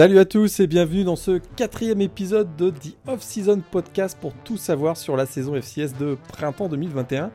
Salut 0.00 0.18
à 0.18 0.24
tous 0.24 0.60
et 0.60 0.66
bienvenue 0.66 1.04
dans 1.04 1.14
ce 1.14 1.42
quatrième 1.56 2.00
épisode 2.00 2.56
de 2.56 2.70
The 2.70 2.96
Off-Season 3.06 3.60
Podcast 3.70 4.16
pour 4.18 4.32
tout 4.32 4.56
savoir 4.56 4.96
sur 4.96 5.14
la 5.14 5.26
saison 5.26 5.54
FCS 5.54 5.92
de 6.00 6.16
printemps 6.32 6.70
2021. 6.70 7.30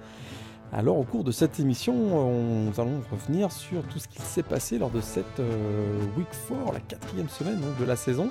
Alors 0.73 0.98
au 0.98 1.04
cours 1.04 1.23
de 1.23 1.32
cette 1.32 1.59
émission, 1.59 1.94
on- 1.94 2.64
nous 2.64 2.82
allons 2.82 3.04
revenir 3.12 3.52
sur 3.52 3.84
tout 3.84 4.00
ce 4.00 4.08
qui 4.08 4.20
s'est 4.20 4.42
passé 4.42 4.80
lors 4.80 4.90
de 4.90 5.00
cette 5.00 5.40
euh, 5.40 6.00
Week 6.18 6.26
4, 6.50 6.73
la 6.73 6.80
quatrième 6.80 7.30
semaine 7.30 7.62
de 7.80 7.86
la 7.86 7.96
saison. 7.96 8.30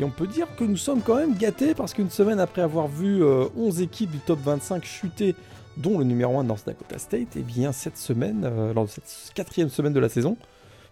Et 0.00 0.04
on 0.04 0.10
peut 0.10 0.26
dire 0.26 0.46
que 0.56 0.64
nous 0.64 0.78
sommes 0.78 1.02
quand 1.02 1.16
même 1.16 1.36
gâtés 1.36 1.74
parce 1.74 1.92
qu'une 1.92 2.08
semaine 2.08 2.40
après 2.40 2.62
avoir 2.62 2.88
vu 2.88 3.22
euh, 3.22 3.44
11 3.58 3.82
équipes 3.82 4.10
du 4.10 4.20
top 4.20 4.38
25 4.42 4.86
chuter, 4.86 5.34
dont 5.76 5.98
le 5.98 6.04
numéro 6.06 6.38
1 6.38 6.44
North 6.44 6.64
Dakota 6.64 6.96
State, 6.96 7.36
et 7.36 7.42
bien 7.42 7.72
cette 7.72 7.98
semaine, 7.98 8.40
euh, 8.46 8.72
lors 8.72 8.86
de 8.86 8.90
cette 8.90 9.34
quatrième 9.34 9.68
semaine 9.68 9.92
de 9.92 10.00
la 10.00 10.08
saison, 10.08 10.38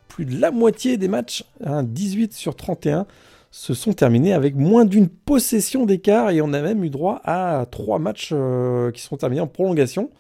plus 0.09 0.25
de 0.25 0.41
la 0.41 0.51
moitié 0.51 0.97
des 0.97 1.09
matchs, 1.09 1.45
hein, 1.65 1.83
18 1.83 2.33
sur 2.33 2.57
31, 2.57 3.07
se 3.51 3.73
sont 3.73 3.93
terminés 3.93 4.33
avec 4.33 4.57
moins 4.57 4.85
d'une 4.85 5.09
possession 5.09 5.87
d'écart 5.87 6.31
et 6.31 6.41
on 6.41 6.53
a 6.53 6.61
même 6.61 6.83
eu 6.85 6.91
droit 6.91 7.21
à 7.25 7.67
trois 7.71 7.99
matchs 7.99 8.31
euh, 8.33 8.91
qui 8.91 9.01
sont 9.01 9.17
terminés 9.17 9.41
en 9.41 9.47
prolongation. 9.47 10.11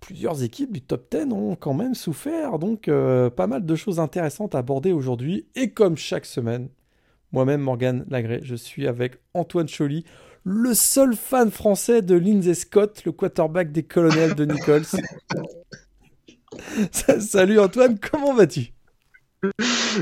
Plusieurs 0.00 0.42
équipes 0.42 0.72
du 0.72 0.80
top 0.80 1.06
10 1.12 1.32
ont 1.32 1.54
quand 1.54 1.74
même 1.74 1.94
souffert, 1.94 2.58
donc 2.58 2.88
euh, 2.88 3.30
pas 3.30 3.46
mal 3.46 3.64
de 3.64 3.74
choses 3.76 4.00
intéressantes 4.00 4.54
à 4.54 4.58
aborder 4.58 4.92
aujourd'hui. 4.92 5.46
Et 5.54 5.70
comme 5.70 5.96
chaque 5.96 6.26
semaine, 6.26 6.68
moi-même 7.30 7.60
Morgan 7.60 8.04
Lagré, 8.08 8.40
je 8.42 8.56
suis 8.56 8.88
avec 8.88 9.18
Antoine 9.34 9.68
Choly, 9.68 10.04
le 10.42 10.74
seul 10.74 11.14
fan 11.14 11.50
français 11.50 12.02
de 12.02 12.16
Lindsay 12.16 12.54
Scott, 12.54 13.02
le 13.04 13.12
quarterback 13.12 13.70
des 13.70 13.82
colonels 13.82 14.34
de 14.34 14.44
Nichols. 14.46 14.86
Salut 17.20 17.60
Antoine, 17.60 17.98
comment 17.98 18.34
vas-tu? 18.34 18.72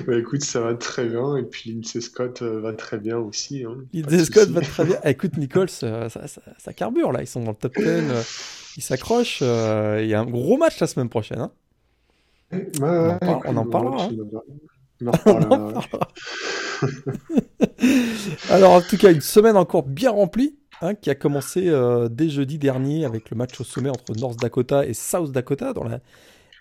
Bah 0.07 0.17
écoute, 0.19 0.43
ça 0.43 0.61
va 0.61 0.75
très 0.75 1.07
bien, 1.07 1.37
et 1.37 1.45
puis 1.45 1.71
Lindsay 1.73 2.01
Scott 2.01 2.43
euh, 2.43 2.61
va 2.61 2.73
très 2.73 2.99
bien 2.99 3.19
aussi. 3.19 3.65
hein, 3.65 3.77
Lindsay 3.95 4.25
Scott 4.25 4.49
va 4.51 4.61
très 4.61 4.85
bien. 4.85 4.97
Ah, 5.03 5.11
écoute, 5.11 5.37
Nichols, 5.37 5.69
euh, 5.85 6.09
ça, 6.09 6.27
ça- 6.27 6.43
ça 6.59 6.73
carbure 6.73 7.13
là. 7.13 7.23
Ils 7.23 7.27
sont 7.27 7.43
dans 7.43 7.53
le 7.53 7.57
top 7.57 7.75
10. 7.77 7.85
euh, 7.87 8.23
ils 8.77 8.83
s'accrochent. 8.83 9.41
Il 9.41 10.07
y 10.07 10.15
a 10.15 10.21
un 10.21 10.27
gros 10.27 10.57
match 10.59 10.79
la 10.81 10.87
semaine 10.87 11.09
prochaine. 11.09 11.39
hein. 11.41 11.53
Ouais, 12.53 13.19
On 13.47 13.57
en 13.59 13.65
parlera. 13.71 14.09
Alors, 18.51 18.73
en 18.73 18.81
tout 18.81 18.97
cas, 18.97 19.13
une 19.13 19.21
semaine 19.21 19.57
encore 19.57 19.85
bien 19.85 20.11
remplie. 20.11 20.57
hein, 20.81 20.95
qui 20.95 21.11
a 21.11 21.15
commencé 21.15 21.69
euh, 21.69 22.09
dès 22.09 22.29
jeudi 22.29 22.59
dernier 22.59 23.05
avec 23.05 23.31
le 23.31 23.37
match 23.37 23.61
au 23.61 23.65
sommet 23.65 23.91
entre 23.91 24.15
North 24.17 24.39
Dakota 24.39 24.87
et 24.87 24.95
South 24.95 25.33
Dakota 25.33 25.73
dans 25.73 25.85
la 25.85 26.01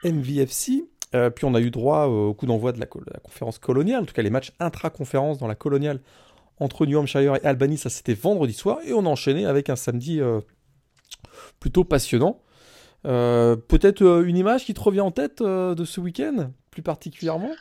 MVFC. 0.03 0.85
Euh, 1.15 1.29
puis 1.29 1.45
on 1.45 1.53
a 1.55 1.61
eu 1.61 1.71
droit 1.71 2.05
au 2.05 2.33
coup 2.33 2.45
d'envoi 2.45 2.73
de 2.73 2.79
la, 2.79 2.85
co- 2.85 3.01
la 3.11 3.19
conférence 3.19 3.59
coloniale, 3.59 4.03
en 4.03 4.05
tout 4.05 4.13
cas 4.13 4.21
les 4.21 4.29
matchs 4.29 4.51
intra-conférence 4.59 5.37
dans 5.37 5.47
la 5.47 5.55
coloniale 5.55 6.01
entre 6.59 6.85
New 6.85 6.97
Hampshire 6.99 7.35
et 7.35 7.45
Albany, 7.45 7.77
ça 7.77 7.89
c'était 7.89 8.13
vendredi 8.13 8.53
soir, 8.53 8.79
et 8.85 8.91
on 8.93 9.05
a 9.05 9.09
enchaîné 9.09 9.45
avec 9.45 9.69
un 9.69 9.75
samedi 9.75 10.19
euh, 10.19 10.41
plutôt 11.59 11.83
passionnant. 11.83 12.41
Euh, 13.05 13.55
Peut-être 13.55 14.23
une 14.25 14.35
image 14.35 14.65
qui 14.65 14.73
te 14.73 14.81
revient 14.81 15.01
en 15.01 15.11
tête 15.11 15.41
de 15.41 15.85
ce 15.85 16.01
week-end, 16.01 16.51
plus 16.71 16.81
particulièrement? 16.81 17.51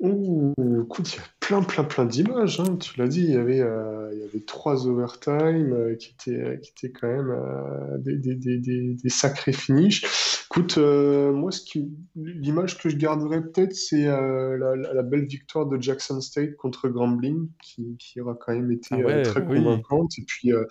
Ouh, 0.00 0.52
écoute, 0.82 1.14
il 1.14 1.16
y 1.16 1.20
a 1.20 1.24
plein, 1.40 1.62
plein, 1.62 1.84
plein 1.84 2.04
d'images, 2.04 2.60
hein, 2.60 2.76
tu 2.76 2.98
l'as 2.98 3.08
dit, 3.08 3.22
il 3.22 3.30
y 3.30 3.36
avait, 3.36 3.60
euh, 3.60 4.10
il 4.12 4.20
y 4.20 4.24
avait 4.24 4.44
trois 4.44 4.86
overtime 4.86 5.72
euh, 5.72 5.94
qui 5.94 6.12
étaient, 6.12 6.60
qui 6.60 6.72
étaient 6.72 6.92
quand 6.92 7.08
même 7.08 7.30
euh, 7.30 7.98
des, 7.98 8.16
des, 8.16 8.58
des, 8.58 8.94
des, 8.94 9.08
sacrés 9.08 9.52
finishes. 9.52 10.04
Écoute, 10.50 10.78
euh, 10.78 11.32
moi, 11.32 11.50
ce 11.50 11.62
qui, 11.62 11.90
l'image 12.16 12.78
que 12.78 12.88
je 12.88 12.96
garderais 12.96 13.40
peut-être, 13.40 13.74
c'est 13.74 14.06
euh, 14.06 14.56
la, 14.92 15.02
belle 15.02 15.26
victoire 15.26 15.66
de 15.66 15.80
Jackson 15.80 16.20
State 16.20 16.56
contre 16.56 16.88
Grambling, 16.88 17.48
qui, 17.62 17.96
qui 17.98 18.20
aura 18.20 18.34
quand 18.34 18.52
même 18.52 18.70
été 18.70 18.88
Ah 18.92 18.96
euh, 18.98 19.04
ouais, 19.04 19.22
très 19.22 19.42
oui. 19.42 19.58
convaincante. 19.62 20.12
Et 20.18 20.22
puis, 20.26 20.52
euh, 20.52 20.64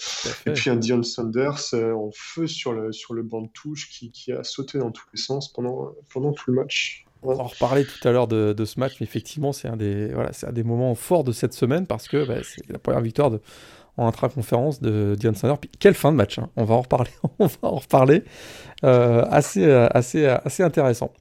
Et 0.45 0.51
puis 0.51 0.69
un 0.69 0.75
Dion 0.75 1.01
Sanders 1.01 1.73
euh, 1.73 1.93
en 1.93 2.11
feu 2.13 2.45
sur 2.47 2.73
le, 2.73 2.91
sur 2.91 3.13
le 3.13 3.23
banc 3.23 3.41
de 3.41 3.49
touche 3.53 3.89
qui, 3.89 4.11
qui 4.11 4.31
a 4.31 4.43
sauté 4.43 4.77
dans 4.77 4.91
tous 4.91 5.05
les 5.13 5.19
sens 5.19 5.51
pendant, 5.51 5.93
pendant 6.13 6.33
tout 6.33 6.51
le 6.51 6.61
match. 6.61 7.05
On 7.23 7.33
va 7.33 7.43
en 7.43 7.47
reparler 7.47 7.85
tout 7.85 8.07
à 8.07 8.11
l'heure 8.11 8.27
de, 8.27 8.53
de 8.53 8.65
ce 8.65 8.79
match, 8.79 8.95
mais 8.99 9.05
effectivement, 9.05 9.53
c'est 9.53 9.67
un, 9.67 9.77
des, 9.77 10.07
voilà, 10.07 10.31
un 10.45 10.51
des 10.51 10.63
moments 10.63 10.95
forts 10.95 11.23
de 11.23 11.31
cette 11.31 11.53
semaine 11.53 11.87
parce 11.87 12.07
que 12.07 12.25
bah, 12.25 12.35
c'est 12.43 12.69
la 12.69 12.79
première 12.79 13.01
victoire 13.01 13.31
de, 13.31 13.39
en 13.97 14.07
intra-conférence 14.07 14.81
de 14.81 15.15
Dion 15.19 15.33
Sanders. 15.33 15.57
Puis 15.57 15.69
quelle 15.79 15.93
fin 15.93 16.11
de 16.11 16.17
match, 16.17 16.39
hein. 16.39 16.49
on 16.55 16.63
va 16.63 16.75
en 16.75 16.81
reparler, 16.81 17.11
on 17.39 17.47
va 17.47 17.57
en 17.61 17.75
reparler. 17.75 18.23
Euh, 18.83 19.25
assez, 19.29 19.63
euh, 19.65 19.87
assez, 19.91 20.25
euh, 20.25 20.37
assez 20.43 20.63
intéressant. 20.63 21.11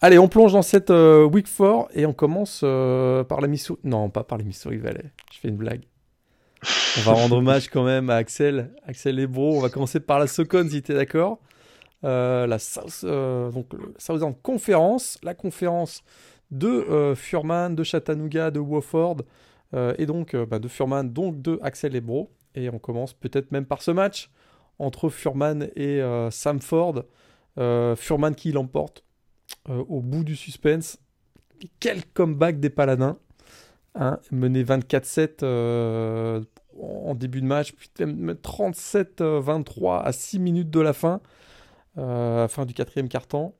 Allez, 0.00 0.18
on 0.18 0.28
plonge 0.28 0.52
dans 0.52 0.62
cette 0.62 0.90
euh, 0.90 1.24
Week 1.24 1.46
4 1.46 1.88
et 1.94 2.06
on 2.06 2.12
commence 2.12 2.60
euh, 2.62 3.24
par 3.24 3.40
la 3.40 3.48
Missouri. 3.48 3.80
Non, 3.82 4.10
pas 4.10 4.22
par 4.22 4.38
les 4.38 4.44
Missouri 4.44 4.76
Valley, 4.76 5.02
je 5.32 5.40
fais 5.40 5.48
une 5.48 5.56
blague. 5.56 5.82
On 6.98 7.00
va 7.00 7.12
rendre 7.12 7.36
hommage 7.38 7.68
quand 7.68 7.82
même 7.82 8.08
à 8.08 8.14
Axel, 8.14 8.70
Axel 8.86 9.16
Lebro. 9.16 9.56
On 9.56 9.60
va 9.60 9.70
commencer 9.70 9.98
par 9.98 10.20
la 10.20 10.28
Socon 10.28 10.68
si 10.70 10.82
tu 10.82 10.92
es 10.92 10.94
d'accord. 10.94 11.40
Euh, 12.04 12.46
la 12.46 12.58
South, 12.58 13.04
donc, 13.04 14.42
Conference, 14.42 15.18
la 15.22 15.34
conférence 15.34 16.02
de 16.50 16.68
euh, 16.68 17.14
Furman, 17.14 17.74
de 17.74 17.82
Chattanooga, 17.82 18.50
de 18.50 18.60
Wofford, 18.60 19.22
euh, 19.74 19.94
et 19.98 20.06
donc 20.06 20.34
bah, 20.36 20.58
de 20.58 20.68
Furman, 20.68 21.12
donc 21.12 21.42
de 21.42 21.58
Axel 21.62 21.92
Lebro. 21.92 22.30
Et 22.54 22.70
on 22.70 22.78
commence 22.78 23.12
peut-être 23.12 23.52
même 23.52 23.66
par 23.66 23.82
ce 23.82 23.90
match 23.90 24.30
entre 24.78 25.08
Furman 25.08 25.68
et 25.76 26.00
Samford. 26.30 27.04
Furman 27.96 28.34
qui 28.34 28.52
l'emporte 28.52 29.04
au 29.68 30.00
bout 30.00 30.24
du 30.24 30.34
suspense. 30.34 30.98
Quel 31.80 32.04
comeback 32.06 32.58
des 32.58 32.70
Paladins. 32.70 33.18
Hein, 34.00 34.20
mené 34.30 34.62
24-7 34.62 35.42
euh, 35.42 36.40
en 36.80 37.16
début 37.16 37.40
de 37.40 37.46
match, 37.46 37.72
puis 37.72 37.90
même 37.98 38.32
37-23 38.32 40.02
à 40.04 40.12
6 40.12 40.38
minutes 40.38 40.70
de 40.70 40.78
la 40.78 40.92
fin, 40.92 41.20
euh, 41.98 42.48
fin 42.48 42.66
du 42.66 42.74
quatrième 42.74 43.08
quart-temps. 43.08 43.54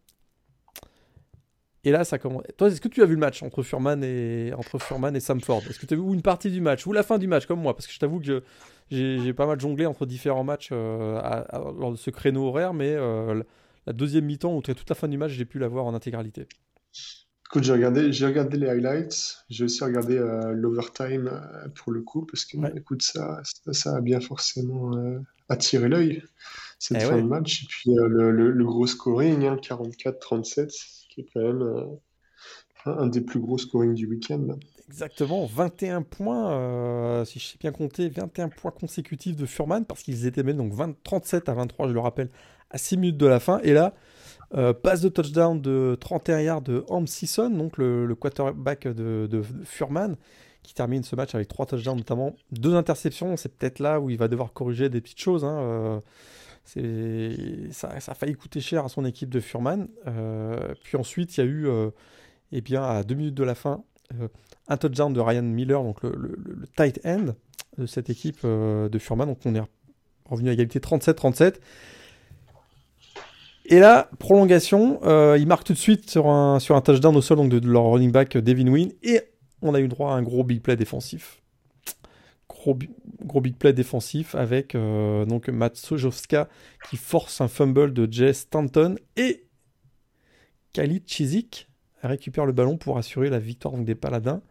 Et 1.85 1.93
là, 1.93 2.05
ça 2.05 2.19
commence. 2.19 2.43
Toi, 2.57 2.69
est-ce 2.69 2.81
que 2.81 2.89
tu 2.89 3.03
as 3.03 3.07
vu 3.07 3.15
le 3.15 3.21
match 3.21 3.43
entre 3.43 3.63
Furman 3.63 4.03
et, 4.03 4.53
entre 4.57 4.79
Furman 4.79 5.15
et 5.15 5.21
Samford 5.21 5.65
Est-ce 5.71 5.79
que 5.79 5.87
tu 5.87 5.95
as 5.95 5.97
vu 5.97 6.03
ou 6.03 6.13
une 6.13 6.23
partie 6.23 6.51
du 6.51 6.61
match 6.61 6.87
ou 6.87 6.93
la 6.93 7.03
fin 7.05 7.19
du 7.19 7.29
match 7.29 7.47
comme 7.47 7.61
moi? 7.61 7.75
Parce 7.75 7.87
que 7.87 7.93
je 7.93 7.99
t'avoue 7.99 8.21
que 8.21 8.43
j'ai 8.91 9.33
pas 9.33 9.47
mal 9.47 9.61
jonglé 9.61 9.87
entre 9.87 10.05
différents 10.05 10.45
matchs 10.45 10.71
euh, 10.73 11.19
à- 11.19 11.57
à- 11.57 11.59
lors 11.79 11.93
de 11.93 11.97
ce 11.97 12.11
créneau 12.11 12.47
horaire, 12.49 12.75
mais 12.75 12.91
euh, 12.95 13.43
la- 13.87 13.93
deuxième 13.93 14.25
mi-temps 14.27 14.55
ou 14.55 14.61
toute 14.61 14.89
la 14.89 14.95
fin 14.97 15.09
du 15.09 15.17
match, 15.19 15.31
j'ai 15.33 15.45
pu 15.47 15.59
la 15.59 15.69
voir 15.69 15.87
en 15.87 15.95
intégralité. 15.95 16.49
Écoute, 17.47 17.63
j'ai 17.65 17.73
regardé, 17.73 18.13
j'ai 18.13 18.27
regardé 18.27 18.59
les 18.59 18.69
highlights, 18.69 19.39
j'ai 19.49 19.65
aussi 19.65 19.83
regardé 19.83 20.19
euh, 20.19 20.53
l'overtime 20.53 21.31
pour 21.77 21.93
le 21.93 22.03
coup, 22.03 22.27
parce 22.27 22.45
que 22.45 22.59
Ouais. 22.59 22.73
écoute, 22.77 23.03
ça, 23.03 23.41
ça, 23.43 23.73
ça 23.73 23.97
a 23.97 24.01
bien 24.03 24.21
forcément 24.21 24.91
attiré 25.49 25.89
l'œil, 25.89 26.23
cette 26.79 27.01
Eh 27.01 27.01
fin 27.03 27.17
ouais. 27.17 27.23
de 27.23 27.27
match. 27.27 27.65
Et 27.65 27.67
puis 27.69 27.91
euh, 27.99 28.09
le, 28.09 28.31
le- 28.31 28.51
le 28.53 28.65
gros 28.65 28.87
scoring, 28.87 29.47
hein, 29.47 29.57
44-37, 29.57 31.07
qui 31.11 31.23
est 31.23 31.27
quand 31.33 31.41
même 31.43 31.63
euh, 31.63 31.85
un, 32.87 33.07
des 33.07 33.21
plus 33.21 33.41
gros 33.41 33.59
scorings 33.59 33.95
du 33.95 34.07
week-end. 34.07 34.59
Exactement, 34.89 35.45
21 35.45 36.01
points, 36.03 36.51
euh, 36.53 37.25
si 37.27 37.39
je 37.39 37.45
sais 37.47 37.59
bien 37.61 37.73
compter, 37.73 38.09
21 38.09 38.49
points 38.49 38.71
consécutifs 38.71 39.37
de 39.37 39.45
Furman, 39.45 39.85
parce 39.85 40.03
qu'ils 40.03 40.25
étaient 40.27 40.43
menés 40.43 40.57
donc 40.57 40.73
20 40.73 40.95
37 41.03 41.49
à 41.51 41.55
23, 41.55 41.89
je 41.89 41.93
le 41.93 42.01
rappelle, 42.01 42.31
à 42.71 42.79
6 42.79 42.97
minutes 42.97 43.19
de 43.19 43.27
la 43.27 43.39
fin. 43.39 43.61
Et 43.65 43.75
là, 43.75 43.95
euh, 44.55 44.73
passe 44.75 45.03
de 45.03 45.09
touchdown 45.11 45.61
de 45.61 45.97
31 46.01 46.41
yards 46.41 46.63
de 46.63 46.85
Ham 46.91 47.07
Sisson, 47.07 47.51
donc 47.51 47.79
le, 47.79 48.07
le 48.07 48.15
quarterback 48.15 48.89
de, 48.89 49.27
de 49.31 49.43
Furman, 49.65 50.17
qui 50.63 50.75
termine 50.75 51.03
ce 51.05 51.17
match 51.17 51.35
avec 51.35 51.49
3 51.49 51.67
touchdowns, 51.67 51.99
notamment 51.99 52.35
deux 52.53 52.75
interceptions. 52.75 53.37
C'est 53.37 53.55
peut-être 53.57 53.81
là 53.81 54.01
où 54.01 54.11
il 54.11 54.19
va 54.19 54.29
devoir 54.29 54.53
corriger 54.55 54.89
des 54.91 55.01
petites 55.03 55.21
choses. 55.21 55.45
hein, 55.45 55.59
euh, 55.61 56.01
ça, 57.73 58.01
ça 58.01 58.13
a 58.13 58.15
failli 58.15 58.35
coûter 58.35 58.61
cher 58.61 58.85
à 58.85 58.89
son 58.89 59.05
équipe 59.05 59.31
de 59.31 59.41
Furman. 59.41 59.89
Euh, 60.07 60.75
puis 60.83 60.97
ensuite, 60.97 61.37
il 61.37 61.41
y 61.41 61.43
a 61.43 61.47
eu, 61.47 61.67
euh, 61.67 61.91
eh 62.53 62.61
bien, 62.61 62.83
à 62.83 63.03
2 63.03 63.15
minutes 63.15 63.35
de 63.35 63.45
la 63.45 63.55
fin, 63.55 63.83
euh, 64.21 64.29
un 64.69 64.77
touchdown 64.77 65.13
de 65.13 65.21
Ryan 65.21 65.43
Miller, 65.43 65.83
donc 65.83 66.03
le, 66.03 66.67
tight 66.77 67.01
end 67.05 67.35
de 67.79 67.87
cette 67.87 68.11
équipe 68.11 68.45
de 68.45 68.99
Furman. 68.99 69.27
Donc 69.27 69.39
on 69.45 69.55
est 69.55 69.63
revenu 70.27 70.51
à 70.51 70.53
égalité 70.53 70.79
37-37. 70.79 71.55
Et 73.71 73.81
là, 73.81 74.09
prolongation, 74.19 74.99
euh, 75.05 75.37
il 75.39 75.47
marque 75.47 75.65
tout 75.65 75.75
de 75.75 75.79
suite 75.79 76.09
sur 76.09 76.29
un, 76.29 76.59
sur 76.59 76.75
un 76.75 76.81
touchdown 76.81 77.15
au 77.15 77.21
sol 77.21 77.37
donc 77.37 77.51
de, 77.51 77.69
leur 77.69 77.85
running 77.85 78.11
back 78.11 78.39
Devin 78.39 78.67
Wynn. 78.67 78.93
Et 79.03 79.21
on 79.61 79.75
a 79.75 79.81
eu 79.81 79.89
droit 79.89 80.13
à 80.13 80.15
un 80.15 80.23
gros 80.23 80.43
big 80.43 80.63
play 80.63 80.75
défensif. 80.75 81.43
Gros, 82.59 82.77
gros 83.25 83.41
big 83.41 83.55
play 83.55 83.73
défensif 83.73 84.35
avec 84.35 84.75
euh, 84.75 85.25
donc 85.25 85.49
Matt 85.49 85.77
Sojowska 85.77 86.49
qui 86.91 86.97
force 86.97 87.41
un 87.41 87.47
fumble 87.47 87.93
de 87.93 88.09
Jay 88.11 88.33
Stanton. 88.33 88.97
Et 89.17 89.47
Khalid 90.73 91.05
Chizik 91.07 91.69
récupère 92.03 92.47
le 92.47 92.53
ballon 92.53 92.77
pour 92.77 92.99
assurer 92.99 93.31
la 93.31 93.39
victoire 93.39 93.75
donc, 93.75 93.85
des 93.85 93.95
Paladins. 93.95 94.43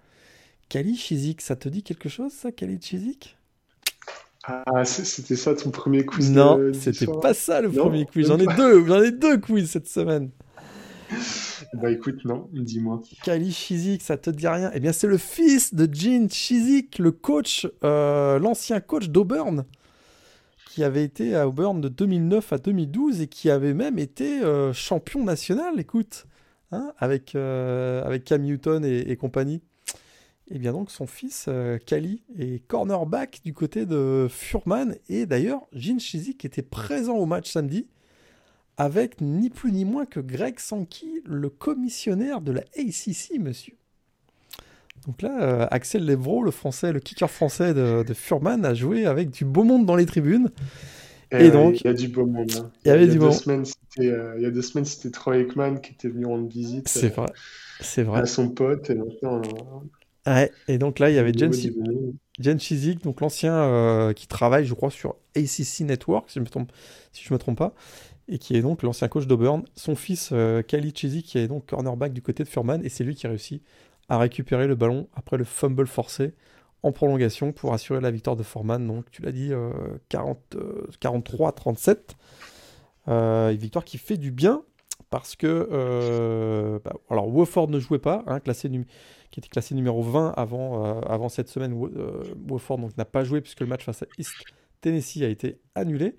Khalid 0.69 0.95
Chizik, 0.97 1.41
ça 1.41 1.57
te 1.57 1.67
dit 1.67 1.83
quelque 1.83 2.07
chose 2.07 2.31
ça, 2.31 2.53
Khalid 2.53 2.81
Chizik 2.81 3.37
Ah, 4.45 4.85
c'était 4.85 5.35
ça 5.35 5.53
ton 5.53 5.71
premier 5.71 6.05
quiz 6.05 6.31
Non, 6.31 6.71
c'était 6.73 7.07
pas 7.21 7.33
ça 7.33 7.59
le 7.59 7.67
Non, 7.67 7.83
premier 7.83 8.05
quiz. 8.05 8.27
J'en 8.27 8.39
ai 8.39 8.47
deux, 8.55 8.85
j'en 8.85 9.01
ai 9.01 9.11
deux 9.11 9.37
quiz 9.37 9.69
cette 9.69 9.89
semaine. 9.89 10.29
Bah 11.73 11.91
écoute, 11.91 12.23
non, 12.25 12.49
dis-moi. 12.53 13.01
Kali 13.23 13.51
Chizik, 13.51 14.01
ça 14.01 14.17
te 14.17 14.29
dit 14.29 14.47
rien 14.47 14.71
Eh 14.73 14.79
bien, 14.79 14.93
c'est 14.93 15.07
le 15.07 15.17
fils 15.17 15.73
de 15.73 15.91
Gene 15.91 16.29
Chizik, 16.29 16.99
le 16.99 17.11
coach, 17.11 17.67
euh, 17.83 18.39
l'ancien 18.39 18.79
coach 18.79 19.09
d'Auburn, 19.09 19.65
qui 20.69 20.83
avait 20.83 21.03
été 21.03 21.35
à 21.35 21.47
Auburn 21.47 21.81
de 21.81 21.89
2009 21.89 22.53
à 22.53 22.57
2012 22.57 23.21
et 23.21 23.27
qui 23.27 23.49
avait 23.49 23.73
même 23.73 23.99
été 23.99 24.41
euh, 24.41 24.71
champion 24.73 25.23
national, 25.23 25.79
écoute, 25.79 26.25
hein, 26.71 26.93
avec, 26.97 27.35
euh, 27.35 28.03
avec 28.03 28.23
Cam 28.23 28.41
Newton 28.41 28.85
et, 28.85 29.15
compagnie. 29.17 29.61
Et 30.49 30.55
eh 30.55 30.59
bien 30.59 30.71
donc 30.71 30.91
son 30.91 31.07
fils, 31.07 31.49
Kali, 31.85 32.23
est 32.39 32.65
cornerback 32.67 33.41
du 33.43 33.53
côté 33.53 33.85
de 33.85 34.27
Furman. 34.29 34.95
Et 35.09 35.25
d'ailleurs, 35.25 35.67
Gene 35.73 35.99
Chizik 35.99 36.45
était 36.45 36.61
présent 36.61 37.17
au 37.17 37.25
match 37.25 37.51
samedi 37.51 37.87
avec 38.77 39.21
ni 39.21 39.49
plus 39.49 39.71
ni 39.71 39.85
moins 39.85 40.05
que 40.05 40.19
Greg 40.19 40.59
Sankey, 40.59 41.07
le 41.25 41.49
commissionnaire 41.49 42.41
de 42.41 42.51
la 42.51 42.61
ACC, 42.77 43.39
monsieur. 43.39 43.73
Donc 45.05 45.21
là, 45.21 45.41
euh, 45.41 45.67
Axel 45.71 46.05
Levro, 46.05 46.43
le 46.43 46.51
français, 46.51 46.91
le 46.91 46.99
kicker 46.99 47.29
français 47.29 47.73
de, 47.73 48.03
Furman, 48.13 48.65
a 48.65 48.73
joué 48.73 49.05
avec 49.05 49.31
du 49.31 49.45
beau 49.45 49.63
monde 49.63 49.85
dans 49.85 49.95
les 49.95 50.05
tribunes. 50.05 50.51
Et, 51.31 51.49
donc, 51.49 51.81
il 51.81 51.87
y 51.87 51.89
a 51.89 51.93
du 51.93 52.07
beau 52.07 52.25
monde. 52.25 52.51
Hein. 52.57 52.71
Il 52.85 52.89
y 52.89 52.91
avait 52.91 53.07
du 53.07 53.19
beau 53.19 53.31
monde. 53.47 53.67
Euh, 53.99 54.33
il 54.37 54.43
y 54.43 54.45
a 54.45 54.51
deux 54.51 54.61
semaines, 54.61 54.85
c'était 54.85 55.09
Troy 55.09 55.39
Ekman 55.39 55.79
qui 55.81 55.93
était 55.93 56.07
venu 56.07 56.25
rendre 56.25 56.47
visite. 56.47 56.87
C'est 56.87 57.13
vrai. 57.13 57.27
C'est 57.79 58.03
vrai. 58.03 58.21
À 58.21 58.25
son 58.25 58.49
pote. 58.49 58.89
Et, 58.89 58.97
ouais, 60.27 60.51
et 60.67 60.77
donc 60.77 60.99
là, 60.99 61.09
il 61.09 61.15
y 61.15 61.19
avait 61.19 61.33
Jen, 61.33 61.51
Jen 62.39 62.59
Chizik, 62.59 63.03
donc 63.03 63.21
l'ancien 63.21 63.53
euh, 63.53 64.13
qui 64.13 64.27
travaille, 64.27 64.65
je 64.65 64.73
crois, 64.73 64.91
sur 64.91 65.15
ACC 65.35 65.81
Network, 65.81 66.29
si 66.29 66.35
je 66.35 66.39
ne 66.39 66.45
me, 66.45 66.67
si 67.11 67.33
me 67.33 67.37
trompe 67.37 67.57
pas 67.57 67.73
et 68.27 68.37
qui 68.37 68.55
est 68.55 68.61
donc 68.61 68.83
l'ancien 68.83 69.07
coach 69.07 69.25
d'Auburn. 69.27 69.63
Son 69.75 69.95
fils, 69.95 70.29
euh, 70.31 70.61
Kali 70.61 70.93
qui 70.93 71.37
est 71.37 71.47
donc 71.47 71.65
cornerback 71.65 72.13
du 72.13 72.21
côté 72.21 72.43
de 72.43 72.49
Furman, 72.49 72.83
et 72.83 72.89
c'est 72.89 73.03
lui 73.03 73.15
qui 73.15 73.25
a 73.25 73.29
réussi 73.29 73.61
à 74.09 74.17
récupérer 74.17 74.67
le 74.67 74.75
ballon 74.75 75.07
après 75.13 75.37
le 75.37 75.43
fumble 75.43 75.87
forcé 75.87 76.33
en 76.83 76.91
prolongation 76.91 77.51
pour 77.51 77.73
assurer 77.73 77.99
la 78.01 78.11
victoire 78.11 78.35
de 78.35 78.43
Furman. 78.43 78.85
Donc, 78.85 79.09
tu 79.11 79.21
l'as 79.21 79.31
dit, 79.31 79.51
43-37. 80.09 81.89
Euh, 81.89 81.97
euh, 83.09 83.51
une 83.51 83.57
victoire 83.57 83.85
qui 83.85 83.97
fait 83.97 84.17
du 84.17 84.31
bien 84.31 84.63
parce 85.09 85.35
que. 85.35 86.79
Bah, 86.83 86.93
alors, 87.09 87.33
Wofford 87.33 87.69
ne 87.69 87.79
jouait 87.79 87.99
pas, 87.99 88.23
hein, 88.27 88.39
classé 88.39 88.69
qui 89.31 89.39
était 89.39 89.49
classé 89.49 89.75
numéro 89.75 90.01
20 90.01 90.33
avant, 90.37 91.01
avant 91.01 91.29
cette 91.29 91.49
semaine. 91.49 91.73
Wofford 92.49 92.79
n'a 92.97 93.05
pas 93.05 93.23
joué 93.23 93.41
puisque 93.41 93.61
le 93.61 93.67
match 93.67 93.83
face 93.83 94.03
à 94.03 94.05
East 94.17 94.33
Tennessee 94.81 95.23
a 95.23 95.27
été 95.27 95.59
annulé 95.75 96.15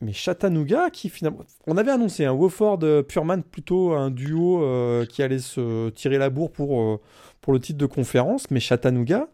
mais 0.00 0.12
Chattanooga 0.12 0.90
qui 0.90 1.08
finalement. 1.08 1.44
On 1.66 1.76
avait 1.76 1.90
annoncé 1.90 2.24
un 2.24 2.32
Wofford 2.32 2.80
euh, 2.82 3.02
Pureman 3.02 3.42
plutôt 3.42 3.92
un 3.92 4.10
duo 4.10 4.62
euh, 4.62 5.04
qui 5.04 5.22
allait 5.22 5.38
se 5.38 5.90
tirer 5.90 6.18
la 6.18 6.30
bourre 6.30 6.50
pour, 6.50 6.80
euh, 6.80 7.00
pour 7.40 7.52
le 7.52 7.60
titre 7.60 7.78
de 7.78 7.86
conférence, 7.86 8.50
mais 8.50 8.60
Chattanooga 8.60 9.28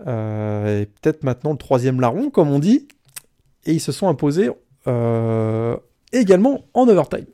est 0.00 0.90
peut-être 1.00 1.24
maintenant 1.24 1.52
le 1.52 1.56
troisième 1.56 2.02
larron, 2.02 2.28
comme 2.28 2.50
on 2.50 2.58
dit, 2.58 2.86
et 3.64 3.72
ils 3.72 3.80
se 3.80 3.92
sont 3.92 4.08
imposés 4.08 4.50
également 6.12 6.66
en 6.74 6.86
overtime. 6.86 7.24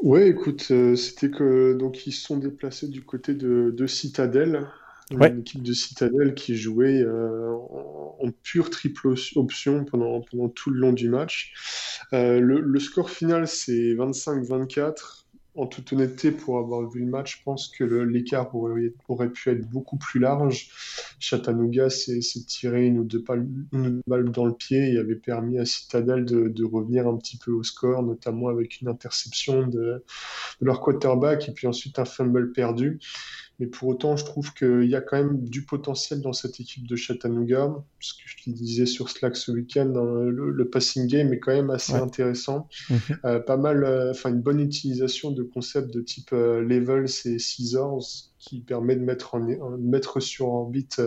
Ouais, 0.00 0.28
écoute, 0.28 0.72
c'était 0.96 1.30
que 1.30 1.74
donc 1.74 2.06
ils 2.06 2.12
se 2.12 2.26
sont 2.26 2.36
déplacés 2.36 2.86
du 2.86 3.02
côté 3.02 3.34
de, 3.34 3.74
de 3.76 3.86
Citadel 3.88 4.68
une 5.10 5.40
équipe 5.40 5.62
de 5.62 5.72
Citadel 5.72 6.34
qui 6.34 6.56
jouait 6.56 7.02
euh, 7.02 7.54
en, 8.20 8.30
pure 8.42 8.70
triple 8.70 9.14
option 9.36 9.84
pendant, 9.84 10.20
pendant 10.20 10.48
tout 10.48 10.70
le 10.70 10.80
long 10.80 10.92
du 10.92 11.08
match. 11.08 11.52
Euh, 12.12 12.40
le, 12.40 12.80
score 12.80 13.10
final, 13.10 13.46
c'est 13.46 13.94
25-24. 13.94 15.18
En 15.54 15.66
toute 15.66 15.92
honnêteté, 15.92 16.30
pour 16.30 16.56
avoir 16.56 16.88
vu 16.88 17.00
le 17.00 17.10
match, 17.10 17.38
je 17.38 17.42
pense 17.44 17.68
que 17.68 17.84
l'écart 17.84 18.54
aurait, 18.54 18.94
aurait, 19.08 19.28
pu 19.28 19.50
être 19.50 19.68
beaucoup 19.68 19.98
plus 19.98 20.18
large. 20.18 20.70
Chattanooga 21.18 21.90
s'est 21.90 22.20
tiré 22.46 22.86
une 22.86 22.98
ou 22.98 23.04
deux 23.04 23.22
balles, 23.22 24.30
dans 24.30 24.46
le 24.46 24.54
pied 24.54 24.94
et 24.94 24.98
avait 24.98 25.14
permis 25.14 25.58
à 25.58 25.66
Citadel 25.66 26.24
de, 26.24 26.48
de, 26.48 26.64
revenir 26.64 27.06
un 27.06 27.18
petit 27.18 27.36
peu 27.36 27.52
au 27.52 27.62
score, 27.62 28.02
notamment 28.02 28.48
avec 28.48 28.80
une 28.80 28.88
interception 28.88 29.66
de, 29.66 30.02
de 30.60 30.66
leur 30.66 30.80
quarterback 30.80 31.50
et 31.50 31.52
puis 31.52 31.66
ensuite 31.66 31.98
un 31.98 32.06
fumble 32.06 32.52
perdu. 32.52 32.98
Mais 33.62 33.68
pour 33.68 33.90
autant, 33.90 34.16
je 34.16 34.24
trouve 34.24 34.52
qu'il 34.54 34.88
y 34.88 34.96
a 34.96 35.00
quand 35.00 35.16
même 35.16 35.44
du 35.44 35.64
potentiel 35.64 36.20
dans 36.20 36.32
cette 36.32 36.58
équipe 36.58 36.84
de 36.84 36.96
Chattanooga. 36.96 37.72
Ce 38.00 38.12
que 38.12 38.22
je 38.26 38.42
te 38.42 38.50
disais 38.50 38.86
sur 38.86 39.08
Slack 39.08 39.36
ce 39.36 39.52
week-end, 39.52 39.92
hein, 39.94 40.24
le, 40.24 40.68
passing 40.68 41.06
game 41.06 41.32
est 41.32 41.38
quand 41.38 41.52
même 41.52 41.70
assez 41.70 41.94
intéressant. 41.94 42.68
Mhm. 42.90 42.98
Euh, 43.24 43.38
pas 43.38 43.56
mal, 43.56 43.84
euh, 43.84 44.10
enfin 44.10 44.30
une 44.30 44.40
bonne 44.40 44.58
utilisation 44.58 45.30
de 45.30 45.44
concepts 45.44 45.94
de 45.94 46.00
type 46.00 46.32
euh, 46.32 46.60
levels 46.60 47.04
et 47.04 47.38
scissors 47.38 48.04
qui 48.40 48.62
permet 48.62 48.96
de 48.96 49.02
mettre, 49.02 49.36
en, 49.36 49.46
mettre 49.78 50.18
sur 50.18 50.48
orbite 50.48 51.00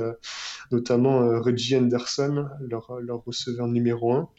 notamment 0.71 1.41
Reggie 1.41 1.75
Anderson, 1.75 2.47
leur, 2.61 3.01
leur 3.01 3.21
receveur 3.25 3.67
numéro 3.67 4.13
1. 4.13 4.29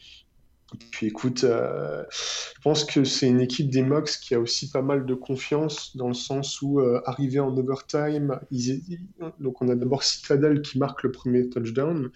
Puis 0.91 1.07
écoute, 1.07 1.43
euh, 1.43 2.03
je 2.11 2.61
pense 2.61 2.83
que 2.83 3.03
c'est 3.03 3.27
une 3.27 3.39
équipe 3.39 3.69
des 3.69 3.83
Mox 3.83 4.17
qui 4.17 4.35
a 4.35 4.39
aussi 4.39 4.69
pas 4.69 4.81
mal 4.81 5.05
de 5.05 5.13
confiance 5.13 5.95
dans 5.95 6.09
le 6.09 6.13
sens 6.13 6.61
où 6.61 6.79
euh, 6.79 7.01
arrivé 7.05 7.39
en 7.39 7.55
overtime, 7.55 8.39
donc 9.39 9.61
on 9.61 9.69
a 9.69 9.75
d'abord 9.75 10.03
Citadel 10.03 10.61
qui 10.61 10.77
marque 10.77 11.03
le 11.03 11.11
premier 11.11 11.47
touchdown. 11.49 12.09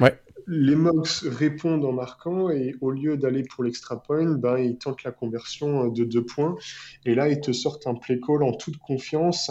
Ouais 0.00 0.18
les 0.48 0.74
Mox 0.74 1.26
répondent 1.26 1.84
en 1.84 1.92
marquant 1.92 2.48
et 2.48 2.74
au 2.80 2.90
lieu 2.90 3.18
d'aller 3.18 3.42
pour 3.42 3.64
l'extra 3.64 4.02
point, 4.02 4.32
ben, 4.32 4.56
ils 4.56 4.78
tentent 4.78 5.04
la 5.04 5.12
conversion 5.12 5.84
euh, 5.84 5.90
de 5.90 6.04
deux 6.04 6.24
points. 6.24 6.56
Et 7.04 7.14
là, 7.14 7.28
ils 7.28 7.40
te 7.40 7.52
sortent 7.52 7.86
un 7.86 7.94
play 7.94 8.18
call 8.18 8.42
en 8.42 8.52
toute 8.52 8.78
confiance, 8.78 9.50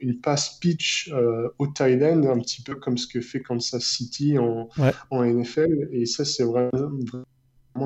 une 0.00 0.20
passe 0.20 0.58
pitch 0.58 1.10
euh, 1.12 1.48
au 1.58 1.66
tight 1.66 2.02
end, 2.02 2.24
un 2.24 2.38
petit 2.40 2.62
peu 2.62 2.74
comme 2.74 2.98
ce 2.98 3.06
que 3.06 3.20
fait 3.20 3.40
Kansas 3.40 3.82
City 3.82 4.36
en, 4.38 4.68
NFL. 5.10 5.88
Et 5.92 6.04
ça, 6.04 6.26
c'est 6.26 6.44
vraiment, 6.44 6.70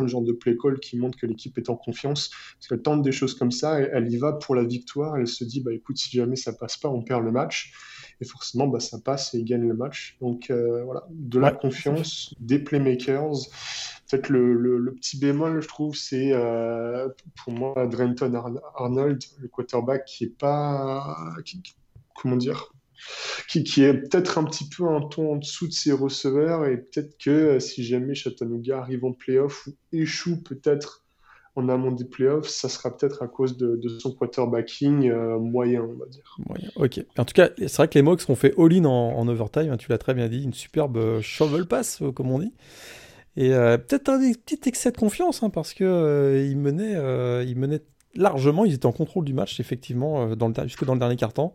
le 0.00 0.08
genre 0.08 0.22
de 0.22 0.32
play 0.32 0.56
call 0.60 0.80
qui 0.80 0.96
montre 0.96 1.16
que 1.16 1.26
l'équipe 1.26 1.56
est 1.58 1.70
en 1.70 1.76
confiance. 1.76 2.30
Parce 2.54 2.68
qu'elle 2.68 2.82
tente 2.82 3.02
des 3.02 3.12
choses 3.12 3.34
comme 3.34 3.52
ça, 3.52 3.78
elle 3.78 4.10
y 4.10 4.16
va 4.16 4.32
pour 4.32 4.56
la 4.56 4.64
victoire. 4.64 5.16
Elle 5.16 5.28
se 5.28 5.44
dit, 5.44 5.60
bah, 5.60 5.72
écoute, 5.72 5.98
si 5.98 6.16
jamais 6.16 6.36
ça 6.36 6.52
passe 6.52 6.76
pas, 6.76 6.88
on 6.88 7.02
perd 7.02 7.22
le 7.22 7.30
match 7.30 7.72
et 8.22 8.24
forcément 8.24 8.66
bah, 8.66 8.80
ça 8.80 8.98
passe 8.98 9.34
et 9.34 9.38
ils 9.38 9.44
gagnent 9.44 9.68
le 9.68 9.74
match. 9.74 10.16
Donc 10.20 10.50
euh, 10.50 10.82
voilà, 10.84 11.06
de 11.10 11.38
la 11.38 11.50
confiance, 11.50 12.34
des 12.40 12.58
playmakers. 12.58 13.32
Peut-être 14.08 14.28
le, 14.28 14.54
le, 14.54 14.94
petit 14.94 15.18
bémol, 15.18 15.60
je 15.62 15.68
trouve, 15.68 15.96
c'est 15.96 16.32
euh, 16.32 17.08
pour 17.42 17.52
moi 17.52 17.86
Drenton 17.86 18.32
Arnold, 18.76 19.22
le 19.38 19.48
quarterback, 19.48 20.04
qui 20.04 20.24
est 20.24 20.38
pas, 20.38 21.16
comment 22.14 22.36
dire, 22.36 22.72
qui, 23.48 23.64
qui, 23.64 23.82
est 23.82 23.94
peut-être 23.94 24.38
un 24.38 24.44
petit 24.44 24.68
peu 24.68 24.86
un 24.86 25.00
ton 25.00 25.32
en 25.32 25.36
dessous 25.36 25.66
de 25.66 25.72
ses 25.72 25.92
receveurs 25.92 26.66
et 26.66 26.76
peut-être 26.76 27.16
que 27.18 27.30
euh, 27.30 27.60
si 27.60 27.84
jamais 27.84 28.14
Chattanooga 28.14 28.78
arrive 28.78 29.04
en 29.04 29.12
playoff 29.12 29.66
ou 29.66 29.74
échoue 29.92 30.42
peut-être 30.42 31.01
en 31.54 31.68
amont 31.68 31.92
des 31.92 32.04
playoffs, 32.04 32.48
ça 32.48 32.68
sera 32.68 32.96
peut-être 32.96 33.22
à 33.22 33.28
cause 33.28 33.56
de, 33.56 33.78
son 33.98 34.12
quarterbacking 34.12 35.10
euh, 35.10 35.38
moyen, 35.38 35.82
on 35.82 35.98
va 35.98 36.06
dire. 36.06 36.36
Moyen, 36.48 36.70
ok. 36.76 37.04
En 37.18 37.24
tout 37.24 37.34
cas, 37.34 37.50
c'est 37.58 37.76
vrai 37.76 37.88
que 37.88 37.94
les 37.94 38.02
Mox 38.02 38.28
ont 38.28 38.34
fait 38.34 38.54
all-in 38.58 38.84
en, 38.86 39.28
overtime, 39.28 39.70
hein, 39.70 39.76
tu 39.76 39.90
l'as 39.90 39.98
très 39.98 40.14
bien 40.14 40.28
dit, 40.28 40.42
une 40.42 40.54
superbe 40.54 40.96
euh, 40.96 41.20
shovel 41.20 41.66
pass, 41.66 42.00
euh, 42.00 42.10
comme 42.10 42.30
on 42.30 42.38
dit. 42.38 42.52
Et 43.36 43.48
peut-être 43.48 44.10
un 44.10 44.18
petit 44.34 44.60
excès 44.66 44.92
de 44.92 44.98
confiance, 44.98 45.42
hein, 45.42 45.48
parce 45.48 45.72
que 45.72 46.46
ils 46.50 46.58
menaient, 46.58 47.80
largement, 48.14 48.66
ils 48.66 48.74
étaient 48.74 48.84
en 48.84 48.92
contrôle 48.92 49.24
du 49.24 49.32
match, 49.32 49.58
effectivement, 49.58 50.28
jusque 50.64 50.84
dans 50.84 50.92
le 50.92 50.98
dernier 50.98 51.16
quart-temps. 51.16 51.54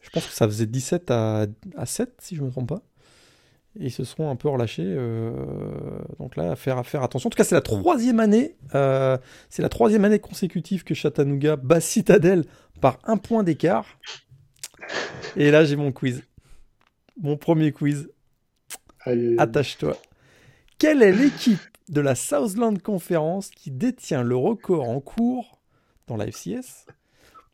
Je 0.00 0.10
pense 0.10 0.24
que 0.28 0.32
ça 0.32 0.46
faisait 0.46 0.66
17 0.66 1.10
à, 1.10 1.46
à 1.76 1.86
7, 1.86 2.14
si 2.20 2.36
je 2.36 2.42
ne 2.42 2.46
me 2.46 2.52
trompe 2.52 2.68
pas 2.68 2.82
ils 3.76 3.90
se 3.90 4.04
sont 4.04 4.28
un 4.28 4.36
peu 4.36 4.48
relâchés. 4.48 4.84
Euh, 4.84 5.32
donc 6.18 6.36
là, 6.36 6.52
à 6.52 6.56
faire, 6.56 6.78
à 6.78 6.84
faire 6.84 7.02
attention. 7.02 7.28
En 7.28 7.30
tout 7.30 7.36
cas, 7.36 7.44
c'est 7.44 7.54
la 7.54 7.62
troisième 7.62 8.20
année, 8.20 8.56
euh, 8.74 9.16
c'est 9.48 9.62
la 9.62 9.68
troisième 9.68 10.04
année 10.04 10.18
consécutive 10.18 10.84
que 10.84 10.94
Chattanooga 10.94 11.56
bat 11.56 11.80
Citadel 11.80 12.44
par 12.80 12.98
un 13.04 13.16
point 13.16 13.42
d'écart. 13.42 13.86
Et 15.36 15.50
là, 15.50 15.64
j'ai 15.64 15.76
mon 15.76 15.92
quiz, 15.92 16.22
mon 17.20 17.36
premier 17.36 17.72
quiz. 17.72 18.10
Attache-toi. 19.38 19.96
Quelle 20.78 21.02
est 21.02 21.12
l'équipe 21.12 21.60
de 21.88 22.00
la 22.00 22.14
Southland 22.14 22.80
Conference 22.80 23.50
qui 23.50 23.70
détient 23.70 24.22
le 24.22 24.36
record 24.36 24.88
en 24.88 25.00
cours 25.00 25.60
dans 26.06 26.16
la 26.16 26.26
FCS 26.26 26.86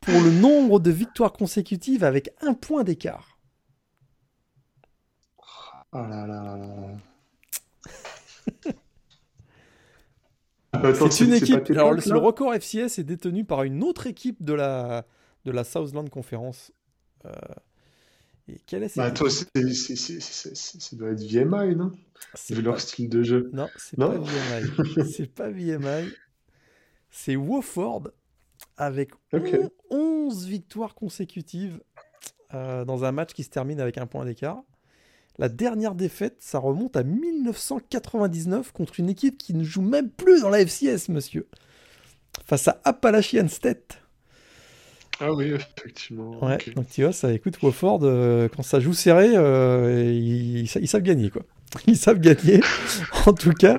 pour 0.01 0.21
le 0.21 0.31
nombre 0.31 0.79
de 0.79 0.91
victoires 0.91 1.33
consécutives 1.33 2.05
avec 2.05 2.31
un 2.43 2.55
point 2.55 2.85
d'écart? 2.85 3.38
Oh 5.93 5.99
là 5.99 6.27
là 6.27 6.59
c'est 11.11 11.25
une 11.25 11.33
équipe. 11.33 11.71
Alors, 11.71 11.93
le, 11.93 12.19
record 12.19 12.55
FCS 12.55 12.99
est 12.99 13.05
détenu 13.05 13.45
par 13.45 13.63
une 13.63 13.83
autre 13.83 14.07
équipe 14.07 14.43
de 14.43 14.53
la, 14.53 15.07
de 15.45 15.51
la 15.51 15.65
Southland 15.65 16.09
Conference. 16.09 16.73
Euh, 17.25 17.31
et 18.49 18.61
quelle 18.67 18.83
est 18.83 18.89
cette 18.89 19.03
bah, 19.03 19.11
toi, 19.11 19.31
ça 19.31 19.45
doit 20.93 21.11
être 21.11 21.23
VMI, 21.23 21.77
non? 21.77 21.93
Vu 22.51 22.63
leur 22.63 22.81
style 22.81 23.09
de 23.09 23.23
jeu. 23.23 23.51
Non, 23.53 23.69
c'est 23.77 23.99
pas 23.99 24.09
VMI. 24.09 25.05
c'est 25.13 25.33
pas 25.33 25.51
VMI. 25.51 26.11
c'est 27.11 27.37
Wofford 27.37 28.11
avec 28.77 29.11
11 29.91 30.47
victoires 30.47 30.95
consécutives 30.95 31.81
euh, 32.55 32.85
dans 32.85 33.05
un 33.05 33.13
match 33.13 33.33
qui 33.33 33.45
se 33.45 33.51
termine 33.51 33.81
avec 33.81 33.99
un 33.99 34.07
point 34.07 34.25
d'écart. 34.25 34.63
La 35.39 35.49
dernière 35.49 35.95
défaite, 35.95 36.39
ça 36.41 36.59
remonte 36.59 36.97
à 36.97 37.05
1999 37.05 38.73
contre 38.73 38.99
une 38.99 39.09
équipe 39.09 39.39
qui 39.39 39.55
ne 39.55 39.63
joue 39.63 39.83
même 39.83 40.11
plus 40.11 40.41
dans 40.41 40.51
la 40.51 40.67
FCS, 40.67 41.09
monsieur. 41.11 41.47
Face 42.45 42.67
à 42.67 42.81
Appalachian 42.85 43.47
State. 43.47 44.01
Ah 45.21 45.33
oui, 45.33 45.53
effectivement. 45.79 46.45
Ouais, 46.45 46.59
donc 46.75 46.89
tu 46.91 47.03
vois, 47.03 47.13
ça 47.13 47.33
écoute 47.33 47.61
Wofford, 47.63 48.01
euh, 48.03 48.49
quand 48.49 48.63
ça 48.65 48.81
joue 48.81 48.93
serré, 48.93 49.31
euh, 49.35 50.13
ils, 50.13 50.67
savent 50.67 51.03
gagner, 51.03 51.31
quoi. 51.31 51.43
Ils 51.87 51.97
savent 51.97 52.19
gagner, 52.19 52.61
en 53.27 53.33
tout 53.33 53.53
cas. 53.53 53.79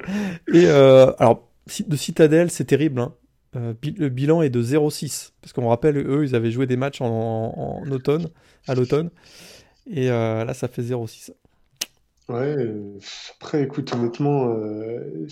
Et 0.54 0.66
euh, 0.66 1.12
alors, 1.18 1.50
de 1.86 1.96
Citadel, 1.98 2.52
c'est 2.52 2.66
terrible. 2.66 3.02
Hein. 3.02 3.14
le 3.54 4.10
bilan 4.10 4.42
est 4.42 4.50
de 4.50 4.64
0-6. 4.64 5.32
Parce 5.42 5.52
qu'on 5.52 5.68
rappelle, 5.68 5.98
eux, 5.98 6.24
ils 6.24 6.36
avaient 6.36 6.52
joué 6.52 6.68
des 6.68 6.78
matchs 6.78 7.02
en 7.02 7.84
automne, 7.90 8.30
à 8.68 8.76
l'automne. 8.76 9.10
Et 9.88 10.08
là, 10.08 10.54
ça 10.54 10.68
fait 10.68 10.84
0-6. 10.84 11.32
Ouais, 12.30 12.56
après, 13.42 13.64
écoute, 13.64 13.92
honnêtement, 13.92 14.54
euh, 14.54 15.28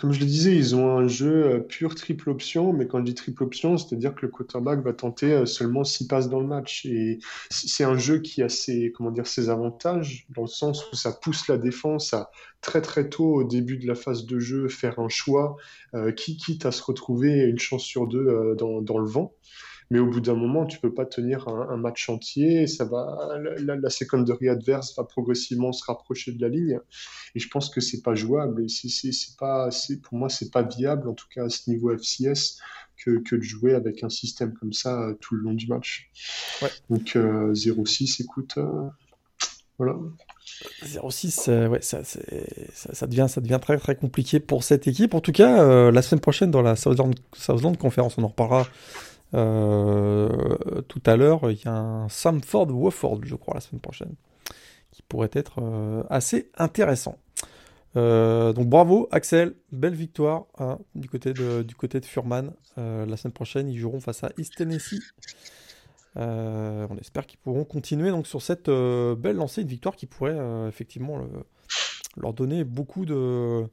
comme 0.00 0.12
je 0.14 0.20
le 0.20 0.24
disais, 0.24 0.56
ils 0.56 0.74
ont 0.74 0.96
un 0.96 1.06
jeu 1.06 1.44
euh, 1.44 1.60
pur 1.60 1.94
triple 1.94 2.30
option, 2.30 2.72
mais 2.72 2.86
quand 2.86 3.00
je 3.00 3.04
dis 3.04 3.14
triple 3.14 3.42
option, 3.42 3.76
c'est-à-dire 3.76 4.14
que 4.14 4.24
le 4.24 4.28
quarterback 4.32 4.82
va 4.82 4.94
tenter 4.94 5.30
euh, 5.30 5.44
seulement 5.44 5.84
six 5.84 6.06
passes 6.08 6.30
dans 6.30 6.40
le 6.40 6.46
match. 6.46 6.86
Et 6.86 7.18
c'est 7.50 7.84
un 7.84 7.98
jeu 7.98 8.20
qui 8.20 8.42
a 8.42 8.48
ses, 8.48 8.92
comment 8.92 9.10
dire, 9.10 9.26
ses 9.26 9.50
avantages, 9.50 10.26
dans 10.30 10.42
le 10.42 10.48
sens 10.48 10.90
où 10.90 10.96
ça 10.96 11.12
pousse 11.12 11.48
la 11.48 11.58
défense 11.58 12.14
à 12.14 12.30
très 12.62 12.80
très 12.80 13.10
tôt, 13.10 13.34
au 13.34 13.44
début 13.44 13.76
de 13.76 13.86
la 13.86 13.94
phase 13.94 14.24
de 14.24 14.38
jeu, 14.38 14.68
faire 14.68 14.98
un 15.00 15.10
choix 15.10 15.56
qui 16.16 16.36
quitte 16.36 16.66
à 16.66 16.72
se 16.72 16.82
retrouver 16.82 17.44
une 17.44 17.58
chance 17.58 17.82
sur 17.82 18.06
deux 18.06 18.54
dans, 18.58 18.82
dans 18.82 18.98
le 18.98 19.06
vent 19.06 19.32
mais 19.90 19.98
au 19.98 20.06
bout 20.06 20.20
d'un 20.20 20.34
moment, 20.34 20.66
tu 20.66 20.78
peux 20.78 20.92
pas 20.92 21.06
tenir 21.06 21.48
un, 21.48 21.76
match 21.76 22.08
entier. 22.08 22.66
Ça 22.66 22.84
va, 22.84 23.38
la, 23.58 23.76
la, 23.76 23.90
secondary 23.90 24.48
adverse 24.48 24.94
va 24.96 25.04
progressivement 25.04 25.72
se 25.72 25.84
rapprocher 25.84 26.32
de 26.32 26.40
la 26.42 26.48
ligne, 26.48 26.78
et 27.34 27.38
je 27.38 27.48
pense 27.48 27.70
que 27.70 27.80
c'est 27.80 28.02
pas 28.02 28.14
jouable. 28.14 28.64
Et 28.64 28.68
c'est 28.68 29.36
pas, 29.38 29.70
pour 30.02 30.18
moi, 30.18 30.28
c'est 30.28 30.50
pas 30.50 30.62
viable, 30.62 31.08
en 31.08 31.14
tout 31.14 31.26
cas 31.34 31.44
à 31.44 31.48
ce 31.48 31.70
niveau 31.70 31.96
FCS, 31.96 32.60
que, 33.02 33.22
que, 33.22 33.36
de 33.36 33.42
jouer 33.42 33.74
avec 33.74 34.02
un 34.04 34.10
système 34.10 34.52
comme 34.54 34.72
ça 34.72 35.00
euh, 35.00 35.14
tout 35.20 35.34
le 35.34 35.42
long 35.42 35.54
du 35.54 35.66
match. 35.68 36.10
Ouais. 36.60 36.68
Donc 36.90 37.16
0-6, 37.16 37.16
euh, 37.16 38.24
écoute, 38.24 38.54
euh, 38.58 38.88
voilà. 39.78 39.96
0-6, 40.84 41.68
ouais, 41.68 41.80
ça, 41.82 42.02
ça, 42.02 42.20
ça, 42.72 43.06
devient, 43.06 43.26
ça 43.28 43.40
devient 43.40 43.60
très 43.62 43.78
très 43.78 43.94
compliqué 43.94 44.40
pour 44.40 44.64
cette 44.64 44.86
équipe. 44.86 45.14
En 45.14 45.20
tout 45.20 45.30
cas, 45.30 45.90
la 45.90 46.02
semaine 46.02 46.20
prochaine 46.20 46.50
dans 46.50 46.62
la 46.62 46.74
Southland, 46.74 47.14
Southland 47.32 47.76
Conference, 47.76 48.18
on 48.18 48.24
en 48.24 48.28
reparlera 48.28 48.66
euh, 49.34 50.28
tout 50.88 51.02
à 51.06 51.16
l'heure, 51.16 51.50
il 51.50 51.58
y 51.62 51.68
a 51.68 51.74
un 51.74 52.08
Samford 52.08 52.70
Wofford, 52.70 53.20
je 53.24 53.34
crois, 53.34 53.54
la 53.54 53.60
semaine 53.60 53.80
prochaine, 53.80 54.14
qui 54.90 55.02
pourrait 55.02 55.30
être 55.32 55.60
euh, 55.62 56.02
assez 56.10 56.50
intéressant. 56.56 57.18
Euh, 57.96 58.52
donc 58.52 58.68
bravo 58.68 59.08
Axel, 59.10 59.54
belle 59.72 59.94
victoire 59.94 60.44
hein, 60.58 60.78
du, 60.94 61.08
côté 61.08 61.32
de, 61.32 61.62
du 61.62 61.74
côté 61.74 62.00
de 62.00 62.04
Furman. 62.04 62.52
la 62.76 63.16
semaine 63.16 63.32
prochaine, 63.32 63.68
ils 63.68 63.78
joueront 63.78 64.00
face 64.00 64.22
à 64.24 64.30
East 64.38 64.56
Tennessee. 64.56 65.00
on 66.16 66.96
espère 67.00 67.26
qu'ils 67.26 67.38
pourront 67.38 67.64
continuer 67.64 68.10
donc 68.10 68.26
sur 68.26 68.42
cette 68.42 68.68
belle 68.68 69.36
lancée, 69.36 69.62
une 69.62 69.68
victoire 69.68 69.96
qui 69.96 70.06
pourrait 70.06 70.38
effectivement 70.68 71.26
leur 72.16 72.34
donner 72.34 72.62
beaucoup 72.62 73.06
de, 73.06 73.66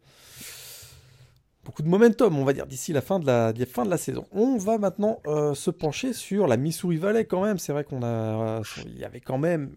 beaucoup 1.65 1.81
de 1.81 1.88
momentum, 1.88 2.38
on 2.38 2.45
va 2.45 2.53
dire, 2.53 2.67
d'ici 2.67 2.93
la 2.93 3.01
fin 3.01 3.19
de 3.19 3.25
la, 3.25 3.53
fin 3.65 3.84
de 3.84 3.89
la 3.89 3.98
saison. 3.98 4.25
On 4.31 4.57
va 4.57 4.77
maintenant 4.77 5.19
euh, 5.25 5.55
se 5.55 5.72
pencher 5.72 6.13
sur 6.13 6.48
la 6.48 6.57
Missouri 6.57 6.98
Valley 6.98 7.25
quand 7.25 7.43
même. 7.43 7.57
C'est 7.57 7.74
vrai 7.74 7.84
qu'on 7.84 8.03
a, 8.03 8.62
il 8.86 8.98
y 8.98 9.03
avait 9.03 9.19
quand 9.19 9.39
même, 9.39 9.75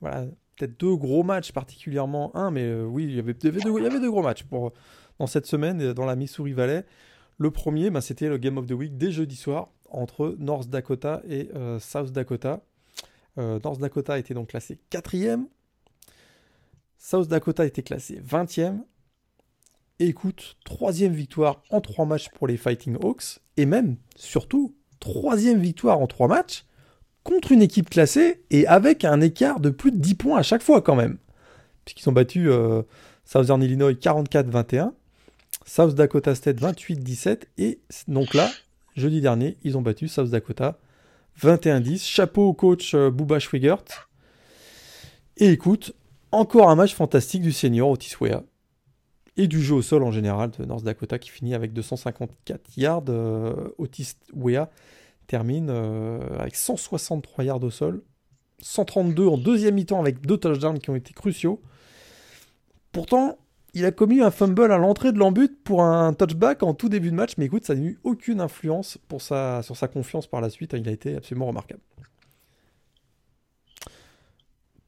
voilà, 0.00 0.26
peut-être 0.56 0.78
deux 0.78 0.94
gros 0.94 1.22
matchs 1.22 1.52
particulièrement, 1.52 2.36
un, 2.36 2.50
mais 2.50 2.64
euh, 2.64 2.84
oui, 2.84 3.04
il 3.04 3.16
y 3.16 3.18
avait, 3.18 3.32
deux, 3.32 3.50
gros 4.10 4.22
matchs 4.22 4.44
pour, 4.44 4.72
dans 5.18 5.26
cette 5.26 5.46
semaine 5.46 5.80
euh, 5.80 5.94
dans 5.94 6.04
la 6.04 6.16
Missouri 6.16 6.52
Valley. 6.52 6.84
Le 7.38 7.50
premier, 7.50 7.90
ben, 7.90 8.02
c'était 8.02 8.28
le 8.28 8.36
Game 8.36 8.58
of 8.58 8.66
the 8.66 8.72
Week 8.72 8.96
dès 8.96 9.10
jeudi 9.10 9.36
soir 9.36 9.70
entre 9.88 10.36
North 10.38 10.68
Dakota 10.68 11.22
et 11.28 11.50
South 11.78 12.10
Dakota. 12.10 12.62
North 13.36 13.78
Dakota 13.78 14.18
était 14.18 14.32
donc 14.32 14.48
classé 14.48 14.80
quatrième. 14.90 15.46
South 16.96 17.28
Dakota 17.28 17.66
était 17.66 17.82
classé 17.82 18.20
20e 18.20 18.80
écoute, 19.98 20.56
troisième 20.64 21.12
victoire 21.12 21.62
en 21.70 21.80
trois 21.80 22.06
matchs 22.06 22.28
pour 22.30 22.46
les 22.46 22.56
Fighting 22.56 22.96
Hawks, 23.02 23.40
et 23.56 23.66
même, 23.66 23.96
surtout, 24.16 24.74
troisième 25.00 25.58
victoire 25.58 26.00
en 26.00 26.06
trois 26.06 26.28
matchs 26.28 26.64
contre 27.22 27.52
une 27.52 27.62
équipe 27.62 27.90
classée 27.90 28.44
et 28.50 28.66
avec 28.66 29.04
un 29.04 29.20
écart 29.20 29.58
de 29.60 29.70
plus 29.70 29.90
de 29.90 29.98
10 29.98 30.14
points 30.14 30.38
à 30.38 30.42
chaque 30.42 30.62
fois 30.62 30.80
quand 30.80 30.94
même. 30.94 31.18
Puisqu'ils 31.84 32.08
ont 32.08 32.12
battu 32.12 32.50
euh, 32.50 32.82
Southern 33.24 33.62
Illinois 33.62 33.92
44-21, 33.92 34.92
South 35.64 35.94
Dakota 35.94 36.34
State 36.34 36.60
28-17, 36.60 37.42
et 37.58 37.80
donc 38.06 38.34
là, 38.34 38.48
jeudi 38.96 39.20
dernier, 39.20 39.56
ils 39.64 39.76
ont 39.76 39.82
battu 39.82 40.08
South 40.08 40.30
Dakota 40.30 40.78
21-10. 41.42 42.04
Chapeau 42.04 42.48
au 42.48 42.54
coach 42.54 42.94
euh, 42.94 43.10
Booba 43.10 43.38
Schwigert. 43.38 44.08
Et 45.36 45.48
écoute, 45.48 45.94
encore 46.32 46.70
un 46.70 46.76
match 46.76 46.94
fantastique 46.94 47.42
du 47.42 47.52
senior 47.52 47.90
Otis 47.90 48.14
Wea 48.20 48.42
et 49.36 49.46
du 49.46 49.62
jeu 49.62 49.74
au 49.74 49.82
sol 49.82 50.02
en 50.02 50.10
général 50.10 50.50
de 50.58 50.64
North 50.64 50.84
Dakota 50.84 51.18
qui 51.18 51.30
finit 51.30 51.54
avec 51.54 51.72
254 51.72 52.76
yards. 52.76 53.04
Euh, 53.08 53.68
Otis 53.78 54.14
Wea 54.34 54.70
termine 55.26 55.68
euh, 55.70 56.20
avec 56.38 56.56
163 56.56 57.44
yards 57.44 57.62
au 57.62 57.70
sol, 57.70 58.02
132 58.60 59.26
en 59.26 59.38
deuxième 59.38 59.74
mi-temps 59.74 60.00
avec 60.00 60.20
deux 60.20 60.38
touchdowns 60.38 60.78
qui 60.78 60.90
ont 60.90 60.96
été 60.96 61.12
cruciaux. 61.12 61.60
Pourtant, 62.92 63.36
il 63.74 63.84
a 63.84 63.90
commis 63.90 64.22
un 64.22 64.30
fumble 64.30 64.72
à 64.72 64.78
l'entrée 64.78 65.12
de 65.12 65.18
l'embut 65.18 65.54
pour 65.62 65.82
un 65.82 66.14
touchback 66.14 66.62
en 66.62 66.72
tout 66.72 66.88
début 66.88 67.10
de 67.10 67.16
match, 67.16 67.32
mais 67.36 67.44
écoute, 67.44 67.66
ça 67.66 67.74
n'a 67.74 67.82
eu 67.82 67.98
aucune 68.04 68.40
influence 68.40 68.98
sur 69.10 69.76
sa 69.76 69.88
confiance 69.88 70.26
par 70.26 70.40
la 70.40 70.48
suite. 70.48 70.72
Il 70.72 70.88
a 70.88 70.92
été 70.92 71.16
absolument 71.16 71.46
remarquable. 71.46 71.82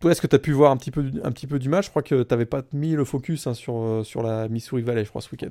Toi, 0.00 0.12
est-ce 0.12 0.20
que 0.20 0.26
tu 0.26 0.36
as 0.36 0.38
pu 0.38 0.52
voir 0.52 0.70
un 0.70 0.76
petit, 0.76 0.90
peu, 0.90 1.10
un 1.24 1.32
petit 1.32 1.46
peu 1.46 1.58
du 1.58 1.68
match 1.68 1.86
Je 1.86 1.90
crois 1.90 2.02
que 2.02 2.22
tu 2.22 2.28
n'avais 2.30 2.46
pas 2.46 2.62
mis 2.72 2.92
le 2.92 3.04
focus 3.04 3.46
hein, 3.46 3.54
sur, 3.54 3.76
euh, 3.76 4.04
sur 4.04 4.22
la 4.22 4.48
Missouri 4.48 4.82
Valley, 4.82 5.04
je 5.04 5.08
crois, 5.08 5.20
ce 5.20 5.30
week-end. 5.32 5.50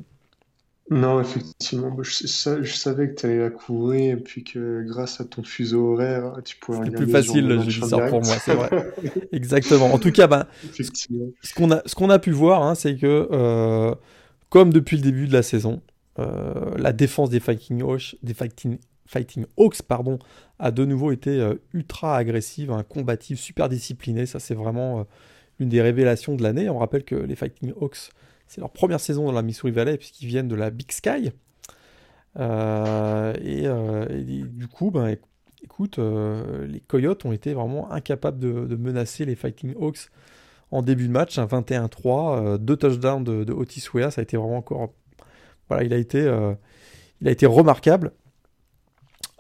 Non, 0.89 1.20
effectivement. 1.20 1.98
Je, 2.01 2.63
savais 2.63 3.10
que 3.10 3.16
tu 3.16 3.25
allais 3.25 3.39
la 3.39 3.50
couvrir 3.50 4.13
et 4.13 4.22
puis 4.22 4.46
que 4.46 4.86
grâce 4.88 5.20
à 5.20 5.25
ton 5.25 5.44
fuseau 5.44 5.94
horaire, 5.94 6.38
tu 6.46 6.56
pouvais 6.56 6.86
C'était 6.86 6.96
plus 6.96 7.12
facile 7.12 7.46
le 7.46 7.60
jeudi 7.60 7.89
soir 7.89 8.10
pour 8.10 8.24
moi, 8.24 8.36
c'est 8.39 8.56
vrai. 8.56 8.70
Exactement. 9.34 9.94
En 9.94 10.00
tout 10.00 10.13
cas, 10.13 10.27
ben, 10.27 10.46
ce 10.72 11.54
qu'on 11.54 11.72
a, 12.10 12.13
a 12.13 12.20
pu 12.20 12.32
voir, 12.32 12.63
hein, 12.63 12.74
c'est 12.74 12.96
que, 12.96 13.27
euh, 13.32 13.94
comme 14.50 14.72
depuis 14.72 14.96
le 14.96 15.04
début 15.04 15.27
de 15.27 15.34
la 15.34 15.44
saison, 15.44 15.82
euh, 16.20 16.72
la 16.77 16.94
défense 16.94 17.30
des 17.30 17.42
Fighting 17.42 17.82
Hawks, 17.82 18.16
des 18.24 18.34
Fighting, 18.34 18.77
Fighting 19.08 19.46
Hawks 19.58 19.82
pardon, 19.82 20.20
a 20.60 20.72
de 20.72 20.86
nouveau 20.86 21.12
été 21.12 21.40
euh, 21.40 21.56
ultra 21.74 22.18
agressive, 22.18 22.72
hein, 22.72 22.84
combative, 22.84 23.38
super 23.38 23.70
disciplinée. 23.70 24.26
Ça, 24.26 24.40
c'est 24.40 24.54
vraiment 24.54 25.00
euh, 25.00 25.04
une 25.60 25.70
des 25.70 25.82
révélations 25.82 26.36
de 26.36 26.44
l'année. 26.44 26.70
On 26.70 26.78
rappelle 26.78 27.04
que 27.04 27.16
les 27.16 27.36
Fighting 27.36 27.74
Hawks, 27.80 28.12
c'est 28.48 28.62
leur 28.62 28.72
première 28.72 29.00
saison 29.00 29.26
dans 29.26 29.32
la 29.32 29.42
Missouri 29.42 29.72
Valley, 29.72 29.98
puisqu'ils 29.98 30.28
viennent 30.28 30.48
de 30.48 30.56
la 30.56 30.70
Big 30.70 30.92
Sky. 30.92 31.32
Euh, 32.38 33.34
et, 33.42 34.44
du 34.44 34.68
coup, 34.68 34.92
ben, 34.92 35.16
écoute, 35.64 35.98
les 35.98 36.80
Coyotes 36.82 37.26
ont 37.26 37.32
été 37.32 37.54
vraiment 37.54 37.92
incapables 37.92 38.40
de, 38.40 38.76
menacer 38.76 39.26
les 39.26 39.36
Fighting 39.36 39.74
Hawks 39.80 40.10
en 40.72 40.82
début 40.82 41.08
de 41.08 41.14
match. 41.14 41.40
Un 41.40 41.46
21-3, 41.46 42.58
deux 42.58 42.76
touchdowns 42.78 43.24
de, 43.24 43.52
Otis 43.54 43.86
Wea, 43.94 44.12
ça 44.12 44.22
a 44.22 44.24
été 44.24 44.38
vraiment 44.38 44.58
encore. 44.58 44.94
Voilà, 45.70 45.84
il 45.84 45.94
a 45.94 45.98
été 45.98 47.46
remarquable. 47.46 48.12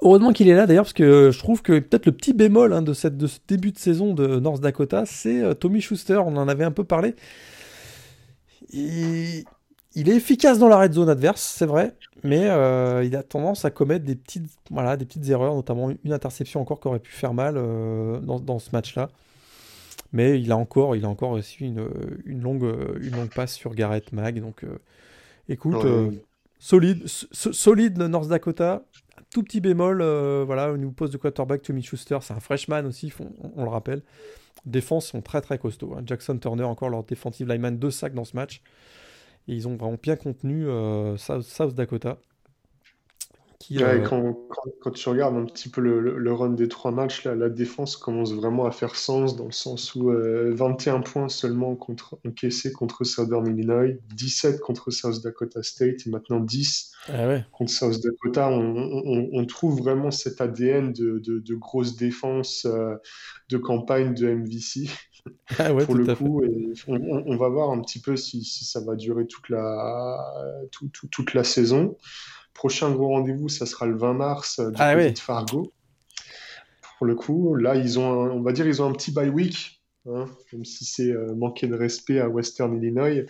Heureusement 0.01 0.31
qu'il 0.31 0.47
est 0.47 0.55
là 0.55 0.67
d'ailleurs, 0.67 0.83
parce 0.83 0.93
que 0.93 1.31
je 1.31 1.39
trouve 1.39 1.63
que 1.63 1.79
peut-être 1.79 2.05
le 2.05 2.11
petit 2.11 2.33
bémol 2.33 2.71
hein, 2.71 2.83
de, 2.83 2.93
cette, 2.93 3.17
de 3.17 3.25
ce 3.25 3.39
début 3.47 3.71
de 3.71 3.79
saison 3.79 4.13
de 4.13 4.39
North 4.39 4.61
Dakota, 4.61 5.05
c'est 5.07 5.41
euh, 5.41 5.53
Tommy 5.55 5.81
Schuster. 5.81 6.17
On 6.17 6.37
en 6.37 6.47
avait 6.47 6.63
un 6.63 6.71
peu 6.71 6.83
parlé. 6.83 7.15
Il, 8.71 9.45
est 9.95 10.15
efficace 10.15 10.59
dans 10.59 10.67
la 10.67 10.77
red 10.77 10.93
zone 10.93 11.09
adverse, 11.09 11.41
c'est 11.41 11.65
vrai, 11.65 11.95
mais 12.23 12.47
euh, 12.47 13.03
il 13.03 13.15
a 13.15 13.23
tendance 13.23 13.65
à 13.65 13.71
commettre 13.71 14.05
des 14.05 14.15
petites, 14.15 14.51
voilà, 14.69 14.97
des 14.97 15.05
petites 15.05 15.27
erreurs, 15.29 15.55
notamment 15.55 15.89
une 16.03 16.13
interception 16.13 16.61
encore 16.61 16.79
qui 16.79 16.87
aurait 16.87 16.99
pu 16.99 17.11
faire 17.11 17.33
mal 17.33 17.55
euh, 17.57 18.19
dans, 18.19 18.59
ce 18.59 18.69
match-là. 18.73 19.09
Mais 20.13 20.39
il 20.39 20.51
a 20.51 20.57
encore, 20.57 20.95
il 20.95 21.05
a 21.05 21.09
encore 21.09 21.31
reçu 21.31 21.63
une, 21.63 21.87
une, 22.25 22.41
longue, 22.41 22.71
une 23.01 23.15
longue 23.15 23.33
passe 23.33 23.53
sur 23.53 23.73
Garrett 23.73 24.13
Mag. 24.13 24.39
Donc, 24.39 24.63
écoute, 25.49 25.83
solide, 26.59 27.07
solide 27.07 27.97
North 27.97 28.27
Dakota 28.27 28.83
tout 29.31 29.43
petit 29.43 29.61
bémol, 29.61 30.01
euh, 30.01 30.43
voilà, 30.45 30.71
au 30.71 30.77
niveau 30.77 31.07
de 31.07 31.17
quarterback, 31.17 31.61
Tommy 31.61 31.81
Schuster, 31.81 32.17
c'est 32.21 32.33
un 32.33 32.39
freshman 32.39 32.85
aussi, 32.85 33.11
on, 33.55 33.63
le 33.63 33.69
rappelle. 33.69 34.01
Défense 34.65 35.07
sont 35.07 35.21
très 35.21 35.41
très 35.41 35.57
costauds. 35.57 35.95
Hein. 35.95 36.03
Jackson 36.05 36.37
Turner, 36.37 36.63
encore 36.63 36.89
leur 36.89 37.03
defensive 37.03 37.47
lineman, 37.47 37.77
deux 37.77 37.91
sacs 37.91 38.13
dans 38.13 38.25
ce 38.25 38.35
match. 38.35 38.61
Et 39.47 39.53
ils 39.53 39.67
ont 39.67 39.75
vraiment 39.75 39.97
bien 40.01 40.15
contenu 40.15 40.67
euh, 40.67 41.15
South, 41.17 41.73
Dakota. 41.73 42.17
Euh, 43.71 44.07
quand, 44.81 44.91
tu 44.91 45.09
regardes 45.09 45.35
un 45.35 45.45
petit 45.45 45.67
peu 45.67 45.81
le, 45.81 46.33
run 46.33 46.51
des 46.51 46.67
trois 46.67 46.91
matchs, 46.91 47.25
la 47.25 47.49
défense 47.49 47.97
commence 47.97 48.33
vraiment 48.33 48.65
à 48.65 48.71
faire 48.71 48.95
sens 48.95 49.35
dans 49.35 49.45
le 49.45 49.51
sens 49.51 49.93
où 49.95 50.09
21 50.09 50.95
euh, 50.95 50.99
points 50.99 51.27
seulement 51.27 51.75
contre, 51.75 52.17
encaissés 52.25 52.71
contre 52.71 53.03
Southern 53.03 53.45
Illinois, 53.47 53.93
17 54.15 54.61
contre 54.61 54.91
South 54.91 55.21
Dakota 55.21 55.63
State 55.63 56.05
et 56.05 56.09
maintenant 56.09 56.39
10 56.39 56.91
ah 57.09 57.39
contre 57.51 57.71
South 57.71 58.01
Dakota. 58.01 58.49
On, 58.49 59.45
trouve 59.45 59.79
vraiment 59.79 60.11
cet 60.11 60.39
ADN 60.39 60.93
de, 60.93 61.19
de, 61.19 61.55
grosse 61.55 61.95
défense 61.95 62.65
euh, 62.65 62.95
de 63.49 63.57
campagne 63.57 64.13
de 64.13 64.27
MVC. 64.27 64.89
Ah 65.59 65.73
pour 65.73 65.95
le 65.95 66.15
coup, 66.15 66.41
on, 66.87 67.35
va 67.35 67.49
voir 67.49 67.71
un 67.71 67.81
petit 67.81 67.99
peu 67.99 68.15
si, 68.15 68.45
ça 68.45 68.79
va 68.79 68.95
durer 68.95 69.27
toute 69.27 69.49
la, 69.49 70.17
toute 71.11 71.33
la 71.33 71.43
saison. 71.43 71.97
Prochain 72.57 72.89
gros 72.89 73.09
rendez-vous, 73.09 73.49
ça 73.49 73.67
sera 73.67 73.85
le 73.85 73.95
20 73.95 74.13
mars 74.13 74.57
euh, 74.57 74.71
du 74.71 74.81
ah 74.81 74.95
côté 74.95 75.11
de 75.11 75.19
Fargo. 75.19 75.71
Pour 76.97 77.05
le 77.05 77.13
coup, 77.13 77.53
là, 77.53 77.75
ils 77.75 77.99
ont, 77.99 78.31
on 78.31 78.41
va 78.41 78.51
dire, 78.51 78.65
ils 78.65 78.81
ont 78.81 78.89
un 78.89 78.93
petit 78.93 79.11
bye 79.11 79.29
week, 79.29 79.83
hein, 80.07 80.25
même 80.51 80.65
si 80.65 80.83
c'est 80.83 81.11
euh, 81.11 81.35
manquer 81.35 81.67
de 81.67 81.75
respect 81.75 82.19
à 82.19 82.27
Western 82.27 82.75
Illinois. 82.75 83.23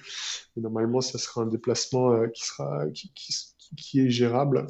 Mais 0.55 0.61
normalement, 0.61 1.01
ça 1.01 1.17
sera 1.17 1.41
un 1.41 1.45
déplacement 1.45 2.13
euh, 2.13 2.27
qui 2.27 2.45
sera, 2.45 2.85
qui, 2.93 3.11
qui, 3.75 3.99
est 3.99 4.09
gérable. 4.09 4.65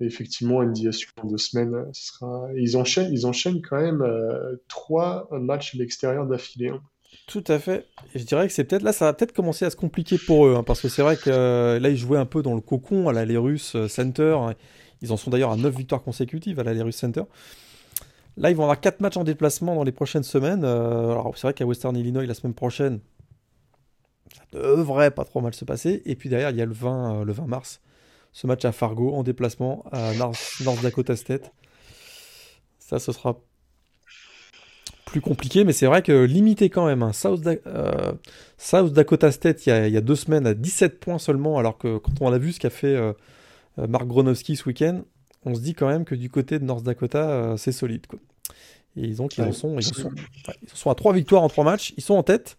Et 0.00 0.04
effectivement, 0.04 0.62
NDSU 0.62 1.08
en 1.20 1.26
deux 1.26 1.36
semaines, 1.36 1.90
sera... 1.92 2.46
ils 2.54 2.76
enchaînent, 2.76 3.12
ils 3.12 3.26
enchaînent 3.26 3.62
quand 3.62 3.80
même 3.80 4.06
trois 4.68 5.28
matchs 5.32 5.74
à 5.74 5.78
l'extérieur 5.78 6.24
d'affilée. 6.24 6.68
Hein. 6.68 6.80
Tout 7.28 7.44
à 7.48 7.58
fait. 7.58 7.86
je 8.14 8.24
dirais 8.24 8.48
que 8.48 8.54
c'est 8.54 8.64
peut-être 8.64 8.82
là, 8.82 8.94
ça 8.94 9.04
va 9.04 9.12
peut-être 9.12 9.34
commencer 9.34 9.66
à 9.66 9.70
se 9.70 9.76
compliquer 9.76 10.16
pour 10.16 10.46
eux, 10.46 10.56
hein, 10.56 10.62
parce 10.62 10.80
que 10.80 10.88
c'est 10.88 11.02
vrai 11.02 11.14
que 11.18 11.28
euh, 11.28 11.78
là, 11.78 11.90
ils 11.90 11.98
jouaient 11.98 12.18
un 12.18 12.24
peu 12.24 12.40
dans 12.42 12.54
le 12.54 12.62
cocon 12.62 13.06
à 13.06 13.12
la 13.12 13.38
Russes 13.38 13.74
euh, 13.76 13.86
Center. 13.86 14.34
Hein. 14.40 14.54
Ils 15.02 15.12
en 15.12 15.18
sont 15.18 15.30
d'ailleurs 15.30 15.50
à 15.50 15.56
9 15.56 15.76
victoires 15.76 16.02
consécutives 16.02 16.58
à 16.58 16.64
la 16.64 16.82
Russes 16.82 16.96
Center. 16.96 17.24
Là, 18.38 18.50
ils 18.50 18.56
vont 18.56 18.62
avoir 18.62 18.80
4 18.80 19.00
matchs 19.00 19.18
en 19.18 19.24
déplacement 19.24 19.74
dans 19.74 19.84
les 19.84 19.92
prochaines 19.92 20.22
semaines. 20.22 20.64
Euh, 20.64 21.10
alors, 21.10 21.36
c'est 21.36 21.48
vrai 21.48 21.52
qu'à 21.52 21.66
Western 21.66 21.94
Illinois, 21.94 22.24
la 22.24 22.32
semaine 22.32 22.54
prochaine, 22.54 23.00
ça 24.32 24.58
devrait 24.58 25.10
pas 25.10 25.26
trop 25.26 25.42
mal 25.42 25.52
se 25.52 25.66
passer. 25.66 26.00
Et 26.06 26.16
puis 26.16 26.30
derrière, 26.30 26.48
il 26.48 26.56
y 26.56 26.62
a 26.62 26.66
le 26.66 26.72
20, 26.72 27.24
le 27.24 27.32
20 27.34 27.46
mars, 27.46 27.82
ce 28.32 28.46
match 28.46 28.64
à 28.64 28.72
Fargo 28.72 29.12
en 29.12 29.22
déplacement 29.22 29.84
à 29.92 30.14
North, 30.14 30.62
North 30.64 30.80
Dakota 30.80 31.14
State. 31.14 31.52
Ça, 32.78 32.98
ce 32.98 33.12
sera 33.12 33.38
plus 35.08 35.20
compliqué, 35.20 35.64
mais 35.64 35.72
c'est 35.72 35.86
vrai 35.86 36.02
que 36.02 36.24
limité 36.24 36.70
quand 36.70 36.86
même. 36.86 37.02
hein. 37.02 37.12
euh, 37.66 38.12
South, 38.58 38.92
Dakota 38.92 39.32
State, 39.32 39.66
il 39.66 39.70
y, 39.70 39.96
a, 39.96 40.00
deux 40.00 40.14
semaines, 40.14 40.46
à 40.46 40.54
17 40.54 41.00
points 41.00 41.18
seulement, 41.18 41.58
alors 41.58 41.78
que 41.78 41.98
quand 41.98 42.12
on 42.20 42.32
a 42.32 42.38
vu 42.38 42.52
ce 42.52 42.60
qu'a 42.60 42.70
fait 42.70 42.94
euh, 42.94 43.12
euh, 43.78 43.86
Mark 43.86 44.06
Gronowski 44.06 44.56
ce 44.56 44.64
week-end, 44.66 45.02
on 45.44 45.54
se 45.54 45.60
dit 45.60 45.74
quand 45.74 45.88
même 45.88 46.04
que 46.04 46.14
du 46.14 46.30
côté 46.30 46.58
de 46.58 46.64
North 46.64 46.84
Dakota, 46.84 47.54
c'est 47.56 47.72
solide. 47.72 48.06
Quoi. 48.06 48.18
Et 48.96 49.02
ils, 49.02 49.22
ont, 49.22 49.28
ils, 49.28 49.42
en 49.42 49.52
sont, 49.52 49.78
ils, 49.78 49.82
sont, 49.82 50.10
ils 50.62 50.68
sont 50.68 50.90
à 50.90 50.94
trois 50.94 51.12
victoires 51.12 51.42
en 51.42 51.48
trois 51.48 51.64
matchs, 51.64 51.94
ils 51.96 52.02
sont 52.02 52.14
en 52.14 52.22
tête. 52.22 52.58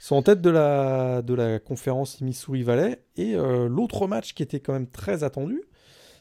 Ils 0.00 0.04
sont 0.04 0.16
en 0.16 0.22
tête 0.22 0.40
de 0.40 0.50
la, 0.50 1.20
de 1.22 1.34
la 1.34 1.58
conférence 1.58 2.20
Missouri 2.22 2.62
Valley. 2.62 3.02
Et 3.16 3.34
l'autre 3.34 4.06
match 4.06 4.32
qui 4.32 4.42
était 4.42 4.60
quand 4.60 4.72
même 4.72 4.86
très 4.86 5.24
attendu, 5.24 5.62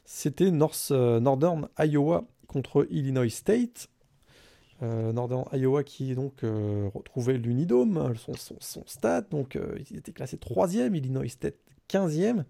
c'était 0.04 0.52
North, 0.52 0.92
Northern 0.92 1.70
Iowa 1.80 2.26
contre 2.48 2.86
Illinois 2.92 3.30
State. 3.30 3.88
Euh, 4.82 5.12
Northern 5.12 5.44
Iowa 5.52 5.84
qui 5.84 6.16
donc 6.16 6.36
euh, 6.44 6.88
retrouvait 6.94 7.34
l'Unidome, 7.34 8.14
son, 8.16 8.56
son, 8.60 8.84
stade, 8.86 9.26
donc 9.30 9.58
euh, 9.58 9.78
il 9.92 9.98
était 9.98 10.14
classé 10.14 10.38
3ème, 10.38 10.96
Illinois 10.96 11.28
State 11.28 11.56
15ème. 11.90 12.46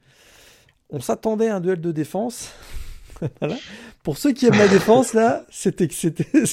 On 0.92 1.00
s'attendait 1.00 1.50
à 1.50 1.56
un 1.56 1.60
duel 1.60 1.82
de 1.82 1.92
défense. 1.92 2.52
Pour 4.04 4.20
ceux 4.20 4.32
qui 4.32 4.46
aiment 4.46 4.60
la 4.60 4.68
défense, 4.68 5.14
là, 5.14 5.44
c'était 5.50 5.88
c'était 5.92 6.46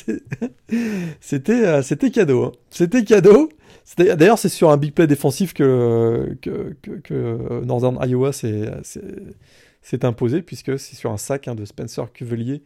c'était 1.20 1.82
c'était 1.82 2.10
cadeau. 2.10 2.44
Hein. 2.44 2.52
C'était 2.70 3.04
cadeau. 3.04 3.50
D'ailleurs, 3.98 4.38
c'est 4.38 4.48
sur 4.48 4.70
un 4.70 4.78
big 4.78 4.94
play 4.94 5.06
défensif 5.06 5.52
que, 5.52 6.36
que, 6.42 6.74
que, 6.82 7.64
Northern 7.64 7.98
Iowa 8.04 8.32
s'est 8.32 10.04
imposé, 10.04 10.42
puisque 10.42 10.76
c'est 10.78 10.96
sur 10.96 11.12
un 11.12 11.18
sac 11.18 11.46
hein, 11.46 11.54
de 11.54 11.64
Spencer 11.64 12.10
Cuvelier 12.12 12.62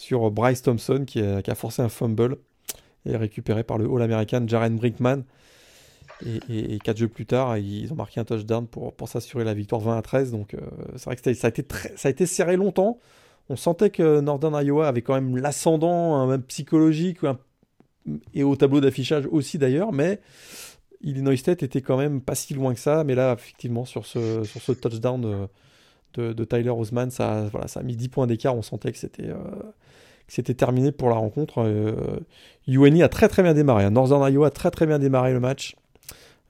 sur 0.00 0.30
Bryce 0.30 0.62
Thompson 0.62 1.04
qui 1.06 1.20
a, 1.20 1.54
forcé 1.54 1.82
un 1.82 1.90
fumble 1.90 2.38
et 3.04 3.16
récupéré 3.18 3.64
par 3.64 3.76
le 3.76 3.84
All-American 3.84 4.44
Jaren 4.46 4.76
Brinkman. 4.76 5.24
Et, 6.48 6.78
quatre 6.82 6.96
jeux 6.96 7.08
plus 7.08 7.26
tard, 7.26 7.58
ils 7.58 7.92
ont 7.92 7.96
marqué 7.96 8.18
un 8.18 8.24
touchdown 8.24 8.66
pour, 8.66 8.94
pour 8.94 9.08
s'assurer 9.10 9.44
la 9.44 9.52
victoire 9.52 9.82
20 9.82 9.98
à 9.98 10.02
13. 10.02 10.32
Donc 10.32 10.54
euh, 10.54 10.60
c'est 10.96 11.04
vrai 11.04 11.16
que 11.16 11.34
ça 11.34 11.46
a, 11.46 11.50
été 11.50 11.66
ça 11.96 12.08
a 12.08 12.10
été 12.10 12.24
serré 12.24 12.56
longtemps. 12.56 12.98
On 13.50 13.56
sentait 13.56 13.90
que 13.90 14.20
Northern 14.20 14.54
Iowa 14.64 14.88
avait 14.88 15.02
quand 15.02 15.14
même 15.14 15.36
l'ascendant, 15.36 16.26
même 16.26 16.42
psychologique, 16.44 17.18
et 18.32 18.42
au 18.42 18.56
tableau 18.56 18.80
d'affichage 18.80 19.28
aussi 19.30 19.58
d'ailleurs, 19.58 19.92
mais 19.92 20.20
Illinois 21.02 21.36
State 21.36 21.62
était 21.62 21.82
quand 21.82 21.98
même 21.98 22.22
pas 22.22 22.34
si 22.34 22.54
loin 22.54 22.72
que 22.72 22.80
ça. 22.80 23.04
Mais 23.04 23.14
là, 23.14 23.34
effectivement, 23.34 23.84
sur 23.84 24.06
ce, 24.06 24.44
sur 24.44 24.62
ce 24.62 24.72
touchdown 24.72 25.48
de, 26.14 26.44
Tyler 26.44 26.70
Osman, 26.70 27.10
ça, 27.10 27.46
voilà, 27.50 27.68
ça 27.68 27.80
a 27.80 27.82
mis 27.82 27.96
10 27.96 28.08
points 28.08 28.26
d'écart. 28.26 28.56
On 28.56 28.62
sentait 28.62 28.92
que 28.92 28.98
c'était 28.98 29.28
euh, 29.28 29.36
c'était 30.30 30.54
terminé 30.54 30.92
pour 30.92 31.08
la 31.10 31.16
rencontre. 31.16 31.58
Euh, 31.58 32.20
a 33.02 33.08
très 33.08 33.28
très 33.28 33.42
bien 33.42 33.52
démarré. 33.52 33.84
Hein. 33.84 33.90
Northern 33.90 34.32
Iowa 34.32 34.46
a 34.46 34.50
très 34.50 34.70
très 34.70 34.86
bien 34.86 34.98
démarré 34.98 35.32
le 35.32 35.40
match. 35.40 35.74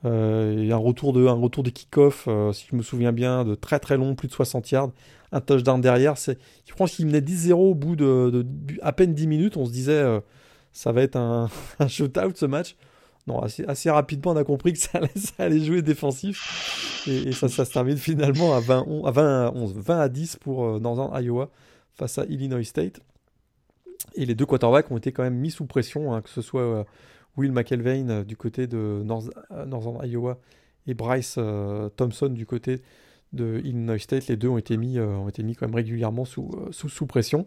Euh, 0.05 0.70
a 0.70 0.75
un 0.75 0.77
retour 0.77 1.12
de, 1.12 1.27
un 1.27 1.33
retour 1.33 1.62
de 1.62 1.70
kick-off, 1.70 2.27
euh, 2.29 2.53
si 2.53 2.66
je 2.70 2.77
me 2.77 2.83
souviens 2.83 3.12
bien, 3.12 3.44
de 3.44 3.55
très 3.55 3.79
très 3.79 3.96
long, 3.96 4.14
plus 4.14 4.29
de 4.29 4.33
60 4.33 4.70
yards. 4.70 4.90
Un 5.33 5.40
touchdown 5.40 5.81
derrière. 5.81 6.18
C'est, 6.18 6.38
je 6.66 6.75
pense 6.75 6.92
qu'il 6.92 7.07
menait 7.07 7.20
10-0 7.20 7.53
au 7.53 7.75
bout 7.75 7.96
de, 7.96 8.46
à 8.83 8.92
peine 8.92 9.14
10 9.14 9.27
minutes. 9.27 9.57
On 9.57 9.64
se 9.64 9.73
disait, 9.73 10.20
ça 10.73 10.92
va 10.92 11.03
être 11.03 11.16
un, 11.16 11.49
un 11.79 11.88
shootout 11.88 12.33
ce 12.35 12.46
match. 12.46 12.77
Non, 13.26 13.40
assez, 13.40 13.90
rapidement, 13.90 14.33
on 14.33 14.37
a 14.37 14.44
compris 14.44 14.72
que 14.72 14.78
ça 14.78 14.98
allait, 15.38 15.61
jouer 15.61 15.83
défensif. 15.83 17.04
Et, 17.06 17.33
ça, 17.33 17.48
ça 17.48 17.64
se 17.64 17.72
termine 17.72 17.96
finalement 17.96 18.54
à 18.54 18.61
20, 18.61 18.87
à 19.04 19.11
20, 19.11 19.52
11, 19.54 19.74
20 19.76 20.00
à 20.00 20.09
10 20.09 20.37
pour 20.37 20.80
Northern 20.80 21.22
Iowa 21.22 21.50
face 21.94 22.18
à 22.18 22.24
Illinois 22.24 22.64
State. 22.64 23.00
Et 24.14 24.26
les 24.26 24.35
deux 24.35 24.46
quarterbacks 24.46 24.90
ont 24.90 24.96
été 24.96 25.12
quand 25.12 25.22
même 25.22 25.37
mis 25.37 25.50
sous 25.50 25.66
pression, 25.66 26.14
hein, 26.14 26.22
que 26.22 26.30
ce 26.30 26.42
soit 26.42 26.62
euh, 26.62 26.85
Will 27.37 27.52
McElvain 27.52 28.09
euh, 28.09 28.24
du 28.24 28.37
côté 28.37 28.66
de 28.66 29.02
North, 29.04 29.30
euh, 29.50 29.64
Northern 29.66 30.04
Iowa 30.06 30.38
et 30.87 30.94
Bryce 30.94 31.38
Thompson 31.96 32.28
du 32.28 32.46
côté 32.46 32.80
de 33.33 33.61
Illinois 33.64 33.98
State. 33.98 34.26
Les 34.28 34.37
deux 34.37 34.48
ont 34.48 34.59
été 34.59 34.76
mis, 34.78 34.98
ont 34.98 35.28
été 35.28 35.42
mis 35.42 35.54
quand 35.54 35.66
même 35.66 35.74
régulièrement 35.74 36.24
sous, 36.24 36.50
sous 36.72 37.06
pression. 37.06 37.44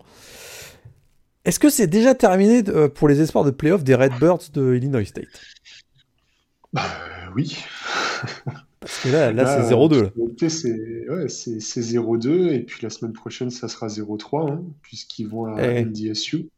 Est-ce 1.46 1.60
que 1.60 1.70
c'est 1.70 1.88
déjà 1.88 2.16
terminé 2.16 2.64
pour 2.96 3.08
les 3.08 3.22
espoirs 3.22 3.44
de 3.44 3.52
playoff 3.52 3.84
des 3.84 3.96
Redbirds 3.96 4.50
de 4.54 4.76
Illinois 4.76 5.06
State? 5.06 5.28
Bah, 6.72 6.84
Oui. 7.36 7.58
Parce 8.80 9.00
que 9.00 9.10
là, 9.10 9.32
là, 9.32 9.46
c'est 9.46 9.74
0-2. 9.74 10.12
C'est 11.30 11.82
0-2, 11.82 12.52
et 12.52 12.60
puis 12.60 12.80
la 12.82 12.90
semaine 12.90 13.14
prochaine, 13.14 13.50
ça 13.50 13.70
sera 13.70 13.88
0-3, 13.88 14.52
hein, 14.52 14.64
puisqu'ils 14.82 15.28
vont 15.28 15.56
à 15.56 15.64
eh. 15.64 15.86
NDSU. 15.86 16.50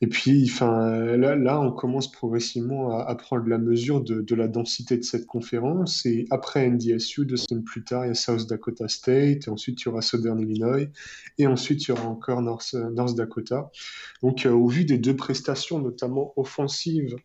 Et 0.00 0.06
puis, 0.06 0.48
enfin, 0.48 1.16
là, 1.16 1.60
on 1.60 1.72
commence 1.72 2.10
progressivement 2.10 2.96
à, 3.00 3.14
prendre 3.16 3.48
la 3.48 3.58
mesure 3.58 4.00
de, 4.00 4.34
la 4.36 4.46
densité 4.46 4.96
de 4.96 5.02
cette 5.02 5.26
conférence. 5.26 6.06
Et 6.06 6.26
après 6.30 6.68
NDSU, 6.70 7.26
deux 7.26 7.36
semaines 7.36 7.64
plus 7.64 7.82
tard, 7.82 8.04
il 8.04 8.08
y 8.08 8.10
a 8.12 8.14
South 8.14 8.48
Dakota 8.48 8.86
State, 8.86 9.48
et 9.48 9.50
ensuite 9.50 9.82
il 9.82 9.86
y 9.86 9.88
aura 9.88 10.00
Southern 10.00 10.38
Illinois, 10.38 10.88
et 11.38 11.48
ensuite 11.48 11.82
il 11.82 11.88
y 11.88 11.92
aura 11.92 12.06
encore 12.06 12.42
North, 12.42 12.76
Dakota. 13.16 13.70
Donc, 14.22 14.46
euh, 14.46 14.52
au 14.52 14.68
vu 14.68 14.84
des 14.84 14.98
deux 14.98 15.16
prestations, 15.16 15.80
notamment 15.80 16.32
offensives, 16.36 17.16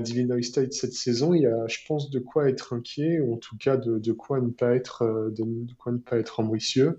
d'Illinois 0.00 0.42
State 0.42 0.72
cette 0.72 0.92
saison, 0.92 1.32
il 1.32 1.42
y 1.42 1.46
a, 1.46 1.66
je 1.66 1.78
pense, 1.86 2.10
de 2.10 2.18
quoi 2.18 2.48
être 2.48 2.74
inquiet, 2.74 3.20
ou 3.20 3.34
en 3.34 3.36
tout 3.38 3.56
cas 3.56 3.76
de, 3.76 3.98
de 3.98 4.12
quoi 4.12 4.40
ne 4.40 4.50
pas 4.50 4.74
être, 4.74 5.02
euh, 5.02 5.30
de, 5.30 5.44
quoi 5.78 5.92
ne 5.92 5.98
pas 5.98 6.18
être 6.18 6.40
ambitieux. 6.40 6.98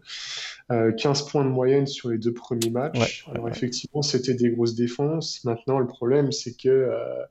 15 0.70 1.28
points 1.28 1.44
de 1.44 1.50
moyenne 1.50 1.86
sur 1.86 2.10
les 2.10 2.18
deux 2.18 2.34
premiers 2.34 2.70
matchs. 2.70 3.26
Alors 3.30 3.50
effectivement, 3.50 4.02
c'était 4.02 4.34
des 4.34 4.52
grosses 4.52 4.74
défenses. 4.76 5.44
Maintenant, 5.44 5.80
le 5.80 5.88
problème, 5.88 6.32
c'est 6.32 6.56
que 6.56 6.70
euh, 6.70 7.24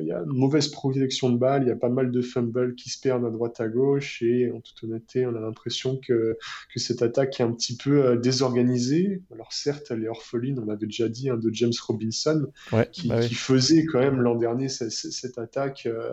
il 0.00 0.06
y 0.06 0.12
a 0.12 0.18
une 0.18 0.36
mauvaise 0.38 0.68
projection 0.68 1.30
de 1.30 1.38
balles, 1.38 1.62
il 1.62 1.68
y 1.68 1.72
a 1.72 1.76
pas 1.76 1.88
mal 1.88 2.10
de 2.10 2.22
fumbles 2.22 2.74
qui 2.74 2.90
se 2.90 3.00
perdent 3.00 3.24
à 3.24 3.30
droite 3.30 3.60
à 3.60 3.68
gauche 3.68 4.22
et 4.22 4.50
en 4.50 4.60
toute 4.60 4.84
honnêteté, 4.84 5.26
on 5.26 5.34
a 5.34 5.40
l'impression 5.40 5.96
que, 5.96 6.38
que 6.72 6.80
cette 6.80 7.02
attaque 7.02 7.40
est 7.40 7.42
un 7.42 7.52
petit 7.52 7.76
peu 7.76 8.04
euh, 8.04 8.16
désorganisée. 8.16 9.22
Alors 9.32 9.52
certes, 9.52 9.88
elle 9.90 10.04
est 10.04 10.08
orpheline, 10.08 10.58
on 10.58 10.66
l'avait 10.66 10.86
déjà 10.86 11.08
dit, 11.08 11.30
hein, 11.30 11.36
de 11.36 11.50
James 11.52 11.72
Robinson, 11.86 12.46
qui, 12.92 13.08
bah 13.08 13.20
qui, 13.20 13.34
faisait 13.34 13.84
quand 13.84 14.00
même 14.00 14.20
l'an 14.20 14.36
dernier 14.36 14.68
cette, 14.68 14.90
cette 14.90 15.38
attaque 15.38 15.86
euh, 15.86 16.10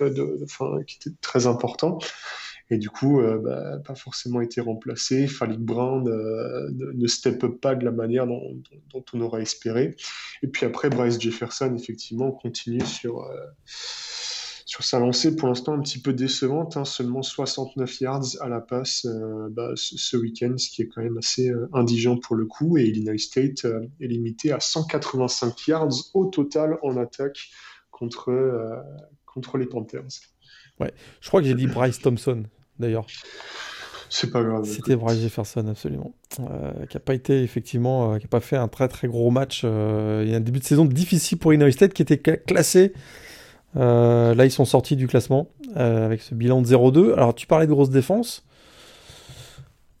de, 0.00 0.82
qui 0.84 0.96
était 0.96 1.16
très 1.20 1.46
important. 1.46 1.98
Et 2.70 2.78
du 2.78 2.88
coup, 2.88 3.20
euh, 3.20 3.38
bah, 3.38 3.78
pas 3.84 3.96
forcément 3.96 4.40
été 4.40 4.60
remplacé. 4.60 5.26
Falik 5.26 5.58
Brown 5.58 6.06
euh, 6.08 6.70
ne, 6.70 7.06
step 7.08 7.42
up 7.42 7.60
pas 7.60 7.74
de 7.74 7.84
la 7.84 7.90
manière 7.90 8.26
dont, 8.28 8.62
on 9.12 9.20
aurait 9.20 9.42
espéré. 9.42 9.96
Et 10.42 10.46
puis 10.46 10.66
après, 10.66 10.88
Bryce 10.88 11.20
Jefferson, 11.20 11.74
effectivement, 11.76 12.30
continue 12.30 12.84
sur, 12.86 13.24
euh, 13.24 13.34
sur 14.66 14.84
sa 14.84 15.00
lancée 15.00 15.34
pour 15.34 15.48
l'instant 15.48 15.72
un 15.72 15.80
petit 15.80 16.00
peu 16.00 16.12
décevante, 16.12 16.76
hein, 16.76 16.84
seulement 16.84 17.22
69 17.22 18.00
yards 18.02 18.36
à 18.40 18.48
la 18.48 18.60
passe 18.60 19.04
bah, 19.50 19.72
ce, 19.74 20.16
week-end, 20.16 20.54
ce 20.56 20.70
qui 20.70 20.82
est 20.82 20.86
quand 20.86 21.02
même 21.02 21.18
assez 21.18 21.52
indigent 21.72 22.18
pour 22.18 22.36
le 22.36 22.46
coup. 22.46 22.78
Et 22.78 22.84
Illinois 22.84 23.18
State 23.18 23.64
est 23.64 24.06
limité 24.06 24.52
à 24.52 24.60
185 24.60 25.66
yards 25.66 25.94
au 26.14 26.26
total 26.26 26.78
en 26.84 26.96
attaque 26.98 27.50
contre, 27.90 28.30
contre 29.26 29.58
les 29.58 29.66
Panthers. 29.66 30.06
Ouais, 30.78 30.94
je 31.20 31.26
crois 31.26 31.40
que 31.40 31.48
j'ai 31.48 31.54
dit 31.54 31.66
Bryce 31.66 31.98
Thompson 31.98 32.44
d'ailleurs. 32.80 33.06
C'est 34.12 34.32
pas 34.32 34.42
grave. 34.42 34.64
C'était 34.64 34.96
Bryce 34.96 35.20
Jefferson, 35.20 35.64
absolument. 35.68 36.12
Euh, 36.40 36.84
qui 36.86 36.96
n'a 36.96 37.00
pas 37.00 37.14
été, 37.14 37.42
effectivement, 37.42 38.12
euh, 38.12 38.18
qui 38.18 38.24
n'a 38.24 38.28
pas 38.28 38.40
fait 38.40 38.56
un 38.56 38.66
très 38.66 38.88
très 38.88 39.06
gros 39.06 39.30
match. 39.30 39.62
Euh, 39.64 40.24
il 40.26 40.30
y 40.32 40.34
a 40.34 40.38
un 40.38 40.40
début 40.40 40.58
de 40.58 40.64
saison 40.64 40.84
difficile 40.84 41.38
pour 41.38 41.52
Illinois 41.52 41.70
State 41.70 41.94
qui 41.94 42.02
était 42.02 42.18
classé. 42.18 42.92
là, 43.76 44.44
ils 44.44 44.50
sont 44.50 44.64
sortis 44.64 44.96
du 44.96 45.06
classement 45.06 45.48
avec 45.76 46.22
ce 46.22 46.34
bilan 46.34 46.60
de 46.60 46.66
0-2. 46.66 47.12
Alors, 47.12 47.36
tu 47.36 47.46
parlais 47.46 47.68
de 47.68 47.72
grosse 47.72 47.90
défense. 47.90 48.44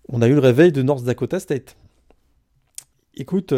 On 0.08 0.22
a 0.22 0.26
eu 0.26 0.34
le 0.34 0.40
réveil 0.40 0.72
de 0.72 0.82
North 0.82 1.04
Dakota 1.04 1.38
State. 1.38 1.76
Écoute, 3.14 3.54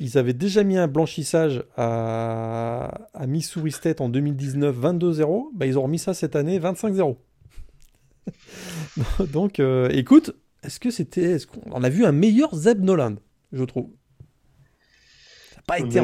ils 0.00 0.18
avaient 0.18 0.32
déjà 0.32 0.64
mis 0.64 0.78
un 0.78 0.88
blanchissage 0.88 1.62
à, 1.76 3.06
à 3.14 3.26
Missouri 3.28 3.70
State 3.70 4.00
en 4.00 4.08
2019, 4.08 4.76
22-0. 4.76 5.44
Bah, 5.54 5.66
ils 5.66 5.78
ont 5.78 5.82
remis 5.82 6.00
ça 6.00 6.12
cette 6.12 6.34
année, 6.34 6.58
25-0. 6.58 7.14
Donc, 9.32 9.60
euh, 9.60 9.88
écoute, 9.90 10.34
est-ce 10.62 10.80
que 10.80 10.90
c'était. 10.90 11.32
Est-ce 11.32 11.46
qu'on 11.46 11.82
a 11.82 11.88
vu 11.88 12.04
un 12.04 12.12
meilleur 12.12 12.54
Zeb 12.54 12.82
Noland, 12.82 13.16
je 13.52 13.64
trouve 13.64 13.90
Ça 15.50 15.56
n'a 15.56 15.62
pas, 15.66 15.78
été 15.78 16.00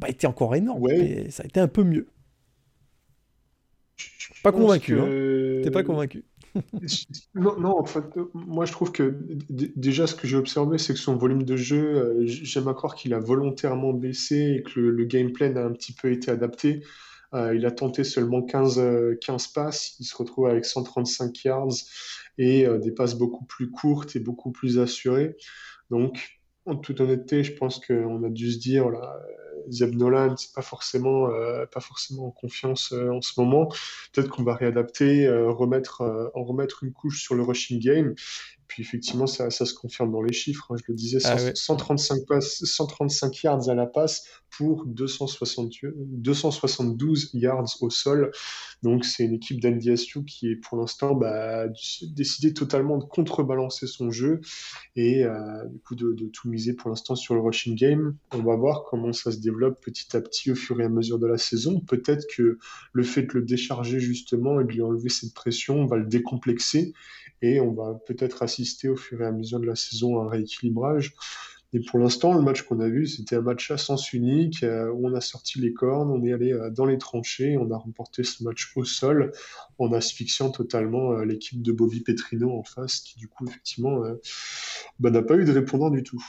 pas 0.00 0.08
été 0.08 0.26
encore 0.26 0.54
énorme, 0.54 0.86
mais 0.88 1.30
ça 1.30 1.42
a 1.42 1.46
été 1.46 1.60
un 1.60 1.68
peu 1.68 1.84
mieux. 1.84 2.06
Pas 4.42 4.52
convaincu, 4.52 4.98
hein. 4.98 5.06
T'es 5.62 5.70
pas 5.70 5.82
convaincu. 5.82 6.24
non, 7.34 7.58
non, 7.60 7.78
en 7.78 7.84
fait, 7.84 8.04
moi 8.34 8.64
je 8.64 8.72
trouve 8.72 8.90
que 8.90 9.14
déjà 9.48 10.08
ce 10.08 10.16
que 10.16 10.26
j'ai 10.26 10.36
observé, 10.36 10.78
c'est 10.78 10.94
que 10.94 10.98
son 10.98 11.16
volume 11.16 11.44
de 11.44 11.56
jeu, 11.56 11.78
euh, 11.78 12.22
j'aime 12.24 12.66
à 12.66 12.74
croire 12.74 12.96
qu'il 12.96 13.14
a 13.14 13.20
volontairement 13.20 13.92
baissé 13.92 14.56
et 14.58 14.62
que 14.62 14.80
le, 14.80 14.90
le 14.90 15.04
gameplay 15.04 15.56
a 15.56 15.64
un 15.64 15.70
petit 15.70 15.92
peu 15.92 16.10
été 16.10 16.30
adapté. 16.30 16.82
Euh, 17.34 17.54
il 17.54 17.64
a 17.64 17.70
tenté 17.70 18.04
seulement 18.04 18.42
15, 18.42 18.74
15 18.74 18.78
euh, 18.78 19.52
passes. 19.54 19.96
Il 20.00 20.04
se 20.04 20.16
retrouve 20.16 20.46
avec 20.46 20.64
135 20.64 21.44
yards 21.44 21.74
et 22.38 22.66
euh, 22.66 22.78
des 22.78 22.90
passes 22.90 23.14
beaucoup 23.14 23.44
plus 23.44 23.70
courtes 23.70 24.16
et 24.16 24.20
beaucoup 24.20 24.50
plus 24.50 24.78
assurées. 24.78 25.36
Donc, 25.90 26.40
en 26.66 26.76
toute 26.76 27.00
honnêteté, 27.00 27.44
je 27.44 27.52
pense 27.52 27.84
qu'on 27.84 28.22
a 28.24 28.30
dû 28.30 28.50
se 28.52 28.58
dire, 28.58 28.90
là, 28.90 29.20
Zeb 29.68 29.94
Nolan, 29.94 30.36
c'est 30.36 30.52
pas 30.52 30.62
forcément, 30.62 31.28
pas 31.72 31.80
forcément 31.80 32.28
en 32.28 32.30
confiance 32.30 32.92
en 32.92 33.20
ce 33.20 33.40
moment. 33.40 33.68
Peut-être 34.12 34.28
qu'on 34.28 34.44
va 34.44 34.54
réadapter, 34.54 35.28
remettre, 35.28 36.30
en 36.34 36.44
remettre 36.44 36.84
une 36.84 36.92
couche 36.92 37.22
sur 37.22 37.34
le 37.34 37.42
rushing 37.42 37.80
game. 37.80 38.14
Puis 38.70 38.82
effectivement, 38.84 39.26
ça, 39.26 39.50
ça 39.50 39.66
se 39.66 39.74
confirme 39.74 40.12
dans 40.12 40.22
les 40.22 40.32
chiffres. 40.32 40.70
Hein. 40.70 40.76
Je 40.78 40.84
le 40.86 40.94
disais, 40.94 41.18
135, 41.18 42.20
ah 42.20 42.24
passes, 42.28 42.64
135 42.64 43.42
yards 43.42 43.68
à 43.68 43.74
la 43.74 43.86
passe 43.86 44.26
pour 44.56 44.86
272 44.86 47.30
yards 47.34 47.76
au 47.80 47.90
sol. 47.90 48.30
Donc 48.84 49.04
c'est 49.04 49.24
une 49.24 49.34
équipe 49.34 49.60
d'NDSU 49.60 50.24
qui 50.24 50.52
est 50.52 50.56
pour 50.56 50.78
l'instant 50.78 51.16
bah, 51.16 51.66
décidé 52.14 52.54
totalement 52.54 52.98
de 52.98 53.04
contrebalancer 53.04 53.88
son 53.88 54.12
jeu 54.12 54.40
et 54.94 55.24
euh, 55.24 55.66
du 55.66 55.80
coup 55.80 55.96
de, 55.96 56.14
tout 56.32 56.48
miser 56.48 56.74
pour 56.74 56.90
l'instant 56.90 57.16
sur 57.16 57.34
le 57.34 57.40
rushing 57.40 57.74
game. 57.74 58.16
On 58.32 58.44
va 58.44 58.54
voir 58.54 58.84
comment 58.88 59.12
ça 59.12 59.32
se 59.32 59.38
petit 59.80 60.16
à 60.16 60.20
petit 60.20 60.50
au 60.50 60.54
fur 60.54 60.80
et 60.80 60.84
à 60.84 60.88
mesure 60.88 61.18
de 61.18 61.26
la 61.26 61.38
saison. 61.38 61.80
Peut-être 61.80 62.26
que 62.34 62.58
le 62.92 63.02
fait 63.02 63.22
de 63.22 63.32
le 63.34 63.42
décharger 63.42 64.00
justement 64.00 64.60
et 64.60 64.64
de 64.64 64.70
lui 64.70 64.82
enlever 64.82 65.08
cette 65.08 65.34
pression 65.34 65.86
va 65.86 65.96
le 65.96 66.06
décomplexer 66.06 66.92
et 67.42 67.60
on 67.60 67.72
va 67.72 67.98
peut-être 68.06 68.42
assister 68.42 68.88
au 68.88 68.96
fur 68.96 69.22
et 69.22 69.26
à 69.26 69.32
mesure 69.32 69.60
de 69.60 69.66
la 69.66 69.76
saison 69.76 70.20
à 70.20 70.24
un 70.24 70.28
rééquilibrage. 70.28 71.14
Et 71.72 71.78
pour 71.78 72.00
l'instant, 72.00 72.34
le 72.34 72.42
match 72.42 72.62
qu'on 72.62 72.80
a 72.80 72.88
vu, 72.88 73.06
c'était 73.06 73.36
un 73.36 73.42
match 73.42 73.70
à 73.70 73.76
sens 73.76 74.12
unique, 74.12 74.64
euh, 74.64 74.90
où 74.90 75.06
on 75.06 75.14
a 75.14 75.20
sorti 75.20 75.60
les 75.60 75.72
cornes, 75.72 76.10
on 76.10 76.24
est 76.24 76.32
allé 76.32 76.52
euh, 76.52 76.68
dans 76.68 76.84
les 76.84 76.98
tranchées, 76.98 77.56
on 77.58 77.70
a 77.70 77.76
remporté 77.76 78.24
ce 78.24 78.42
match 78.42 78.72
au 78.74 78.84
sol, 78.84 79.30
en 79.78 79.92
asphyxiant 79.92 80.50
totalement 80.50 81.12
euh, 81.12 81.24
l'équipe 81.24 81.62
de 81.62 81.70
Bobby 81.70 82.00
Petrino 82.00 82.58
en 82.58 82.64
face, 82.64 82.98
qui 83.00 83.16
du 83.18 83.28
coup, 83.28 83.46
effectivement, 83.46 84.02
bah, 84.98 85.10
n'a 85.10 85.22
pas 85.22 85.36
eu 85.36 85.44
de 85.44 85.52
répondant 85.52 85.90
du 85.90 86.02
tout. 86.02 86.24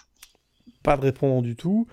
Pas 0.83 0.95
de 0.95 1.01
répondant 1.01 1.41
du 1.41 1.55
tout. 1.55 1.87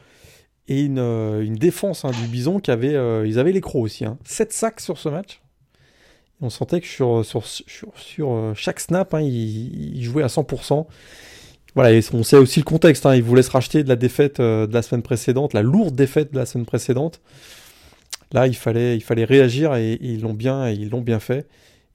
Et 0.69 0.83
une, 0.83 0.99
une 0.99 1.57
défense 1.57 2.05
hein, 2.05 2.11
du 2.11 2.29
Bison 2.29 2.61
qui 2.61 2.71
avait, 2.71 2.95
ils 3.27 3.39
avaient 3.39 3.53
les 3.53 3.61
crocs 3.61 3.83
aussi. 3.83 4.05
Hein. 4.05 4.19
7 4.25 4.53
sacs 4.53 4.81
sur 4.81 4.99
ce 4.99 5.09
match. 5.09 5.41
On 6.41 6.51
sentait 6.51 6.81
que 6.81 6.87
sur, 6.87 7.25
euh, 8.21 8.55
chaque 8.55 8.81
snap, 8.81 9.13
hein, 9.15 9.21
il, 9.21 10.03
jouait 10.03 10.23
à 10.23 10.29
100%. 10.29 10.87
Voilà, 11.75 11.93
et 11.93 12.01
on 12.13 12.23
sait 12.23 12.37
aussi 12.37 12.61
le 12.61 12.65
contexte. 12.65 13.07
Hein, 13.07 13.17
il 13.17 13.23
voulait 13.23 13.43
se 13.43 13.51
racheter 13.51 13.83
de 13.83 13.89
la 13.89 13.97
défaite 13.97 14.39
euh, 14.39 14.67
de 14.67 14.73
la 14.73 14.83
semaine 14.83 15.03
précédente, 15.03 15.53
la 15.53 15.63
lourde 15.63 15.97
défaite 15.97 16.33
de 16.33 16.39
la 16.39 16.47
semaine 16.47 16.67
précédente. 16.67 17.21
Là, 18.33 18.47
il 18.47 18.55
fallait, 18.55 18.99
réagir 19.25 19.75
et, 19.75 19.99
ils 20.01 20.21
l'ont 20.21 20.35
bien, 20.35 20.71
ils 20.71 20.91
fait. 21.19 21.47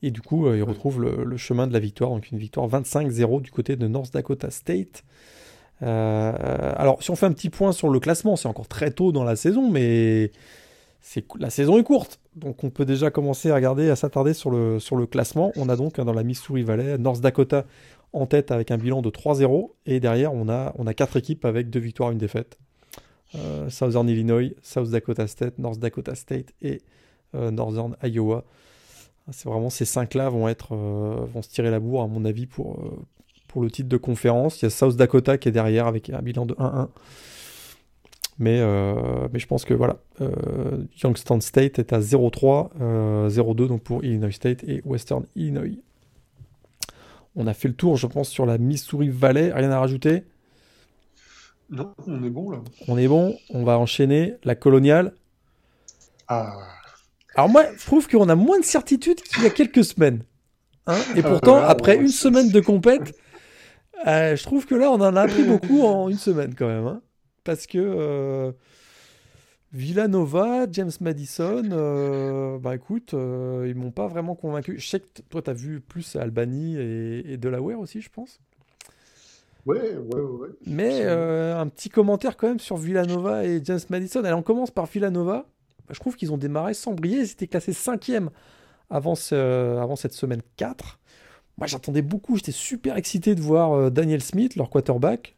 Et 0.01 0.11
du 0.11 0.19
coup, 0.21 0.47
euh, 0.47 0.57
ils 0.57 0.63
retrouvent 0.63 1.01
le, 1.01 1.37
chemin 1.37 1.65
de 1.65 1.73
la 1.73 1.79
victoire. 1.79 2.09
Donc 2.09 2.29
une 2.31 2.37
victoire 2.37 2.67
25-0 2.67 3.41
du 3.41 3.51
côté 3.51 3.77
de 3.77 3.87
North 3.87 4.11
Dakota 4.11 4.51
State. 4.51 5.03
Alors, 5.85 7.01
si 7.03 7.11
on 7.11 7.15
fait 7.15 7.25
un 7.25 7.31
petit 7.33 7.49
point 7.49 7.71
sur 7.71 7.89
le 7.89 7.99
classement, 7.99 8.35
c'est 8.35 8.47
encore 8.47 8.67
très 8.67 8.91
tôt 8.91 9.11
dans 9.11 9.23
la 9.23 9.35
saison, 9.35 9.69
mais 9.69 10.31
la 11.39 11.49
saison 11.49 11.77
est 11.77 11.83
courte, 11.83 12.19
donc 12.35 12.63
on 12.63 12.69
peut 12.69 12.85
déjà 12.85 13.11
commencer 13.11 13.51
à 13.51 13.55
regarder, 13.55 13.89
à 13.89 13.95
s'attarder 13.95 14.33
sur 14.33 14.49
le, 14.49 14.79
sur 14.79 14.95
le 14.95 15.05
classement. 15.05 15.51
On 15.57 15.69
a 15.69 15.75
donc 15.75 15.99
hein, 15.99 16.05
dans 16.05 16.13
la 16.13 16.23
Missouri 16.23 16.63
Valley 16.63 16.97
North 16.97 17.21
Dakota 17.21 17.65
en 18.13 18.25
tête 18.25 18.51
avec 18.51 18.71
un 18.71 18.77
bilan 18.77 19.01
de 19.01 19.09
3-0, 19.09 19.71
et 19.85 19.99
derrière 19.99 20.33
on 20.33 20.47
a, 20.49 20.73
on 20.77 20.87
a 20.87 20.93
quatre 20.93 21.17
équipes 21.17 21.45
avec 21.45 21.69
deux 21.69 21.79
victoires, 21.79 22.11
une 22.11 22.17
défaite. 22.17 22.57
Euh, 23.35 23.69
Southern 23.69 24.07
Illinois, 24.07 24.53
South 24.61 24.89
Dakota 24.89 25.27
State, 25.27 25.57
North 25.57 25.79
Dakota 25.79 26.13
State 26.15 26.53
et 26.61 26.81
euh, 27.35 27.51
Northern 27.51 27.95
Iowa. 28.03 28.45
C'est 29.31 29.49
vraiment 29.49 29.69
ces 29.69 29.85
cinq-là 29.85 30.29
vont 30.29 30.47
être 30.47 30.73
euh, 30.75 31.25
vont 31.33 31.41
se 31.41 31.49
tirer 31.49 31.71
la 31.71 31.79
bourre 31.79 32.03
à 32.03 32.07
mon 32.07 32.25
avis 32.25 32.45
pour, 32.45 32.77
pour 33.53 33.61
le 33.61 33.69
titre 33.69 33.87
de 33.87 33.97
conférence. 33.97 34.61
Il 34.61 34.65
y 34.65 34.67
a 34.67 34.71
South 34.71 34.95
Dakota 34.97 35.37
qui 35.37 35.47
est 35.47 35.51
derrière 35.51 35.85
avec 35.85 36.09
un 36.09 36.23
bilan 36.23 36.47
de 36.47 36.55
1-1. 36.55 36.87
Mais, 38.39 38.59
euh, 38.59 39.27
mais 39.31 39.37
je 39.37 39.45
pense 39.45 39.63
que 39.63 39.75
voilà, 39.75 39.97
euh, 40.21 40.31
Youngstown 41.03 41.39
State 41.39 41.77
est 41.77 41.93
à 41.93 41.99
0-3, 41.99 42.71
0-2 43.29 43.63
euh, 43.63 43.67
donc 43.67 43.83
pour 43.83 44.03
Illinois 44.03 44.31
State 44.31 44.63
et 44.63 44.81
Western 44.85 45.25
Illinois. 45.35 45.77
On 47.35 47.45
a 47.45 47.53
fait 47.53 47.67
le 47.67 47.75
tour, 47.75 47.95
je 47.95 48.07
pense, 48.07 48.27
sur 48.27 48.47
la 48.47 48.57
Missouri 48.57 49.09
Valley. 49.09 49.51
Rien 49.53 49.69
à 49.69 49.79
rajouter? 49.79 50.23
Non, 51.69 51.93
on 52.07 52.23
est 52.23 52.31
bon 52.31 52.49
là. 52.49 52.57
On 52.87 52.97
est 52.97 53.07
bon. 53.07 53.37
On 53.51 53.63
va 53.63 53.77
enchaîner 53.77 54.33
la 54.43 54.55
coloniale. 54.55 55.13
Ah. 56.27 56.57
Alors 57.35 57.49
moi, 57.49 57.65
je 57.77 57.85
trouve 57.85 58.07
qu'on 58.07 58.29
a 58.29 58.35
moins 58.35 58.59
de 58.59 58.65
certitude 58.65 59.21
qu'il 59.21 59.43
y 59.43 59.45
a 59.45 59.51
quelques 59.51 59.83
semaines. 59.83 60.23
Hein 60.87 60.97
et 61.15 61.21
ah, 61.23 61.29
pourtant, 61.29 61.57
après 61.57 61.97
une 61.97 62.09
semaine 62.09 62.49
de 62.49 62.59
compète, 62.59 63.15
je 64.05 64.43
trouve 64.43 64.65
que 64.65 64.75
là, 64.75 64.91
on 64.91 65.01
en 65.01 65.15
a 65.15 65.21
appris 65.21 65.43
beaucoup 65.43 65.81
en 65.83 66.09
une 66.09 66.17
semaine 66.17 66.55
quand 66.55 66.67
même. 66.67 66.87
Hein 66.87 67.01
parce 67.43 67.67
que 67.67 67.77
euh, 67.77 68.51
Villanova, 69.71 70.65
James 70.71 70.91
Madison, 71.01 71.63
euh, 71.71 72.57
bah 72.59 72.75
écoute, 72.75 73.13
euh, 73.13 73.65
ils 73.67 73.75
m'ont 73.75 73.91
pas 73.91 74.07
vraiment 74.07 74.35
convaincu. 74.35 74.79
Je 74.79 74.87
sais 74.87 74.99
que 74.99 75.21
toi, 75.29 75.41
tu 75.41 75.49
as 75.49 75.53
vu 75.53 75.81
plus 75.81 76.15
Albany 76.15 76.77
et, 76.77 77.37
Delaware 77.37 77.79
aussi, 77.79 78.01
je 78.01 78.09
pense. 78.09 78.39
Ouais, 79.65 79.95
ouais, 79.95 80.21
ouais. 80.21 80.49
Mais 80.65 81.03
un 81.05 81.67
petit 81.67 81.89
commentaire 81.89 82.35
quand 82.35 82.47
même 82.47 82.59
sur 82.59 82.77
Villanova 82.77 83.45
et 83.45 83.61
James 83.63 83.79
Madison. 83.89 84.23
Allez, 84.23 84.33
on 84.33 84.43
commence 84.43 84.71
par 84.71 84.85
Villanova. 84.85 85.45
Je 85.89 85.99
trouve 85.99 86.15
qu'ils 86.15 86.31
ont 86.33 86.37
démarré 86.37 86.73
sans 86.73 86.93
briller. 86.93 87.19
Ils 87.19 87.31
étaient 87.31 87.47
classés 87.47 87.73
cinquième 87.73 88.29
avant, 88.89 89.15
avant 89.31 89.95
cette 89.95 90.13
semaine 90.13 90.41
4. 90.57 90.99
Moi, 91.57 91.67
j'attendais 91.67 92.01
beaucoup. 92.01 92.35
J'étais 92.35 92.51
super 92.51 92.97
excité 92.97 93.35
de 93.35 93.41
voir 93.41 93.91
Daniel 93.91 94.21
Smith, 94.23 94.55
leur 94.55 94.69
quarterback. 94.69 95.35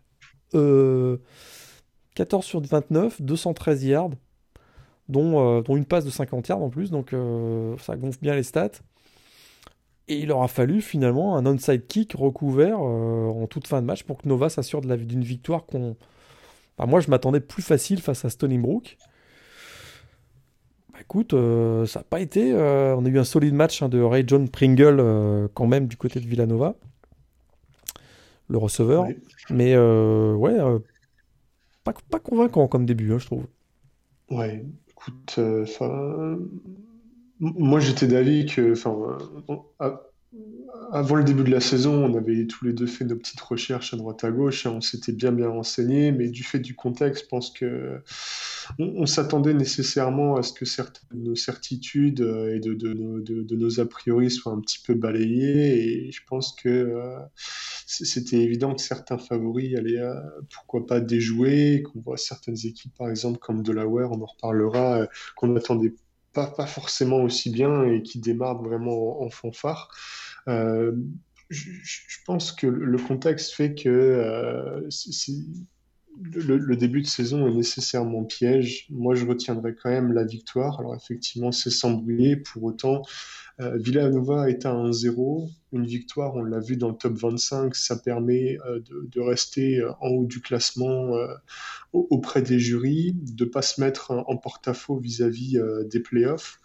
Euh, 0.54 1.18
14 2.16 2.46
sur 2.46 2.62
29, 2.62 3.22
213 3.22 3.84
yards, 3.84 4.12
dont, 5.10 5.58
euh, 5.58 5.62
dont 5.62 5.76
une 5.76 5.86
passe 5.86 6.06
de 6.06 6.10
50 6.10 6.48
yards 6.48 6.64
en 6.64 6.70
plus, 6.70 6.90
donc 6.90 7.14
euh, 7.14 7.78
ça 7.78 7.96
gonfle 7.96 8.20
bien 8.22 8.36
les 8.36 8.44
stats. 8.44 8.72
Et 10.08 10.20
il 10.20 10.32
aura 10.32 10.48
fallu 10.48 10.82
finalement 10.82 11.36
un 11.36 11.46
onside 11.46 11.88
kick 11.88 12.14
recouvert 12.14 12.78
euh, 12.80 13.28
en 13.28 13.48
toute 13.48 13.68
fin 13.68 13.82
de 13.82 13.88
match 13.88 14.04
pour 14.04 14.18
que 14.20 14.28
Nova 14.28 14.50
s'assure 14.50 14.82
d'une 14.82 15.24
victoire 15.24 15.66
qu'on. 15.66 15.96
Moi, 16.78 17.00
je 17.00 17.10
m'attendais 17.10 17.40
plus 17.40 17.64
facile 17.64 18.02
face 18.02 18.26
à 18.26 18.30
Stony 18.30 18.58
Brook. 18.58 18.98
Bah, 20.96 21.02
écoute, 21.02 21.36
ça 21.86 22.00
n'a 22.00 22.04
pas 22.04 22.22
été. 22.22 22.54
on 22.54 23.06
a 23.06 23.10
eu 23.10 23.20
un 23.20 23.26
solide 23.26 23.54
match 23.54 23.84
hein, 23.84 23.90
de 23.90 24.02
Ray 24.02 24.24
John 24.26 24.48
Pringle 24.48 25.50
quand 25.54 25.68
même 25.68 25.88
du 25.88 25.98
côté 25.98 26.22
de 26.22 26.26
Villanova, 26.26 26.76
le 28.48 28.58
receveur. 28.58 29.06
Mais 29.50 29.78
ouais, 29.78 30.58
pas, 31.86 32.20
convaincant 32.20 32.68
comme 32.68 32.86
début, 32.86 33.14
hein, 33.14 33.20
je 33.20 33.26
trouve. 33.28 33.46
Ouais, 34.32 34.66
écoute, 34.90 35.36
euh, 35.38 36.38
moi, 37.40 37.80
j'étais 37.80 38.08
d'avis 38.08 38.48
que, 38.48 38.72
enfin, 38.72 39.18
avant 40.92 41.16
le 41.16 41.24
début 41.24 41.44
de 41.44 41.52
la 41.52 41.60
saison, 41.60 42.06
on 42.06 42.18
avait 42.18 42.48
tous 42.48 42.66
les 42.66 42.74
deux 42.74 42.88
fait 42.88 43.06
nos 43.06 43.16
petites 43.16 43.42
recherches 43.42 43.94
à 43.94 43.98
droite 43.98 44.24
à 44.24 44.32
gauche 44.32 44.66
et 44.66 44.70
on 44.70 44.82
s'était 44.82 45.12
bien 45.12 45.32
bien 45.32 45.50
renseigné, 45.50 46.12
mais 46.12 46.30
du 46.30 46.44
fait 46.44 46.60
du 46.60 46.76
contexte, 46.76 47.26
je 47.26 47.28
pense 47.30 47.52
que 47.52 48.02
on, 48.80 49.06
s'attendait 49.06 49.54
nécessairement 49.54 50.36
à 50.36 50.44
ce 50.44 50.54
que 50.54 50.66
certaines 50.66 51.20
de 51.20 51.30
nos 51.30 51.36
certitudes 51.36 52.22
euh, 52.22 52.56
et 52.56 52.60
de, 52.60 52.74
de, 52.74 53.56
nos 53.56 53.80
a 53.80 53.86
priori 53.86 54.32
soient 54.32 54.54
un 54.54 54.60
petit 54.60 54.80
peu 54.80 54.94
balayées 54.94 56.08
et 56.08 56.12
je 56.12 56.22
pense 56.28 56.54
que 56.56 56.70
euh, 56.70 57.20
c'était 57.86 58.38
évident 58.38 58.74
que 58.74 58.82
certains 58.82 59.18
favoris 59.18 59.76
allaient, 59.76 60.00
euh, 60.00 60.20
pourquoi 60.54 60.86
pas, 60.86 61.00
déjouer, 61.00 61.84
qu'on 61.84 62.02
voit 62.02 62.18
certaines 62.18 62.58
équipes, 62.66 62.94
par 62.98 63.10
exemple 63.10 63.40
comme 63.40 63.64
Delaware, 63.64 64.12
on 64.12 64.22
en 64.22 64.26
reparlera, 64.26 65.08
qu'on 65.36 65.56
attendait 65.56 65.94
pas, 66.36 66.48
pas 66.48 66.68
forcément 66.68 67.24
aussi 67.24 67.50
bien 67.50 67.86
et 67.86 68.04
qui 68.04 68.20
démarrent 68.20 68.62
vraiment 68.62 69.24
en, 69.24 69.30
fanfare. 69.32 69.90
Euh, 70.48 70.92
je, 71.50 72.18
pense 72.26 72.52
que 72.52 72.68
le 72.68 72.98
contexte 72.98 73.54
fait 73.54 73.76
que 73.76 73.90
euh, 73.90 74.82
le, 76.22 76.76
début 76.76 77.02
de 77.02 77.08
saison 77.08 77.48
est 77.48 77.54
nécessairement 77.54 78.24
piège. 78.24 78.88
Moi, 78.90 79.16
je 79.16 79.26
retiendrai 79.26 79.76
quand 79.76 79.90
même 79.90 80.14
la 80.14 80.24
victoire. 80.24 80.80
Alors, 80.80 80.96
effectivement, 80.96 81.52
c'est 81.52 81.70
sans 81.70 81.92
brouiller. 81.92 82.38
Pour 82.38 82.64
autant, 82.64 83.02
euh, 83.62 83.78
Villanova 83.78 84.50
est 84.50 84.66
à 84.66 84.74
1-0. 84.74 85.50
Une 85.72 85.86
victoire, 85.86 86.36
on 86.36 86.44
l'a 86.44 86.60
vu 86.60 86.78
dans 86.78 86.90
le 86.90 86.96
top 86.96 87.14
25, 87.14 87.76
ça 87.76 87.98
permet 87.98 88.58
euh, 88.66 88.82
de, 88.90 89.20
rester 89.20 89.80
euh, 89.80 89.92
en 90.02 90.10
haut 90.10 90.26
du 90.26 90.42
classement 90.42 91.12
auprès 91.94 92.42
des 92.42 92.60
jurys, 92.60 93.14
de 93.14 93.46
ne 93.46 93.50
pas 93.50 93.62
se 93.62 93.80
mettre 93.80 94.12
en 94.12 94.38
porte-à-faux 94.38 94.98
vis-à-vis 94.98 95.58
des 95.86 96.02
playoffs 96.02 96.60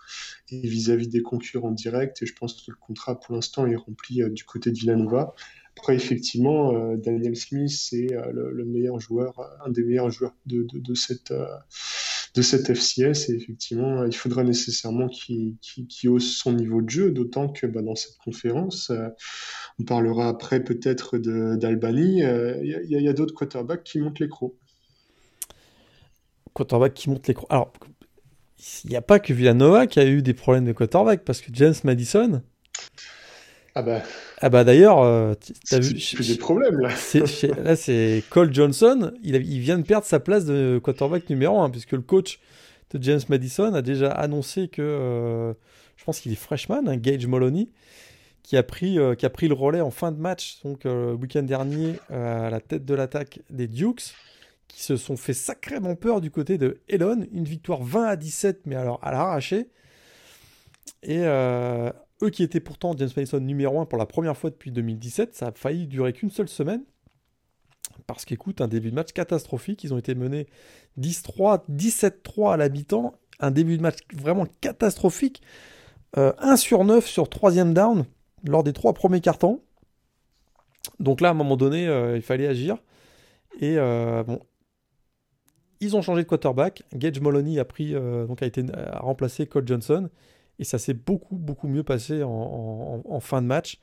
et 0.48 0.60
vis-à-vis 0.60 1.08
des 1.08 1.22
concurrents 1.22 1.70
directs. 1.70 2.20
Et 2.22 2.26
je 2.26 2.34
pense 2.34 2.54
que 2.54 2.70
le 2.72 2.76
contrat, 2.76 3.18
pour 3.20 3.34
l'instant, 3.34 3.66
est 3.66 3.76
rempli 3.76 4.22
du 4.30 4.44
côté 4.44 4.70
de 4.72 4.76
Villanova. 4.76 5.34
Après, 5.80 5.96
effectivement, 5.96 6.74
euh, 6.74 6.96
Daniel 6.98 7.34
Smith, 7.34 7.70
c'est 7.70 8.14
euh, 8.14 8.50
le, 8.52 8.66
meilleur 8.66 9.00
joueur, 9.00 9.38
euh, 9.38 9.44
un 9.64 9.70
des 9.70 9.82
meilleurs 9.82 10.10
joueurs 10.10 10.34
de, 10.44 10.66
de, 10.74 10.94
cette, 10.94 11.32
de 11.32 12.42
cette 12.42 12.74
FCS. 12.74 13.30
Et 13.30 13.36
effectivement, 13.36 14.04
il 14.04 14.14
faudra 14.14 14.44
nécessairement 14.44 15.08
qu'il 15.08 15.56
hausse 16.06 16.36
son 16.36 16.52
niveau 16.52 16.82
de 16.82 16.90
jeu, 16.90 17.12
d'autant 17.12 17.48
que 17.48 17.66
bah, 17.66 17.80
dans 17.80 17.94
cette 17.94 18.18
conférence, 18.18 18.92
on 19.78 19.84
parlera 19.84 20.28
après 20.28 20.62
peut-être 20.62 21.16
d'Albany, 21.16 22.18
il 22.18 22.86
y 22.86 23.08
a, 23.08 23.12
d'autres 23.14 23.34
quarterbacks 23.34 23.82
qui 23.82 24.00
montent 24.00 24.20
les 24.20 24.28
crocs. 24.28 24.54
Quarterbacks 26.52 26.92
qui 26.92 27.08
montent 27.08 27.26
les 27.26 27.32
crocs. 27.32 27.50
Alors, 27.50 27.72
il 28.84 28.90
n'y 28.90 28.96
a 28.96 29.02
pas 29.02 29.18
que 29.18 29.32
Villanova 29.32 29.86
qui 29.86 29.98
a 29.98 30.04
eu 30.04 30.20
des 30.20 30.34
problèmes 30.34 30.66
de 30.66 30.72
quarterback, 30.72 31.24
parce 31.24 31.40
que 31.40 31.48
James 31.54 31.74
Madison, 31.84 32.42
ah 33.80 33.82
bah. 33.82 34.02
Ah 34.42 34.48
bah 34.48 34.64
d'ailleurs, 34.64 35.00
euh, 35.00 35.34
t'as 35.68 35.78
vu. 35.78 35.96
J'ai 35.96 36.34
des 36.34 36.38
problèmes 36.38 36.78
là. 36.80 36.90
là, 37.62 37.76
c'est 37.76 38.22
Cole 38.30 38.52
Johnson. 38.54 39.12
Il, 39.22 39.36
il, 39.36 39.60
vient 39.60 39.78
de 39.78 39.82
perdre 39.82 40.06
sa 40.06 40.20
place 40.20 40.44
de 40.44 40.80
quarterback 40.82 41.28
numéro 41.28 41.60
1, 41.60 41.70
puisque 41.70 41.92
le 41.92 42.02
coach 42.02 42.40
de 42.92 43.02
James 43.02 43.20
Madison 43.28 43.74
a 43.74 43.82
déjà 43.82 44.10
annoncé 44.10 44.68
que. 44.68 44.82
Euh, 44.82 45.52
je 45.96 46.04
pense 46.04 46.20
qu'il 46.20 46.32
est 46.32 46.36
freshman, 46.36 46.88
hein, 46.88 46.96
Gage 46.96 47.26
Moloney, 47.26 47.68
qui 48.42 48.56
a, 48.56 48.62
pris, 48.62 48.98
euh, 48.98 49.14
qui 49.14 49.26
a 49.26 49.30
pris 49.30 49.48
le 49.48 49.54
relais 49.54 49.82
en 49.82 49.90
fin 49.90 50.12
de 50.12 50.18
match, 50.18 50.60
donc 50.64 50.84
le 50.84 51.12
week-end 51.12 51.42
dernier, 51.42 51.96
à 52.08 52.48
la 52.48 52.60
tête 52.60 52.86
de 52.86 52.94
l'attaque 52.94 53.40
des 53.50 53.66
Dukes, 53.66 54.14
qui 54.66 54.82
se 54.82 54.96
sont 54.96 55.18
fait 55.18 55.34
sacrément 55.34 55.94
peur 55.96 56.22
du 56.22 56.30
côté 56.30 56.56
de 56.56 56.78
Elon. 56.88 57.26
Une 57.32 57.44
victoire 57.44 57.82
20 57.82 58.04
à 58.04 58.16
17, 58.16 58.62
mais 58.64 58.76
alors 58.76 58.98
à 59.02 59.12
l'arraché. 59.12 59.68
Et 61.02 61.20
eux 61.22 62.30
qui 62.30 62.42
étaient 62.42 62.60
pourtant 62.60 62.94
James 62.96 63.08
Madison 63.16 63.40
numéro 63.40 63.80
1 63.80 63.86
pour 63.86 63.98
la 63.98 64.06
première 64.06 64.36
fois 64.36 64.50
depuis 64.50 64.70
2017, 64.70 65.34
ça 65.34 65.48
a 65.48 65.52
failli 65.52 65.86
durer 65.86 66.12
qu'une 66.12 66.30
seule 66.30 66.48
semaine. 66.48 66.82
Parce 68.06 68.24
qu'écoute, 68.24 68.60
un 68.60 68.68
début 68.68 68.90
de 68.90 68.94
match 68.94 69.12
catastrophique. 69.12 69.84
Ils 69.84 69.94
ont 69.94 69.98
été 69.98 70.14
menés 70.14 70.46
10-3, 70.98 71.62
17-3 71.70 72.54
à 72.54 72.56
l'habitant. 72.56 73.14
Un 73.38 73.50
début 73.50 73.76
de 73.76 73.82
match 73.82 73.98
vraiment 74.12 74.46
catastrophique. 74.60 75.42
1 76.16 76.20
euh, 76.20 76.56
sur 76.56 76.84
9 76.84 77.06
sur 77.06 77.28
troisième 77.28 77.72
down 77.72 78.04
lors 78.44 78.64
des 78.64 78.72
trois 78.72 78.92
premiers 78.94 79.20
cartons. 79.20 79.62
Donc 80.98 81.20
là, 81.20 81.28
à 81.28 81.30
un 81.30 81.34
moment 81.34 81.56
donné, 81.56 81.86
euh, 81.86 82.16
il 82.16 82.22
fallait 82.22 82.46
agir. 82.46 82.78
Et 83.60 83.76
euh, 83.78 84.22
bon, 84.24 84.40
ils 85.80 85.96
ont 85.96 86.02
changé 86.02 86.22
de 86.22 86.28
quarterback. 86.28 86.82
Gage 86.94 87.20
Moloney 87.20 87.58
a 87.58 87.64
pris, 87.64 87.92
donc 87.92 88.42
a 88.42 88.46
été 88.46 88.64
a 88.74 88.98
remplacé 89.00 89.46
Cole 89.46 89.66
Johnson. 89.66 90.10
Et 90.60 90.64
ça 90.64 90.78
s'est 90.78 90.94
beaucoup, 90.94 91.36
beaucoup 91.36 91.68
mieux 91.68 91.82
passé 91.82 92.22
en, 92.22 93.20
fin 93.20 93.40
de 93.40 93.46
match. 93.46 93.78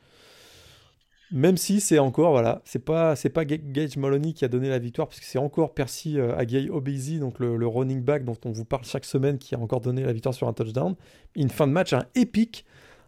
Même 1.31 1.57
si 1.57 1.81
c'est 1.81 1.99
encore, 1.99 2.31
voilà, 2.31 2.61
c'est 2.63 2.85
pas, 2.85 3.17
c'est 3.17 3.29
pas 3.29 3.43
Gage 3.43 3.97
Moloney 3.97 4.31
qui 4.31 4.45
a 4.45 4.47
donné 4.47 4.69
la 4.69 4.79
victoire, 4.79 5.09
parce 5.09 5.19
que 5.19 5.25
c'est 5.25 5.39
encore 5.39 5.73
Percy 5.73 6.17
euh, 6.17 6.37
Agay 6.37 6.69
Obezi, 6.69 7.19
donc 7.19 7.39
le, 7.39 7.67
running 7.67 8.01
back 8.01 8.23
dont 8.23 8.37
on 8.45 8.51
vous 8.51 8.63
parle 8.63 8.85
chaque 8.85 9.03
semaine, 9.03 9.37
qui 9.37 9.53
a 9.53 9.59
encore 9.59 9.81
donné 9.81 10.03
la 10.03 10.13
victoire 10.13 10.33
sur 10.33 10.47
un 10.47 10.53
touchdown. 10.53 10.95
Une 11.35 11.49
fin 11.49 11.67
de 11.67 11.73
match, 11.73 11.91
un 11.91 12.05
épique, 12.15 12.63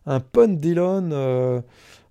un 0.06 0.20
punt 0.20 0.50
d'Elon, 0.50 1.12
euh, 1.14 1.62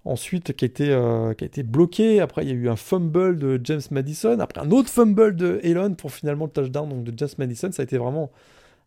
ensuite 0.04 0.54
qui 0.54 0.64
a, 0.64 0.66
été, 0.66 0.90
euh, 0.90 1.34
qui 1.34 1.44
a 1.44 1.46
été 1.46 1.62
bloqué. 1.64 2.20
Après, 2.20 2.42
il 2.44 2.48
y 2.48 2.52
a 2.52 2.54
eu 2.54 2.68
un 2.68 2.76
fumble 2.76 3.36
de 3.36 3.60
James 3.64 3.82
Madison. 3.90 4.38
Après, 4.38 4.62
un 4.62 4.70
autre 4.70 4.88
fumble 4.88 5.36
de 5.36 5.60
Elon 5.62 5.94
pour 5.94 6.12
finalement 6.12 6.46
le 6.46 6.52
touchdown 6.52 6.88
donc 6.88 7.04
de 7.04 7.12
James 7.16 7.28
Madison. 7.36 7.70
Ça 7.72 7.82
a 7.82 7.84
été 7.84 7.98
vraiment 7.98 8.30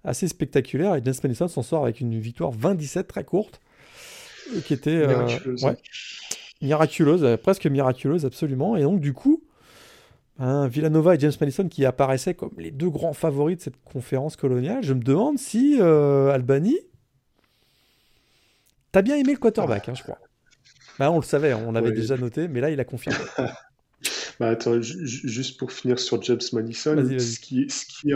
assez 0.04 0.28
spectaculaire. 0.28 0.96
Et 0.96 1.02
James 1.04 1.16
Madison 1.24 1.48
s'en 1.48 1.64
sort 1.64 1.84
avec 1.84 2.00
une 2.00 2.20
victoire 2.20 2.52
27 2.52 3.08
très 3.08 3.24
courte, 3.24 3.60
qui 4.66 4.74
était 4.74 4.92
euh, 4.92 5.08
miraculeuse, 5.08 5.68
miraculeuse 6.62 7.24
euh, 7.24 7.38
presque 7.38 7.66
miraculeuse 7.68 8.26
absolument. 8.26 8.76
Et 8.76 8.84
donc 8.84 9.00
du 9.00 9.14
coup, 9.14 9.44
hein, 10.40 10.68
Villanova 10.68 11.16
et 11.16 11.20
James 11.20 11.34
Madison 11.40 11.68
qui 11.68 11.86
apparaissaient 11.86 12.34
comme 12.34 12.54
les 12.58 12.72
deux 12.72 12.90
grands 12.90 13.14
favoris 13.14 13.58
de 13.58 13.62
cette 13.62 13.84
conférence 13.84 14.36
coloniale, 14.36 14.84
je 14.84 14.94
me 14.94 15.02
demande 15.02 15.38
si 15.38 15.78
euh, 15.80 16.32
Albany, 16.32 16.78
t'as 18.92 19.02
bien 19.02 19.16
aimé 19.16 19.34
le 19.34 19.40
quarterback, 19.40 19.90
hein, 19.90 19.94
je 19.96 20.04
crois. 20.04 20.20
Bah, 21.00 21.10
on 21.10 21.18
le 21.18 21.24
savait, 21.24 21.54
on 21.54 21.72
l'avait 21.72 21.94
déjà 21.94 22.18
noté, 22.18 22.48
mais 22.48 22.62
là 22.62 22.70
il 22.70 22.80
a 22.80 22.84
confirmé. 22.84 23.18
bah, 24.40 24.50
attends, 24.50 24.82
juste 24.82 25.58
pour 25.58 25.72
finir 25.72 25.98
sur 26.00 26.22
James 26.22 26.40
Madison, 26.54 26.96
ce 26.98 27.40
qui, 27.40 27.70
ce 27.70 27.86
qui, 27.86 28.14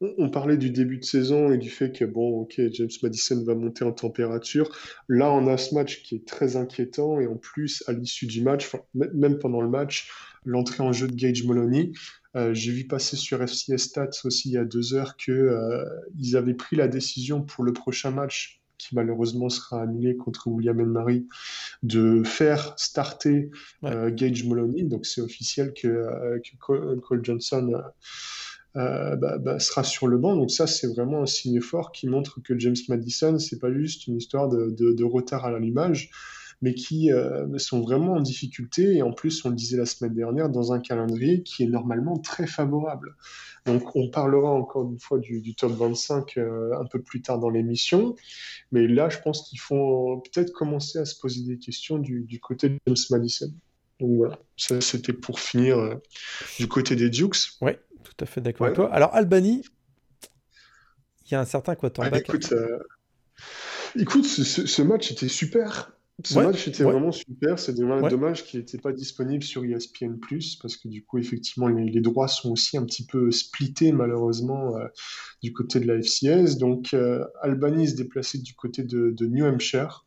on 0.00 0.30
parlait 0.30 0.56
du 0.56 0.70
début 0.70 0.98
de 0.98 1.04
saison 1.04 1.52
et 1.52 1.58
du 1.58 1.68
fait 1.68 1.92
que, 1.92 2.04
bon, 2.04 2.40
ok, 2.40 2.60
James 2.72 2.88
Madison 3.02 3.44
va 3.44 3.54
monter 3.54 3.84
en 3.84 3.92
température. 3.92 4.74
Là, 5.08 5.30
on 5.30 5.46
a 5.46 5.58
ce 5.58 5.74
match 5.74 6.02
qui 6.02 6.16
est 6.16 6.26
très 6.26 6.56
inquiétant 6.56 7.20
et 7.20 7.26
en 7.26 7.36
plus, 7.36 7.84
à 7.86 7.92
l'issue 7.92 8.26
du 8.26 8.42
match, 8.42 8.70
même 8.94 9.38
pendant 9.38 9.60
le 9.60 9.68
match, 9.68 10.10
l'entrée 10.44 10.82
en 10.82 10.92
jeu 10.92 11.06
de 11.06 11.14
Gage 11.14 11.44
Moloney, 11.44 11.92
euh, 12.36 12.54
j'ai 12.54 12.72
vu 12.72 12.86
passer 12.86 13.16
sur 13.16 13.42
FCS 13.42 13.78
Stats 13.78 14.10
aussi 14.24 14.50
il 14.50 14.52
y 14.52 14.56
a 14.56 14.64
deux 14.64 14.94
heures 14.94 15.16
qu'ils 15.16 15.34
euh, 15.34 15.84
avaient 16.34 16.54
pris 16.54 16.76
la 16.76 16.86
décision 16.86 17.42
pour 17.42 17.64
le 17.64 17.72
prochain 17.72 18.12
match 18.12 18.62
qui 18.78 18.94
malheureusement 18.94 19.50
sera 19.50 19.82
annulé 19.82 20.16
contre 20.16 20.46
William 20.46 20.82
Mary, 20.82 21.26
de 21.82 22.22
faire 22.24 22.72
starter 22.78 23.50
euh, 23.84 24.10
Gage 24.10 24.44
Moloney. 24.44 24.84
Donc 24.84 25.04
c'est 25.04 25.20
officiel 25.20 25.74
que, 25.74 26.40
Cole, 26.58 27.20
Johnson 27.22 27.82
euh, 28.76 29.16
bah, 29.16 29.38
bah, 29.38 29.58
sera 29.58 29.82
sur 29.82 30.06
le 30.06 30.16
banc. 30.18 30.36
Donc 30.36 30.50
ça, 30.50 30.66
c'est 30.66 30.86
vraiment 30.86 31.22
un 31.22 31.26
signe 31.26 31.60
fort 31.60 31.90
qui 31.92 32.06
montre 32.06 32.40
que 32.42 32.58
James 32.58 32.76
Madison, 32.88 33.38
c'est 33.38 33.58
pas 33.58 33.72
juste 33.72 34.06
une 34.06 34.16
histoire 34.16 34.48
de, 34.48 35.04
retard 35.04 35.44
à 35.44 35.50
l'allumage, 35.50 36.10
mais 36.62 36.74
qui 36.74 37.10
euh, 37.10 37.58
sont 37.58 37.80
vraiment 37.80 38.14
en 38.14 38.20
difficulté. 38.20 38.96
Et 38.96 39.02
en 39.02 39.12
plus, 39.12 39.44
on 39.44 39.48
le 39.48 39.56
disait 39.56 39.76
la 39.76 39.86
semaine 39.86 40.14
dernière, 40.14 40.48
dans 40.48 40.72
un 40.72 40.78
calendrier 40.78 41.42
qui 41.42 41.64
est 41.64 41.66
normalement 41.66 42.16
très 42.18 42.46
favorable. 42.46 43.16
Donc 43.66 43.94
on 43.96 44.08
parlera 44.08 44.50
encore 44.50 44.88
une 44.88 45.00
fois 45.00 45.18
du, 45.18 45.54
top 45.54 45.72
25 45.72 46.38
euh, 46.38 46.72
un 46.80 46.86
peu 46.86 47.02
plus 47.02 47.22
tard 47.22 47.40
dans 47.40 47.50
l'émission. 47.50 48.14
Mais 48.70 48.86
là, 48.86 49.08
je 49.08 49.18
pense 49.18 49.48
qu'il 49.48 49.58
faut 49.58 50.22
peut-être 50.32 50.52
commencer 50.52 50.98
à 50.98 51.04
se 51.04 51.18
poser 51.18 51.42
des 51.42 51.58
questions 51.58 51.98
du, 51.98 52.22
du 52.22 52.38
côté 52.38 52.68
de 52.68 52.78
James 52.86 52.96
Madison. 53.10 53.52
Donc 53.98 54.16
voilà, 54.16 54.38
ça 54.56 54.80
c'était 54.80 55.12
pour 55.12 55.40
finir 55.40 55.98
du 56.58 56.68
côté 56.68 56.96
des 56.96 57.10
Dukes. 57.10 57.58
Ouais 57.60 57.78
tout 58.02 58.24
à 58.24 58.26
fait 58.26 58.40
d'accord 58.40 58.66
avec 58.66 58.76
toi. 58.76 58.92
Alors, 58.92 59.14
Albanie, 59.14 59.64
il 61.26 61.32
y 61.32 61.34
a 61.34 61.40
un 61.40 61.44
certain 61.44 61.74
quarterback. 61.74 62.24
Ah, 62.28 62.34
écoute, 62.34 62.52
euh, 62.52 62.78
écoute 63.96 64.24
ce, 64.24 64.82
match 64.82 65.12
était 65.12 65.28
super. 65.28 65.92
Ce 66.24 66.38
match 66.38 66.68
était 66.68 66.82
vraiment 66.82 67.12
super. 67.12 67.58
C'est 67.58 67.74
dommage 67.74 68.44
qu'il 68.44 68.60
n'était 68.60 68.78
pas 68.78 68.92
disponible 68.92 69.42
sur 69.42 69.64
ESPN, 69.64 70.16
parce 70.60 70.76
que 70.76 70.88
du 70.88 71.04
coup, 71.04 71.18
effectivement, 71.18 71.68
les, 71.68 72.00
droits 72.00 72.28
sont 72.28 72.50
aussi 72.50 72.76
un 72.76 72.84
petit 72.84 73.06
peu 73.06 73.30
splittés, 73.30 73.92
malheureusement, 73.92 74.76
euh, 74.76 74.86
du 75.42 75.52
côté 75.52 75.80
de 75.80 75.86
la 75.86 75.98
FCS. 76.00 76.58
Donc, 76.58 76.92
euh, 76.94 77.24
Albany 77.42 77.88
se 77.88 77.96
déplaçait 77.96 78.38
du 78.38 78.54
côté 78.54 78.82
de, 78.82 79.14
New 79.26 79.46
Hampshire. 79.46 80.04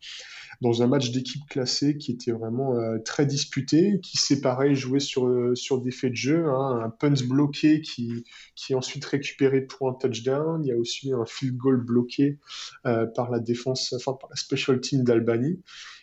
Dans 0.61 0.81
un 0.81 0.87
match 0.87 1.11
d'équipe 1.11 1.45
classée 1.49 1.97
qui 1.97 2.11
était 2.11 2.31
vraiment 2.31 2.77
euh, 2.77 2.97
très 2.99 3.25
disputé, 3.25 3.99
qui 4.01 4.17
s'est 4.17 4.41
pareil 4.41 4.75
joué 4.75 4.99
sur, 4.99 5.27
euh, 5.27 5.55
sur 5.55 5.81
des 5.81 5.91
faits 5.91 6.11
de 6.11 6.15
jeu, 6.15 6.45
hein, 6.47 6.81
un 6.83 6.89
punt 6.89 7.13
bloqué 7.27 7.81
qui, 7.81 8.23
qui 8.55 8.73
est 8.73 8.75
ensuite 8.75 9.05
récupéré 9.05 9.61
pour 9.61 9.89
un 9.89 9.93
touchdown. 9.93 10.63
Il 10.63 10.69
y 10.69 10.71
a 10.71 10.77
aussi 10.77 11.11
un 11.11 11.25
field 11.25 11.57
goal 11.57 11.83
bloqué 11.83 12.39
euh, 12.85 13.05
par 13.05 13.31
la 13.31 13.39
défense, 13.39 13.93
enfin 13.93 14.13
par 14.13 14.29
la 14.29 14.35
special 14.35 14.79
team 14.79 15.03
d'Albanie. 15.03 15.61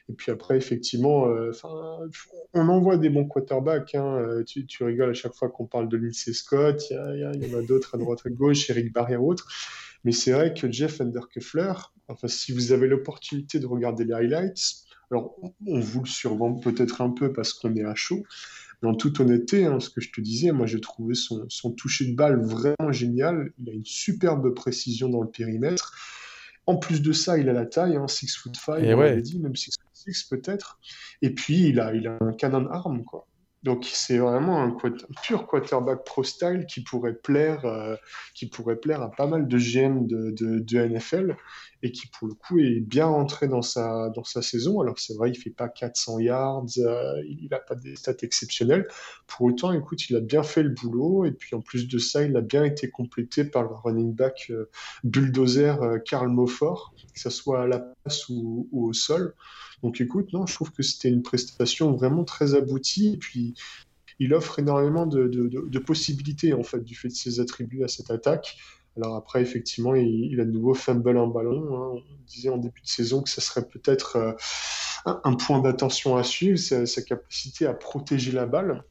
Et 0.09 0.13
puis 0.13 0.33
après, 0.33 0.57
effectivement, 0.57 1.29
on 2.53 2.69
envoie 2.69 2.97
des 2.97 3.11
bons 3.11 3.27
quarterbacks. 3.27 3.95
Hein. 3.95 4.43
Tu, 4.45 4.67
rigoles 4.83 5.11
à 5.11 5.15
chaque 5.15 5.35
fois 5.35 5.51
qu'on 5.51 5.67
parle 5.67 5.89
de 5.89 5.97
Lindsay 5.97 6.33
Scott. 6.33 6.83
Il 6.91 7.21
y, 7.21 7.55
en 7.55 7.57
a 7.57 7.63
d'autres 7.63 7.95
à 7.95 7.99
droite 7.99 8.19
à 8.25 8.31
gauche, 8.31 8.69
Eric 8.71 8.93
Barry 8.93 9.13
et 9.13 9.17
autres. 9.17 9.47
Mais 10.05 10.13
c'est 10.13 10.33
vrai 10.33 10.55
que 10.55 10.71
Jeff 10.71 11.01
Underkeffler, 11.01 11.73
enfin, 12.09 12.29
si 12.29 12.53
vous 12.53 12.73
avez 12.73 12.89
l'opportunité 12.89 13.59
de 13.59 13.67
regarder 13.67 14.05
les 14.05 14.15
highlights, 14.15 14.85
alors 15.11 15.37
on 15.67 15.81
vous 15.81 16.01
le 16.01 16.09
survend 16.09 16.55
peut-être 16.55 17.01
un 17.03 17.11
peu 17.11 17.33
parce 17.33 17.53
qu'on 17.53 17.75
est 17.75 17.85
à 17.85 17.95
chaud, 17.95 18.23
mais 18.83 18.89
en 18.89 18.95
toute 18.95 19.21
honnêteté, 19.21 19.67
hein, 19.67 19.81
ce 19.81 19.91
que 19.91 20.01
je 20.01 20.11
te 20.11 20.21
disais, 20.21 20.53
moi 20.53 20.67
j'ai 20.67 20.81
trouvé 20.81 21.15
son, 21.15 21.45
son 21.49 21.73
toucher 21.73 22.07
de 22.07 22.15
balle 22.15 22.41
vraiment 22.43 22.93
génial. 22.93 23.53
Il 23.59 23.69
a 23.69 23.73
une 23.73 23.85
superbe 23.85 24.55
précision 24.55 25.09
dans 25.09 25.21
le 25.21 25.29
périmètre. 25.29 25.95
En 26.67 26.77
plus 26.77 27.03
de 27.03 27.13
ça, 27.13 27.37
il 27.39 27.49
a 27.49 27.53
la 27.53 27.67
taille, 27.67 27.97
hein, 27.97 28.07
6 28.07 28.37
foot 28.37 28.57
5, 28.57 28.83
on 28.85 28.99
ouais. 28.99 29.21
dit, 29.21 29.39
même 29.41 29.57
6 29.57 29.73
foot 29.73 30.13
6 30.15 30.25
peut-être. 30.25 30.79
Et 31.21 31.31
puis, 31.31 31.69
il 31.69 31.81
a, 31.81 31.95
il 31.95 32.07
a 32.07 32.17
un 32.21 32.33
canon 32.33 32.67
arme, 32.71 33.05
quoi. 33.05 33.27
Donc 33.63 33.85
c'est 33.85 34.17
vraiment 34.17 34.63
un, 34.63 34.75
pur 35.23 35.47
quarterback 35.47 36.05
pro 36.05 36.25
style 36.25 36.65
qui 36.67 36.83
pourrait 36.83 37.13
plaire, 37.13 37.67
euh, 37.67 37.95
qui 38.35 38.47
pourrait 38.47 38.77
plaire 38.77 39.03
à 39.03 39.11
pas 39.11 39.27
mal 39.27 39.49
de 39.49 39.59
GM 39.59 40.07
de, 40.07 40.87
NFL 40.87 41.37
et 41.83 41.93
qui 41.93 42.07
pour 42.07 42.27
le 42.27 42.35
coup 42.35 42.59
est 42.59 42.81
bien 42.81 43.05
rentré 43.05 43.49
dans 43.49 43.61
sa 43.61 44.09
dans 44.11 44.25
sa 44.25 44.41
saison. 44.41 44.81
Alors 44.81 44.99
c'est 44.99 45.15
vrai, 45.15 45.31
il 45.31 45.35
fait 45.37 45.51
pas 45.51 45.69
400 45.69 46.21
yards, 46.21 46.65
euh, 46.79 47.23
il 47.29 47.49
n'a 47.51 47.59
pas 47.59 47.75
des 47.75 47.97
stats 47.97 48.15
exceptionnelles. 48.23 48.89
Pour 49.27 49.47
autant, 49.47 49.73
écoute, 49.73 50.09
il 50.09 50.17
a 50.17 50.21
bien 50.21 50.43
fait 50.43 50.63
le 50.63 50.71
boulot 50.71 51.27
et 51.27 51.33
puis 51.33 51.55
en 51.55 51.61
plus 51.61 51.87
de 51.87 51.99
ça, 51.99 52.23
il 52.23 52.35
a 52.39 52.41
bien 52.41 52.65
été 52.65 52.89
complété 52.91 53.45
par 53.45 53.65
le 53.65 53.75
running 53.75 54.15
back 54.15 54.47
euh, 54.51 54.71
bulldozer 55.05 55.77
Karl 56.07 56.29
Moffort, 56.29 56.95
que 57.13 57.21
ce 57.21 57.29
soit 57.29 57.63
à 57.63 57.67
la 57.67 57.81
passe 57.81 58.27
ou 58.31 58.69
au 58.73 58.95
sol. 58.95 59.35
Donc 59.83 60.01
écoute, 60.01 60.33
non, 60.33 60.47
je 60.47 60.55
trouve 60.55 60.73
que 60.73 60.83
c'était 60.83 61.09
une 61.09 61.23
prestation 61.23 61.93
vraiment 61.93 62.25
très 62.25 62.55
aboutie. 62.55 63.15
Et 63.15 63.17
puis, 63.17 63.55
il 64.19 64.35
offre 64.35 64.59
énormément 64.59 65.07
de, 65.07 65.79
possibilités, 65.79 66.53
en 66.53 66.63
fait, 66.63 66.85
du 66.85 66.95
fait 66.95 67.09
de 67.09 67.15
ses 67.15 67.41
attributs 67.41 67.83
à 67.83 67.89
cette 67.89 68.11
attaque. 68.11 68.57
Alors 68.97 69.17
après, 69.17 69.41
effectivement, 69.41 69.95
il, 69.95 70.39
a 70.41 70.45
de 70.45 70.51
nouveau 70.51 70.75
fumble 70.75 71.17
un 71.17 71.27
ballon. 71.27 71.75
Hein. 71.75 72.03
On 72.03 72.25
disait 72.27 72.51
en 72.51 72.59
début 72.59 72.83
de 72.83 72.87
saison 72.87 73.23
que 73.23 73.31
ça 73.31 73.41
serait 73.41 73.67
peut-être 73.67 74.17
euh, 74.17 74.33
un, 75.25 75.35
point 75.35 75.61
d'attention 75.61 76.17
à 76.17 76.25
suivre, 76.25 76.59
sa, 76.59 77.03
capacité 77.03 77.67
à 77.67 77.73
protéger 77.73 78.33
la 78.33 78.47
balle. 78.47 78.85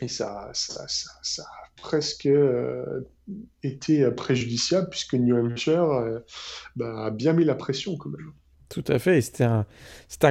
Et 0.00 0.08
ça, 0.08 0.50
ça, 0.54 1.42
a 1.42 1.80
presque 1.80 2.26
euh, 2.26 3.02
été 3.62 4.10
préjudiciable 4.12 4.88
puisque 4.88 5.14
New 5.14 5.36
Hampshire 5.36 5.82
euh, 5.82 6.20
bah, 6.74 7.06
a 7.06 7.10
bien 7.10 7.34
mis 7.34 7.44
la 7.44 7.54
pression 7.54 7.96
quand 7.96 8.10
même. 8.10 8.32
Tout 8.74 8.92
à 8.92 8.98
fait, 8.98 9.18
et 9.18 9.20
c'était 9.20 9.44
un, 9.44 9.64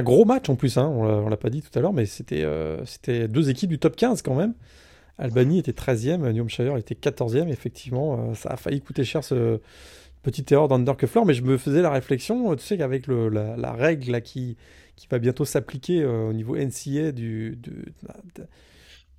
gros 0.02 0.26
match 0.26 0.50
en 0.50 0.54
plus, 0.54 0.76
hein. 0.76 0.86
on 0.86 1.30
l'a 1.30 1.36
pas 1.38 1.48
dit 1.48 1.62
tout 1.62 1.78
à 1.78 1.80
l'heure, 1.80 1.94
mais 1.94 2.04
c'était 2.04 2.42
euh, 2.44 2.84
deux 3.26 3.48
équipes 3.48 3.70
du 3.70 3.78
top 3.78 3.96
15 3.96 4.20
quand 4.20 4.34
même. 4.34 4.52
Albanie 5.16 5.60
était 5.60 5.72
13e, 5.72 6.30
New 6.30 6.42
Hampshire 6.42 6.76
était 6.76 6.94
14e, 6.94 7.48
effectivement, 7.48 8.18
euh, 8.18 8.34
ça 8.34 8.50
a 8.50 8.56
failli 8.58 8.82
coûter 8.82 9.02
cher 9.02 9.24
ce 9.24 9.60
petite 10.22 10.52
erreur 10.52 10.68
d'Underkeffler, 10.68 11.22
mais 11.24 11.32
je 11.32 11.42
me 11.42 11.56
faisais 11.56 11.80
la 11.80 11.88
réflexion, 11.88 12.54
tu 12.54 12.62
sais 12.62 12.76
qu'avec 12.76 13.06
la, 13.06 13.72
règle 13.72 14.20
qui, 14.20 14.58
va 15.10 15.18
bientôt 15.18 15.46
s'appliquer 15.46 16.02
euh, 16.02 16.28
au 16.28 16.34
niveau 16.34 16.54
NCA 16.54 17.12
du, 17.12 17.58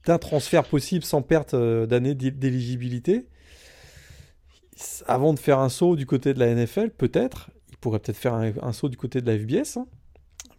d'un 0.06 0.20
transfert 0.20 0.66
possible 0.66 1.04
sans 1.04 1.24
perte 1.24 1.56
d'année 1.56 2.14
d'éligibilité, 2.14 3.26
avant 5.08 5.34
de 5.34 5.40
faire 5.40 5.58
un 5.58 5.70
saut 5.70 5.96
du 5.96 6.06
côté 6.06 6.36
de 6.36 6.40
la 6.40 6.54
NFL, 6.54 6.92
peut-être, 6.92 7.50
pourrait 7.86 8.00
peut-être 8.00 8.17
faire 8.17 8.34
un, 8.34 8.74
saut 8.74 8.89
du 8.89 8.98
côté 8.98 9.21
de 9.21 9.32
la 9.32 9.38
FBS. 9.38 9.78
Hein. 9.78 9.86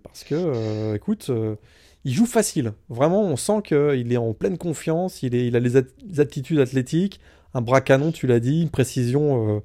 parce 0.05 0.23
que, 0.23 0.37
euh, 0.37 0.95
écoute, 0.95 1.27
euh, 1.31 1.57
il 2.05 2.15
joue 2.15 2.25
facile. 2.25 2.73
Vraiment, 2.89 3.23
on 3.23 3.37
sent 3.37 3.62
qu'il 3.65 4.12
est 4.12 4.17
en 4.17 4.33
pleine 4.33 4.59
confiance. 4.59 5.25
Il, 5.25 5.57
a 5.57 5.59
les, 5.59 5.77
aptitudes 6.21 6.61
athlétiques, 6.61 7.19
un 7.53 7.62
bras 7.62 7.81
canon, 7.81 8.12
tu 8.12 8.29
l'as 8.29 8.39
dit, 8.39 8.62
une 8.62 8.71
précision 8.71 9.61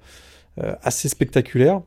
euh, 0.60 0.74
assez 0.82 1.08
spectaculaire. 1.08 1.84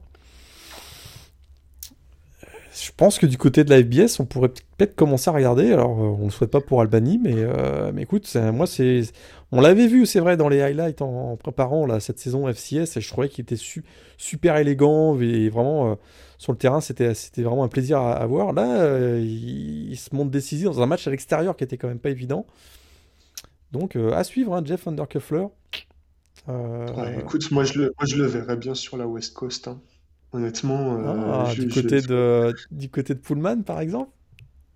Je 2.75 2.91
pense 2.97 3.19
que 3.19 3.27
du 3.27 3.39
côté 3.39 3.63
de 3.63 3.71
la 3.71 3.81
FBS, 3.81 4.19
on 4.21 4.25
pourrait 4.25 4.49
peut-être 4.49 4.97
commencer 4.97 5.31
à 5.31 5.33
regarder. 5.33 5.73
Alors, 5.73 5.97
on 5.97 6.19
ne 6.19 6.25
le 6.25 6.31
souhaite 6.31 6.51
pas 6.51 6.61
pour 6.61 6.81
Albany, 6.81 7.21
mais, 7.23 7.35
mais 7.93 8.03
écoute, 8.03 8.35
moi, 8.53 8.67
c'est, 8.67 9.03
on 9.57 9.61
l'avait 9.61 9.87
vu, 9.87 10.05
c'est 10.05 10.19
vrai, 10.19 10.37
dans 10.37 10.49
les 10.49 10.61
highlights 10.61 11.01
en, 11.01 11.37
préparant 11.37 11.87
là, 11.87 12.01
cette 12.01 12.19
saison 12.19 12.53
FCS, 12.53 12.97
et 12.97 13.01
je 13.01 13.09
trouvais 13.09 13.29
qu'il 13.29 13.43
était 13.43 13.63
super 14.17 14.57
élégant, 14.57 15.17
et 15.21 15.49
vraiment, 15.49 15.93
euh, 15.93 15.95
sur 16.39 16.51
le 16.51 16.59
terrain, 16.59 16.81
c'était 16.81 17.13
vraiment 17.37 17.63
un 17.63 17.69
plaisir 17.69 18.01
à, 18.01 18.27
voir. 18.27 18.53
Là, 18.53 18.81
euh, 18.81 19.21
il, 19.23 19.97
se 19.97 20.13
montre 20.13 20.33
décisif 20.33 20.65
dans 20.65 20.83
un 20.83 20.87
match 20.87 21.07
à 21.07 21.13
l'extérieur 21.13 21.57
qui 21.57 21.63
était 21.63 21.77
quand 21.77 21.87
même 21.87 22.01
pas 22.01 22.11
évident. 22.11 22.47
Donc, 23.71 23.95
euh, 23.95 24.11
à 24.11 24.25
suivre, 24.25 24.57
hein, 24.57 24.63
Jeff 24.65 24.89
Undercuffler. 24.89 25.47
écoute, 27.21 27.49
moi 27.53 27.63
je, 27.63 27.79
le, 27.79 27.85
moi 27.97 28.07
je 28.09 28.17
le 28.17 28.27
verrais 28.27 28.57
bien 28.57 28.75
sur 28.75 28.97
la 28.97 29.07
West 29.07 29.35
Coast. 29.35 29.69
Hein. 29.69 29.81
Honnêtement. 30.35 30.99
Ah, 31.33 31.55
du, 31.55 31.69
côté 31.69 32.01
de, 32.03 32.53
du 32.73 32.91
côté 32.91 33.15
de 33.15 33.21
Pullman, 33.21 33.63
par 33.63 33.81
exemple 33.81 34.11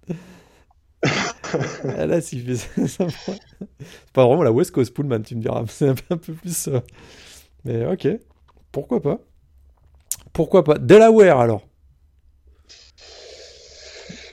ah, 1.02 2.06
là, 2.06 2.20
si 2.20 2.40
je 2.40 2.54
fais 2.54 2.86
ça, 2.86 3.06
c'est 3.08 4.12
pas 4.12 4.24
vraiment 4.24 4.44
la 4.44 4.52
West 4.52 4.70
Coast 4.70 4.94
Pullman, 4.94 5.22
tu 5.22 5.34
me 5.34 5.40
diras. 5.40 5.64
C'est 5.68 5.88
un 5.88 6.16
peu 6.16 6.32
plus. 6.32 6.68
Euh, 6.68 6.80
mais 7.64 7.86
ok, 7.86 8.08
pourquoi 8.70 9.02
pas? 9.02 9.18
Pourquoi 10.32 10.62
pas? 10.62 10.78
Delaware 10.78 11.40
alors 11.40 11.66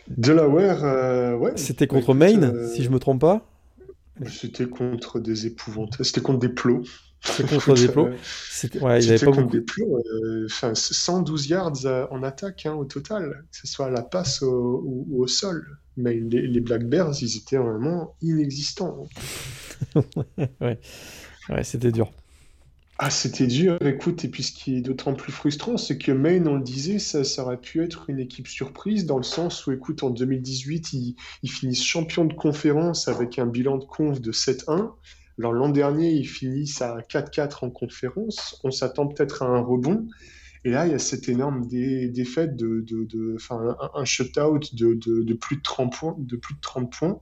Delaware, 0.08 0.84
euh, 0.84 1.36
ouais. 1.36 1.54
C'était 1.56 1.88
contre 1.88 2.14
Maine, 2.14 2.44
euh, 2.44 2.68
si 2.68 2.84
je 2.84 2.90
me 2.90 3.00
trompe 3.00 3.22
pas 3.22 3.50
C'était 4.28 4.68
contre 4.68 5.20
des 5.20 5.48
épouvantes. 5.48 5.98
C'était 6.04 6.22
contre 6.22 6.40
des 6.40 6.50
plots. 6.50 6.84
C'était 7.26 7.56
contre 7.56 7.74
des 7.74 7.88
plots. 7.88 8.10
C'était 8.52 8.80
ouais, 8.80 9.04
il 9.04 9.10
avait 9.12 9.26
pas 9.26 9.32
beaucoup. 9.32 9.52
Des 9.52 9.62
plots, 9.62 10.02
112 10.48 11.48
yards 11.48 11.86
en 12.12 12.24
attaque 12.24 12.66
hein, 12.66 12.74
au 12.74 12.86
total, 12.86 13.46
que 13.52 13.58
ce 13.58 13.68
soit 13.68 13.88
à 13.88 13.90
la 13.90 14.02
passe 14.02 14.42
ou 14.42 15.08
au 15.18 15.28
sol 15.28 15.80
mais 15.98 16.16
les, 16.16 16.60
Black 16.60 16.84
Bears, 16.84 17.14
ils 17.22 17.38
étaient 17.38 17.58
vraiment 17.58 18.16
inexistants. 18.22 19.08
ouais, 20.62 20.80
ouais 21.50 21.64
c'était 21.64 21.92
dur. 21.92 22.12
Ah, 22.98 23.10
c'était 23.10 23.48
dur, 23.48 23.78
écoute, 23.82 24.24
et 24.24 24.30
puis 24.30 24.42
ce 24.42 24.54
qui 24.54 24.78
est 24.78 24.82
d'autant 24.82 25.14
plus 25.14 25.34
frustrant, 25.34 25.76
c'est 25.76 25.98
que 25.98 26.14
Maine, 26.14 26.48
on 26.48 26.56
le 26.56 26.64
disait, 26.64 26.98
ça, 26.98 27.44
aurait 27.44 27.60
pu 27.60 27.84
être 27.84 28.10
une 28.10 28.20
équipe 28.20 28.48
surprise, 28.48 29.06
dans 29.06 29.18
le 29.18 29.24
sens 29.24 29.68
où, 29.68 29.74
écoute, 29.74 30.04
en 30.04 30.12
2018, 30.12 30.94
ils, 30.94 31.16
ils 31.44 31.52
finissent 31.52 31.84
champion 31.84 32.24
de 32.24 32.34
conférence 32.34 33.10
avec 33.10 33.38
un 33.38 33.48
bilan 33.48 33.78
de 33.78 33.84
conf 33.84 34.22
de 34.22 34.32
7-1. 34.32 34.94
Alors 35.38 35.54
l'an 35.54 35.70
dernier, 35.70 36.12
ils 36.12 36.28
finissent 36.28 36.82
à 36.82 36.98
4-4 37.00 37.66
en 37.66 37.70
conférence. 37.70 38.60
On 38.64 38.72
s'attend 38.72 39.08
peut-être 39.08 39.44
à 39.44 39.48
un 39.48 39.60
rebond. 39.60 40.08
Et 40.64 40.72
là, 40.72 40.88
il 40.88 40.92
y 40.92 40.96
a 40.96 41.00
cette 41.00 41.30
énorme 41.30 41.68
défaite 41.68 42.56
de, 42.56 42.82
de, 42.82 43.38
un, 43.94 44.06
shutout 44.06 44.60
de, 44.74 45.34
plus 45.34 45.58
de 45.58 45.62
30 45.62 45.94
points, 45.94 46.16
de 46.18 46.38
plus 46.38 46.56
de 46.56 46.62
30 46.62 46.92
points, 46.92 47.20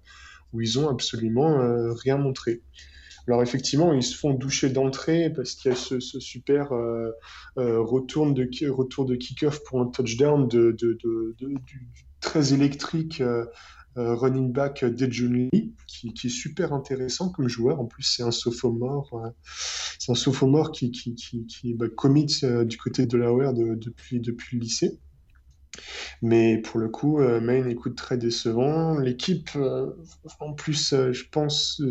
où 0.53 0.61
ils 0.61 0.79
ont 0.79 0.87
absolument 0.87 1.59
euh, 1.59 1.91
rien 1.91 2.17
montré. 2.17 2.61
Alors 3.27 3.41
effectivement, 3.41 3.93
ils 3.93 4.03
se 4.03 4.15
font 4.15 4.33
doucher 4.33 4.69
d'entrée 4.69 5.29
parce 5.29 5.55
qu'il 5.55 5.71
y 5.71 5.73
a 5.73 5.77
ce, 5.77 5.99
super 5.99 6.73
euh, 6.73 7.09
euh, 7.57 7.81
retour 7.81 8.31
de, 8.33 8.47
retour 8.69 9.09
kick-off 9.17 9.63
pour 9.63 9.81
un 9.81 9.87
touchdown 9.87 10.47
très 12.19 12.53
électrique 12.53 13.21
euh, 13.97 14.15
running 14.15 14.51
back 14.51 14.83
Dejun 14.83 15.49
Lee, 15.51 15.75
qui, 15.87 16.07
est 16.07 16.29
super 16.29 16.73
intéressant 16.73 17.29
comme 17.29 17.47
joueur. 17.47 17.79
En 17.79 17.85
plus, 17.85 18.03
c'est 18.03 18.23
un 18.23 18.31
sophomore, 18.31 19.13
euh, 19.13 19.29
c'est 19.99 20.11
un 20.11 20.15
sophomore 20.15 20.71
qui, 20.71 20.89
qui, 20.91 21.15
qui, 21.15 21.73
bah, 21.75 21.85
commit 21.95 22.39
euh, 22.43 22.65
du 22.65 22.77
côté 22.77 23.05
de 23.05 23.11
Delaware 23.11 23.53
depuis, 23.53 24.19
depuis 24.19 24.57
le 24.57 24.63
lycée. 24.63 24.99
Mais 26.21 26.59
pour 26.59 26.79
le 26.79 26.87
coup, 26.87 27.19
Maine 27.19 27.67
écoute 27.67 27.95
très 27.95 28.15
décevant. 28.15 28.97
L'équipe, 28.99 29.49
en 30.39 30.53
plus, 30.53 30.91
je 30.91 31.23
pense, 31.31 31.81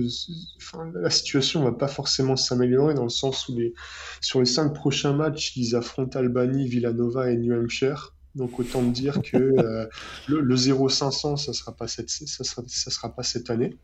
la 0.95 1.11
situation 1.11 1.65
va 1.65 1.73
pas 1.73 1.89
forcément 1.89 2.37
s'améliorer 2.37 2.95
dans 2.95 3.03
le 3.03 3.09
sens 3.09 3.49
où 3.49 3.57
les, 3.59 3.75
sur 4.21 4.39
les 4.39 4.47
cinq 4.47 4.73
prochains 4.73 5.15
matchs, 5.15 5.57
ils 5.57 5.75
affrontent 5.75 6.17
Albany, 6.17 6.69
Villanova 6.69 7.31
et 7.33 7.37
New 7.37 7.53
Hampshire. 7.53 8.15
Donc 8.35 8.59
autant 8.59 8.83
dire 8.83 9.21
que 9.23 9.37
euh, 9.37 9.87
le, 10.27 10.41
le 10.41 10.57
0,500, 10.57 11.37
ça 11.37 11.53
sera 11.53 11.75
sera, 11.87 13.15
pas 13.15 13.23
cette 13.23 13.51
année. 13.51 13.77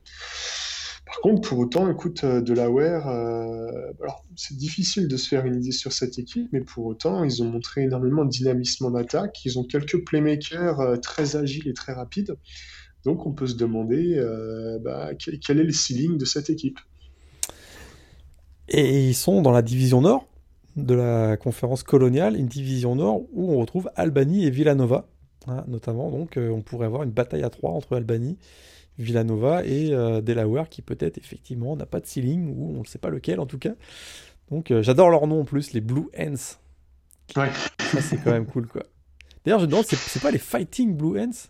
Par 1.04 1.20
contre, 1.20 1.48
pour 1.48 1.58
autant, 1.58 1.90
écoute, 1.90 2.24
Delaware, 2.24 3.08
alors 3.08 4.24
c'est 4.36 4.56
difficile 4.56 5.08
de 5.08 5.16
se 5.16 5.28
faire 5.28 5.46
une 5.46 5.56
idée 5.56 5.72
sur 5.72 5.92
cette 5.92 6.18
équipe, 6.18 6.48
mais 6.52 6.60
pour 6.60 6.84
autant, 6.84 7.24
ils 7.24 7.42
ont 7.42 7.46
montré 7.46 7.82
énormément 7.82 8.26
de 8.26 8.30
dynamisme 8.30 8.84
en 8.84 8.94
attaque. 8.94 9.42
Ils 9.46 9.58
ont 9.58 9.64
quelques 9.64 10.04
playmakers 10.04 11.00
très 11.00 11.36
agiles 11.36 11.66
et 11.66 11.72
très 11.72 11.94
rapides. 11.94 12.36
Donc 13.04 13.24
on 13.24 13.32
peut 13.32 13.46
se 13.46 13.54
demander 13.54 14.22
bah, 14.82 15.12
quel 15.14 15.60
est 15.60 15.64
le 15.64 15.72
ceiling 15.72 16.18
de 16.18 16.26
cette 16.26 16.50
équipe? 16.50 16.78
Et 18.68 19.08
ils 19.08 19.14
sont 19.14 19.40
dans 19.40 19.52
la 19.52 19.62
division 19.62 20.02
nord? 20.02 20.26
De 20.84 20.94
la 20.94 21.36
conférence 21.36 21.82
coloniale, 21.82 22.36
une 22.36 22.46
division 22.46 22.94
nord 22.94 23.22
où 23.32 23.52
on 23.52 23.58
retrouve 23.58 23.90
Albany 23.96 24.44
et 24.44 24.50
Villanova, 24.50 25.06
hein, 25.46 25.64
notamment. 25.68 26.10
Donc 26.10 26.36
euh, 26.36 26.50
on 26.50 26.62
pourrait 26.62 26.86
avoir 26.86 27.02
une 27.02 27.10
bataille 27.10 27.42
à 27.42 27.50
trois 27.50 27.70
entre 27.70 27.96
Albany, 27.96 28.38
Villanova 28.98 29.64
et 29.64 29.92
euh, 29.92 30.20
Delaware 30.20 30.68
qui 30.68 30.82
peut-être 30.82 31.18
effectivement 31.18 31.76
n'a 31.76 31.86
pas 31.86 32.00
de 32.00 32.06
ceiling 32.06 32.54
ou 32.56 32.76
on 32.76 32.80
ne 32.80 32.86
sait 32.86 32.98
pas 32.98 33.10
lequel 33.10 33.40
en 33.40 33.46
tout 33.46 33.58
cas. 33.58 33.74
Donc 34.50 34.70
euh, 34.70 34.82
j'adore 34.82 35.10
leur 35.10 35.26
nom 35.26 35.42
en 35.42 35.44
plus, 35.44 35.72
les 35.72 35.80
Blue 35.80 36.08
Ends. 36.18 36.56
Ouais. 37.36 37.50
Ça 37.80 38.00
c'est 38.00 38.16
quand 38.16 38.32
même 38.32 38.46
cool 38.46 38.66
quoi. 38.66 38.82
D'ailleurs 39.44 39.60
je 39.60 39.66
me 39.66 39.70
demande, 39.70 39.84
c'est 39.86 40.22
pas 40.22 40.30
les 40.30 40.38
Fighting 40.38 40.96
Blue 40.96 41.20
Ends 41.20 41.48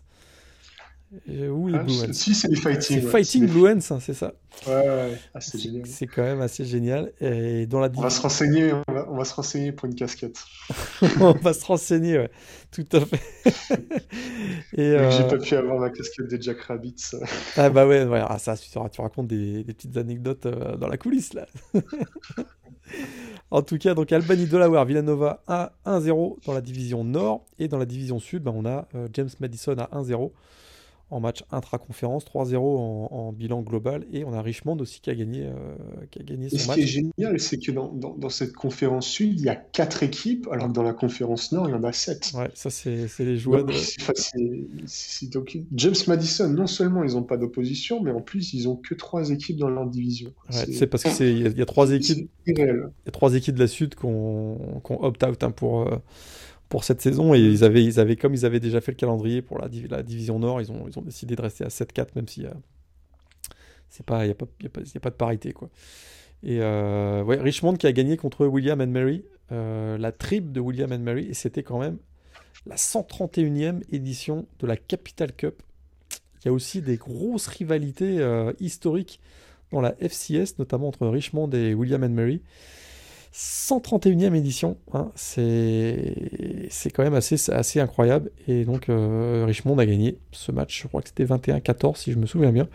où 1.27 1.67
les 1.67 1.79
Blue 1.79 2.13
Si, 2.13 2.35
c'est 2.35 2.47
les 2.47 2.55
Fighting. 2.55 3.01
C'est 3.01 3.07
Fighting 3.07 3.47
Blue 3.47 3.67
Ends, 3.67 3.79
hein, 3.89 3.99
c'est 3.99 4.13
ça. 4.13 4.33
Ouais, 4.67 4.73
ouais. 4.73 5.17
Ah, 5.33 5.41
c'est 5.41 5.57
génial. 5.57 5.85
C'est 5.85 6.07
quand 6.07 6.21
même 6.21 6.41
assez 6.41 6.65
génial. 6.65 7.11
Et 7.19 7.65
dans 7.65 7.79
la... 7.79 7.89
on, 7.95 8.01
va 8.01 8.09
se 8.09 8.21
renseigner, 8.21 8.73
on, 8.87 9.15
va, 9.15 9.25
se 9.25 9.33
renseigner 9.33 9.71
pour 9.71 9.87
une 9.87 9.95
casquette. 9.95 10.43
on 11.19 11.31
va 11.33 11.53
se 11.53 11.65
renseigner, 11.65 12.17
ouais. 12.17 12.31
Tout 12.71 12.85
à 12.91 13.01
fait. 13.01 13.21
et 14.73 14.81
euh... 14.81 15.11
J'ai 15.11 15.27
pas 15.27 15.37
pu 15.37 15.55
avoir 15.55 15.79
ma 15.79 15.89
casquette 15.89 16.27
des 16.27 16.41
Jack 16.41 16.61
Rabbits. 16.61 17.11
ah 17.57 17.69
bah 17.69 17.87
ouais, 17.87 18.05
ouais. 18.05 18.21
Ah, 18.27 18.37
ça, 18.37 18.55
tu, 18.55 18.69
tu 18.69 19.01
racontes 19.01 19.27
des, 19.27 19.63
des 19.63 19.73
petites 19.73 19.97
anecdotes 19.97 20.45
euh, 20.45 20.75
dans 20.77 20.87
la 20.87 20.97
coulisse, 20.97 21.33
là. 21.33 21.47
en 23.51 23.61
tout 23.61 23.77
cas, 23.77 23.93
donc 23.93 24.11
Albany 24.11 24.45
Delaware, 24.45 24.85
Villanova 24.85 25.43
à 25.47 25.71
1-0 25.85 26.45
dans 26.45 26.53
la 26.53 26.61
division 26.61 27.03
Nord. 27.03 27.45
Et 27.57 27.67
dans 27.67 27.77
la 27.77 27.85
division 27.85 28.19
Sud, 28.19 28.43
bah, 28.43 28.51
on 28.53 28.65
a 28.65 28.87
euh, 28.95 29.07
James 29.13 29.29
Madison 29.39 29.75
à 29.77 29.89
1-0 29.99 30.31
en 31.11 31.19
match 31.19 31.43
intra-conférence, 31.51 32.23
3-0 32.25 32.57
en, 32.57 33.31
bilan 33.31 33.61
global, 33.61 34.05
et 34.11 34.23
on 34.25 34.33
a 34.33 34.41
Richmond 34.41 34.77
aussi 34.77 35.01
qui 35.01 35.09
a 35.09 35.15
gagné, 35.15 35.45
euh, 35.45 35.53
qui 36.11 36.19
a 36.19 36.23
gagné 36.23 36.49
son 36.49 36.57
match. 36.57 36.65
Ce 36.67 36.73
qui 36.73 36.81
est 36.81 36.85
génial, 36.85 37.39
c'est 37.39 37.57
que 37.57 37.71
dans, 37.71 37.91
dans, 37.91 38.29
cette 38.29 38.53
conférence 38.53 39.07
sud, 39.07 39.39
il 39.39 39.45
y 39.45 39.49
a 39.49 39.55
4 39.55 40.03
équipes, 40.03 40.47
alors 40.51 40.67
que 40.67 40.73
dans 40.73 40.83
la 40.83 40.93
conférence 40.93 41.51
nord, 41.51 41.67
il 41.67 41.71
y 41.71 41.75
en 41.75 41.83
a 41.83 41.93
7. 41.93 42.33
Ouais, 42.35 42.49
ça 42.53 42.69
c'est 42.69 43.07
les 43.19 43.37
joueurs. 43.37 43.65
De... 43.65 43.73
donc, 45.31 45.57
James 45.73 45.95
Madison, 46.07 46.49
non 46.49 46.67
seulement 46.67 47.03
ils 47.03 47.13
n'ont 47.13 47.23
pas 47.23 47.37
d'opposition, 47.37 48.01
mais 48.01 48.11
en 48.11 48.21
plus 48.21 48.53
ils 48.53 48.65
n'ont 48.65 48.75
que 48.75 48.93
3 48.93 49.31
équipes 49.31 49.57
dans 49.57 49.69
leur 49.69 49.87
division. 49.87 50.31
Ouais, 50.51 50.71
c'est 50.71 50.87
parce 50.87 51.03
qu'il 51.03 51.37
y, 51.37 51.57
y, 51.57 51.61
a 51.61 51.65
3 51.65 51.91
équipes. 51.93 52.29
Il 52.45 52.57
y 52.57 52.61
a 52.61 53.11
3 53.11 53.33
équipes 53.35 53.55
de 53.55 53.61
la 53.61 53.67
sud 53.67 53.95
qui 53.95 54.05
ont, 54.05 54.81
opt-out 54.87 55.43
hein, 55.43 55.51
pour. 55.51 55.81
Euh, 55.81 55.97
pour 56.69 56.83
cette 56.83 57.01
saison. 57.01 57.33
Et 57.33 57.39
ils 57.39 57.63
avaient, 57.63 58.15
comme 58.15 58.33
ils 58.33 58.45
avaient 58.45 58.59
déjà 58.59 58.79
fait 58.79 58.91
le 58.91 58.97
calendrier 58.97 59.41
pour 59.41 59.59
la, 59.59 59.67
division 59.67 60.39
Nord, 60.39 60.61
ils 60.61 60.71
ont, 60.71 61.01
décidé 61.01 61.35
de 61.35 61.41
rester 61.41 61.65
à 61.65 61.67
7-4, 61.67 62.09
même 62.15 62.27
si 62.27 62.45
euh, 62.45 62.51
c'est 63.89 64.05
pas, 64.05 64.25
n'y 64.25 64.31
a, 64.31 64.35
pas, 64.35 64.45
de 65.09 65.15
parité. 65.15 65.51
Quoi. 65.51 65.69
Et 66.43 66.59
euh, 66.61 67.23
Richmond 67.25 67.75
qui 67.75 67.87
a 67.87 67.91
gagné 67.91 68.15
contre 68.15 68.45
William 68.45 68.79
and 68.79 68.87
Mary, 68.87 69.25
euh, 69.51 69.97
la 69.97 70.11
tribe 70.11 70.51
de 70.51 70.59
William 70.59 70.91
and 70.91 70.99
Mary, 70.99 71.27
et 71.27 71.33
c'était 71.33 71.63
quand 71.63 71.79
même 71.79 71.97
la 72.65 72.75
131e 72.75 73.81
édition 73.91 74.45
de 74.59 74.67
la 74.67 74.77
Capital 74.77 75.33
Cup. 75.33 75.63
Il 76.41 76.45
y 76.45 76.49
a 76.49 76.53
aussi 76.53 76.81
des 76.81 76.95
grosses 76.95 77.47
rivalités 77.47 78.25
historiques 78.61 79.19
dans 79.71 79.81
la 79.81 79.93
FCS, 79.99 80.57
notamment 80.57 80.87
entre 80.87 81.05
Richmond 81.07 81.49
et 81.51 81.73
William 81.73 82.01
and 82.03 82.09
Mary. 82.09 82.41
131e 83.33 84.33
édition, 84.33 84.77
hein, 84.93 85.11
c'est 85.15 86.89
quand 86.93 87.03
même 87.03 87.13
assez, 87.13 87.79
incroyable. 87.79 88.31
Et 88.47 88.65
donc 88.65 88.89
euh, 88.89 89.43
Richmond 89.45 89.77
a 89.77 89.85
gagné 89.85 90.17
ce 90.31 90.51
match, 90.51 90.81
je 90.81 90.87
crois 90.87 91.01
que 91.01 91.09
c'était 91.09 91.25
21-14 91.25 91.97
si 91.97 92.11
je 92.11 92.17
me 92.17 92.25
souviens 92.25 92.51
bien. 92.51 92.67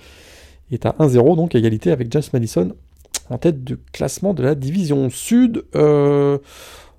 Il 0.71 0.75
est 0.75 0.87
à 0.87 0.93
1-0, 0.93 1.37
donc 1.37 1.55
égalité 1.55 1.91
avec 1.91 2.11
James 2.13 2.23
Madison 2.33 2.75
en 3.31 3.39
tête 3.39 3.65
du 3.65 3.77
classement 3.77 4.35
de 4.35 4.43
la 4.43 4.55
division 4.55 5.11
sud. 5.11 5.65
Euh, 5.75 6.39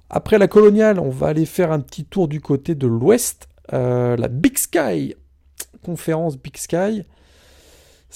après 0.10 0.38
la 0.38 0.48
coloniale, 0.48 1.00
on 1.00 1.10
va 1.10 1.28
aller 1.28 1.46
faire 1.46 1.72
un 1.72 1.80
petit 1.80 2.06
tour 2.06 2.28
du 2.28 2.42
côté 2.42 2.76
de 2.76 2.88
l'ouest. 2.88 3.48
Euh, 3.74 4.16
la 4.18 4.28
Big 4.28 4.58
Sky, 4.58 5.16
conférence 5.84 6.38
Big 6.38 6.58
Sky. 6.58 7.04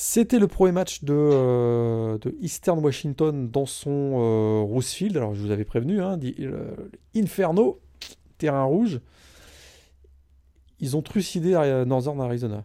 C'était 0.01 0.39
le 0.39 0.47
premier 0.47 0.71
match 0.71 1.03
de, 1.03 1.13
euh, 1.13 2.17
Eastern 2.39 2.79
Washington 2.79 3.51
dans 3.51 3.65
son 3.65 4.13
euh, 4.13 4.61
Rosefield. 4.61 5.17
Alors 5.17 5.35
je 5.35 5.41
vous 5.41 5.51
avais 5.51 5.65
prévenu, 5.65 6.01
hein, 6.01 6.17
Inferno, 7.13 7.81
terrain 8.37 8.63
rouge. 8.63 9.01
Ils 10.79 10.95
ont 10.95 11.01
trucidé 11.01 11.51
Northern 11.85 12.21
Arizona. 12.21 12.63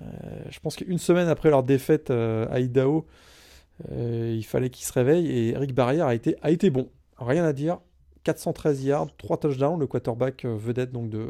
Euh, 0.00 0.06
je 0.48 0.60
pense 0.60 0.76
qu'une 0.76 0.98
semaine 0.98 1.26
après 1.26 1.50
leur 1.50 1.64
défaite 1.64 2.12
à 2.12 2.60
Idaho, 2.60 3.04
il 3.90 4.44
fallait 4.44 4.70
qu'ils 4.70 4.86
se 4.86 4.92
réveillent 4.92 5.26
et 5.26 5.48
Eric 5.54 5.74
Barrière 5.74 6.06
a 6.06 6.14
été, 6.14 6.70
bon. 6.70 6.88
Rien 7.18 7.44
à 7.44 7.52
dire. 7.52 7.80
413 8.22 8.84
yards, 8.84 9.08
3 9.18 9.38
touchdowns, 9.38 9.80
le 9.80 9.88
quarterback 9.88 10.44
vedette 10.44 10.92
donc 10.92 11.10
de, 11.10 11.26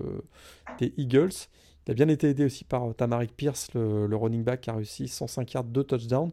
des 0.78 0.92
Eagles. 0.98 1.32
Il 1.86 1.90
a 1.90 1.94
bien 1.94 2.08
été 2.08 2.30
aidé 2.30 2.44
aussi 2.44 2.64
par 2.64 2.88
euh, 2.88 2.92
Tamarik 2.92 3.36
Pierce, 3.36 3.68
le, 3.74 4.16
running 4.16 4.42
back, 4.42 4.62
qui 4.62 4.70
a 4.70 4.74
réussi 4.74 5.08
105 5.08 5.52
yards, 5.52 5.64
2 5.64 5.84
touchdowns. 5.84 6.30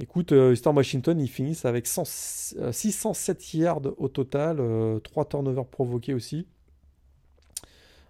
Écoute, 0.00 0.32
euh, 0.32 0.52
Eastern 0.52 0.76
Washington, 0.76 1.18
ils 1.20 1.28
finissent 1.28 1.64
avec 1.64 1.86
607 1.86 2.56
euh, 2.58 3.58
yards 3.58 3.82
au 3.96 4.08
total, 4.08 4.60
3 5.02 5.24
turnovers 5.26 5.66
provoqués 5.66 6.14
aussi. 6.14 6.46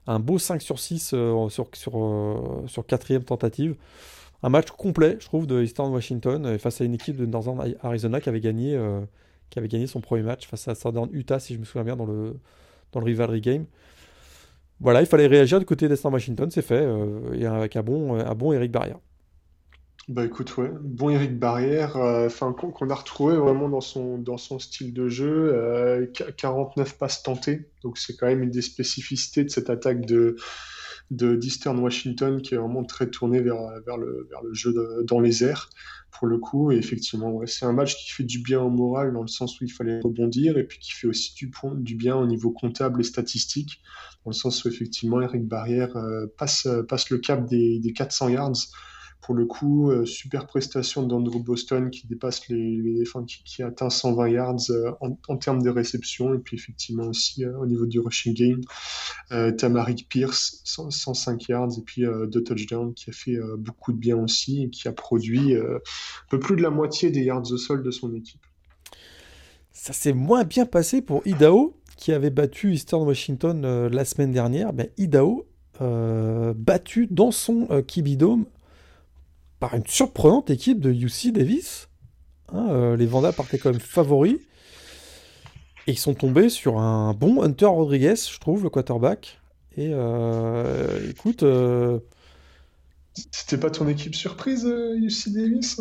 Un 0.07 0.21
beau 0.21 0.39
5 0.39 0.63
sur 0.63 0.79
6 0.79 1.15
sur, 1.49 1.71
sur, 1.75 2.87
quatrième 2.87 3.25
tentative. 3.25 3.77
Un 4.43 4.49
match 4.49 4.71
complet, 4.71 5.17
je 5.21 5.27
trouve, 5.27 5.47
de 5.47 5.63
Eastern 5.63 5.93
Washington 5.93 6.59
face 6.59 6.81
à 6.81 6.85
une 6.85 6.95
équipe 6.95 7.17
de 7.17 7.27
Northern 7.27 7.75
Arizona 7.83 8.21
qui 8.21 8.29
avait 8.29 8.41
gagné, 8.41 8.79
qui 9.51 9.59
avait 9.59 9.67
gagné 9.67 9.89
son 9.89 10.01
premier 10.01 10.23
match 10.23 10.47
face 10.47 10.69
à 10.69 10.77
Southern 10.77 11.09
Utah, 11.13 11.41
si 11.41 11.55
je 11.55 11.59
me 11.59 11.65
souviens 11.65 11.83
bien, 11.83 11.97
dans 11.97 12.07
le, 12.07 12.37
dans 12.93 13.01
le 13.01 13.07
rivalry 13.07 13.41
game 13.41 13.67
voilà, 14.81 15.01
il 15.01 15.07
fallait 15.07 15.27
réagir 15.27 15.59
du 15.59 15.65
côté 15.65 15.89
d'Eston 15.89 16.13
Washington, 16.13 16.51
c'est 16.51 16.63
fait, 16.63 16.85
euh, 16.85 17.33
et 17.35 17.47
avec 17.47 17.77
un 17.77 17.83
bon, 17.83 18.19
un 18.19 18.35
bon 18.35 18.53
Eric 18.53 18.71
Barrière. 18.71 18.99
Bah 20.09 20.25
écoute, 20.25 20.57
ouais, 20.57 20.71
bon 20.81 21.11
Eric 21.11 21.37
Barrière, 21.37 21.97
euh, 21.97 22.29
qu'on 22.29 22.91
a 22.91 22.95
retrouvé 22.95 23.37
vraiment 23.37 23.69
dans 23.69 23.81
son, 23.81 24.19
dans 24.19 24.37
son 24.37 24.61
style 24.61 24.95
de 24.95 25.09
jeu, 25.09 26.13
49 26.37 26.89
euh, 26.89 26.97
passes 26.97 27.25
tentées, 27.25 27.69
donc 27.83 27.99
c'est 27.99 28.17
quand 28.17 28.27
même 28.27 28.43
une 28.43 28.51
des 28.51 28.63
spécificités 28.63 29.43
de 29.43 29.51
cette 29.51 29.69
attaque 29.69 30.07
de 30.07 30.37
d'Eastern 31.11 31.79
Washington 31.79 32.43
qui 32.43 32.55
est 32.55 32.57
vraiment 32.57 32.85
très 32.85 33.09
tournée 33.09 33.41
vers, 33.41 33.57
le, 33.97 34.29
jeu 34.53 34.75
dans 35.05 35.21
les 35.21 35.45
airs 35.45 35.71
pour 36.11 36.27
le 36.27 36.39
coup. 36.39 36.73
Et 36.73 36.77
effectivement, 36.77 37.41
c'est 37.47 37.65
un 37.65 37.73
match 37.73 37.97
qui 37.97 38.11
fait 38.11 38.25
du 38.25 38.41
bien 38.41 38.61
au 38.61 38.71
moral 38.71 39.13
dans 39.13 39.23
le 39.23 39.29
sens 39.29 39.61
où 39.61 39.65
il 39.65 39.73
fallait 39.73 40.01
rebondir 40.01 40.59
et 40.59 40.65
puis 40.65 40.79
qui 40.79 40.93
fait 40.93 41.07
aussi 41.07 41.35
du, 41.77 41.95
bien 41.95 42.17
au 42.17 42.27
niveau 42.27 42.51
comptable 42.51 43.01
et 43.01 43.05
statistique 43.05 43.81
dans 44.25 44.31
le 44.31 44.37
sens 44.37 44.65
où 44.65 44.69
effectivement 44.69 45.21
Eric 45.21 45.47
Barrière 45.47 45.97
passe, 46.37 46.67
euh, 46.67 46.83
passe 46.83 47.11
le 47.11 47.19
cap 47.19 47.47
des, 47.47 47.79
des 47.79 47.93
400 47.93 48.31
yards. 48.31 48.67
Pour 49.27 49.35
le 49.35 49.45
coup, 49.45 49.91
euh, 49.91 50.07
super 50.07 50.47
prestation 50.47 51.03
d'Andrew 51.03 51.43
Boston 51.43 51.91
qui 51.91 52.07
dépasse 52.07 52.49
les, 52.49 52.81
les 52.81 53.05
qui, 53.45 53.63
atteint 53.63 53.91
120 53.91 54.29
yards 54.29 54.71
en, 55.01 55.19
en, 55.29 55.37
termes 55.37 55.63
de 55.63 55.69
réception. 55.69 56.33
Et 56.33 56.39
puis 56.39 56.57
effectivement 56.57 57.09
aussi 57.09 57.45
au 57.45 57.67
niveau 57.67 57.87
du 57.87 57.99
rushing 58.01 58.35
game, 58.35 58.61
Tamarik 59.57 60.09
Pierce 60.09 60.61
105 60.65 61.49
yards. 61.49 61.77
Et 61.79 61.83
puis 61.83 62.05
deux 62.29 62.43
touchdowns 62.43 62.95
qui 62.95 63.11
a 63.11 63.13
fait 63.13 63.37
beaucoup 63.59 63.93
de 63.93 63.99
bien 63.99 64.17
aussi 64.17 64.63
et 64.63 64.71
qui 64.71 64.87
a 64.87 64.93
produit 64.93 65.57
un 65.57 65.81
peu 66.31 66.39
plus 66.39 66.57
de 66.57 66.63
la 66.63 66.71
moitié 66.71 67.11
des 67.11 67.25
yards 67.25 67.51
au 67.51 67.57
sol 67.57 67.83
de 67.83 67.91
son 67.91 68.15
équipe. 68.15 68.41
Ça 69.73 69.93
s'est 69.93 70.13
moins 70.13 70.45
bien 70.45 70.67
passé 70.67 71.03
pour 71.03 71.23
Idaho 71.27 71.77
qui 71.97 72.13
avait 72.13 72.31
battu 72.31 72.73
Eastern 72.73 73.03
Washington 73.03 73.65
euh, 73.65 73.89
la 73.89 74.05
semaine 74.05 74.31
dernière, 74.31 74.73
ben, 74.73 74.89
Idaho, 74.99 75.47
euh, 75.81 76.55
battu 76.57 77.09
dans 77.11 77.31
son 77.31 77.67
euh, 77.71 77.83
Kibidome 77.83 78.45
par 79.61 79.75
une 79.75 79.87
surprenante 79.87 80.51
équipe 80.51 80.81
de 80.81 80.93
UC 80.93 81.33
Davis. 81.33 81.89
Hein, 82.53 82.97
les 82.97 83.07
Vandals 83.07 83.35
partaient 83.35 83.59
quand 83.59 83.71
même 83.71 83.81
favoris. 83.81 84.39
Et 85.87 85.93
ils 85.93 85.99
sont 85.99 86.15
tombés 86.15 86.49
sur 86.49 86.79
un 86.79 87.15
bon 87.15 87.43
Hunter 87.43 87.67
Rodriguez, 87.67 88.17
je 88.17 88.39
trouve, 88.39 88.65
le 88.65 88.71
quarterback. 88.71 89.41
Et 89.77 89.93
écoute. 91.09 91.45
C'était 93.31 93.59
pas 93.59 93.71
ton 93.71 93.89
équipe 93.89 94.15
surprise, 94.15 94.65
UC 94.65 95.33
Davis, 95.33 95.81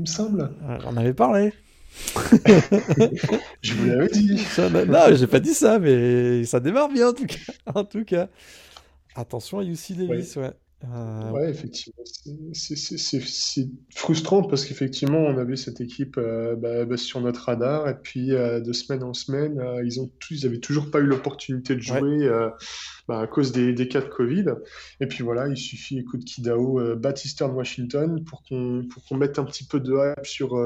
il 0.00 0.02
me 0.02 0.06
semble? 0.06 0.50
J'en 0.82 0.96
avais 0.96 1.14
parlé. 1.14 1.52
je 3.62 3.74
vous 3.74 3.86
l'avais 3.86 4.08
dit. 4.08 4.40
non, 4.88 5.14
j'ai 5.14 5.26
pas 5.26 5.40
dit 5.40 5.54
ça, 5.54 5.78
mais 5.78 6.44
ça 6.44 6.60
démarre 6.60 6.88
bien 6.88 7.08
en 7.08 7.12
tout 7.12 7.26
cas. 7.26 7.52
en 7.74 7.84
tout 7.84 8.04
cas. 8.04 8.28
Attention 9.14 9.58
à 9.58 9.64
UC 9.64 9.92
Davis, 9.92 10.36
ouais. 10.36 10.52
Euh, 10.84 11.30
Ouais, 11.30 11.50
effectivement, 11.50 12.02
c'est 12.54 13.68
frustrant 13.94 14.42
parce 14.42 14.64
qu'effectivement, 14.64 15.18
on 15.18 15.36
avait 15.36 15.56
cette 15.56 15.80
équipe 15.80 16.16
euh, 16.16 16.56
bah, 16.56 16.86
bah, 16.86 16.96
sur 16.96 17.20
notre 17.20 17.44
radar 17.44 17.88
et 17.88 17.96
puis 17.96 18.32
euh, 18.32 18.60
de 18.60 18.72
semaine 18.72 19.02
en 19.02 19.12
semaine, 19.12 19.60
euh, 19.60 19.84
ils 19.84 20.00
ont 20.00 20.10
tous, 20.18 20.34
ils 20.34 20.46
avaient 20.46 20.58
toujours 20.58 20.90
pas 20.90 21.00
eu 21.00 21.04
l'opportunité 21.04 21.74
de 21.74 21.80
jouer 21.80 22.28
bah, 23.06 23.20
à 23.20 23.26
cause 23.26 23.52
des, 23.52 23.74
des 23.74 23.88
cas 23.88 24.00
de 24.00 24.08
Covid. 24.08 24.46
Et 25.00 25.06
puis 25.06 25.22
voilà, 25.22 25.48
il 25.48 25.56
suffit, 25.56 25.98
écoute, 25.98 26.24
Kidao, 26.24 26.96
bat 26.96 27.14
Eastern 27.24 27.52
Washington 27.52 28.24
pour 28.24 28.42
qu'on 28.42 29.16
mette 29.16 29.38
un 29.38 29.44
petit 29.44 29.64
peu 29.64 29.80
de 29.80 29.92
hype 29.92 30.26
sur, 30.26 30.56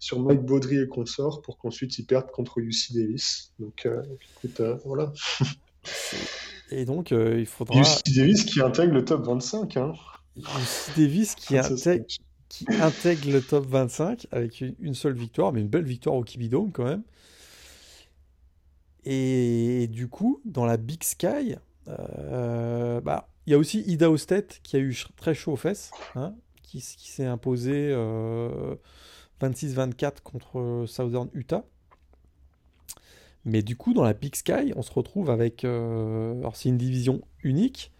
sur 0.00 0.20
Mike 0.20 0.42
Baudry 0.42 0.80
et 0.80 0.88
consorts 0.88 1.42
pour 1.42 1.58
qu'ensuite 1.58 1.96
ils 1.98 2.06
perdent 2.06 2.30
contre 2.30 2.58
UC 2.58 2.92
Davis. 2.92 3.52
Donc, 3.60 3.86
écoute, 4.42 4.62
voilà. 4.84 5.12
et 6.70 6.84
donc 6.84 7.12
euh, 7.12 7.38
il 7.38 7.46
faudra 7.46 7.80
UC 7.80 8.14
Davis 8.14 8.44
qui 8.44 8.60
intègre 8.60 8.94
le 8.94 9.04
top 9.04 9.24
25, 9.26 9.76
hein, 9.76 9.92
UC 10.36 10.96
Davis 10.96 11.34
qui 11.34 11.54
ce 11.54 11.72
intègre, 11.72 12.04
qui 12.48 12.66
intègre 12.80 13.30
le 13.30 13.40
top 13.40 13.66
25 13.66 14.26
avec 14.30 14.60
une 14.60 14.94
seule 14.94 15.14
victoire, 15.14 15.52
mais 15.52 15.60
une 15.60 15.68
belle 15.68 15.84
victoire 15.84 16.16
au 16.16 16.22
Kibidome 16.22 16.72
quand 16.72 16.84
même. 16.84 17.02
Et 19.04 19.88
du 19.90 20.08
coup, 20.08 20.40
dans 20.44 20.66
la 20.66 20.76
Big 20.76 21.02
Sky, 21.02 21.56
euh, 21.88 23.00
bah, 23.00 23.28
il 23.46 23.52
y 23.52 23.54
a 23.54 23.58
aussi 23.58 23.80
Idaho 23.86 24.16
State 24.16 24.60
qui 24.62 24.76
a 24.76 24.80
eu 24.80 24.94
très 25.16 25.34
chaud 25.34 25.52
aux 25.52 25.56
fesses, 25.56 25.90
hein, 26.14 26.34
qui, 26.62 26.80
s'est 26.80 27.24
imposé 27.24 27.72
euh, 27.90 28.74
26-24 29.40 30.20
contre 30.22 30.84
Southern 30.86 31.30
Utah. 31.32 31.64
Mais 33.48 33.62
du 33.62 33.76
coup, 33.76 33.94
dans 33.94 34.04
la 34.04 34.12
Big 34.12 34.36
Sky, 34.36 34.72
on 34.76 34.82
se 34.82 34.92
retrouve 34.92 35.30
avec... 35.30 35.64
euh, 35.64 36.38
alors 36.38 36.54
c'est 36.54 36.68
une 36.68 36.76
division 36.76 37.22
unique. 37.42 37.92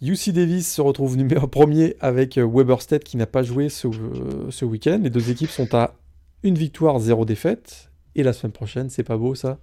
UC 0.00 0.30
Davis 0.30 0.72
se 0.72 0.80
retrouve 0.80 1.16
numéro 1.18 1.46
premier 1.46 1.96
avec 2.00 2.38
euh, 2.38 2.48
Weber 2.50 2.80
State 2.80 3.04
qui 3.04 3.18
n'a 3.18 3.26
pas 3.26 3.42
joué 3.42 3.68
ce, 3.68 3.88
euh, 3.88 4.50
ce 4.50 4.64
week-end. 4.64 5.00
Les 5.02 5.10
deux 5.10 5.30
équipes 5.30 5.50
sont 5.50 5.74
à 5.74 5.94
une 6.42 6.56
victoire, 6.56 6.98
zéro 6.98 7.26
défaite. 7.26 7.90
Et 8.14 8.22
la 8.22 8.32
semaine 8.32 8.52
prochaine, 8.52 8.88
c'est 8.88 9.04
pas 9.04 9.18
beau 9.18 9.34
ça? 9.34 9.58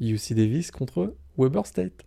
UC 0.00 0.34
Davis 0.34 0.70
contre 0.70 1.14
Weber 1.38 1.66
State. 1.66 2.04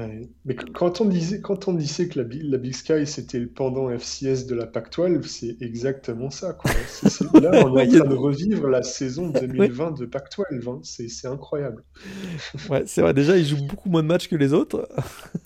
Ouais. 0.00 0.28
Mais 0.46 0.54
qu- 0.56 0.72
quand 0.72 1.00
on 1.02 1.04
disait, 1.04 1.40
quand 1.42 1.68
on 1.68 1.74
disait 1.74 2.08
que 2.08 2.18
la, 2.18 2.24
Bi- 2.24 2.42
la 2.42 2.56
Big 2.58 2.74
Sky 2.74 3.06
c'était 3.06 3.38
le 3.38 3.48
pendant 3.48 3.90
FCS 3.90 4.46
de 4.46 4.54
la 4.54 4.66
Pac-12, 4.66 5.24
c'est 5.24 5.56
exactement 5.60 6.30
ça, 6.30 6.54
quoi. 6.54 6.70
Là, 7.40 7.50
on 7.66 7.76
est 7.76 7.82
en 7.82 7.86
train 7.98 8.06
de 8.08 8.14
revivre 8.14 8.68
la 8.68 8.82
saison 8.82 9.30
ouais. 9.58 9.66
2020 9.68 9.98
de 9.98 10.06
Pac-12, 10.06 10.68
hein. 10.70 10.80
C'est, 10.84 11.26
incroyable. 11.26 11.84
Ouais, 12.68 12.84
c'est 12.86 13.02
vrai, 13.02 13.12
déjà, 13.14 13.36
ils 13.36 13.44
jouent 13.46 13.66
beaucoup 13.66 13.90
moins 13.90 14.02
de 14.02 14.08
matchs 14.08 14.28
que 14.28 14.36
les 14.36 14.52
autres. 14.52 14.88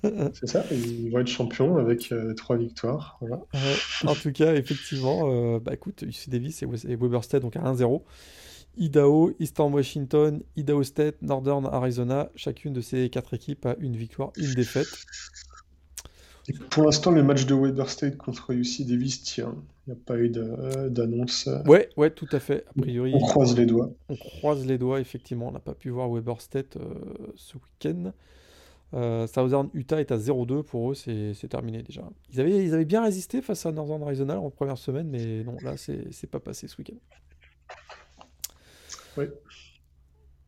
C'est 0.35 0.47
ça, 0.47 0.65
ils 0.71 1.11
vont 1.11 1.19
être 1.21 1.27
champions 1.29 1.77
avec 1.77 2.13
euh, 2.13 2.35
trois 2.35 2.57
victoires. 2.57 3.19
Voilà. 3.21 3.41
Ouais, 3.55 3.79
en 4.07 4.15
tout 4.15 4.33
cas, 4.33 4.55
effectivement, 4.55 5.31
euh, 5.57 5.59
bah 5.61 5.75
écoute, 5.75 6.03
UC 6.03 6.29
Davis 6.31 6.63
et, 6.63 6.67
Wes- 6.67 6.87
et 6.89 6.97
Weber 6.97 7.25
State 7.25 7.43
donc 7.43 7.57
à 7.57 7.61
1-0. 7.63 8.03
Idaho, 8.77 9.33
Eastern 9.41 9.72
Washington, 9.72 10.43
Idaho 10.57 10.83
State, 10.83 11.22
Northern 11.22 11.66
Arizona, 11.66 12.31
chacune 12.37 12.72
de 12.72 12.81
ces 12.81 13.09
quatre 13.11 13.35
équipes 13.35 13.66
a 13.66 13.77
une 13.79 13.97
victoire, 13.97 14.33
une 14.37 14.55
défaite. 14.55 14.89
Et 16.49 16.53
pour 16.70 16.85
l'instant, 16.85 17.11
le 17.11 17.22
match 17.22 17.47
de 17.47 17.55
Weber 17.55 17.89
State 17.89 18.16
contre 18.18 18.51
UC 18.53 18.87
Davis 18.87 19.22
tient. 19.22 19.55
Il 19.87 19.93
n'y 19.95 19.99
a 19.99 20.03
pas 20.05 20.16
eu 20.16 20.31
euh, 20.37 20.89
d'annonce. 20.89 21.49
Ouais, 21.66 21.89
ouais, 21.97 22.11
tout 22.11 22.29
à 22.33 22.41
fait. 22.41 22.64
A 22.66 22.70
On 22.77 22.81
priori, 22.83 23.12
croise 23.20 23.57
les 23.57 23.66
doigts. 23.66 23.91
on 24.09 24.16
croise 24.16 24.66
les 24.66 24.77
doigts, 24.79 25.01
effectivement. 25.01 25.49
On 25.49 25.53
n'a 25.53 25.61
pas 25.61 25.75
pu 25.75 25.91
voir 25.91 26.11
Weber 26.11 26.41
State 26.41 26.77
euh, 26.77 26.95
ce 27.37 27.55
week-end. 27.57 28.12
Euh, 28.93 29.27
Southern 29.27 29.70
Utah 29.75 30.01
est 30.01 30.12
à 30.12 30.18
0-2 30.18 30.62
pour 30.62 30.93
eux, 30.93 30.95
c'est 30.95 31.49
terminé 31.49 31.83
déjà. 31.83 32.03
Ils 32.33 32.41
avaient, 32.41 32.64
ils 32.64 32.75
avaient 32.75 32.85
bien 32.85 33.03
résisté 33.03 33.43
face 33.43 33.66
à 33.66 33.72
Northern 33.72 34.03
Arizona 34.03 34.39
en 34.39 34.51
première 34.51 34.79
semaine, 34.79 35.09
mais 35.09 35.43
non, 35.43 35.57
là, 35.62 35.77
c'est 35.77 36.12
c'est 36.12 36.29
pas 36.31 36.39
passé 36.41 36.68
ce 36.68 36.77
week-end. 36.79 36.97
Oui. 39.17 39.25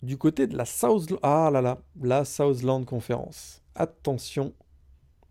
Du 0.02 0.16
côté 0.18 0.46
de 0.46 0.56
la 0.56 0.64
South... 0.64 1.12
Ah 1.22 1.50
là 1.52 1.60
là, 1.60 1.78
la 2.02 2.24
Southland 2.24 2.84
Conference. 2.84 3.62
Attention. 3.74 4.52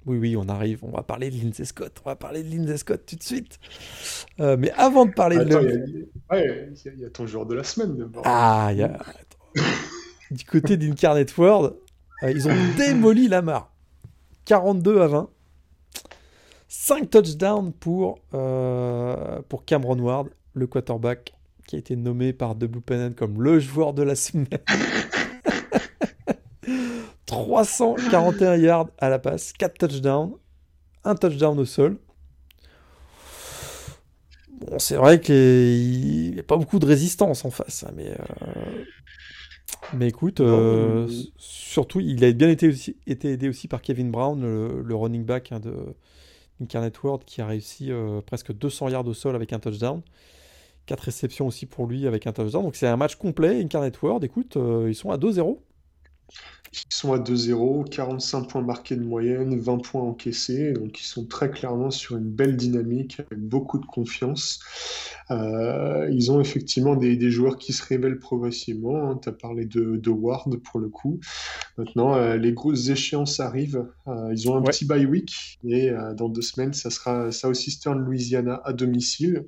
Oui, 0.06 0.18
oui, 0.18 0.36
on 0.38 0.48
arrive. 0.50 0.84
On 0.84 0.92
va 0.92 1.02
parler 1.04 1.32
de 1.32 1.36
Lindsey 1.38 1.66
Scott. 1.66 2.02
On 2.06 2.10
va 2.10 2.16
parler 2.16 2.44
de 2.44 2.50
Lindsey 2.56 2.78
Scott 2.78 3.06
tout 3.08 3.16
de 3.16 3.24
suite. 3.24 3.60
Euh, 4.40 4.56
mais 4.58 4.72
avant 4.72 5.06
de 5.06 5.12
parler 5.14 5.38
de... 5.38 5.42
Attends, 5.44 5.62
il 5.62 5.70
y 5.70 5.94
le- 5.94 6.10
a, 6.30 6.36
ouais, 6.36 6.70
il 6.72 6.78
y 6.86 6.90
a- 6.90 6.94
y 7.02 7.06
a 7.06 7.10
ton 7.10 7.26
joueur 7.26 7.46
de 7.46 7.56
la 7.56 7.64
semaine 7.64 7.98
d'abord. 7.98 8.24
Ah, 8.26 8.72
y 8.74 8.84
a... 8.84 8.98
Du 10.32 10.44
côté 10.46 10.78
d'Incarnate 10.78 11.36
World, 11.38 11.76
euh, 12.24 12.32
ils 12.32 12.48
ont 12.48 12.56
démoli 12.78 13.28
Lamar. 13.28 13.72
42 14.46 15.02
à 15.02 15.08
20. 15.08 15.30
5 16.68 17.10
touchdowns 17.10 17.72
pour, 17.74 18.20
euh, 18.34 19.42
pour 19.50 19.66
Cameron 19.66 19.98
Ward, 20.00 20.28
le 20.54 20.68
quarterback 20.68 21.34
qui 21.68 21.76
a 21.76 21.80
été 21.80 21.96
nommé 21.96 22.34
par 22.34 22.56
The 22.56 22.66
Blue 22.66 22.82
comme 23.16 23.42
le 23.42 23.60
joueur 23.60 23.94
de 23.94 24.04
la 24.04 24.16
semaine. 24.16 24.48
341 27.26 28.56
yards 28.58 28.90
à 29.00 29.10
la 29.10 29.20
passe, 29.20 29.54
4 29.54 29.78
touchdowns, 29.78 30.36
un 31.04 31.16
touchdown 31.16 31.58
au 31.60 31.66
sol. 31.66 31.98
Bon, 34.52 34.80
c'est 34.80 34.96
vrai 34.96 35.20
qu'il 35.20 36.32
n'y 36.34 36.40
a 36.40 36.44
pas 36.44 36.58
beaucoup 36.58 36.80
de 36.80 36.86
résistance 36.86 37.44
en 37.44 37.52
face, 37.52 37.84
hein, 37.84 37.92
mais, 37.96 38.10
euh, 38.10 38.84
mais 39.94 40.08
écoute, 40.08 40.40
euh, 40.40 41.08
surtout, 41.38 42.00
il 42.00 42.24
a 42.24 42.32
bien 42.32 42.50
été, 42.50 42.70
aussi, 42.70 42.96
été 43.06 43.32
aidé 43.32 43.50
aussi 43.50 43.68
par 43.68 43.82
Kevin 43.82 44.12
Brown, 44.12 44.42
le, 44.42 44.82
le 44.82 44.96
running 44.96 45.26
back 45.26 45.52
hein, 45.52 45.60
de 45.60 45.74
Incarnate 46.62 47.04
World, 47.04 47.26
qui 47.26 47.42
a 47.42 47.48
réussi 47.48 47.92
euh, 47.92 48.22
presque 48.22 48.54
200 48.54 48.90
yards 48.90 49.08
au 49.08 49.14
sol 49.14 49.36
avec 49.36 49.52
un 49.52 49.60
touchdown. 49.60 50.02
4 50.86 51.00
réceptions 51.00 51.48
aussi 51.48 51.66
pour 51.66 51.88
lui 51.88 52.08
avec 52.08 52.28
un 52.28 52.34
touchdown. 52.34 52.64
Donc 52.64 52.76
c'est 52.76 52.88
un 52.88 52.98
match 52.98 53.16
complet, 53.16 53.62
Incarnate 53.62 54.02
World. 54.02 54.24
Écoute, 54.24 54.58
euh, 54.58 54.86
ils 54.90 54.96
sont 54.96 55.12
à 55.12 55.18
2-0. 55.18 55.60
Ils 56.74 56.94
sont 56.94 57.14
à 57.14 57.20
2-0, 57.20 57.86
45 57.86 58.50
points 58.50 58.62
marqués 58.62 58.96
de 58.98 59.04
moyenne, 59.04 59.58
20 59.58 59.78
points 59.78 60.02
encaissés, 60.02 60.74
donc 60.74 61.00
ils 61.00 61.06
sont 61.06 61.26
très 61.26 61.50
clairement 61.50 61.90
sur 61.90 62.18
une 62.18 62.30
belle 62.30 62.58
dynamique, 62.58 63.20
avec 63.20 63.40
beaucoup 63.42 63.80
de 63.80 63.86
confiance. 63.86 64.60
Euh, 65.32 66.08
ils 66.12 66.32
ont 66.32 66.42
effectivement 66.42 66.96
des, 66.96 67.16
des 67.16 67.32
joueurs 67.32 67.58
qui 67.58 67.72
se 67.74 67.84
révèlent 67.84 68.20
progressivement. 68.20 69.16
Tu 69.16 69.30
as 69.30 69.32
parlé 69.32 69.66
de, 69.66 69.96
de 69.96 70.10
Ward 70.10 70.58
pour 70.58 70.80
le 70.80 70.90
coup. 70.90 71.20
Maintenant, 71.78 72.16
euh, 72.16 72.38
les 72.38 72.54
grosses 72.54 72.90
échéances 72.90 73.40
arrivent. 73.40 73.86
Euh, 74.08 74.30
ils 74.34 74.50
ont 74.50 74.56
un 74.58 74.62
Ouais. 74.62 74.72
petit 74.72 74.86
bye 74.86 75.06
week 75.06 75.60
et 75.64 75.92
dans 76.18 76.30
deux 76.30 76.42
semaines, 76.42 76.74
ça 76.74 76.90
sera 76.90 77.32
Southeastern 77.32 78.00
Louisiana 78.00 78.62
à 78.66 78.74
domicile. 78.74 79.46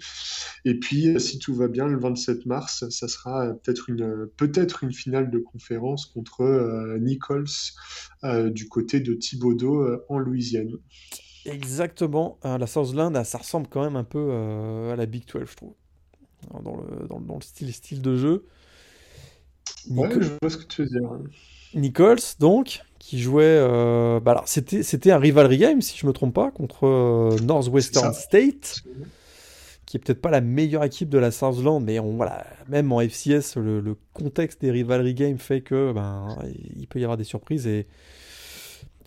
Et 0.65 0.75
puis, 0.79 1.19
si 1.19 1.39
tout 1.39 1.53
va 1.55 1.67
bien, 1.67 1.87
le 1.87 1.99
27 1.99 2.45
mars, 2.45 2.87
ça 2.89 3.07
sera 3.07 3.47
peut-être 3.63 3.89
une, 3.89 4.27
peut-être 4.37 4.83
une 4.83 4.91
finale 4.93 5.29
de 5.31 5.39
conférence 5.39 6.05
contre 6.05 6.41
euh, 6.41 6.97
Nichols 7.17 7.45
euh, 8.23 8.49
du 8.49 8.67
côté 8.67 8.99
de 8.99 9.13
Thibodeau 9.13 9.81
euh, 9.81 10.05
en 10.09 10.19
Louisiane. 10.19 10.71
Exactement. 11.45 12.37
Euh, 12.45 12.57
la 12.57 12.67
Southland, 12.67 13.13
ah, 13.15 13.23
ça 13.23 13.37
ressemble 13.37 13.67
quand 13.67 13.83
même 13.83 13.95
un 13.95 14.03
peu 14.03 14.19
euh, 14.31 14.93
à 14.93 14.95
la 14.95 15.05
Big 15.05 15.25
12, 15.25 15.45
je 15.49 15.55
trouve. 15.55 15.73
Dans 16.63 16.75
le, 16.77 17.07
dans, 17.07 17.19
le- 17.19 17.25
dans 17.25 17.35
le 17.35 17.41
style, 17.41 17.73
style 17.73 18.01
de 18.01 18.15
jeu. 18.17 18.45
Ouais, 19.89 20.07
Nico- 20.09 20.21
je 20.21 20.29
vois 20.41 20.49
ce 20.49 20.57
que 20.57 20.65
tu 20.65 20.81
veux 20.83 20.87
dire. 20.89 21.09
Nichols, 21.73 22.19
donc, 22.39 22.81
qui 22.99 23.19
jouait. 23.19 23.43
euh, 23.45 24.19
bah 24.19 24.43
c'était, 24.45 24.83
c'était 24.83 25.11
un 25.11 25.19
rivalry 25.19 25.57
game, 25.57 25.81
si 25.81 25.97
je 25.97 26.07
me 26.07 26.13
trompe 26.13 26.33
pas, 26.33 26.51
contre 26.51 26.85
euh, 26.87 27.37
Northwestern 27.43 28.13
ça. 28.13 28.21
Qui 29.87 29.97
est 29.97 29.99
peut-être 30.01 30.21
pas 30.21 30.29
la 30.29 30.41
meilleure 30.41 30.83
équipe 30.83 31.07
de 31.07 31.17
la 31.17 31.31
Southland, 31.31 31.79
mais 31.79 31.97
on, 31.99 32.17
voilà, 32.17 32.45
même 32.67 32.91
en 32.91 32.99
FCS, 32.99 33.55
le, 33.55 33.95
contexte 34.13 34.61
des 34.61 34.69
rivalry 34.69 35.13
games 35.13 35.39
fait 35.39 35.61
que 35.61 35.93
ben, 35.93 36.37
il 36.75 36.87
peut 36.87 36.99
y 36.99 37.03
avoir 37.03 37.17
des 37.17 37.23
surprises. 37.23 37.65
Et 37.67 37.87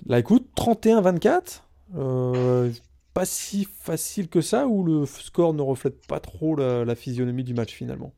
là, 0.07 0.19
écoute, 0.19 0.49
31-24, 0.57 1.63
euh, 1.97 2.71
pas 3.13 3.25
si 3.25 3.65
facile 3.65 4.29
que 4.29 4.41
ça, 4.41 4.67
ou 4.67 4.85
le 4.85 5.07
score 5.07 5.55
ne 5.55 5.63
reflète 5.63 6.07
pas 6.07 6.21
trop 6.21 6.57
la, 6.57 6.95
physionomie 6.95 7.45
du 7.45 7.55
match 7.55 7.75
finalement? 7.75 8.15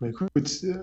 Bah, 0.00 0.08
écoute, 0.08 0.30
euh, 0.64 0.74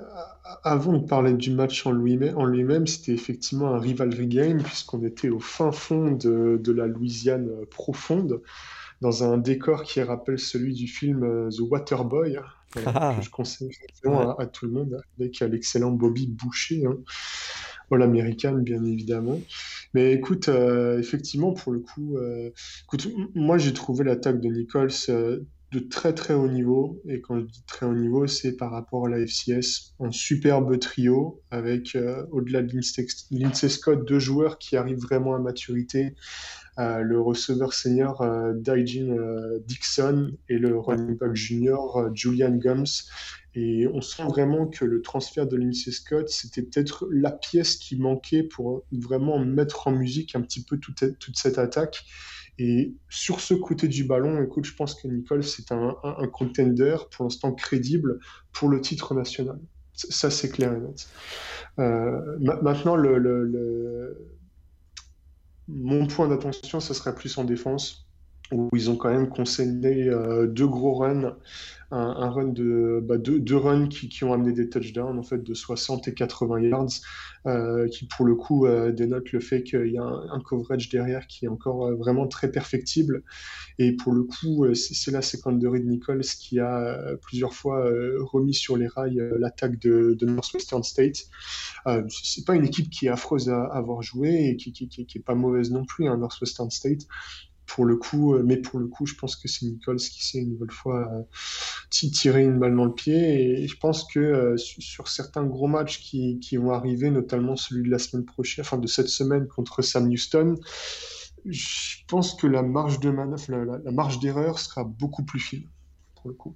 avant 0.63 0.93
de 0.93 1.05
parler 1.05 1.33
du 1.33 1.51
match 1.51 1.85
en 1.85 1.91
lui-même, 1.91 2.85
c'était 2.87 3.13
effectivement 3.13 3.73
un 3.73 3.79
rivalry 3.79 4.27
game 4.27 4.61
puisqu'on 4.61 5.03
était 5.03 5.29
au 5.29 5.39
fin 5.39 5.71
fond 5.71 6.11
de, 6.11 6.71
la 6.71 6.87
Louisiane 6.87 7.49
profonde, 7.71 8.41
dans 9.01 9.23
un 9.23 9.37
décor 9.37 9.83
qui 9.83 10.01
rappelle 10.01 10.39
celui 10.39 10.73
du 10.73 10.87
film 10.87 11.23
euh, 11.23 11.49
The 11.49 11.61
Waterboy, 11.61 12.39
voilà, 12.73 12.91
Ah, 12.95 13.15
que 13.17 13.25
je 13.25 13.29
conseille 13.29 13.69
ouais. 14.05 14.11
à, 14.11 14.35
à 14.39 14.45
tout 14.47 14.65
le 14.65 14.71
monde, 14.71 15.01
avec 15.19 15.41
euh, 15.41 15.47
l'excellent 15.47 15.91
Bobby 15.91 16.27
Boucher, 16.27 16.85
hein, 16.85 16.97
All-American 17.91 18.53
bien 18.59 18.83
évidemment. 18.83 19.39
Mais 19.93 20.13
écoute, 20.13 20.49
euh, 20.49 20.99
effectivement, 20.99 21.53
pour 21.53 21.71
le 21.71 21.79
coup, 21.79 22.17
euh, 22.17 22.49
écoute, 22.83 23.07
moi 23.35 23.57
j'ai 23.57 23.73
trouvé 23.73 24.03
l'attaque 24.03 24.41
de 24.41 24.49
Nichols 24.49 24.89
euh, 25.09 25.39
de 25.71 25.79
très 25.79 26.13
très 26.13 26.33
haut 26.33 26.49
niveau. 26.49 27.01
Et 27.07 27.21
quand 27.21 27.39
je 27.39 27.45
dis 27.45 27.63
très 27.65 27.85
haut 27.85 27.93
niveau, 27.95 28.27
c'est 28.27 28.57
par 28.57 28.71
rapport 28.71 29.07
à 29.07 29.09
la 29.09 29.19
FCS. 29.25 29.93
Un 29.99 30.11
superbe 30.11 30.77
trio 30.79 31.41
avec, 31.51 31.97
au-delà 32.31 32.61
de 32.61 32.73
Lindsay 33.31 33.69
Scott, 33.69 34.05
deux 34.07 34.19
joueurs 34.19 34.57
qui 34.59 34.77
arrivent 34.77 35.01
vraiment 35.01 35.35
à 35.35 35.39
maturité. 35.39 36.15
Le 36.77 37.19
receveur 37.19 37.73
senior 37.73 38.21
euh, 38.21 38.53
euh, 38.67 39.59
Dixon 39.65 40.31
et 40.47 40.59
le 40.59 40.77
running 40.77 41.17
back 41.17 41.35
junior 41.35 41.97
euh, 41.97 42.09
Julian 42.13 42.55
Gums. 42.55 42.85
Et 43.55 43.87
on 43.87 44.01
sent 44.01 44.23
vraiment 44.27 44.67
que 44.67 44.85
le 44.85 45.01
transfert 45.01 45.47
de 45.47 45.57
Lindsay 45.57 45.89
Scott, 45.89 46.29
c'était 46.29 46.61
peut-être 46.61 47.07
la 47.11 47.31
pièce 47.31 47.77
qui 47.77 47.97
manquait 47.97 48.43
pour 48.43 48.83
vraiment 48.91 49.39
mettre 49.39 49.87
en 49.87 49.91
musique 49.91 50.35
un 50.35 50.41
petit 50.41 50.63
peu 50.63 50.77
toute, 50.77 51.03
cette 51.33 51.57
attaque. 51.57 52.05
Et 52.59 52.93
sur 53.09 53.39
ce 53.39 53.55
côté 53.55 53.87
du 53.87 54.03
ballon, 54.03 54.43
écoute, 54.43 54.65
je 54.65 54.75
pense 54.75 54.93
que 54.93 55.07
Nicole, 55.07 55.43
c'est 55.43 55.71
un, 55.71 55.95
un, 56.03 56.27
contender 56.27 56.97
pour 57.11 57.25
l'instant 57.25 57.51
crédible 57.51 58.19
pour 58.51 58.69
le 58.69 58.81
titre 58.81 59.15
national. 59.15 59.59
Ça, 59.93 60.29
c'est 60.29 60.49
clair 60.49 60.73
et 60.73 60.79
net. 60.79 61.07
Maintenant, 62.61 62.95
le, 62.95 63.17
le, 63.17 64.36
mon 65.67 66.07
point 66.07 66.27
d'attention, 66.27 66.79
ce 66.79 66.93
serait 66.93 67.15
plus 67.15 67.37
en 67.37 67.43
défense, 67.43 68.07
où 68.51 68.69
ils 68.73 68.89
ont 68.89 68.95
quand 68.95 69.09
même 69.09 69.29
concédé 69.29 70.07
euh, 70.07 70.47
deux 70.47 70.67
gros 70.67 70.93
runs 70.95 71.35
un, 71.91 72.29
run 72.29 72.47
de 72.47 72.99
bah, 73.01 73.17
deux, 73.17 73.55
runs 73.55 73.87
qui, 73.87 74.09
qui, 74.09 74.23
ont 74.23 74.33
amené 74.33 74.51
des 74.51 74.69
touchdowns 74.69 75.17
en 75.17 75.23
fait 75.23 75.41
de 75.41 75.53
60 75.53 76.07
et 76.07 76.13
80 76.13 76.61
yards, 76.61 76.87
euh, 77.45 77.87
qui 77.87 78.05
pour 78.05 78.25
le 78.25 78.35
coup 78.35 78.65
euh, 78.65 78.91
dénote 78.91 79.31
le 79.31 79.39
fait 79.39 79.63
qu'il 79.63 79.87
y 79.87 79.97
a 79.97 80.03
un, 80.03 80.39
coverage 80.41 80.89
derrière 80.89 81.27
qui 81.27 81.45
est 81.45 81.47
encore 81.47 81.87
euh, 81.87 81.95
vraiment 81.95 82.27
très 82.27 82.51
perfectible. 82.51 83.23
Et 83.79 83.93
pour 83.93 84.11
le 84.11 84.23
coup, 84.23 84.65
euh, 84.65 84.73
c'est 84.73 85.11
la 85.11 85.21
secondary 85.21 85.81
de 85.81 85.85
Nichols 85.85 86.21
qui 86.21 86.59
a 86.59 87.15
plusieurs 87.21 87.53
fois 87.53 87.89
remis 88.19 88.53
sur 88.53 88.75
les 88.75 88.87
rails 88.87 89.21
l'attaque 89.39 89.79
de, 89.79 90.17
Northwestern 90.21 90.83
State. 90.83 91.27
c'est 92.09 92.45
pas 92.45 92.55
une 92.55 92.65
équipe 92.65 92.89
qui 92.89 93.05
est 93.05 93.09
affreuse 93.09 93.49
à, 93.49 93.63
avoir 93.65 94.01
joué 94.01 94.49
et 94.49 94.57
qui, 94.57 94.71
qui 94.73 95.17
est 95.17 95.21
pas 95.21 95.35
mauvaise 95.35 95.71
non 95.71 95.85
plus, 95.85 96.07
hein, 96.07 96.17
Northwestern 96.17 96.69
State 96.69 97.07
pour 97.67 97.85
le 97.85 97.97
coup, 97.97 98.33
euh, 98.33 98.41
mais 98.43 98.57
pour 98.57 98.79
le 98.79 98.87
coup, 98.87 99.05
je 99.05 99.13
pense 99.13 99.35
que 99.35 99.47
c'est 99.47 99.65
Nichols 99.65 99.97
qui 99.97 100.25
sait 100.25 100.39
une 100.39 100.53
nouvelle 100.53 100.71
fois 100.71 101.07
euh, 101.13 101.21
tirer 101.89 102.43
une 102.43 102.57
balle 102.57 102.75
dans 102.75 102.85
le 102.85 102.93
pied. 102.93 103.61
Et 103.61 103.67
je 103.67 103.77
pense 103.77 104.05
que 104.05 104.19
euh, 104.19 104.57
sur 104.57 105.07
certains 105.07 105.45
gros 105.45 105.67
matchs 105.67 105.99
qui, 105.99 106.39
qui, 106.39 106.57
vont 106.57 106.71
arriver, 106.71 107.11
notamment 107.11 107.55
celui 107.55 107.83
de 107.83 107.91
la 107.91 107.99
semaine 107.99 108.25
prochaine, 108.25 108.63
enfin 108.63 108.77
de 108.77 108.87
cette 108.87 109.09
semaine 109.09 109.47
contre 109.47 109.81
Sam 109.81 110.07
Houston, 110.07 110.55
je 111.45 111.97
pense 112.07 112.33
que 112.33 112.47
la 112.47 112.63
marge 112.63 112.99
de 112.99 113.09
manœuvre, 113.09 113.79
la, 113.83 113.91
marge 113.91 114.19
d'erreur 114.19 114.59
sera 114.59 114.83
beaucoup 114.83 115.23
plus 115.23 115.39
fine 115.39 115.67
pour 116.15 116.29
le 116.29 116.35
coup. 116.35 116.55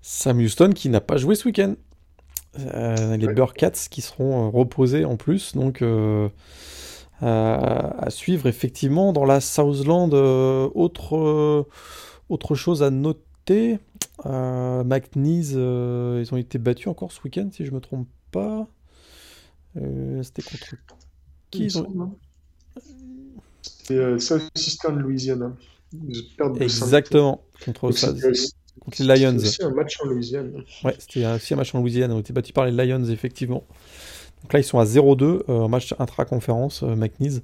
Sam 0.00 0.38
Houston 0.38 0.70
qui 0.74 0.88
n'a 0.88 1.00
pas 1.00 1.16
joué 1.16 1.34
ce 1.34 1.46
week-end. 1.46 1.74
les 2.54 3.28
Burkats 3.34 3.88
qui 3.90 4.02
seront 4.02 4.50
reposés 4.50 5.04
en 5.04 5.16
plus, 5.16 5.54
donc 5.54 5.82
à 7.20 8.06
suivre 8.10 8.46
effectivement 8.46 9.12
dans 9.12 9.24
la 9.24 9.40
Southland. 9.40 10.12
Euh, 10.12 10.68
autre, 10.74 11.16
euh, 11.16 11.66
autre 12.28 12.54
chose 12.54 12.82
à 12.82 12.90
noter, 12.90 13.78
euh, 14.26 14.84
McNeese, 14.84 15.52
ils 15.52 16.28
ont 16.32 16.36
été 16.36 16.58
battus 16.58 16.88
encore 16.88 17.12
ce 17.12 17.20
week-end 17.22 17.48
si 17.52 17.64
je 17.64 17.72
me 17.72 17.80
trompe 17.80 18.08
pas. 18.30 18.66
C'était 19.74 20.42
contre 20.42 20.74
qui 21.50 21.64
ils 21.64 21.78
ont... 21.78 22.16
C'était 23.62 24.18
Southeastern 24.18 24.98
Louisiana. 24.98 25.52
Exactement, 26.60 27.42
contre, 27.64 27.92
ça, 27.92 28.12
contre 28.80 29.02
les 29.02 29.16
Lions. 29.16 29.38
C'était 29.38 29.48
aussi 29.48 29.62
un 29.62 29.70
match 29.70 29.96
en 30.02 30.06
Louisiane. 30.06 30.64
Ouais, 30.82 30.94
c'était 30.98 31.26
aussi 31.26 31.54
un 31.54 31.56
match 31.56 31.74
en 31.74 31.80
Louisiane. 31.80 32.10
On 32.12 32.16
a 32.16 32.20
été 32.20 32.32
battus 32.32 32.52
par 32.52 32.66
les 32.66 32.72
Lions, 32.72 33.04
effectivement. 33.04 33.64
Donc 34.42 34.52
là, 34.52 34.60
ils 34.60 34.64
sont 34.64 34.78
à 34.78 34.84
0-2 34.84 35.22
euh, 35.24 35.42
en 35.48 35.68
match 35.68 35.94
intra-conférence, 35.98 36.82
euh, 36.82 36.94
McNeese. 36.94 37.42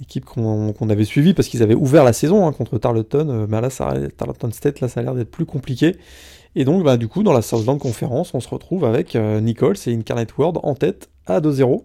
Équipe 0.00 0.24
qu'on 0.24 0.90
avait 0.90 1.04
suivie 1.04 1.34
parce 1.34 1.48
qu'ils 1.48 1.60
avaient 1.62 1.74
ouvert 1.74 2.04
la 2.04 2.12
saison 2.12 2.46
hein, 2.46 2.52
contre 2.52 2.78
Tarleton. 2.78 3.28
Euh, 3.28 3.46
mais 3.48 3.60
là, 3.60 3.68
Tarleton 3.68 4.50
State, 4.52 4.80
là, 4.80 4.88
ça 4.88 5.00
a 5.00 5.02
l'air 5.02 5.14
d'être 5.14 5.30
plus 5.30 5.44
compliqué. 5.44 5.96
Et 6.54 6.64
donc, 6.64 6.84
bah, 6.84 6.96
du 6.96 7.08
coup, 7.08 7.22
dans 7.22 7.32
la 7.32 7.42
Southland 7.42 7.78
Conference, 7.78 8.32
on 8.32 8.40
se 8.40 8.48
retrouve 8.48 8.84
avec 8.84 9.14
Nichols 9.16 9.76
et 9.86 9.94
Incarnate 9.94 10.36
World 10.38 10.58
en 10.62 10.74
tête 10.74 11.10
à 11.26 11.40
2-0. 11.40 11.84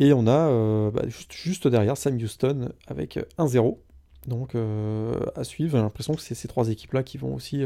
Et 0.00 0.12
on 0.12 0.26
a 0.26 0.90
bah, 0.90 1.02
juste, 1.06 1.32
juste, 1.32 1.68
derrière 1.68 1.96
Sam 1.96 2.16
Houston 2.16 2.68
avec 2.86 3.18
1-0. 3.38 3.78
Donc, 4.26 4.54
à 5.36 5.44
suivre. 5.44 5.78
J'ai 5.78 5.82
l'impression 5.82 6.14
que 6.14 6.20
c'est 6.20 6.34
ces 6.34 6.48
trois 6.48 6.68
équipes-là 6.68 7.02
qui 7.02 7.18
vont 7.18 7.34
aussi 7.34 7.64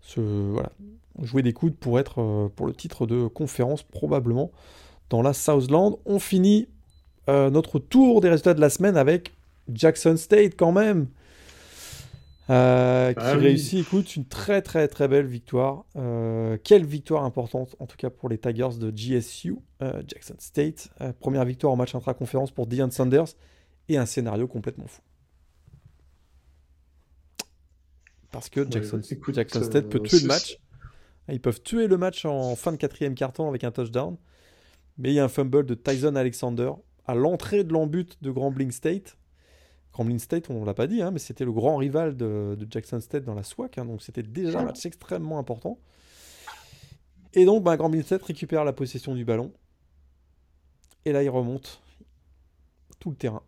se, 0.00 0.20
voilà, 0.20 0.70
jouer 1.22 1.42
des 1.42 1.52
coudes 1.52 1.76
pour 1.76 1.98
être 1.98 2.20
euh, 2.20 2.48
pour 2.54 2.66
le 2.66 2.74
titre 2.74 3.06
de 3.06 3.26
conférence 3.26 3.82
probablement 3.82 4.50
dans 5.08 5.22
la 5.22 5.32
Southland. 5.32 5.98
On 6.06 6.18
finit 6.18 6.68
euh, 7.28 7.50
notre 7.50 7.78
tour 7.78 8.20
des 8.20 8.28
résultats 8.28 8.54
de 8.54 8.60
la 8.60 8.70
semaine 8.70 8.96
avec 8.96 9.32
Jackson 9.72 10.16
State 10.16 10.54
quand 10.56 10.72
même. 10.72 11.08
Euh, 12.48 13.12
qui 13.12 13.20
ah 13.20 13.36
réussit, 13.36 13.78
écoute, 13.78 14.16
une 14.16 14.24
très 14.24 14.60
très 14.60 14.88
très 14.88 15.06
belle 15.06 15.26
victoire. 15.26 15.84
quelle 16.64 16.84
victoire 16.84 17.24
importante, 17.24 17.76
en 17.78 17.86
tout 17.86 17.96
cas 17.96 18.10
pour 18.10 18.28
les 18.28 18.38
Tigers 18.38 18.76
de 18.80 18.90
GSU, 18.90 19.56
Jackson 19.80 20.34
State. 20.38 20.88
première 21.20 21.44
victoire 21.44 21.72
en 21.72 21.76
match 21.76 21.94
intra-conférence 21.94 22.50
pour 22.50 22.66
Deion 22.66 22.90
Sanders 22.90 23.36
et 23.88 23.98
un 23.98 24.06
scénario 24.06 24.48
complètement 24.48 24.88
fou. 24.88 25.00
Parce 28.32 28.48
que 28.48 28.68
Jackson, 28.68 29.00
Jackson 29.32 29.62
State 29.62 29.88
peut 29.88 30.00
tuer 30.00 30.20
le 30.20 30.26
match. 30.26 30.58
Ils 31.28 31.40
peuvent 31.40 31.62
tuer 31.62 31.86
le 31.86 31.96
match 31.96 32.24
en 32.24 32.56
fin 32.56 32.72
de 32.72 32.76
quatrième 32.76 33.14
carton 33.14 33.48
avec 33.48 33.64
un 33.64 33.70
touchdown. 33.70 34.16
Mais 34.98 35.10
il 35.10 35.14
y 35.14 35.20
a 35.20 35.24
un 35.24 35.28
fumble 35.28 35.64
de 35.64 35.74
Tyson 35.74 36.16
Alexander 36.16 36.72
à 37.06 37.14
l'entrée 37.14 37.64
de 37.64 37.72
l'embut 37.72 38.18
de 38.20 38.30
Grambling 38.30 38.70
State. 38.70 39.16
Grambling 39.92 40.18
State, 40.18 40.50
on 40.50 40.60
ne 40.60 40.66
l'a 40.66 40.74
pas 40.74 40.86
dit, 40.86 41.02
hein, 41.02 41.10
mais 41.10 41.18
c'était 41.18 41.44
le 41.44 41.52
grand 41.52 41.76
rival 41.76 42.16
de, 42.16 42.56
Jackson 42.70 43.00
State 43.00 43.24
dans 43.24 43.34
la 43.34 43.42
SWAC. 43.42 43.78
Hein, 43.78 43.86
donc 43.86 44.02
c'était 44.02 44.22
déjà 44.22 44.60
un 44.60 44.64
match 44.64 44.84
extrêmement 44.86 45.38
important. 45.38 45.78
Et 47.34 47.44
donc 47.44 47.62
bah, 47.62 47.76
Grambling 47.76 48.02
State 48.02 48.22
récupère 48.22 48.64
la 48.64 48.72
possession 48.72 49.14
du 49.14 49.24
ballon. 49.24 49.52
Et 51.04 51.12
là, 51.12 51.22
il 51.22 51.30
remonte 51.30 51.80
tout 52.98 53.10
le 53.10 53.16
terrain. 53.16 53.42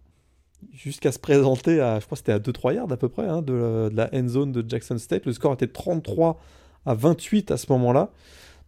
Jusqu'à 0.72 1.12
se 1.12 1.18
présenter 1.18 1.80
à, 1.80 1.98
je 1.98 2.06
crois 2.06 2.16
c'était 2.16 2.32
à 2.32 2.38
2-3 2.38 2.74
yards 2.74 2.92
à 2.92 2.96
peu 2.96 3.08
près, 3.08 3.26
hein, 3.26 3.42
de, 3.42 3.88
de, 3.90 3.96
la 3.96 4.08
end 4.14 4.28
zone 4.28 4.52
de 4.52 4.64
Jackson 4.68 4.96
State. 4.96 5.26
Le 5.26 5.32
score 5.32 5.52
était 5.54 5.66
33 5.66 6.40
à 6.86 6.94
28 6.94 7.50
à 7.50 7.56
ce 7.56 7.66
moment-là. 7.72 8.10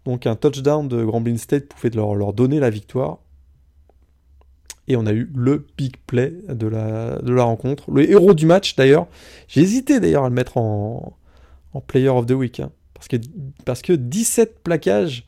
Donc 0.04 0.26
un 0.26 0.36
touchdown 0.36 0.86
de 0.86 1.04
Grambling 1.04 1.38
State 1.38 1.66
pouvait 1.66 1.90
leur, 1.90 2.32
donner 2.32 2.60
la 2.60 2.70
victoire. 2.70 3.18
Et 4.86 4.96
on 4.96 5.06
a 5.06 5.12
eu 5.12 5.30
le 5.34 5.66
big 5.78 5.96
play 6.06 6.32
de 6.48 6.66
la, 6.66 7.18
de 7.22 7.32
la 7.32 7.44
rencontre. 7.44 7.90
Le 7.90 8.08
héros 8.08 8.34
du 8.34 8.44
match 8.44 8.76
d'ailleurs. 8.76 9.06
J'ai 9.48 9.62
hésité 9.62 9.98
d'ailleurs 9.98 10.24
à 10.24 10.28
le 10.28 10.34
mettre 10.34 10.58
en, 10.58 11.16
en 11.72 11.80
Player 11.80 12.10
of 12.10 12.26
the 12.26 12.32
Week. 12.32 12.60
Hein, 12.60 12.70
parce, 12.92 13.08
que, 13.08 13.16
parce 13.64 13.80
que 13.80 13.92
17 13.94 14.62
plaquages. 14.62 15.26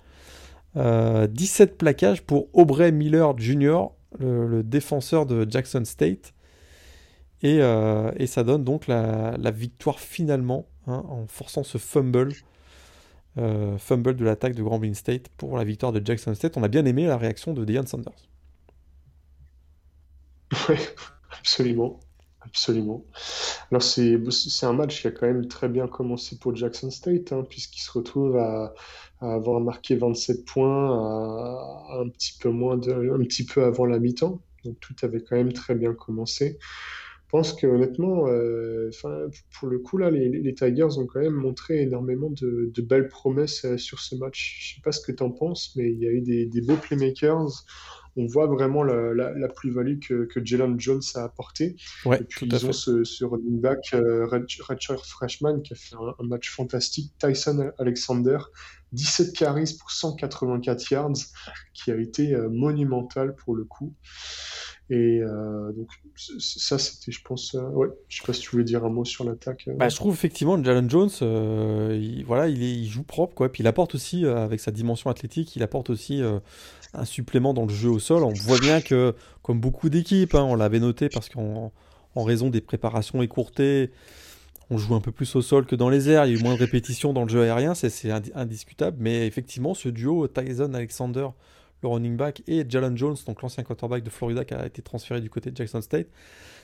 17 0.75 0.77
euh, 0.77 1.75
plaquages 1.79 2.21
pour 2.21 2.49
Aubrey 2.53 2.93
Miller 2.93 3.37
Jr., 3.39 3.85
le, 4.19 4.63
défenseur 4.63 5.25
de 5.25 5.47
Jackson 5.49 5.83
State. 5.87 6.35
Et, 7.43 7.59
euh, 7.61 8.11
et 8.17 8.27
ça 8.27 8.45
donne 8.45 8.63
donc 8.63 8.87
la, 8.87 9.37
la 9.39 9.51
victoire 9.51 10.01
finalement 10.01 10.67
hein, 10.87 11.03
en 11.09 11.27
forçant 11.29 11.65
ce 11.65 11.79
fumble 11.79 12.33
euh, 13.39 13.77
fumble 13.79 14.17
de 14.17 14.25
l'attaque 14.25 14.55
de 14.55 14.63
Grambling 14.63 14.95
State 14.95 15.29
pour 15.37 15.57
la 15.57 15.65
victoire 15.65 15.93
de 15.93 16.05
Jackson 16.05 16.35
State. 16.35 16.57
On 16.57 16.63
a 16.63 16.69
bien 16.69 16.85
aimé 16.85 17.07
la 17.07 17.19
réaction 17.19 17.53
de 17.53 17.65
Deion 17.65 17.87
Sanders. 17.87 18.29
Oui, 20.69 20.77
absolument. 21.39 22.01
Absolument. 22.47 23.05
Alors, 23.71 23.83
c'est 23.83 24.67
un 24.67 24.73
match 24.73 25.01
qui 25.01 25.09
a 25.09 25.11
quand 25.11 25.27
même 25.27 25.49
très 25.49 25.69
bien 25.69 25.89
commencé 25.89 26.39
pour 26.39 26.55
Jackson 26.55 26.91
State, 26.91 27.33
hein, 27.33 27.45
puisqu'il 27.49 27.81
se 27.81 27.91
retrouve 27.91 28.37
à, 28.37 28.73
avoir 29.21 29.61
marqué 29.61 29.97
27 29.97 30.45
points 30.45 32.01
un, 32.01 32.09
petit 32.09 32.39
peu 32.39 32.51
moins 32.51 32.77
de, 32.77 32.93
un 32.93 33.25
petit 33.25 33.45
peu 33.45 33.65
avant 33.65 33.85
la 33.85 33.99
mi-temps. 33.99 34.41
Donc, 34.65 34.79
tout 34.81 34.95
avait 35.03 35.21
quand 35.21 35.37
même 35.37 35.53
très 35.53 35.75
bien 35.75 35.93
commencé. 35.93 36.59
Je 37.27 37.31
pense 37.33 37.53
que 37.55 37.67
honnêtement, 37.67 38.29
euh, 38.29 38.89
pour 39.59 39.69
le 39.69 39.81
coup 39.81 39.99
là, 39.99 40.13
les, 40.13 40.55
Tigers 40.55 40.97
ont 40.97 41.07
quand 41.07 41.19
même 41.19 41.35
montré 41.35 41.83
énormément 41.83 42.31
de, 42.31 42.73
belles 42.83 43.09
promesses 43.09 43.65
euh, 43.65 43.77
sur 43.77 43.99
ce 43.99 44.15
match. 44.15 44.59
Je 44.61 44.75
sais 44.77 44.81
pas 44.81 44.93
ce 44.93 45.01
que 45.01 45.11
tu 45.11 45.25
en 45.25 45.31
penses, 45.33 45.73
mais 45.75 45.91
il 45.91 45.99
y 45.99 46.07
a 46.07 46.11
eu 46.11 46.21
des, 46.21 46.61
beaux 46.61 46.77
playmakers. 46.77 47.65
On 48.15 48.27
voit 48.27 48.47
vraiment 48.47 48.85
la, 48.85 49.49
plus-value 49.49 49.99
que, 49.99 50.25
que 50.27 50.45
Jalen 50.45 50.79
Jones 50.79 51.03
a 51.17 51.25
apporté. 51.25 51.75
Ouais, 52.05 52.21
et 52.21 52.25
puis 52.25 52.47
ils 52.47 52.65
ont 52.65 52.73
ce, 52.73 53.25
running 53.25 53.61
back 53.61 53.81
euh, 53.93 54.27
Freshman 55.03 55.63
qui 55.63 55.73
a 55.73 55.77
fait 55.77 55.97
un, 55.97 56.25
match 56.25 56.49
fantastique. 56.49 57.13
Tyson 57.19 57.73
Alexander 57.79 58.39
17 58.93 59.37
carries 59.37 59.77
pour 59.79 59.91
184 59.91 60.91
yards, 60.93 61.13
qui 61.75 61.91
a 61.91 61.97
été 61.97 62.37
monumental 62.51 63.35
pour 63.35 63.57
le 63.57 63.65
coup. 63.65 63.93
Et 64.89 65.21
euh, 65.21 65.73
donc 65.73 65.89
ça, 66.17 66.79
c'était, 66.79 67.11
je 67.11 67.21
pense, 67.23 67.57
euh, 67.57 67.69
ouais. 67.71 67.89
Je 68.09 68.19
sais 68.19 68.27
pas 68.27 68.33
si 68.33 68.43
tu 68.43 68.51
voulais 68.51 68.65
dire 68.65 68.85
un 68.85 68.89
mot 68.89 69.05
sur 69.05 69.25
l'attaque. 69.25 69.65
Euh. 69.67 69.75
Bah, 69.75 69.89
je 69.89 69.97
trouve 69.97 70.15
effectivement 70.15 70.63
Jalen 70.63 70.89
Jones, 70.89 71.11
il, 71.21 72.25
voilà, 72.25 72.49
il, 72.49 72.63
est, 72.63 72.73
il, 72.73 72.87
joue 72.87 73.03
propre, 73.03 73.35
quoi. 73.35 73.51
Puis 73.51 73.65
il 73.65 73.67
apporte 73.67 73.97
aussi, 73.97 74.25
avec 74.25 74.61
sa 74.61 74.71
dimension 74.71 75.11
athlétique, 75.11 75.57
il 75.57 75.63
apporte 75.63 75.91
aussi 75.91 76.23
un 76.95 77.05
supplément 77.05 77.53
dans 77.53 77.67
le 77.67 77.75
jeu 77.75 77.91
au 77.91 77.99
sol. 77.99 78.23
On 78.23 78.33
voit 78.33 78.61
bien 78.61 78.81
que, 78.81 79.15
comme 79.43 79.61
beaucoup 79.61 79.89
d'équipes, 79.89 80.35
hein, 80.35 80.45
on 80.45 80.55
l'avait 80.55 80.81
noté 80.81 81.09
parce 81.09 81.29
qu'en 81.29 81.73
en 82.15 82.25
raison 82.25 82.49
des 82.49 82.61
préparations 82.61 83.23
écourtées, 83.23 83.91
on 84.71 84.79
joue 84.79 84.95
un 84.95 85.01
peu 85.01 85.13
plus 85.13 85.35
au 85.37 85.43
sol 85.43 85.67
que 85.67 85.77
dans 85.77 85.89
les 85.89 86.09
airs. 86.09 86.27
Il 86.27 86.33
y 86.33 86.37
a 86.37 86.41
eu 86.41 86.43
moins 86.43 86.55
de 86.55 86.61
répétitions 86.61 87.13
dans 87.13 87.23
le 87.23 87.29
jeu 87.29 87.43
aérien, 87.43 87.75
c'est 87.75 88.11
indiscutable. 88.35 88.97
Mais 89.01 89.27
effectivement, 89.27 89.75
ce 89.75 89.89
duo 89.89 90.29
Tyson 90.29 90.75
Alexander 90.75 91.29
le 91.83 91.89
running 91.89 92.17
back, 92.17 92.43
et 92.47 92.65
Jalen 92.69 92.97
Jones, 92.97 93.17
donc 93.27 93.43
l'ancien 93.43 93.63
quarterback 93.63 94.03
de 94.03 94.11
Florida 94.11 94.45
qui 94.45 94.55
a 94.55 94.67
été 94.67 94.83
transféré 94.83 95.21
du 95.21 95.31
côté 95.31 95.51
de 95.51 95.57
Jackson 95.57 95.81
State. 95.81 96.09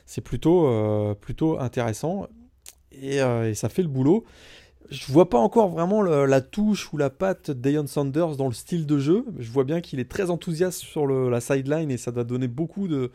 C'est 0.07 0.21
plutôt, 0.21 0.67
euh, 0.67 1.15
plutôt 1.15 1.59
intéressant 1.59 2.27
euh, 3.03 3.49
et, 3.49 3.55
ça 3.55 3.69
fait 3.69 3.83
le 3.83 3.89
boulot. 3.89 4.25
Je 4.91 5.11
vois 5.11 5.31
pas 5.31 5.39
encore 5.39 5.69
vraiment 5.71 6.03
la 6.03 6.41
touche 6.41 6.93
ou 6.93 6.99
la 6.99 7.09
patte 7.09 7.51
d'Ayon 7.51 7.87
Sanders 7.87 8.37
dans 8.37 8.49
le 8.49 8.53
style 8.53 8.87
de 8.87 8.99
jeu. 8.99 9.25
Je 9.39 9.51
vois 9.51 9.65
bien 9.65 9.81
qu'il 9.81 10.01
est 10.01 10.11
très 10.11 10.29
enthousiaste 10.29 10.81
sur 10.81 11.07
la 11.07 11.41
sideline 11.41 11.91
et 11.91 11.97
ça 11.97 12.11
doit 12.11 12.25
donner 12.25 12.49
beaucoup 12.49 12.89
de, 12.89 13.11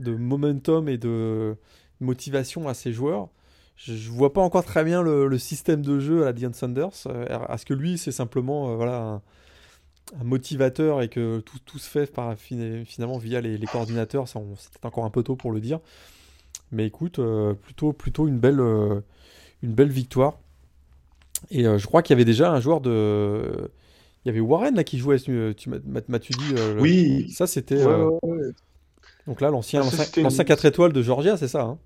momentum 0.00 0.88
et 0.88 0.96
de 0.96 1.56
motivation 2.00 2.66
à 2.66 2.72
ses 2.72 2.92
joueurs. 2.92 3.28
Je, 3.76 4.10
vois 4.10 4.32
pas 4.32 4.40
encore 4.40 4.64
très 4.64 4.84
bien 4.84 5.02
le, 5.02 5.38
système 5.38 5.82
de 5.82 5.98
jeu 5.98 6.26
à 6.26 6.32
Dion 6.32 6.52
Sanders. 6.54 7.06
Euh, 7.06 7.46
est-ce 7.52 7.66
que 7.66 7.74
lui, 7.74 7.98
c'est 7.98 8.12
simplement 8.12 8.74
voilà, 8.76 9.20
un 10.20 10.24
motivateur 10.24 11.02
et 11.02 11.08
que 11.08 11.40
tout, 11.40 11.58
tout 11.64 11.78
se 11.78 11.88
fait 11.88 12.12
par, 12.12 12.36
finalement 12.36 13.18
via 13.18 13.40
les, 13.40 13.58
coordinateurs, 13.66 14.28
c'était 14.28 14.86
encore 14.86 15.04
un 15.04 15.10
peu 15.10 15.22
tôt 15.22 15.36
pour 15.36 15.52
le 15.52 15.60
dire. 15.60 15.80
Mais 16.70 16.86
écoute, 16.86 17.18
euh, 17.18 17.54
plutôt, 17.54 17.92
plutôt 17.92 18.28
une, 18.28 18.38
belle, 18.38 18.60
euh, 18.60 19.00
une 19.62 19.72
belle 19.72 19.90
victoire. 19.90 20.38
Et 21.50 21.66
euh, 21.66 21.78
je 21.78 21.86
crois 21.86 22.02
qu'il 22.02 22.14
y 22.14 22.16
avait 22.16 22.24
déjà 22.24 22.50
un 22.50 22.60
joueur 22.60 22.80
de. 22.80 23.70
Il 24.24 24.28
y 24.28 24.30
avait 24.30 24.40
Warren 24.40 24.74
là 24.76 24.84
qui 24.84 24.98
jouait, 24.98 25.18
tu 25.18 25.68
m'as-tu 25.68 26.32
dit 26.32 26.54
Oui. 26.78 27.30
Ça 27.30 27.46
c'était. 27.46 27.84
Donc 29.26 29.40
là, 29.40 29.50
l'ancien, 29.50 29.82
l'ancien 29.82 30.44
4 30.44 30.64
étoiles 30.64 30.92
de 30.92 31.02
Georgia, 31.02 31.36
c'est 31.36 31.48
ça 31.48 31.62
hein? 31.62 31.78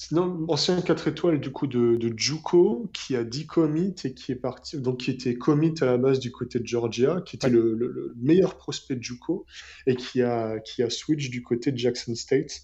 Sinon, 0.00 0.44
ancien 0.46 0.80
4 0.80 1.08
étoiles 1.08 1.40
du 1.40 1.50
coup 1.50 1.66
de, 1.66 1.96
de 1.96 2.16
Juco 2.16 2.88
qui 2.92 3.16
a 3.16 3.24
dit 3.24 3.46
commit 3.46 3.96
et 4.04 4.14
qui 4.14 4.30
est 4.30 4.36
parti, 4.36 4.78
donc 4.78 4.98
qui 4.98 5.10
était 5.10 5.34
commit 5.34 5.74
à 5.80 5.86
la 5.86 5.98
base 5.98 6.20
du 6.20 6.30
côté 6.30 6.60
de 6.60 6.66
Georgia, 6.68 7.20
qui 7.26 7.34
était 7.34 7.48
le, 7.48 8.14
meilleur 8.16 8.56
prospect 8.56 8.94
de 8.94 9.02
Juco 9.02 9.44
et 9.88 9.96
qui 9.96 10.22
a, 10.22 10.60
qui 10.60 10.84
a 10.84 10.88
switch 10.88 11.30
du 11.30 11.42
côté 11.42 11.72
de 11.72 11.78
Jackson 11.78 12.14
State. 12.14 12.62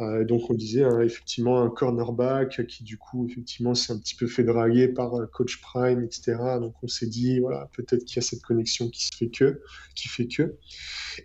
Euh, 0.00 0.26
donc 0.26 0.50
on 0.50 0.54
disait 0.54 0.84
hein, 0.84 1.00
effectivement 1.00 1.62
un 1.62 1.70
cornerback 1.70 2.66
qui 2.66 2.84
du 2.84 2.98
coup 2.98 3.26
effectivement 3.26 3.74
s'est 3.74 3.94
un 3.94 3.98
petit 3.98 4.14
peu 4.14 4.26
fait 4.26 4.44
draguer 4.44 4.88
par 4.88 5.14
euh, 5.14 5.24
Coach 5.32 5.62
Prime, 5.62 6.04
etc. 6.04 6.36
Donc 6.60 6.74
on 6.82 6.88
s'est 6.88 7.06
dit 7.06 7.40
voilà 7.40 7.70
peut-être 7.72 8.04
qu'il 8.04 8.16
y 8.16 8.18
a 8.18 8.22
cette 8.22 8.42
connexion 8.42 8.90
qui 8.90 9.06
se 9.06 9.16
fait 9.16 9.30
que, 9.30 9.62
qui 9.94 10.08
fait 10.08 10.28
que. 10.28 10.54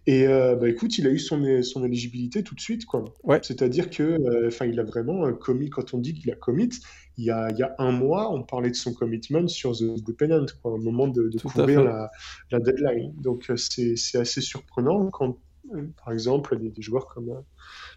Et 0.06 0.28
euh, 0.28 0.56
bah 0.56 0.70
écoute, 0.70 0.98
il 0.98 1.08
a 1.08 1.10
eu 1.10 1.20
son, 1.20 1.64
son 1.64 1.84
éligibilité 1.84 2.44
tout 2.44 2.56
de 2.56 2.62
suite 2.62 2.86
quoi. 2.86 3.06
C'est-à-dire 3.42 3.90
que 3.90 4.48
enfin 4.48 4.66
il 4.66 4.80
a 4.80 4.84
vraiment 4.84 5.32
commis, 5.34 5.70
quand 5.70 5.94
on 5.94 5.98
dit 5.98 6.14
qu'il 6.14 6.32
a 6.32 6.36
commit, 6.36 6.70
il 7.18 7.26
y 7.26 7.32
a, 7.32 7.50
il 7.52 7.58
y 7.58 7.64
a, 7.64 7.76
un 7.78 7.92
mois, 7.92 8.32
on 8.32 8.44
parlait 8.44 8.70
de 8.70 8.76
son 8.76 8.94
commitment 8.94 9.48
sur 9.48 9.74
The, 9.74 10.04
Dependent, 10.04 10.52
quoi, 10.62 10.74
au 10.74 10.78
moment 10.78 11.08
de, 11.08 11.30
de 11.30 11.40
couvrir 11.40 11.84
la, 11.84 12.10
la, 12.52 12.60
deadline. 12.60 13.14
Donc 13.18 13.50
euh, 13.50 13.58
c'est 13.58 14.18
assez 14.18 14.42
surprenant 14.42 15.10
quand, 15.12 15.38
euh, 15.76 15.84
par 16.04 16.14
exemple, 16.14 16.58
des, 16.58 16.70
des 16.70 16.82
joueurs 16.82 17.08
comme, 17.08 17.30
euh, 17.30 17.42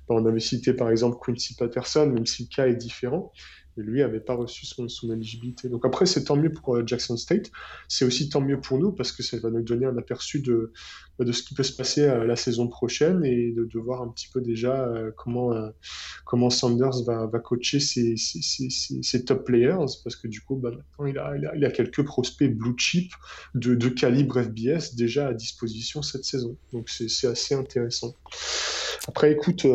on 0.08 0.26
avait 0.26 0.40
cité 0.40 0.74
par 0.74 0.90
exemple 0.90 1.16
Quincy 1.24 1.54
Patterson, 1.54 2.06
même 2.06 2.26
si 2.26 2.44
le 2.44 2.54
cas 2.54 2.66
est 2.66 2.76
différent, 2.76 3.32
et 3.76 3.82
lui 3.82 4.00
n'avait 4.00 4.20
pas 4.20 4.34
reçu 4.34 4.66
son, 4.66 4.88
son, 4.88 5.12
éligibilité. 5.12 5.68
Donc 5.68 5.84
après, 5.84 6.06
c'est 6.06 6.24
tant 6.24 6.36
mieux 6.36 6.52
pour 6.52 6.86
Jackson 6.86 7.16
State, 7.16 7.50
c'est 7.88 8.04
aussi 8.04 8.28
tant 8.28 8.40
mieux 8.40 8.60
pour 8.60 8.78
nous 8.78 8.92
parce 8.92 9.12
que 9.12 9.22
ça 9.22 9.38
va 9.38 9.50
nous 9.50 9.62
donner 9.62 9.86
un 9.86 9.96
aperçu 9.96 10.40
de, 10.40 10.72
de 11.18 11.32
ce 11.32 11.42
qui 11.42 11.54
peut 11.54 11.62
se 11.62 11.72
passer 11.72 12.02
euh, 12.02 12.24
la 12.24 12.36
saison 12.36 12.66
prochaine 12.66 13.24
et 13.24 13.52
de, 13.52 13.78
voir 13.78 14.02
un 14.02 14.08
petit 14.08 14.28
peu 14.28 14.40
déjà 14.40 14.86
euh, 14.86 15.10
comment, 15.16 15.52
euh, 15.52 15.68
comment 16.24 16.50
Sanders 16.50 17.04
va, 17.04 17.26
va 17.26 17.38
coacher 17.38 17.78
ses, 17.80 18.16
ses, 18.16 18.40
ses, 18.40 19.02
ses, 19.02 19.24
top 19.24 19.44
players 19.44 19.86
parce 20.02 20.16
que 20.16 20.26
du 20.26 20.40
coup, 20.40 20.56
bah, 20.56 20.70
maintenant, 20.70 21.06
il 21.06 21.18
a, 21.18 21.36
il, 21.36 21.46
a, 21.46 21.56
il 21.56 21.64
a 21.64 21.70
quelques 21.70 22.02
prospects 22.02 22.52
blue 22.52 22.74
chip 22.78 23.12
de, 23.54 23.74
de 23.74 23.88
calibre 23.88 24.42
FBS 24.42 24.94
déjà 24.96 25.28
à 25.28 25.34
disposition 25.34 26.02
cette 26.02 26.24
saison. 26.24 26.56
Donc 26.72 26.88
c'est 26.88 27.26
assez 27.26 27.54
intéressant. 27.54 28.14
Après, 29.06 29.32
écoute, 29.32 29.66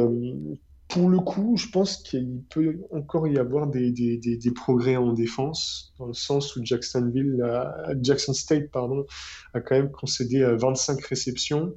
pour 0.89 1.07
le 1.07 1.19
coup, 1.19 1.55
je 1.55 1.67
pense 1.67 1.97
qu'il 1.97 2.41
peut 2.49 2.79
encore 2.91 3.27
y 3.27 3.37
avoir 3.37 3.67
des, 3.67 3.91
des, 3.91 4.17
des, 4.17 4.37
des, 4.37 4.51
progrès 4.51 4.95
en 4.95 5.13
défense, 5.13 5.93
dans 5.99 6.07
le 6.07 6.13
sens 6.13 6.55
où 6.55 6.65
Jacksonville, 6.65 7.37
Jackson 8.01 8.33
State 8.33 8.71
pardon, 8.71 9.05
a 9.53 9.61
quand 9.61 9.75
même 9.75 9.91
concédé 9.91 10.43
25 10.43 10.93
euh, 10.93 11.05
réceptions, 11.07 11.75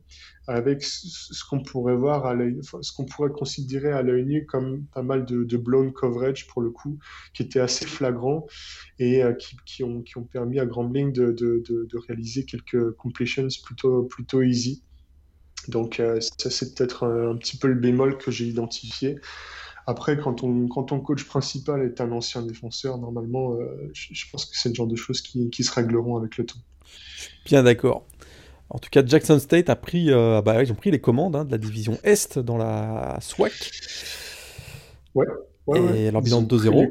avec 0.49 0.83
ce 0.83 1.45
qu'on 1.49 1.63
pourrait 1.63 1.95
voir 1.95 2.25
à 2.25 2.35
ce 2.81 2.93
qu'on 2.93 3.05
pourrait 3.05 3.31
considérer 3.31 3.93
à 3.93 4.01
l'œil 4.01 4.25
nu 4.25 4.47
comme 4.47 4.87
pas 4.95 5.03
mal 5.03 5.27
de, 5.27 5.45
de, 5.45 5.57
blown 5.59 5.93
coverage 5.93 6.47
pour 6.47 6.63
le 6.63 6.71
coup, 6.71 6.99
qui 7.35 7.43
était 7.43 7.61
assez 7.61 7.87
flagrant 7.87 8.47
et 8.99 9.23
euh, 9.23 9.35
qui, 9.35 9.57
qui, 9.67 9.85
ont, 9.85 10.01
qui 10.01 10.17
ont 10.17 10.25
permis 10.25 10.59
à 10.59 10.65
Grambling 10.65 11.13
de, 11.13 11.33
de, 11.33 11.63
de, 11.67 11.99
réaliser 12.09 12.47
quelques 12.47 12.93
completions 12.93 13.47
plutôt, 13.63 14.05
plutôt 14.05 14.41
easy. 14.41 14.83
Donc 15.69 16.01
euh, 16.01 16.21
ça 16.21 16.51
c'est 16.51 16.75
peut-être 16.75 17.07
un, 17.07 17.37
petit 17.37 17.57
peu 17.57 17.69
le 17.69 17.75
bémol 17.75 18.19
que 18.19 18.31
j'ai 18.31 18.47
identifié. 18.47 19.19
Après, 19.87 20.17
quand, 20.17 20.45
on, 20.45 20.69
quand 20.69 20.85
ton 20.85 21.01
coach 21.01 21.25
principal 21.25 21.83
est 21.83 22.01
un 22.01 22.13
ancien 22.13 22.43
défenseur, 22.43 22.99
normalement, 22.99 23.55
euh, 23.55 23.91
je, 23.93 24.25
pense 24.31 24.45
que 24.45 24.57
c'est 24.57 24.69
le 24.69 24.77
genre 24.77 24.87
de 24.87 24.95
choses 24.95 25.21
qui, 25.23 25.51
qui, 25.51 25.65
se 25.65 25.73
régleront 25.73 26.17
avec 26.17 26.37
le 26.37 26.47
temps. 26.47 26.61
Bien 27.45 27.65
d'accord. 27.65 28.07
En 28.71 28.79
tout 28.79 28.91
cas, 28.91 29.05
Jackson 29.05 29.41
State 29.41 29.69
a 29.71 29.77
pris, 29.77 30.13
euh, 30.13 30.41
bah, 30.41 30.63
ils 30.63 30.71
ont 30.71 30.77
pris 30.77 30.93
les 30.93 31.01
commandes 31.01 31.35
hein, 31.35 31.45
de 31.45 31.51
la 31.51 31.59
division 31.59 31.99
Est 32.05 32.39
dans 32.39 32.57
la 32.57 33.19
SWAC. 33.21 33.53
Ouais. 35.15 35.27
Et 35.75 36.11
leur 36.11 36.23
bilan 36.23 36.43
de 36.43 36.57
2-0. 36.57 36.91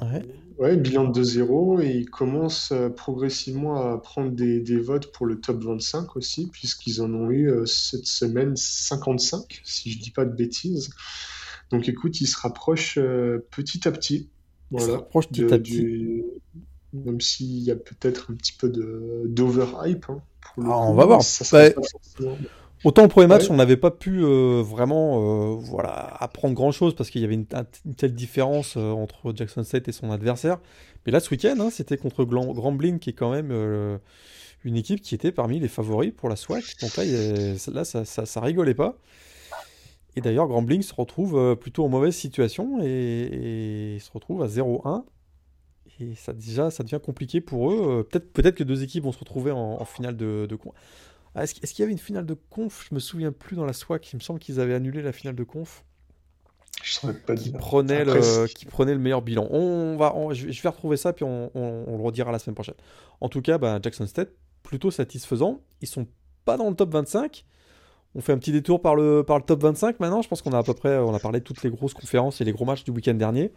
Ouais. 0.00 0.22
ouais. 0.58 0.76
bilan 0.76 1.04
de 1.04 1.22
2-0 1.22 1.82
et 1.82 1.96
ils 1.96 2.10
commencent 2.10 2.72
euh, 2.72 2.88
progressivement 2.88 3.76
à 3.76 3.98
prendre 3.98 4.30
des, 4.30 4.60
des, 4.60 4.78
votes 4.78 5.12
pour 5.12 5.26
le 5.26 5.40
top 5.40 5.62
25 5.62 6.16
aussi, 6.16 6.48
puisqu'ils 6.48 7.00
en 7.00 7.12
ont 7.14 7.30
eu 7.30 7.50
euh, 7.50 7.66
cette 7.66 8.06
semaine 8.06 8.56
55, 8.56 9.60
si 9.64 9.92
je 9.92 10.00
dis 10.00 10.10
pas 10.10 10.24
de 10.24 10.34
bêtises. 10.34 10.90
Donc 11.70 11.88
écoute, 11.88 12.20
ils 12.20 12.26
se 12.26 12.38
rapprochent 12.38 12.98
euh, 12.98 13.46
petit 13.50 13.86
à 13.86 13.92
petit. 13.92 14.28
Voilà, 14.70 14.86
ils 14.86 14.88
se 14.88 14.96
rapprochent 14.96 15.28
petit 15.28 15.52
à 15.52 15.58
petit. 15.58 16.22
Même 16.92 17.20
s'il 17.20 17.58
y 17.58 17.70
a 17.70 17.76
peut-être 17.76 18.30
un 18.30 18.34
petit 18.34 18.52
peu 18.52 18.68
d'overhype. 19.26 20.06
Hein, 20.08 20.22
ah, 20.58 20.78
on 20.78 20.94
va 20.94 21.04
voir. 21.04 21.22
Ça, 21.22 21.44
ça 21.44 21.68
Autant 22.84 23.02
le 23.02 23.08
premier 23.08 23.26
match, 23.26 23.50
on 23.50 23.56
n'avait 23.56 23.76
pas 23.76 23.90
pu 23.90 24.22
euh, 24.22 24.62
vraiment 24.62 25.18
euh, 25.18 25.56
voilà, 25.56 25.92
apprendre 26.20 26.54
grand-chose 26.54 26.94
parce 26.94 27.10
qu'il 27.10 27.22
y 27.22 27.24
avait 27.24 27.34
une, 27.34 27.46
telle 27.46 28.14
différence 28.14 28.76
euh, 28.76 28.90
entre 28.90 29.32
Jackson 29.34 29.62
State 29.62 29.88
et 29.88 29.92
son 29.92 30.10
adversaire. 30.10 30.58
Mais 31.04 31.12
là, 31.12 31.20
ce 31.20 31.30
week-end, 31.30 31.56
hein, 31.58 31.70
c'était 31.70 31.96
contre 31.96 32.24
Grambling, 32.24 32.98
qui 32.98 33.10
est 33.10 33.14
quand 33.14 33.30
même 33.30 33.50
une 34.64 34.76
équipe 34.76 35.00
qui 35.00 35.14
était 35.14 35.32
parmi 35.32 35.58
les 35.58 35.68
favoris 35.68 36.12
pour 36.14 36.28
la 36.28 36.36
SWAC. 36.36 36.64
Donc 36.82 36.96
là, 36.96 37.04
là 37.04 37.84
ça, 37.84 38.04
ça, 38.04 38.40
rigolait 38.40 38.74
pas. 38.74 38.98
Et 40.16 40.20
d'ailleurs, 40.20 40.48
Grambling 40.48 40.82
se 40.82 40.94
retrouve 40.94 41.56
plutôt 41.56 41.84
en 41.84 41.88
mauvaise 41.88 42.14
situation 42.14 42.80
et, 42.82 43.98
se 44.00 44.10
retrouve 44.10 44.42
à 44.42 44.48
0-1. 44.48 45.04
Et 46.00 46.14
ça, 46.16 46.32
déjà, 46.32 46.70
ça 46.70 46.82
devient 46.82 47.00
compliqué 47.02 47.40
pour 47.40 47.70
eux. 47.70 48.06
Peut-être 48.10 48.32
peut 48.32 48.50
que 48.50 48.64
deux 48.64 48.82
équipes 48.82 49.04
vont 49.04 49.12
se 49.12 49.20
retrouver 49.20 49.52
en, 49.52 49.84
finale 49.84 50.16
de, 50.16 50.46
de 50.48 50.56
ah, 51.36 51.42
est-ce, 51.42 51.54
qu'il 51.54 51.80
y 51.80 51.82
avait 51.82 51.92
une 51.92 51.98
finale 51.98 52.24
de 52.24 52.32
conf? 52.32 52.86
Je 52.88 52.94
me 52.94 52.98
souviens 52.98 53.30
plus 53.30 53.56
dans 53.56 53.66
la 53.66 53.74
SWAC. 53.74 54.10
Il 54.14 54.16
me 54.16 54.22
semble 54.22 54.40
qu'ils 54.40 54.58
avaient 54.58 54.72
annulé 54.72 55.02
la 55.02 55.12
finale 55.12 55.36
de 55.36 55.44
conf. 55.44 55.84
Je 56.82 57.10
pas 57.10 57.34
qui 57.34 57.50
prenait, 57.50 58.04
le, 58.06 58.46
qui 58.46 58.64
prenait 58.64 58.94
le 58.94 58.98
meilleur 58.98 59.20
bilan. 59.20 59.46
On 59.50 59.96
va, 59.96 60.14
je 60.32 60.62
vais 60.62 60.68
retrouver 60.68 60.96
ça, 60.96 61.12
puis 61.12 61.24
on, 61.24 61.50
le 61.54 62.02
redira 62.02 62.32
la 62.32 62.38
semaine 62.38 62.54
prochaine. 62.54 62.74
En 63.20 63.28
tout 63.28 63.42
cas, 63.42 63.58
bah, 63.58 63.78
Jackson 63.82 64.06
State, 64.06 64.30
plutôt 64.62 64.90
satisfaisant. 64.90 65.60
Ils 65.82 65.88
sont 65.88 66.06
pas 66.46 66.56
dans 66.56 66.70
le 66.70 66.74
top 66.76 66.92
25. 66.92 67.44
On 68.14 68.22
fait 68.22 68.32
un 68.32 68.38
petit 68.38 68.52
détour 68.52 68.80
par 68.80 68.94
le, 68.94 69.22
par 69.22 69.36
le 69.36 69.44
top 69.44 69.62
25 69.62 70.00
maintenant. 70.00 70.22
Je 70.22 70.28
pense 70.28 70.40
qu'on 70.40 70.52
a 70.52 70.58
à 70.58 70.62
peu 70.62 70.72
près 70.72 70.96
on 70.96 71.14
a 71.14 71.18
parlé 71.18 71.40
de 71.40 71.44
toutes 71.44 71.62
les 71.62 71.70
grosses 71.70 71.92
conférences 71.92 72.40
et 72.40 72.44
les 72.44 72.52
gros 72.52 72.64
matchs 72.64 72.84
du 72.84 72.90
week-end 72.90 73.14
dernier. 73.14 73.52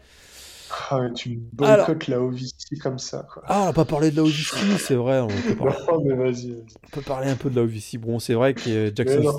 Ah, 0.91 1.09
tu 1.15 1.39
boycottes 1.53 2.07
la 2.07 2.21
OVC 2.21 2.79
comme 2.81 2.99
ça. 2.99 3.27
Quoi. 3.31 3.43
Ah, 3.45 3.61
on 3.61 3.65
n'a 3.65 3.73
pas 3.73 3.85
parlé 3.85 4.11
de 4.11 4.17
la 4.17 4.23
OVC, 4.23 4.77
c'est 4.79 4.95
vrai. 4.95 5.19
On 5.19 5.27
peut, 5.27 5.55
parler... 5.55 6.03
mais 6.05 6.15
vas-y, 6.15 6.63
on 6.85 6.89
peut 6.89 7.01
parler 7.01 7.29
un 7.29 7.35
peu 7.35 7.49
de 7.49 7.55
la 7.55 7.63
OVC. 7.63 7.97
Bon, 7.97 8.19
c'est 8.19 8.33
vrai 8.33 8.53
que 8.53 8.91
Jackson... 8.95 9.37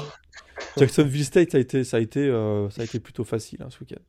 Jacksonville 0.76 1.24
State, 1.24 1.52
ça 1.52 1.58
a 1.58 1.60
été, 1.60 1.84
ça 1.84 1.96
a 1.96 2.00
été, 2.00 2.20
euh, 2.20 2.68
ça 2.70 2.82
a 2.82 2.84
été 2.84 3.00
plutôt 3.00 3.24
facile 3.24 3.62
hein, 3.62 3.68
ce 3.70 3.80
week-end. 3.80 4.02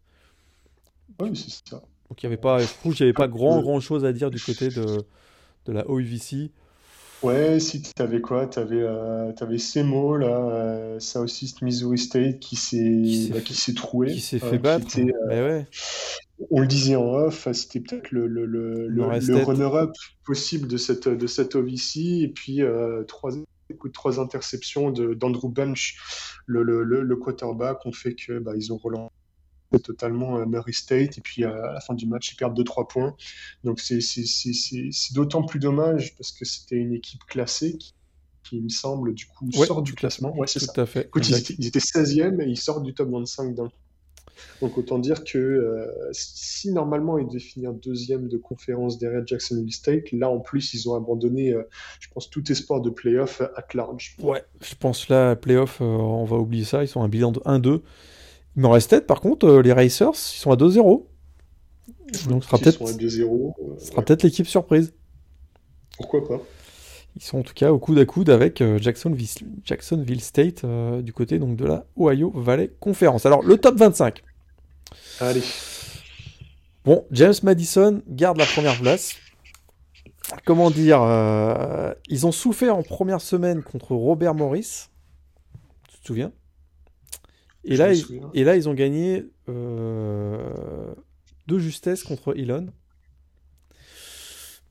Oui, 1.19 1.35
c'est 1.35 1.69
ça. 1.69 1.81
Donc 2.09 2.21
il 2.21 2.23
y 2.23 2.27
avait 2.27 2.37
pas, 2.37 2.59
je 2.59 2.67
trouve 2.67 2.93
qu'il 2.93 3.05
n'y 3.05 3.09
avait 3.09 3.13
pas 3.13 3.27
grand, 3.27 3.61
grand 3.61 3.79
chose 3.79 4.03
à 4.03 4.11
dire 4.11 4.29
du 4.29 4.39
côté 4.39 4.67
de, 4.67 5.05
de 5.65 5.71
la 5.71 5.89
OVC. 5.89 6.51
Ouais, 7.23 7.59
si 7.59 7.81
tu 7.81 7.89
avais 8.01 8.19
quoi? 8.19 8.47
Tu 8.47 8.57
avais, 8.57 8.81
euh, 8.81 9.31
t'avais 9.33 9.59
Semo, 9.59 10.17
là, 10.17 10.27
euh, 10.27 10.99
Southeast 10.99 11.61
Missouri 11.61 11.99
State, 11.99 12.39
qui 12.39 12.55
Qui 12.55 12.55
s'est 12.55 13.29
bah, 13.31 13.41
qui 13.41 13.53
s'est 13.53 13.73
troué, 13.73 14.11
qui 14.11 14.21
s'est 14.21 14.43
euh, 14.43 14.49
fait 14.49 14.57
battre. 14.57 14.87
était, 14.87 15.13
euh, 15.13 15.27
Ben 15.27 15.43
ouais, 15.43 15.67
on 16.49 16.61
le 16.61 16.67
disait 16.67 16.95
en 16.95 17.13
off, 17.13 17.47
c'était 17.53 17.79
peut-être 17.79 18.11
le, 18.11 18.25
runner-up 19.43 19.91
possible 20.25 20.67
de 20.67 20.77
cette, 20.77 21.07
de 21.07 21.27
cette 21.27 21.55
OVC, 21.55 21.97
et 22.23 22.27
puis 22.33 22.61
euh, 22.61 23.03
trois, 23.03 23.31
trois 23.93 24.19
interceptions 24.19 24.91
d'Andrew 24.91 25.49
Bench, 25.49 25.97
le, 26.45 26.63
le, 26.63 26.83
le, 26.83 27.01
le 27.01 27.15
quarterback, 27.15 27.85
ont 27.85 27.91
fait 27.91 28.15
que 28.15 28.39
bah, 28.39 28.53
ils 28.55 28.73
ont 28.73 28.77
relancé 28.77 29.11
totalement 29.83 30.39
euh, 30.39 30.45
Murray 30.45 30.73
State, 30.73 31.17
et 31.17 31.21
puis 31.21 31.43
euh, 31.43 31.69
à 31.69 31.73
la 31.73 31.79
fin 31.79 31.93
du 31.93 32.05
match, 32.05 32.31
ils 32.31 32.35
perdent 32.35 32.55
deux 32.55 32.63
trois 32.63 32.87
points. 32.87 33.15
Donc 33.63 33.79
c'est 33.79 33.99
d'autant 35.13 35.43
plus 35.43 35.59
dommage, 35.59 36.15
parce 36.17 36.31
que 36.31 36.45
c'était 36.45 36.77
une 36.77 36.93
équipe 36.93 37.23
classée 37.25 37.77
qui, 37.77 37.93
qui, 38.43 38.57
il 38.57 38.63
me 38.63 38.69
semble, 38.69 39.13
du 39.13 39.27
coup, 39.27 39.49
Ouais, 39.53 39.67
sort 39.67 39.81
du 39.81 39.93
classement. 39.93 40.35
Ouais, 40.35 40.47
c'est 40.47 40.59
tout 40.59 40.65
ça. 40.73 40.81
à 40.81 40.85
fait, 40.85 41.05
Écoute, 41.05 41.27
ils 41.29 41.55
ils 41.59 41.67
étaient 41.67 41.79
16e 41.79 42.41
et 42.41 42.47
ils 42.47 42.57
sortent 42.57 42.83
du 42.83 42.93
top 42.93 43.09
25 43.09 43.55
d'un. 43.55 43.69
Donc 44.61 44.77
autant 44.77 44.99
dire 44.99 45.23
que 45.23 45.37
euh, 45.37 45.85
si 46.11 46.71
normalement 46.71 47.17
ils 47.17 47.27
devaient 47.27 47.39
finir 47.39 47.73
deuxième 47.73 48.27
de 48.27 48.37
conférence 48.37 48.97
derrière 48.97 49.25
Jacksonville 49.25 49.73
State, 49.73 50.11
là 50.11 50.29
en 50.29 50.39
plus 50.39 50.73
ils 50.73 50.89
ont 50.89 50.95
abandonné, 50.95 51.51
euh, 51.51 51.63
je 51.99 52.07
pense, 52.13 52.29
tout 52.29 52.51
espoir 52.51 52.81
de 52.81 52.89
playoff 52.89 53.41
at 53.41 53.65
large. 53.73 54.15
Ouais, 54.21 54.43
je 54.61 54.75
pense 54.75 55.09
là, 55.09 55.35
playoff, 55.35 55.81
euh, 55.81 55.85
on 55.85 56.25
va 56.25 56.37
oublier 56.37 56.63
ça. 56.63 56.83
Ils 56.83 56.87
sont 56.87 57.01
à 57.01 57.05
un 57.05 57.09
bilan 57.09 57.31
de 57.31 57.39
1-2. 57.39 57.81
Il 58.55 58.61
m'en 58.61 58.71
reste 58.71 58.89
tête, 58.89 59.07
par 59.07 59.21
contre, 59.21 59.61
les 59.61 59.73
Racers, 59.73 60.11
ils 60.11 60.39
sont 60.39 60.51
à 60.51 60.55
2-0. 60.55 61.05
Donc 62.27 62.43
ce 62.43 62.49
sera 62.49 62.57
Ils 62.59 62.71
sont 62.71 62.85
à 62.85 62.87
peut-être 62.87 62.97
2-0. 62.99 63.53
ce 63.79 63.85
sera 63.85 63.97
ouais, 63.97 64.05
peut-être 64.05 64.23
l'équipe 64.23 64.47
surprise. 64.47 64.93
pourquoi 65.97 66.27
pas? 66.27 66.41
Ils 67.15 67.23
sont 67.23 67.39
en 67.39 67.43
tout 67.43 67.53
cas 67.53 67.71
au 67.71 67.79
coude 67.79 67.99
à 67.99 68.05
coude 68.05 68.29
avec 68.29 68.61
euh, 68.61 68.77
Jacksonville, 68.79 69.27
Jacksonville 69.65 70.21
State 70.21 70.63
euh, 70.63 71.01
du 71.01 71.11
côté 71.11 71.39
donc 71.39 71.57
de 71.57 71.65
la 71.65 71.85
Ohio 71.97 72.31
Valley 72.33 72.71
Conference. 72.79 73.25
Alors 73.25 73.43
le 73.43 73.57
top 73.57 73.75
25. 73.77 74.23
Allez, 75.19 75.43
Bon, 76.83 77.05
James 77.11 77.33
Madison 77.43 78.01
garde 78.07 78.37
la 78.37 78.45
première 78.45 78.79
place. 78.79 79.15
Comment 80.45 80.71
dire 80.71 81.01
euh, 81.03 81.93
Ils 82.07 82.25
ont 82.25 82.31
souffert 82.31 82.75
en 82.75 82.81
première 82.81 83.21
semaine 83.21 83.61
contre 83.61 83.93
Robert 83.93 84.33
Morris. 84.33 84.87
Tu 85.89 85.99
te 85.99 86.07
souviens? 86.07 86.31
Et 87.63 87.75
je 87.75 87.83
là, 87.83 87.93
ils, 87.93 88.21
et 88.33 88.43
là, 88.43 88.55
ils 88.55 88.67
ont 88.67 88.73
gagné 88.73 89.25
euh, 89.47 90.95
de 91.45 91.59
justesse 91.59 92.03
contre 92.03 92.35
Elon. 92.35 92.67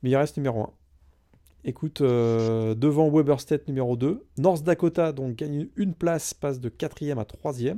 Mais 0.03 0.09
il 0.09 0.15
reste 0.17 0.35
numéro 0.35 0.63
1. 0.63 0.69
Écoute, 1.63 2.01
euh, 2.01 2.73
devant 2.73 3.09
Weber 3.11 3.39
State 3.39 3.67
numéro 3.67 3.95
2. 3.95 4.25
North 4.37 4.63
Dakota 4.63 5.11
donc 5.11 5.35
gagne 5.35 5.67
une 5.75 5.93
place, 5.93 6.33
passe 6.33 6.59
de 6.59 6.69
4e 6.69 7.19
à 7.19 7.23
3e. 7.23 7.77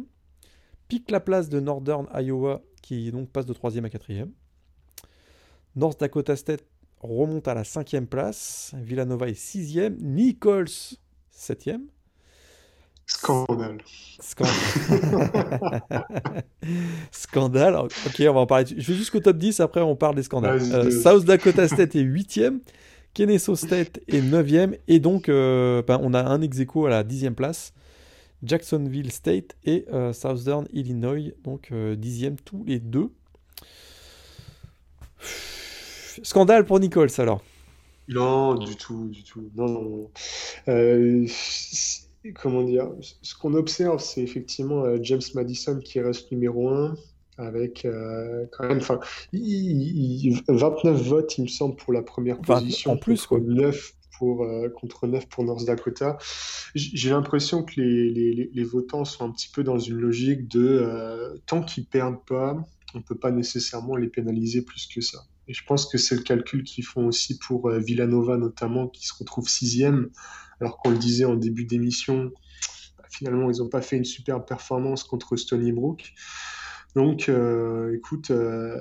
Pique 0.87 1.11
la 1.11 1.19
place 1.19 1.49
de 1.49 1.59
Northern 1.59 2.07
Iowa 2.13 2.61
qui 2.81 3.11
donc 3.11 3.29
passe 3.29 3.45
de 3.45 3.53
3e 3.53 3.83
à 3.85 3.89
4e. 3.89 4.29
North 5.75 5.99
Dakota 5.99 6.35
State 6.35 6.63
remonte 7.01 7.47
à 7.47 7.53
la 7.53 7.63
5e 7.63 8.05
place. 8.05 8.73
Villanova 8.77 9.27
est 9.27 9.39
6e. 9.39 9.97
Nichols 9.99 10.97
7e. 11.35 11.81
Scandale. 13.05 13.79
Scandale. 14.21 14.53
Scandale. 17.11 17.75
Ok, 17.75 18.15
on 18.21 18.33
va 18.33 18.39
en 18.39 18.45
parler. 18.45 18.65
Je 18.77 18.91
vais 18.91 18.97
jusqu'au 18.97 19.19
top 19.19 19.37
10, 19.37 19.59
après 19.59 19.81
on 19.81 19.97
parle 19.97 20.15
des 20.15 20.23
scandales. 20.23 20.61
Euh. 20.71 20.89
South 20.89 21.25
Dakota 21.25 21.67
State 21.67 21.95
est 21.95 22.03
8e. 22.03 22.59
Kennesaw 23.13 23.55
State 23.55 23.99
est 24.07 24.21
9e. 24.21 24.77
Et 24.87 24.99
donc, 24.99 25.29
euh, 25.29 25.81
ben, 25.81 25.99
on 26.01 26.13
a 26.13 26.21
un 26.23 26.41
ex 26.41 26.59
à 26.59 26.89
la 26.89 27.03
10e 27.03 27.33
place. 27.33 27.73
Jacksonville 28.43 29.11
State 29.11 29.55
et 29.63 29.85
euh, 29.93 30.11
Southern 30.11 30.67
Illinois, 30.73 31.33
donc 31.43 31.69
euh, 31.71 31.95
10e 31.95 32.35
tous 32.43 32.63
les 32.65 32.79
deux. 32.79 33.09
Scandale 36.23 36.65
pour 36.65 36.79
Nichols 36.79 37.09
alors. 37.17 37.41
Non, 38.09 38.55
du 38.55 38.75
tout, 38.75 39.07
du 39.07 39.23
tout. 39.23 39.49
Non, 39.55 39.67
non, 39.67 39.81
non. 39.81 40.11
Euh, 40.67 41.25
comment 42.35 42.63
dire? 42.63 42.89
Ce 43.21 43.33
qu'on 43.35 43.53
observe, 43.53 44.01
c'est 44.01 44.21
effectivement 44.21 44.83
euh, 44.83 44.97
James 45.01 45.21
Madison 45.35 45.79
qui 45.79 46.01
reste 46.01 46.31
numéro 46.31 46.69
un 46.69 46.95
avec 47.37 47.85
euh, 47.85 48.45
quand 48.51 48.67
même, 48.67 48.77
enfin, 48.77 48.99
il- 49.31 49.41
il- 49.41 50.25
il- 50.27 50.43
29 50.47 51.01
votes, 51.01 51.37
il 51.37 51.43
me 51.43 51.47
semble, 51.47 51.75
pour 51.75 51.93
la 51.93 52.01
première 52.01 52.37
20 52.41 52.55
en 52.55 52.59
position 52.59 52.97
plus, 52.97 53.25
contre 53.25 53.43
quoi. 53.43 53.53
9 53.53 53.93
pour, 54.19 54.43
euh, 54.43 54.69
contre 54.69 55.07
9 55.07 55.27
pour 55.27 55.43
North 55.43 55.65
Dakota. 55.65 56.17
J'ai 56.75 57.09
l'impression 57.09 57.63
que 57.63 57.81
les, 57.81 58.09
les- 58.11 58.49
les- 58.53 58.63
votants 58.63 59.05
sont 59.05 59.25
un 59.25 59.31
petit 59.31 59.49
peu 59.49 59.63
dans 59.63 59.79
une 59.79 59.97
logique 59.97 60.47
de 60.47 60.61
euh, 60.63 61.35
tant 61.47 61.61
qu'ils 61.63 61.85
perdent 61.85 62.23
pas, 62.25 62.55
on 62.95 63.01
peut 63.01 63.17
pas 63.17 63.31
nécessairement 63.31 63.95
les 63.95 64.07
pénaliser 64.07 64.61
plus 64.61 64.87
que 64.87 65.01
ça. 65.01 65.23
Et 65.47 65.53
je 65.53 65.63
pense 65.65 65.87
que 65.87 65.97
c'est 65.97 66.15
le 66.15 66.21
calcul 66.21 66.63
qu'ils 66.63 66.85
font 66.85 67.07
aussi 67.07 67.37
pour 67.39 67.69
euh, 67.69 67.79
Villanova 67.79 68.37
notamment, 68.37 68.87
qui 68.87 69.05
se 69.07 69.13
retrouve 69.17 69.49
sixième, 69.49 70.09
alors 70.61 70.77
qu'on 70.77 70.91
le 70.91 70.97
disait 70.97 71.25
en 71.25 71.35
début 71.35 71.65
d'émission, 71.65 72.31
bah, 72.97 73.03
finalement 73.09 73.49
ils 73.51 73.57
n'ont 73.57 73.67
pas 73.69 73.81
fait 73.81 73.97
une 73.97 74.05
super 74.05 74.45
performance 74.45 75.03
contre 75.03 75.35
Stony 75.35 75.71
Brook. 75.71 76.13
Donc 76.95 77.29
euh, 77.29 77.95
écoute, 77.95 78.31
euh, 78.31 78.77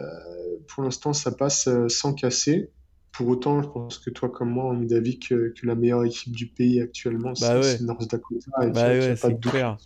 pour 0.68 0.82
l'instant 0.84 1.12
ça 1.12 1.32
passe 1.32 1.68
euh, 1.68 1.88
sans 1.88 2.12
casser. 2.12 2.70
Pour 3.12 3.28
autant, 3.28 3.62
je 3.62 3.68
pense 3.68 3.98
que 3.98 4.10
toi 4.10 4.30
comme 4.30 4.50
moi, 4.50 4.66
on 4.66 4.82
est 4.82 4.86
d'avis 4.86 5.18
que, 5.18 5.52
que 5.54 5.66
la 5.66 5.74
meilleure 5.74 6.04
équipe 6.04 6.34
du 6.34 6.46
pays 6.46 6.80
actuellement, 6.80 7.32
Bah 7.32 7.34
c'est 7.40 7.54
ouais, 7.54 7.62
c'est 7.62 7.82
North 7.82 8.10
Dakota, 8.10 8.50
et 8.62 8.70
bah 8.70 8.88
ouais, 8.88 9.14
pas 9.16 9.28
de 9.28 9.36
doute 9.36 9.54
hein. 9.54 9.76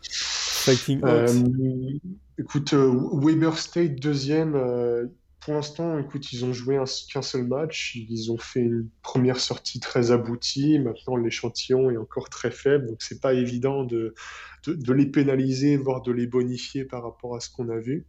Fighting. 0.00 1.00
Euh, 1.04 1.28
écoute, 2.38 2.74
Weber 2.74 3.58
State 3.58 4.00
deuxième. 4.00 4.54
euh, 4.56 5.06
pour 5.44 5.52
l'instant, 5.52 5.98
écoute, 5.98 6.32
ils 6.32 6.44
ont 6.46 6.54
joué 6.54 6.78
un- 6.78 6.84
qu'un 7.12 7.20
seul 7.20 7.46
match. 7.46 7.96
Ils 7.96 8.32
ont 8.32 8.38
fait 8.38 8.60
une 8.60 8.88
première 9.02 9.38
sortie 9.38 9.78
très 9.78 10.10
aboutie. 10.10 10.78
Maintenant, 10.78 11.16
l'échantillon 11.16 11.90
est 11.90 11.98
encore 11.98 12.30
très 12.30 12.50
faible, 12.50 12.86
donc 12.86 13.02
c'est 13.02 13.20
pas 13.20 13.34
évident 13.34 13.84
de, 13.84 14.14
de, 14.66 14.72
de 14.72 14.92
les 14.94 15.06
pénaliser, 15.06 15.76
voire 15.76 16.00
de 16.00 16.12
les 16.12 16.26
bonifier 16.26 16.86
par 16.86 17.02
rapport 17.02 17.36
à 17.36 17.40
ce 17.40 17.50
qu'on 17.50 17.68
a 17.68 17.78
vu. 17.78 18.06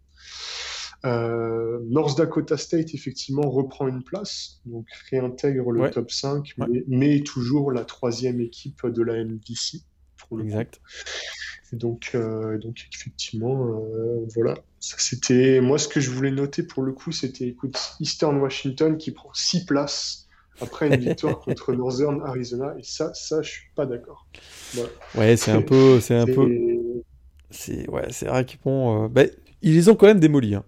Euh, 1.04 1.80
North 1.90 2.18
Dakota 2.18 2.56
State, 2.56 2.94
effectivement, 2.94 3.50
reprend 3.50 3.88
une 3.88 4.04
place, 4.04 4.62
donc 4.66 4.88
réintègre 5.12 5.72
le 5.72 5.82
Ouais, 5.82 5.92
top 5.92 6.12
5, 6.12 6.54
ouais, 6.58 6.84
mais, 6.88 7.22
toujours 7.22 7.72
la 7.72 7.84
troisième 7.84 8.40
équipe 8.40 8.88
de 8.88 9.04
la 9.04 9.18
MVC, 9.18 9.82
pour 10.18 10.38
le 10.38 10.46
coup. 10.46 10.50
Et 11.74 11.76
donc, 11.78 12.12
euh, 12.16 12.58
donc 12.58 12.88
effectivement, 12.94 13.68
euh, 13.70 14.26
voilà. 14.34 14.56
Ça, 14.80 14.98
c'était 15.00 15.62
moi 15.62 15.78
ce 15.78 15.88
que 15.88 16.00
je 16.00 16.12
voulais 16.12 16.32
noter 16.32 16.64
pour 16.64 16.84
le 16.84 16.94
coup, 16.94 17.12
c'était 17.12 17.48
écoute 17.48 17.78
Eastern 18.00 18.38
Washington 18.38 18.98
qui 18.98 19.12
prend 19.12 19.32
six 19.34 19.66
places 19.66 20.28
après 20.62 20.88
une 20.88 21.00
victoire 21.00 21.40
contre 21.46 21.74
Northern 21.74 22.22
Arizona 22.22 22.76
et 22.78 22.84
ça, 22.84 23.14
ça, 23.14 23.42
je 23.42 23.50
suis 23.50 23.72
pas 23.76 23.86
d'accord. 23.86 24.28
Voilà. 24.74 24.90
Ouais, 25.16 25.38
c'est 25.38 25.52
un 25.52 25.62
peu, 25.62 26.00
c'est 26.00 26.16
un 26.16 26.26
peu, 26.26 26.50
C'est- 27.50 27.90
ouais, 27.90 28.08
c'est 28.12 28.28
vrai 28.28 28.46
qu'ils 28.46 28.60
vont, 28.64 29.06
euh, 29.06 29.08
ben, 29.08 29.30
ils 29.62 29.74
les 29.74 29.90
ont 29.90 29.96
quand 29.96 30.08
même 30.08 30.20
démolis, 30.20 30.56
hein. 30.56 30.66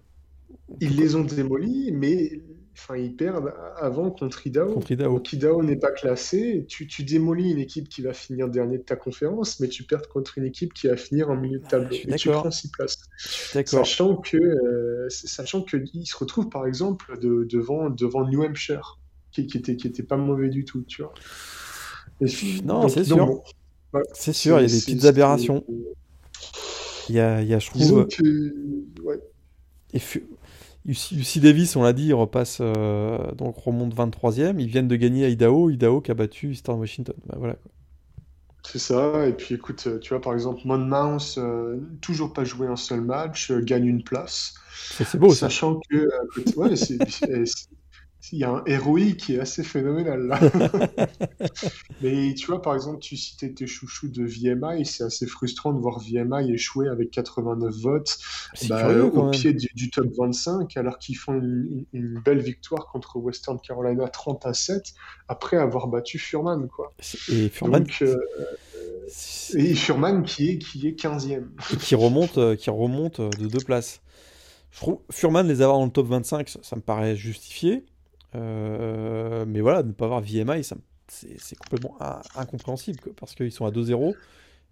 Ils 0.80 0.96
les 0.96 1.14
ont 1.14 1.24
démolis, 1.24 1.92
mais 1.92 2.30
enfin 2.78 2.96
ils 2.96 3.14
perdent 3.14 3.52
avant 3.76 4.10
contre 4.10 4.46
Idaho. 4.46 4.74
contre 4.74 4.92
Idaho. 4.92 5.14
Donc 5.16 5.32
Idaho 5.32 5.62
n'est 5.62 5.76
pas 5.76 5.90
classé. 5.90 6.64
Tu, 6.68 6.86
tu 6.86 7.02
démolis 7.02 7.50
une 7.50 7.58
équipe 7.58 7.88
qui 7.88 8.02
va 8.02 8.12
finir 8.12 8.48
dernier 8.48 8.78
de 8.78 8.82
ta 8.84 8.96
conférence, 8.96 9.58
mais 9.60 9.68
tu 9.68 9.82
perds 9.82 10.08
contre 10.08 10.38
une 10.38 10.44
équipe 10.44 10.72
qui 10.74 10.86
va 10.86 10.96
finir 10.96 11.28
en 11.30 11.36
milieu 11.36 11.58
de 11.58 11.66
tableau 11.66 11.88
je 11.90 11.96
suis 11.96 12.12
et 12.12 12.16
tu 12.16 12.28
prends 12.30 12.50
six 12.50 12.70
places. 12.70 12.98
je 13.18 13.28
suis 13.28 13.54
d'accord. 13.54 13.80
Sachant 13.86 14.16
que, 14.16 14.36
euh, 14.36 15.08
sachant 15.10 15.62
que 15.62 15.76
il 15.92 16.06
se 16.06 16.16
retrouve 16.16 16.48
par 16.48 16.66
exemple 16.66 17.18
de- 17.18 17.44
devant, 17.50 17.90
devant 17.90 18.26
New 18.26 18.42
Hampshire, 18.44 18.98
qui, 19.32 19.46
qui 19.46 19.58
était, 19.58 19.76
qui 19.76 19.86
était 19.88 20.02
pas 20.02 20.16
mauvais 20.16 20.48
du 20.48 20.64
tout, 20.64 20.82
tu 20.82 21.02
vois. 21.02 21.12
Et 22.20 22.26
Non, 22.64 22.88
c'est 22.88 23.04
sûr, 23.04 23.26
bon, 23.26 23.42
c'est 24.12 24.32
sûr, 24.32 24.58
il 24.58 24.62
y 24.62 24.64
a 24.64 24.68
des 24.68 24.80
petites 24.80 25.04
aberrations. 25.04 25.64
Il 27.08 27.14
y 27.14 27.20
a, 27.20 27.40
il 27.42 27.48
y 27.48 27.54
a, 27.54 27.58
je 27.58 27.70
disons 27.72 28.04
trouve, 28.04 28.08
que, 28.08 29.02
ouais, 29.02 29.20
et 29.94 29.98
Fu- 29.98 30.26
UC, 30.88 31.40
Davis, 31.40 31.76
on 31.76 31.82
l'a 31.82 31.92
dit, 31.92 32.06
il 32.06 32.14
repasse, 32.14 32.58
euh, 32.60 33.32
donc 33.34 33.56
remonte 33.58 33.94
23e. 33.94 34.58
Ils 34.60 34.68
viennent 34.68 34.88
de 34.88 34.96
gagner 34.96 35.24
à 35.24 35.28
Idaho, 35.28 35.70
Idaho 35.70 36.00
qui 36.00 36.10
a 36.10 36.14
battu 36.14 36.52
Eastern 36.52 36.78
Washington. 36.80 37.14
Bah, 37.26 37.36
voilà. 37.38 37.56
c'est 38.64 38.78
ça. 38.78 39.26
Et 39.26 39.32
puis 39.34 39.54
écoute, 39.54 39.86
euh, 39.86 39.98
tu 39.98 40.10
vois, 40.10 40.20
par 40.20 40.34
exemple, 40.34 40.60
Monmouth, 40.64 41.36
euh, 41.38 41.78
toujours 42.00 42.32
pas 42.32 42.44
joué 42.44 42.66
un 42.66 42.76
seul 42.76 43.00
match, 43.00 43.50
euh, 43.50 43.60
gagne 43.62 43.86
une 43.86 44.04
place. 44.04 44.54
C'est 44.90 45.16
beau 45.18 45.34
ça. 45.34 45.50
Sachant 45.50 45.80
que, 45.90 46.08
ouais, 46.56 46.76
c'est- 46.76 46.98
il 48.32 48.38
y 48.38 48.44
a 48.44 48.50
un 48.50 48.78
ROI 48.78 49.12
qui 49.18 49.34
est 49.34 49.40
assez 49.40 49.62
phénoménal 49.62 50.26
là. 50.26 50.40
Mais 52.02 52.34
tu 52.34 52.46
vois, 52.46 52.62
par 52.62 52.74
exemple, 52.74 53.00
tu 53.00 53.16
citais 53.16 53.52
tes 53.52 53.66
chouchous 53.66 54.08
de 54.08 54.24
VMI, 54.24 54.84
c'est 54.84 55.04
assez 55.04 55.26
frustrant 55.26 55.72
de 55.72 55.80
voir 55.80 56.00
VMI 56.00 56.52
échouer 56.52 56.88
avec 56.88 57.10
89 57.10 57.74
votes 57.74 58.18
bah, 58.68 58.92
au 58.92 59.30
pied 59.30 59.52
du, 59.52 59.90
top 59.90 60.08
25, 60.16 60.76
alors 60.76 60.98
qu'ils 60.98 61.16
font 61.16 61.34
une, 61.34 62.20
belle 62.24 62.40
victoire 62.40 62.86
contre 62.86 63.18
Western 63.18 63.58
Carolina 63.60 64.08
30 64.08 64.46
à 64.46 64.54
7, 64.54 64.94
après 65.28 65.56
avoir 65.56 65.88
battu 65.88 66.18
Furman. 66.18 66.68
Quoi. 66.68 66.92
Et 67.28 67.48
Furman, 67.48 67.86
euh, 68.02 68.16
et 69.54 69.74
Furman 69.74 70.22
qui 70.22 70.50
est, 70.50 70.58
qui 70.58 70.86
est 70.86 70.98
15e. 70.98 71.44
Et 71.72 71.76
qui 71.76 71.94
remonte, 71.94 72.38
euh, 72.38 72.56
qui 72.56 72.70
remonte 72.70 73.20
de 73.20 73.46
deux 73.46 73.60
places. 73.60 74.00
Je 74.70 74.80
trouve 74.80 74.98
Furman 75.10 75.46
les 75.46 75.62
avoir 75.62 75.78
dans 75.78 75.86
le 75.86 75.90
top 75.90 76.08
25, 76.08 76.48
ça, 76.62 76.76
me 76.76 76.80
paraît 76.80 77.16
justifié. 77.16 77.84
Euh, 78.34 79.44
mais 79.46 79.60
voilà, 79.60 79.82
ne 79.82 79.92
pas 79.92 80.04
avoir 80.04 80.20
VMI, 80.20 80.62
c'est 81.08 81.58
complètement 81.58 81.96
incompréhensible 82.34 82.98
parce 83.16 83.34
qu'ils 83.34 83.52
sont 83.52 83.64
à 83.64 83.70
2-0 83.70 84.14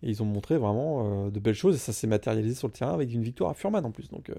et 0.03 0.11
ils 0.11 0.23
ont 0.23 0.27
montré 0.27 0.59
vraiment 0.59 1.27
euh, 1.27 1.31
de 1.31 1.41
belles 1.41 1.55
choses 1.55 1.77
et 1.77 1.79
ça 1.79 1.93
s'est 1.93 2.07
matérialisé 2.07 2.55
sur 2.55 2.69
le 2.69 2.73
terrain 2.73 2.93
avec 2.93 3.13
une 3.13 3.23
victoire 3.23 3.51
à 3.51 3.55
Furman 3.55 3.85
en 3.85 3.91
plus. 3.91 4.09
Donc, 4.09 4.31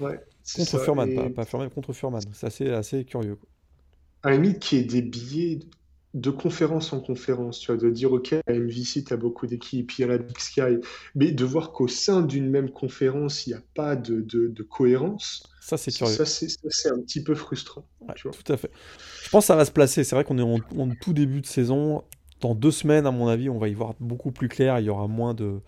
ouais, 0.00 0.20
contre 0.54 0.78
Furman, 0.78 1.32
pas, 1.32 1.44
Furman, 1.44 1.70
contre 1.70 1.92
Furman. 1.92 2.20
C'est 2.32 2.46
assez, 2.46 2.70
assez 2.70 3.04
curieux. 3.04 3.36
Quoi. 3.36 3.48
À 4.22 4.30
la 4.30 4.36
limite, 4.36 4.58
qui 4.58 4.76
est 4.76 4.84
des 4.84 5.02
billets 5.02 5.60
de 6.16 6.30
conférence 6.30 6.94
en 6.94 7.00
conférence, 7.00 7.58
tu 7.58 7.70
vois, 7.70 7.80
de 7.80 7.90
dire, 7.90 8.10
OK, 8.10 8.32
à 8.32 8.52
MVC, 8.52 9.04
tu 9.04 9.12
as 9.12 9.18
beaucoup 9.18 9.46
d'équipes, 9.46 9.86
puis 9.86 10.02
à 10.02 10.06
la 10.06 10.16
Big 10.16 10.38
Sky, 10.38 10.78
mais 11.14 11.30
de 11.30 11.44
voir 11.44 11.72
qu'au 11.72 11.88
sein 11.88 12.22
d'une 12.22 12.48
même 12.48 12.70
conférence, 12.70 13.46
il 13.46 13.50
n'y 13.50 13.54
a 13.54 13.62
pas 13.74 13.96
de, 13.96 14.22
de, 14.22 14.62
cohérence. 14.62 15.42
Ça, 15.60 15.76
c'est 15.76 15.92
curieux. 15.92 16.14
Ça, 16.14 16.24
c'est 16.24 16.88
un 16.88 17.00
petit 17.00 17.22
peu 17.22 17.34
frustrant. 17.34 17.86
tu 18.14 18.28
vois. 18.28 18.36
Tout 18.36 18.50
à 18.50 18.56
fait. 18.56 18.70
Je 19.24 19.28
pense 19.28 19.44
que 19.44 19.48
ça 19.48 19.56
va 19.56 19.66
se 19.66 19.70
placer. 19.70 20.04
C'est 20.04 20.16
vrai 20.16 20.24
qu'on 20.24 20.38
est 20.38 20.42
en, 20.42 20.88
tout 21.00 21.12
début 21.12 21.42
de 21.42 21.46
saison. 21.46 22.02
Dans 22.40 22.54
deux 22.54 22.70
semaines, 22.70 23.06
à 23.06 23.10
mon 23.10 23.28
avis, 23.28 23.50
on 23.50 23.58
va 23.58 23.68
y 23.68 23.74
voir 23.74 23.94
beaucoup 24.00 24.32
plus 24.32 24.48
clair. 24.48 24.78
Il 24.78 24.86
y 24.86 24.90
aura 24.90 25.08
moins 25.08 25.34
de, 25.34 25.60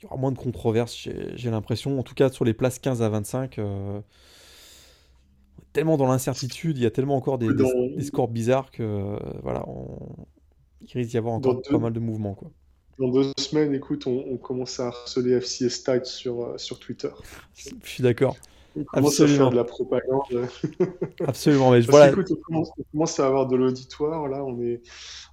il 0.00 0.04
y 0.04 0.06
aura 0.06 0.16
moins 0.16 0.32
de 0.32 0.38
controverses, 0.38 0.96
j'ai 1.34 1.50
l'impression. 1.50 1.98
En 1.98 2.02
tout 2.02 2.14
cas, 2.14 2.30
sur 2.30 2.46
les 2.46 2.54
places 2.54 2.78
15 2.78 3.02
à 3.02 3.10
25 3.10 3.58
tellement 5.76 5.98
dans 5.98 6.06
l'incertitude, 6.06 6.78
il 6.78 6.84
y 6.84 6.86
a 6.86 6.90
tellement 6.90 7.16
encore 7.16 7.36
des, 7.36 7.48
scores 8.00 8.28
bizarres 8.28 8.70
que 8.70 8.82
euh, 8.82 9.18
voilà, 9.42 9.62
on... 9.68 9.98
il 10.80 10.92
risque 10.94 11.10
d'y 11.10 11.18
avoir 11.18 11.34
encore 11.34 11.60
pas 11.60 11.78
mal 11.78 11.92
de 11.92 12.00
mouvements. 12.00 12.32
Quoi. 12.32 12.50
Dans 12.98 13.08
deux 13.08 13.30
semaines, 13.38 13.74
écoute, 13.74 14.06
on, 14.06 14.38
commence 14.38 14.80
à 14.80 14.86
harceler 14.86 15.38
FCS 15.38 15.68
Stats 15.68 16.04
sur, 16.04 16.42
euh, 16.42 16.54
sur 16.56 16.78
Twitter. 16.78 17.10
Je 17.54 17.68
suis 17.84 18.02
d'accord. 18.02 18.36
On 18.74 18.84
commence 18.84 19.20
à 19.20 19.26
faire 19.26 19.50
de 19.50 19.56
la 19.56 19.64
propagande. 19.64 20.48
Absolument, 21.26 21.72
mais 21.72 21.80
voilà. 21.80 22.08
Écoute, 22.10 22.32
on, 22.50 22.64
commence, 22.92 23.20
à 23.20 23.26
avoir 23.26 23.46
de 23.46 23.56
l'auditoire. 23.56 24.28
Là, 24.28 24.42
on, 24.44 24.58
est, 24.62 24.80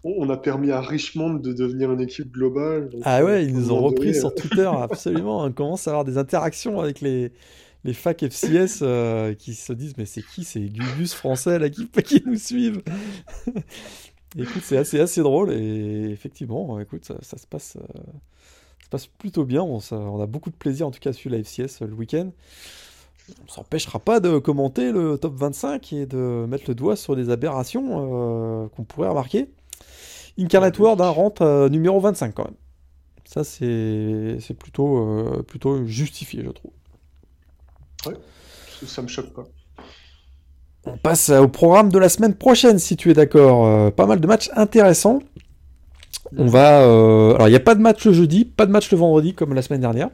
on, 0.04 0.30
a 0.30 0.36
permis 0.36 0.72
à 0.72 0.82
Richmond 0.82 1.36
de 1.36 1.54
devenir 1.54 1.89
une 1.94 2.02
équipe 2.02 2.34
globale. 2.34 2.89
ah 3.04 3.24
ouais, 3.24 3.46
ils 3.46 3.54
nous 3.54 3.72
ont 3.72 3.82
repris 3.82 4.14
sur 4.14 4.36
Twitter, 4.36 4.70
absolument. 4.78 5.44
on 5.44 5.52
commence 5.54 5.88
à 5.88 5.91
avoir 5.91 6.04
des 6.04 6.18
interactions 6.18 6.82
avec 6.82 7.00
les, 7.00 7.32
les 7.84 7.94
facs 7.94 8.24
FCS 8.24 8.80
euh, 8.82 9.34
qui 9.34 9.56
se 9.56 9.74
disent 9.74 9.96
mais 9.98 10.06
c'est 10.06 10.22
qui 10.24 10.44
ces 10.44 10.62
Gugus 10.62 11.14
français 11.14 11.60
là 11.60 11.70
qui, 11.70 11.88
qui 12.06 12.24
nous 12.26 12.38
suivent? 12.38 12.82
Écoute, 14.38 14.64
c'est 14.64 14.78
assez, 14.78 15.00
assez 15.00 15.22
drôle 15.22 15.52
et 15.52 16.10
effectivement, 16.10 16.80
écoute, 16.80 17.06
ça, 17.06 17.38
se 17.38 17.46
passe, 17.46 17.78
euh, 17.78 18.02
ça 18.82 18.90
passe 18.90 19.06
plutôt 19.06 19.46
bien. 19.46 19.62
On, 19.62 19.78
on, 19.92 20.20
a 20.20 20.26
beaucoup 20.26 20.50
de 20.50 20.56
plaisir 20.56 20.88
en 20.88 20.92
tout 20.92 21.00
cas 21.00 21.12
à 21.12 21.14
suivre 21.14 21.36
la 21.36 21.44
FCS 21.44 21.82
le 21.82 21.94
week-end. 21.94 22.32
On 23.46 23.48
s'empêchera 23.48 24.00
pas 24.00 24.20
de 24.20 24.40
commenter 24.40 24.92
le 24.92 25.20
top 25.20 25.36
25 25.36 25.94
et 25.94 26.06
de 26.08 26.48
mettre 26.50 26.64
le 26.68 26.74
doigt 26.74 26.96
sur 26.96 27.16
des 27.16 27.30
aberrations 27.30 28.64
euh, 28.64 28.68
qu'on 28.70 28.84
pourrait 28.86 29.10
remarquer. 29.10 29.52
Incarnate 30.40 30.80
World 30.80 31.00
hein, 31.00 31.10
rentre 31.10 31.70
numéro 31.70 32.00
25 32.00 32.34
quand 32.34 32.46
même. 32.46 32.58
Ça, 33.26 33.44
c'est 33.44 34.58
plutôt, 34.58 35.44
plutôt 35.48 35.86
justifié, 35.86 36.44
je 36.44 36.50
trouve. 36.50 36.72
Ça 38.86 39.01
me 39.01 39.08
choque 39.08 39.34
pas. 39.34 39.45
On 40.86 40.97
passe 40.97 41.30
au 41.30 41.47
programme 41.47 41.89
de 41.89 41.97
la 41.97 42.10
semaine 42.10 42.36
prochaine, 42.36 42.78
si 42.78 42.97
tu 42.97 43.10
es 43.10 43.14
d'accord. 43.14 43.66
Euh, 43.66 43.91
pas 43.91 44.06
mal 44.06 44.20
de 44.20 44.28
matchs 44.28 44.49
intéressants. 44.56 45.20
On 46.38 46.45
va. 46.45 46.82
Euh, 46.82 47.36
alors, 47.36 47.47
il 47.47 47.51
n'y 47.51 47.58
a 47.58 47.62
pas 47.62 47.76
de 47.76 47.82
match 47.82 48.06
le 48.06 48.14
jeudi, 48.14 48.45
pas 48.45 48.66
de 48.66 48.72
match 48.72 48.91
le 48.91 48.97
vendredi 48.97 49.34
comme 49.34 49.54
la 49.54 49.62
semaine 49.62 49.82
dernière. 49.82 50.10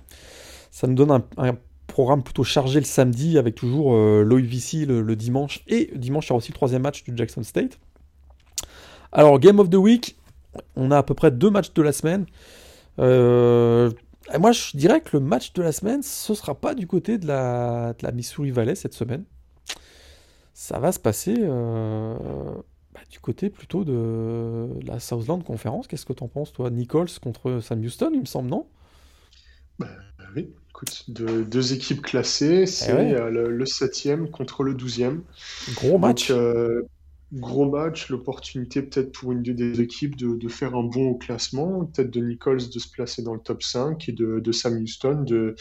Ça 0.71 0.87
nous 0.87 0.95
donne 0.95 1.11
un, 1.37 1.57
programme 1.87 2.21
plutôt 2.21 2.43
chargé 2.43 2.79
le 2.79 2.85
samedi 2.85 3.39
avec 3.39 3.55
toujours 3.55 3.93
euh, 3.93 4.23
l'OIVC 4.23 4.85
le, 4.85 5.15
dimanche. 5.15 5.63
Et 5.67 5.91
dimanche, 5.95 6.27
il 6.27 6.29
y 6.29 6.31
aura 6.31 6.37
aussi 6.37 6.51
le 6.51 6.55
troisième 6.55 6.83
match 6.83 7.03
du 7.03 7.13
Jackson 7.15 7.43
State. 7.43 7.79
Alors, 9.11 9.39
Game 9.39 9.59
of 9.59 9.69
the 9.69 9.75
Week, 9.75 10.15
on 10.75 10.91
a 10.91 10.97
à 10.99 11.03
peu 11.03 11.15
près 11.15 11.31
deux 11.31 11.49
matchs 11.49 11.73
de 11.73 11.81
la 11.81 11.91
semaine. 11.91 12.25
Euh, 12.99 13.89
moi, 14.37 14.51
je 14.51 14.75
dirais 14.75 15.01
que 15.01 15.17
le 15.17 15.19
match 15.21 15.53
de 15.53 15.61
la 15.61 15.71
semaine, 15.71 16.03
ce 16.03 16.33
sera 16.33 16.55
pas 16.55 16.75
du 16.75 16.87
côté 16.87 17.17
de 17.17 17.25
la, 17.27 17.93
de 17.97 18.05
la 18.05 18.11
Missouri 18.11 18.51
Valley 18.51 18.75
cette 18.75 18.93
semaine. 18.93 19.23
Ça 20.53 20.77
va 20.77 20.91
se 20.91 20.99
passer 20.99 21.35
euh, 21.39 22.15
bah, 22.93 22.99
du 23.09 23.19
côté 23.19 23.49
plutôt 23.49 23.83
de 23.85 24.67
la 24.85 24.99
Southland 24.99 25.41
Conference. 25.43 25.87
Qu'est-ce 25.87 26.05
que 26.05 26.13
tu 26.13 26.23
en 26.23 26.27
penses, 26.27 26.51
toi 26.51 26.69
Nichols 26.69 27.07
contre 27.21 27.59
Sam 27.61 27.79
Houston, 27.79 28.11
il 28.13 28.19
me 28.19 28.25
semble, 28.25 28.49
non? 28.49 28.67
Bah, 29.79 29.87
Oui, 30.35 30.49
écoute, 30.69 31.05
deux 31.07 31.73
équipes 31.73 32.01
classées, 32.01 32.63
eh 32.63 32.65
c'est 32.65 32.91
euh, 32.91 33.29
le, 33.29 33.65
7e 33.65 34.29
contre 34.29 34.63
le 34.63 34.73
12e. 34.75 35.21
Gros 35.75 35.97
match. 35.97 36.29
Euh, 36.29 36.87
gros 37.33 37.69
match, 37.69 38.09
l'opportunité 38.09 38.81
peut-être 38.81 39.11
pour 39.11 39.31
une 39.31 39.43
des 39.43 39.81
équipes 39.81 40.15
de, 40.15 40.47
faire 40.47 40.75
un 40.75 40.83
bon 40.83 41.09
au 41.09 41.15
classement, 41.15 41.85
peut-être 41.85 42.09
de 42.09 42.21
Nichols 42.21 42.69
de 42.73 42.79
se 42.79 42.89
placer 42.89 43.21
dans 43.21 43.35
le 43.35 43.39
top 43.39 43.61
5 43.61 44.09
et 44.09 44.11
de, 44.13 44.51
Sam 44.51 44.81
Houston 44.81 45.23
de, 45.25 45.55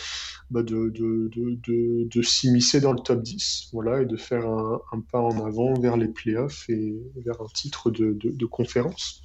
bah 0.50 0.62
de, 0.62 0.90
de, 0.94 2.22
s'immiscer 2.22 2.80
dans 2.80 2.92
le 2.92 3.00
top 3.00 3.22
10 3.22 3.68
voilà, 3.72 4.02
et 4.02 4.06
de 4.06 4.16
faire 4.16 4.46
un, 4.48 4.80
pas 5.12 5.20
en 5.20 5.44
avant 5.44 5.74
vers 5.74 5.96
les 5.96 6.08
playoffs 6.08 6.68
et 6.70 6.94
vers 7.16 7.40
un 7.42 7.48
titre 7.52 7.90
de, 7.90 8.46
conférence. 8.46 9.22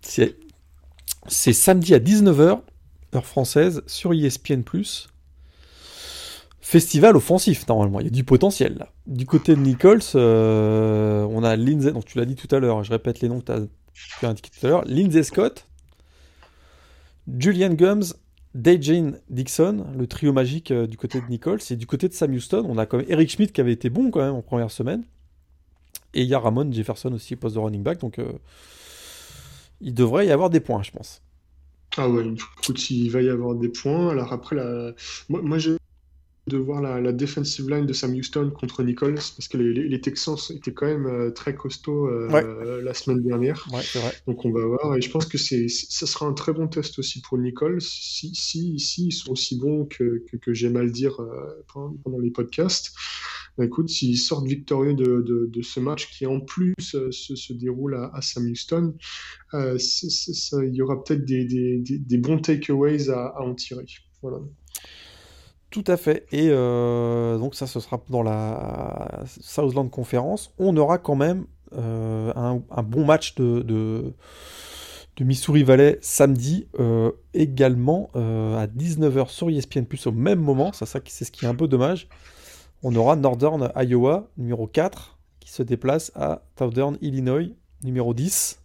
C'est 0.00 1.52
samedi 1.52 1.94
à 1.94 1.98
19h, 1.98 2.60
heure 3.14 3.26
française, 3.26 3.82
sur 3.86 4.14
ESPN 4.14 4.62
+. 4.62 5.15
Festival 6.66 7.16
offensif, 7.16 7.64
normalement. 7.68 8.00
Il 8.00 8.06
y 8.06 8.08
a 8.08 8.10
du 8.10 8.24
potentiel, 8.24 8.74
là. 8.76 8.92
Du 9.06 9.24
côté 9.24 9.54
de 9.54 9.60
Nichols, 9.60 10.00
euh, 10.16 11.24
on 11.30 11.44
a 11.44 11.54
Lindsay, 11.54 11.92
donc 11.92 12.06
tu 12.06 12.18
l'as 12.18 12.24
dit 12.24 12.34
tout 12.34 12.52
à 12.52 12.58
l'heure, 12.58 12.82
je 12.82 12.90
répète 12.90 13.20
les 13.20 13.28
noms 13.28 13.38
que 13.38 13.44
tu 13.44 13.52
as, 14.26 14.28
indiqués 14.28 14.50
tout 14.50 14.66
à 14.66 14.70
l'heure. 14.70 14.84
Lindsay 14.84 15.22
Scott, 15.22 15.68
Julian 17.38 17.72
Gums, 17.72 18.14
Dejane 18.56 19.20
Dixon, 19.30 19.86
le 19.96 20.08
trio 20.08 20.32
magique 20.32 20.72
euh, 20.72 20.88
du 20.88 20.96
côté 20.96 21.20
de 21.20 21.26
Nichols. 21.28 21.60
Et 21.70 21.76
du 21.76 21.86
côté 21.86 22.08
de 22.08 22.14
Sam 22.14 22.32
Houston, 22.32 22.66
on 22.68 22.78
a 22.78 22.86
quand 22.86 22.96
même 22.96 23.06
Eric 23.08 23.30
Schmidt 23.30 23.52
qui 23.52 23.60
avait 23.60 23.72
été 23.72 23.88
bon 23.88 24.10
quand 24.10 24.22
même 24.22 24.34
en 24.34 24.42
première 24.42 24.72
semaine. 24.72 25.04
Et 26.14 26.22
il 26.22 26.28
y 26.28 26.34
a 26.34 26.40
Ramon 26.40 26.72
Jefferson 26.72 27.12
aussi, 27.12 27.36
poste 27.36 27.54
de 27.54 27.60
running 27.60 27.84
back. 27.84 28.00
Donc 28.00 28.18
euh, 28.18 28.32
il 29.80 29.94
devrait 29.94 30.26
y 30.26 30.32
avoir 30.32 30.50
des 30.50 30.58
points, 30.58 30.82
je 30.82 30.90
pense. 30.90 31.22
Ah 31.96 32.08
ouais, 32.08 32.26
écoute, 32.26 32.90
il 32.90 33.08
va 33.08 33.22
y 33.22 33.28
avoir 33.28 33.54
des 33.54 33.68
points. 33.68 34.08
Alors 34.08 34.32
après, 34.32 34.56
moi 35.28 35.58
je 35.58 35.76
de 36.46 36.58
voir 36.58 36.80
la, 36.80 37.12
defensive 37.12 37.68
line 37.68 37.86
de 37.86 37.92
Sam 37.92 38.14
Houston 38.14 38.50
contre 38.50 38.84
Nichols, 38.84 39.14
parce 39.14 39.48
que 39.48 39.56
les, 39.56 40.00
Texans 40.00 40.36
étaient 40.50 40.72
quand 40.72 40.86
même 40.86 41.06
euh, 41.06 41.30
très 41.30 41.56
costauds 41.56 42.06
euh, 42.06 42.82
la 42.82 42.94
semaine 42.94 43.22
dernière. 43.22 43.66
Donc 44.26 44.44
on 44.44 44.52
va 44.52 44.64
voir, 44.64 44.96
et 44.96 45.00
je 45.00 45.10
pense 45.10 45.26
que 45.26 45.38
c'est, 45.38 45.66
ça 45.68 46.06
sera 46.06 46.26
un 46.26 46.34
très 46.34 46.52
bon 46.52 46.68
test 46.68 46.98
aussi 47.00 47.20
pour 47.20 47.38
Nichols, 47.38 47.82
si, 47.82 48.32
si, 48.34 48.78
si 48.78 49.06
ils 49.06 49.12
sont 49.12 49.32
aussi 49.32 49.58
bons 49.58 49.86
que, 49.86 50.24
que, 50.40 50.54
j'aime 50.54 50.76
à 50.76 50.82
le 50.82 50.90
dire 50.90 51.20
euh, 51.20 51.64
pendant 52.04 52.18
les 52.18 52.30
podcasts. 52.30 52.92
Bah, 53.58 53.64
écoute, 53.64 53.88
s'ils 53.88 54.18
sortent 54.18 54.46
victorieux 54.46 54.94
de, 54.94 55.24
de, 55.50 55.62
ce 55.62 55.80
match 55.80 56.10
qui 56.10 56.26
en 56.26 56.40
plus 56.40 56.74
se, 56.78 57.52
déroule 57.54 57.96
à, 57.96 58.20
Sam 58.20 58.48
Houston, 58.48 58.94
il 59.52 60.74
y 60.74 60.82
aura 60.82 61.02
peut-être 61.02 61.24
des, 61.24 61.44
des, 61.44 61.78
des, 61.80 62.18
bons 62.18 62.38
takeaways 62.38 63.10
à, 63.10 63.28
à 63.28 63.40
en 63.40 63.54
tirer. 63.54 63.86
Voilà. 64.22 64.38
Tout 65.70 65.84
à 65.86 65.96
fait. 65.96 66.26
Et 66.32 66.48
euh, 66.50 67.38
donc 67.38 67.54
ça, 67.54 67.66
ce 67.66 67.80
sera 67.80 68.00
dans 68.08 68.22
la 68.22 69.24
Southland 69.26 69.90
Conference. 69.90 70.52
On 70.58 70.76
aura 70.76 70.98
quand 70.98 71.16
même 71.16 71.46
euh, 71.76 72.32
un, 72.34 72.82
bon 72.82 73.04
match 73.04 73.34
de, 73.34 74.14
Missouri 75.20 75.64
Valley 75.64 75.98
samedi, 76.02 76.68
euh, 76.78 77.10
également 77.34 78.10
à 78.14 78.66
19h 78.66 79.28
sur 79.28 79.50
ESPN 79.50 79.84
Plus 79.84 80.06
au 80.06 80.12
même 80.12 80.40
moment. 80.40 80.72
Ça, 80.72 80.86
ça 80.86 81.00
c'est 81.06 81.24
ce 81.24 81.32
qui 81.32 81.44
est 81.44 81.48
un 81.48 81.54
peu 81.54 81.68
dommage. 81.68 82.08
On 82.82 82.94
aura 82.94 83.16
Northern 83.16 83.72
Iowa, 83.76 84.28
numéro 84.36 84.66
4, 84.66 85.18
qui 85.40 85.50
se 85.50 85.62
déplace 85.62 86.12
à 86.14 86.42
Southern 86.58 86.96
Illinois, 87.00 87.50
numéro 87.82 88.14
10. 88.14 88.60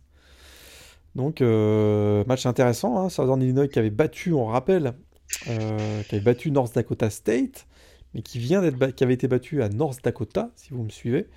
Donc, 1.15 1.41
match 1.41 2.45
intéressant. 2.45 2.99
Hein. 2.99 3.09
Southern 3.09 3.41
Illinois 3.41 3.67
qui 3.67 3.79
avait 3.79 3.89
battu, 3.89 4.33
on 4.33 4.45
rappelle, 4.45 4.93
euh, 5.47 6.01
qui 6.03 6.15
avait 6.15 6.23
battu 6.23 6.51
North 6.51 6.73
Dakota 6.73 7.09
State, 7.09 7.67
mais 8.13 8.21
qui, 8.21 8.39
vient 8.39 8.61
d'être 8.61 8.95
qui 8.95 9.03
avait 9.03 9.13
été 9.13 9.27
battu 9.27 9.63
à 9.63 9.69
North 9.69 10.03
Dakota, 10.03 10.51
si 10.55 10.71
vous 10.71 10.83
me 10.83 10.89
suivez, 10.89 11.27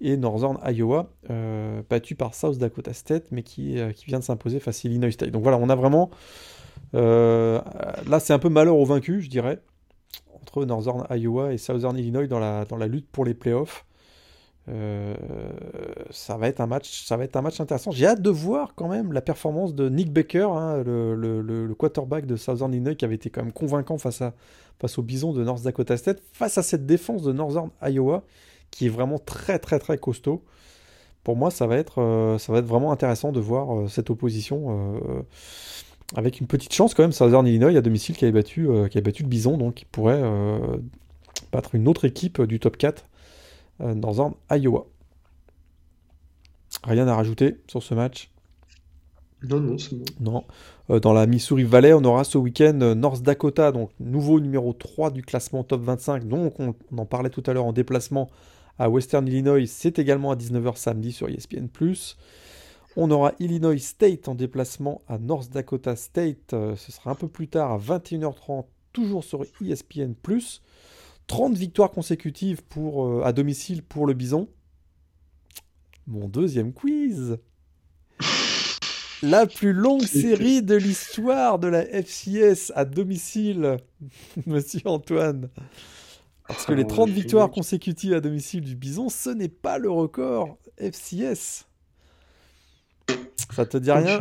et 0.00 0.16
Northern 0.16 0.58
Iowa, 0.66 1.10
battu 1.90 2.14
par 2.14 2.34
South 2.34 2.56
Dakota 2.58 2.94
State, 2.94 3.26
mais 3.32 3.42
qui, 3.42 3.76
qui 3.94 4.06
vient 4.06 4.18
de 4.18 4.24
s'imposer 4.24 4.58
face 4.58 4.84
à 4.84 4.88
Illinois 4.88 5.10
State. 5.10 5.30
Donc 5.30 5.42
voilà, 5.42 5.58
on 5.58 5.68
a 5.68 5.74
vraiment... 5.74 6.10
là, 6.94 8.18
c'est 8.18 8.32
un 8.32 8.38
peu 8.38 8.48
malheur 8.48 8.76
au 8.76 8.84
vaincu, 8.86 9.20
je 9.20 9.28
dirais, 9.28 9.60
entre 10.40 10.64
Northern 10.64 11.06
Iowa 11.10 11.52
et 11.52 11.58
Southern 11.58 11.98
Illinois 11.98 12.26
dans 12.26 12.38
la, 12.38 12.64
dans 12.64 12.76
la 12.76 12.86
lutte 12.86 13.08
pour 13.10 13.26
les 13.26 13.34
playoffs. 13.34 13.84
Euh, 14.68 15.14
ça 16.10 16.36
va 16.36 16.48
être 16.48 16.60
un 16.60 16.66
match, 16.66 17.04
ça 17.04 17.16
va 17.16 17.24
être 17.24 17.36
un 17.36 17.42
match 17.42 17.60
intéressant. 17.60 17.90
J'ai 17.90 18.06
hâte 18.06 18.22
de 18.22 18.30
voir 18.30 18.74
quand 18.74 18.88
même 18.88 19.12
la 19.12 19.20
performance 19.20 19.74
de 19.74 19.88
Nick 19.88 20.12
Baker, 20.12 20.48
hein, 20.52 20.82
le, 20.84 21.74
quarterback 21.78 22.26
de 22.26 22.36
Southern 22.36 22.72
Illinois, 22.72 22.94
qui 22.94 23.04
avait 23.04 23.14
été 23.14 23.30
quand 23.30 23.42
même 23.42 23.52
convaincant 23.52 23.98
face 23.98 24.20
à 24.20 24.34
face 24.80 24.98
au 24.98 25.02
Bison 25.02 25.34
de 25.34 25.44
North 25.44 25.62
Dakota 25.62 25.96
State, 25.96 26.22
face 26.32 26.56
à 26.56 26.62
cette 26.62 26.86
défense 26.86 27.22
de 27.22 27.32
Northern 27.32 27.68
Iowa, 27.82 28.22
qui 28.70 28.86
est 28.86 28.90
vraiment 28.90 29.18
très 29.18 29.58
très 29.58 29.78
très 29.78 29.98
costaud. 29.98 30.42
Pour 31.22 31.36
moi, 31.36 31.50
ça 31.50 31.66
va 31.66 31.76
être, 31.76 32.00
euh, 32.00 32.38
ça 32.38 32.52
va 32.52 32.60
être 32.60 32.66
vraiment 32.66 32.92
intéressant 32.92 33.30
de 33.30 33.40
voir 33.40 33.76
euh, 33.76 33.88
cette 33.88 34.08
opposition 34.08 35.02
avec 36.16 36.40
une 36.40 36.46
petite 36.46 36.72
chance 36.72 36.94
quand 36.94 37.02
même. 37.02 37.12
Southern 37.12 37.46
Illinois 37.46 37.76
à 37.76 37.80
domicile 37.80 38.16
qui 38.16 38.24
avait 38.24 38.32
battu, 38.32 38.68
qui 38.90 38.98
avait 38.98 39.02
battu 39.02 39.22
le 39.22 39.28
Bison, 39.28 39.56
donc 39.58 39.74
qui 39.74 39.84
pourrait 39.84 40.22
battre 41.52 41.74
une 41.74 41.88
autre 41.88 42.04
équipe 42.04 42.40
du 42.42 42.58
top 42.60 42.76
4 42.76 43.04
euh, 43.80 43.94
dans 43.94 44.22
un 44.22 44.34
Iowa. 44.50 44.86
Rien 46.84 47.08
à 47.08 47.14
rajouter 47.14 47.58
sur 47.66 47.82
ce 47.82 47.94
match? 47.94 48.30
Non, 49.42 49.58
non, 49.58 49.78
c'est 49.78 49.94
bon. 49.94 50.04
Non. 50.20 50.44
Euh, 50.90 51.00
dans 51.00 51.12
la 51.12 51.26
Missouri 51.26 51.64
Valley, 51.64 51.92
on 51.94 52.04
aura 52.04 52.24
ce 52.24 52.36
week-end 52.36 52.78
euh, 52.82 52.94
North 52.94 53.22
Dakota, 53.22 53.72
donc 53.72 53.90
nouveau 53.98 54.38
numéro 54.38 54.72
3 54.72 55.10
du 55.10 55.22
classement 55.22 55.64
top 55.64 55.82
25. 55.82 56.28
Donc 56.28 56.60
on, 56.60 56.74
en 56.96 57.06
parlait 57.06 57.30
tout 57.30 57.42
à 57.46 57.52
l'heure 57.52 57.64
en 57.64 57.72
déplacement 57.72 58.30
à 58.78 58.90
Western 58.90 59.26
Illinois. 59.26 59.66
C'est 59.66 59.98
également 59.98 60.30
à 60.30 60.36
19h 60.36 60.76
samedi 60.76 61.12
sur 61.12 61.28
ESPN. 61.28 61.68
On 62.96 63.10
aura 63.10 63.32
Illinois 63.38 63.78
State 63.78 64.28
en 64.28 64.34
déplacement 64.34 65.00
à 65.08 65.18
North 65.18 65.50
Dakota 65.50 65.96
State. 65.96 66.50
ce 66.50 66.92
sera 66.92 67.12
un 67.12 67.14
peu 67.14 67.28
plus 67.28 67.48
tard 67.48 67.72
à 67.72 67.78
21h30, 67.78 68.64
toujours 68.92 69.24
sur 69.24 69.44
ESPN. 69.62 70.14
30 71.30 71.56
victoires 71.56 71.92
consécutives 71.92 72.60
pour, 72.64 73.06
euh, 73.06 73.22
à 73.22 73.32
domicile 73.32 73.84
pour 73.84 74.04
le 74.04 74.14
Bison. 74.14 74.48
Mon 76.08 76.26
deuxième 76.26 76.72
quiz. 76.72 77.38
La 79.22 79.46
plus 79.46 79.72
longue 79.72 80.02
série 80.06 80.60
de 80.60 80.74
l'histoire 80.74 81.60
de 81.60 81.68
la 81.68 81.84
FCS 81.84 82.72
à 82.74 82.84
domicile, 82.84 83.76
monsieur 84.46 84.80
Antoine. 84.86 85.50
Parce 86.48 86.66
que 86.66 86.72
les 86.72 86.84
30 86.84 87.08
ah 87.08 87.14
victoires 87.14 87.50
consécutives 87.52 88.14
à 88.14 88.20
domicile 88.20 88.62
du 88.62 88.74
Bison, 88.74 89.08
ce 89.08 89.30
n'est 89.30 89.46
pas 89.46 89.78
le 89.78 89.88
record 89.88 90.58
FCS. 90.78 91.68
Ça 93.54 93.66
te 93.66 93.76
dit 93.76 93.92
rien 93.92 94.20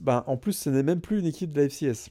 ben, 0.00 0.22
En 0.26 0.36
plus, 0.36 0.52
ce 0.52 0.68
n'est 0.68 0.82
même 0.82 1.00
plus 1.00 1.20
une 1.20 1.26
équipe 1.26 1.54
de 1.54 1.62
la 1.62 1.68
FCS. 1.70 2.10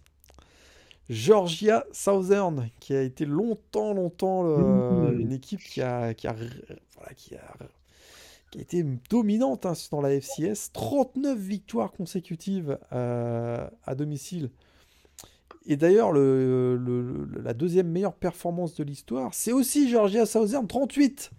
Georgia 1.09 1.85
Southern, 1.91 2.69
qui 2.79 2.95
a 2.95 3.01
été 3.01 3.25
longtemps, 3.25 3.93
longtemps 3.93 4.43
mmh. 4.43 5.19
une 5.19 5.31
équipe 5.31 5.59
qui 5.59 5.81
a, 5.81 6.13
qui 6.13 6.27
a, 6.27 6.35
qui 7.15 7.35
a, 7.35 7.41
qui 8.53 8.59
a 8.59 8.61
été 8.61 8.85
dominante 9.09 9.65
hein, 9.65 9.73
dans 9.89 9.99
la 9.99 10.11
FCS. 10.11 10.71
39 10.73 11.37
victoires 11.39 11.91
consécutives 11.91 12.77
euh, 12.91 13.67
à 13.83 13.95
domicile. 13.95 14.51
Et 15.65 15.75
d'ailleurs, 15.75 16.11
le, 16.11 17.27
la 17.43 17.53
deuxième 17.53 17.87
meilleure 17.87 18.13
performance 18.13 18.75
de 18.75 18.83
l'histoire, 18.83 19.33
c'est 19.33 19.53
aussi 19.53 19.89
Georgia 19.89 20.27
Southern, 20.27 20.67
38. 20.67 21.31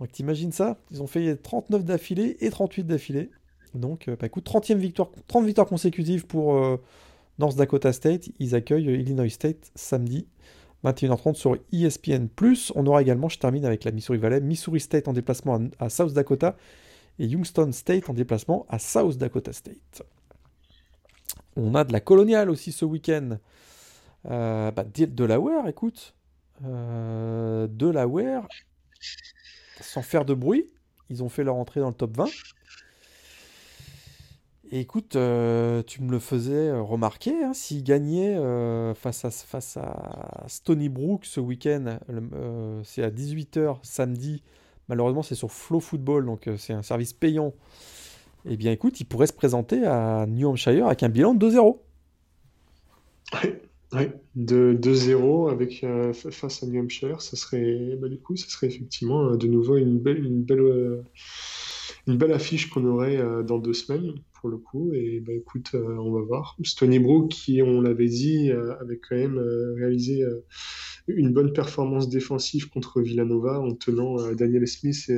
Donc 0.00 0.10
t'imagines 0.10 0.52
ça? 0.52 0.78
Ils 0.90 1.00
ont 1.00 1.06
fait 1.06 1.36
39 1.36 1.84
d'affilée 1.84 2.36
et 2.40 2.50
38 2.50 2.84
d'affilée. 2.84 3.30
Donc, 3.74 4.08
euh, 4.08 4.16
bah, 4.18 4.26
écoute, 4.26 4.44
30e 4.48 4.76
victoire, 4.78 5.10
30 5.28 5.44
victoires 5.44 5.66
consécutives 5.68 6.26
pour, 6.26 6.56
euh, 6.56 6.82
North 7.38 7.56
Dakota 7.56 7.92
State, 7.92 8.30
ils 8.38 8.54
accueillent 8.54 9.00
Illinois 9.00 9.28
State 9.28 9.70
samedi 9.74 10.26
21h30 10.84 11.34
sur 11.34 11.56
ESPN+. 11.72 12.28
On 12.74 12.86
aura 12.86 13.02
également, 13.02 13.28
je 13.28 13.38
termine 13.38 13.64
avec 13.64 13.84
la 13.84 13.90
Missouri 13.90 14.18
Valley, 14.18 14.40
Missouri 14.40 14.80
State 14.80 15.08
en 15.08 15.12
déplacement 15.12 15.60
à, 15.78 15.88
South 15.88 16.12
Dakota 16.12 16.56
et 17.18 17.26
Youngstown 17.26 17.72
State 17.72 18.08
en 18.08 18.14
déplacement 18.14 18.66
à 18.68 18.78
South 18.78 19.16
Dakota 19.16 19.52
State. 19.52 20.02
On 21.56 21.74
a 21.74 21.84
de 21.84 21.92
la 21.92 22.00
coloniale 22.00 22.50
aussi 22.50 22.72
ce 22.72 22.84
week-end. 22.84 23.38
Euh, 24.30 24.70
bah, 24.70 24.84
Delaware, 24.84 25.68
écoute. 25.68 26.14
Euh, 26.64 27.66
Delaware, 27.68 28.46
sans 29.80 30.02
faire 30.02 30.24
de 30.24 30.34
bruit, 30.34 30.70
ils 31.10 31.22
ont 31.22 31.28
fait 31.28 31.44
leur 31.44 31.56
entrée 31.56 31.80
dans 31.80 31.88
le 31.88 31.94
top 31.94 32.16
20 32.16 32.26
écoute, 34.72 35.16
euh, 35.16 35.82
tu 35.82 36.02
me 36.02 36.10
le 36.10 36.18
faisais 36.18 36.68
euh, 36.68 36.82
remarquer, 36.82 37.44
hein, 37.44 37.52
s'il 37.54 37.82
gagnait 37.82 38.36
euh, 38.36 38.94
face, 38.94 39.24
à, 39.24 40.44
Stony 40.48 40.88
Brook 40.88 41.24
ce 41.24 41.40
week-end, 41.40 41.98
c'est 42.84 43.02
à 43.02 43.10
18h 43.10 43.78
samedi, 43.82 44.42
malheureusement 44.88 45.22
c'est 45.22 45.34
sur 45.34 45.52
Flow 45.52 45.80
Football, 45.80 46.26
donc 46.26 46.48
c'est 46.56 46.72
un 46.72 46.82
service 46.82 47.12
payant, 47.12 47.54
eh 48.44 48.56
bien 48.56 48.72
écoute, 48.72 49.00
il 49.00 49.04
pourrait 49.04 49.26
se 49.26 49.32
présenter 49.32 49.84
à 49.84 50.26
New 50.26 50.48
Hampshire 50.48 50.86
avec 50.86 51.02
un 51.02 51.08
bilan 51.08 51.34
de 51.34 51.50
2-0. 51.50 51.78
Oui, 53.92 54.08
de 54.34 54.76
2-0 54.80 55.50
avec 55.50 55.86
face 56.12 56.62
à 56.62 56.66
New 56.66 56.82
Hampshire, 56.82 57.22
ça 57.22 57.36
serait, 57.36 57.96
bah, 58.00 58.08
du 58.08 58.18
coup, 58.18 58.36
ça 58.36 58.48
serait 58.48 58.66
effectivement 58.66 59.36
de 59.36 59.46
nouveau 59.46 59.76
une 59.76 59.98
belle, 59.98 61.04
une 62.06 62.16
belle 62.16 62.32
affiche 62.32 62.70
qu'on 62.70 62.84
aurait 62.86 63.22
dans 63.44 63.58
deux 63.58 63.74
semaines 63.74 64.14
le 64.48 64.58
coup. 64.58 64.92
Et 64.94 65.20
bah, 65.20 65.32
écoute, 65.32 65.70
euh, 65.74 65.96
on 65.98 66.12
va 66.12 66.20
voir. 66.22 66.56
Stony 66.64 66.98
Brook, 66.98 67.30
qui, 67.30 67.62
on 67.62 67.80
l'avait 67.80 68.08
dit, 68.08 68.50
euh, 68.50 68.74
avait 68.80 68.98
quand 68.98 69.16
même 69.16 69.38
euh, 69.38 69.74
réalisé 69.76 70.24
une 71.08 71.32
bonne 71.32 71.52
performance 71.52 72.08
défensive 72.08 72.68
contre 72.68 73.00
Villanova 73.00 73.60
en 73.60 73.74
tenant 73.74 74.16
Daniel 74.32 74.66
Smith 74.66 75.10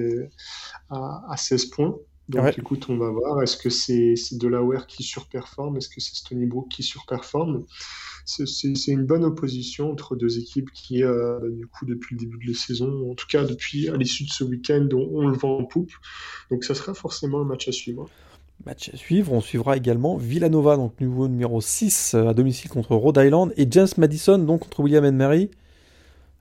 à, 0.91 1.25
à 1.33 1.37
16 1.37 1.67
points. 1.67 1.97
Donc 2.29 2.59
écoute, 2.59 2.87
on 2.91 2.99
va 2.99 3.09
voir. 3.11 3.43
Est-ce 3.43 3.57
que 3.57 3.71
c'est 3.71 4.15
Delaware 4.33 4.87
qui 4.87 5.03
surperforme? 5.03 5.79
Est-ce 5.79 5.89
que 5.89 6.01
c'est 6.01 6.15
Stony 6.15 6.45
Brook 6.45 6.69
qui 6.69 6.83
surperforme? 6.83 7.65
C'est 8.29 8.93
une 8.93 9.07
bonne 9.07 9.25
opposition 9.25 9.91
entre 9.91 10.15
deux 10.15 10.39
équipes 10.39 10.71
qui, 10.73 11.03
bah, 11.03 11.41
du 11.51 11.67
coup, 11.67 11.87
depuis 11.87 12.15
le 12.15 12.21
début 12.21 12.45
de 12.45 12.53
la 12.53 12.59
saison, 12.59 13.11
en 13.11 13.15
tout 13.15 13.27
cas 13.27 13.45
depuis 13.45 13.89
à 13.89 13.97
l'issue 13.97 14.25
de 14.25 14.31
ce 14.31 14.45
week-end, 14.45 14.87
on, 14.93 15.09
on, 15.13 15.27
le 15.29 15.37
vend 15.37 15.59
en 15.59 15.65
poupe. 15.65 15.93
Donc 16.51 16.65
ça 16.65 16.75
sera 16.75 16.93
forcément 16.93 17.41
un 17.41 17.45
match 17.45 17.69
à 17.69 17.73
suivre. 17.73 18.09
Match 18.67 18.91
à 18.93 18.97
suivre, 18.97 19.33
on 19.33 19.41
suivra 19.41 19.77
également 19.77 20.17
Villanova, 20.17 20.77
donc 20.77 21.01
nouveau 21.01 21.29
numéro 21.29 21.61
6 21.61 22.15
euh, 22.15 22.27
à 22.27 22.35
domicile 22.35 22.71
contre 22.71 22.97
Rhode 22.97 23.17
Island, 23.17 23.53
et 23.57 23.69
James 23.71 23.89
Madison 23.97 24.39
donc 24.39 24.63
contre 24.63 24.81
William 24.81 25.09
Mary. 25.15 25.51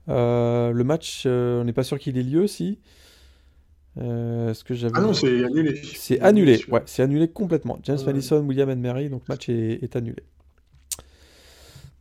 Euh, 0.10 0.72
le 0.72 0.84
match, 0.84 1.24
euh, 1.26 1.62
on 1.62 1.66
n'est 1.66 1.74
pas 1.74 1.84
sûr 1.84 2.00
qu'il 2.00 2.18
ait 2.18 2.24
lieu, 2.24 2.48
si. 2.48 2.80
Est-ce 4.00 4.64
que 4.64 4.76
j'avais... 4.76 4.94
Ah 4.96 5.02
non, 5.02 5.14
c'est 5.14 5.44
annulé. 5.44 5.82
C'est 5.84 6.20
annulé, 6.20 6.64
ouais, 6.70 6.84
c'est 6.86 7.02
annulé 7.02 7.28
complètement. 7.28 7.80
James 7.84 7.98
Madison, 8.06 8.42
William 8.42 8.74
Mary, 8.80 9.10
donc 9.10 9.28
match 9.28 9.50
est, 9.50 9.96
annulé. 9.96 10.24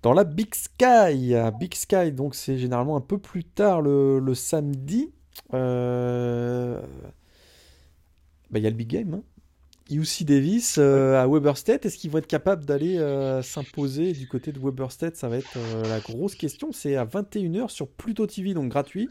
Dans 0.07 0.12
la 0.12 0.23
Big 0.23 0.55
Sky, 0.55 1.35
Big 1.59 1.74
Sky, 1.74 2.12
donc 2.12 2.37
c'est 2.37 2.59
généralement 2.59 2.97
un 2.97 3.01
peu 3.01 3.19
plus 3.19 3.43
tard 3.43 3.83
le, 3.83 4.35
samedi. 4.35 5.11
Bah, 5.51 5.59
il 8.55 8.62
y 8.62 8.69
a 8.69 8.70
le 8.70 8.77
Big 8.77 8.87
Game, 8.87 9.15
hein. 9.15 9.23
UC 9.91 10.23
Davis 10.23 10.77
euh, 10.78 11.20
à 11.20 11.27
Weber 11.27 11.59
State, 11.59 11.87
est-ce 11.87 11.99
qu'ils 11.99 12.12
vont 12.12 12.19
être 12.19 12.28
capables 12.28 12.65
d'aller 12.65 12.99
euh, 12.99 13.43
s'imposer 13.43 14.12
du 14.12 14.28
côté 14.28 14.53
de 14.53 14.61
Weber 14.61 14.93
State? 14.93 15.16
Ça 15.16 15.28
va 15.28 15.39
être 15.39 15.57
euh, 15.57 15.83
la 15.89 15.99
grosse 15.99 16.37
question. 16.37 16.70
C'est 16.70 16.95
à 16.95 17.05
21h 17.05 17.69
sur 17.69 17.89
Pluto 17.89 18.28
TV, 18.28 18.55
donc 18.55 18.69
gratuit. 18.69 19.09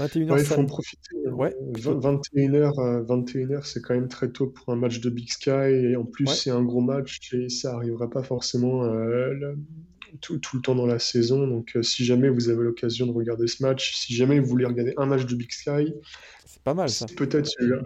21h, 0.00 0.32
ouais, 0.32 0.40
il 0.40 0.46
faut 0.46 0.60
en 0.60 0.66
profiter. 0.66 1.28
Ouais, 1.30 1.54
21h, 1.74 3.06
21h 3.06 3.64
c'est 3.64 3.82
quand 3.82 3.94
même 3.94 4.08
très 4.08 4.30
tôt 4.30 4.48
pour 4.48 4.72
un 4.72 4.76
match 4.76 4.98
de 4.98 5.10
Big 5.10 5.30
Sky. 5.30 5.50
Et 5.50 5.94
en 5.94 6.04
plus, 6.04 6.26
c'est 6.26 6.50
un 6.50 6.64
gros 6.64 6.80
match 6.80 7.20
et 7.34 7.48
ça 7.48 7.70
n'arrivera 7.74 8.10
pas 8.10 8.24
forcément 8.24 8.82
tout, 10.20 10.38
tout, 10.38 10.56
le 10.56 10.62
temps 10.62 10.74
dans 10.74 10.86
la 10.86 10.98
saison. 10.98 11.46
Donc, 11.46 11.76
si 11.82 12.04
jamais 12.04 12.28
vous 12.28 12.48
avez 12.48 12.62
l'occasion 12.62 13.06
de 13.06 13.12
regarder 13.12 13.46
ce 13.46 13.62
match, 13.62 13.94
si 13.94 14.14
jamais 14.14 14.40
vous 14.40 14.46
voulez 14.46 14.66
regarder 14.66 14.94
un 14.96 15.06
match 15.06 15.26
de 15.26 15.34
Big 15.34 15.50
Sky, 15.52 15.94
c'est 16.46 16.62
pas 16.62 16.74
mal 16.74 16.88
ça. 16.88 17.06
Peut-être 17.16 17.46
celui-là. 17.46 17.82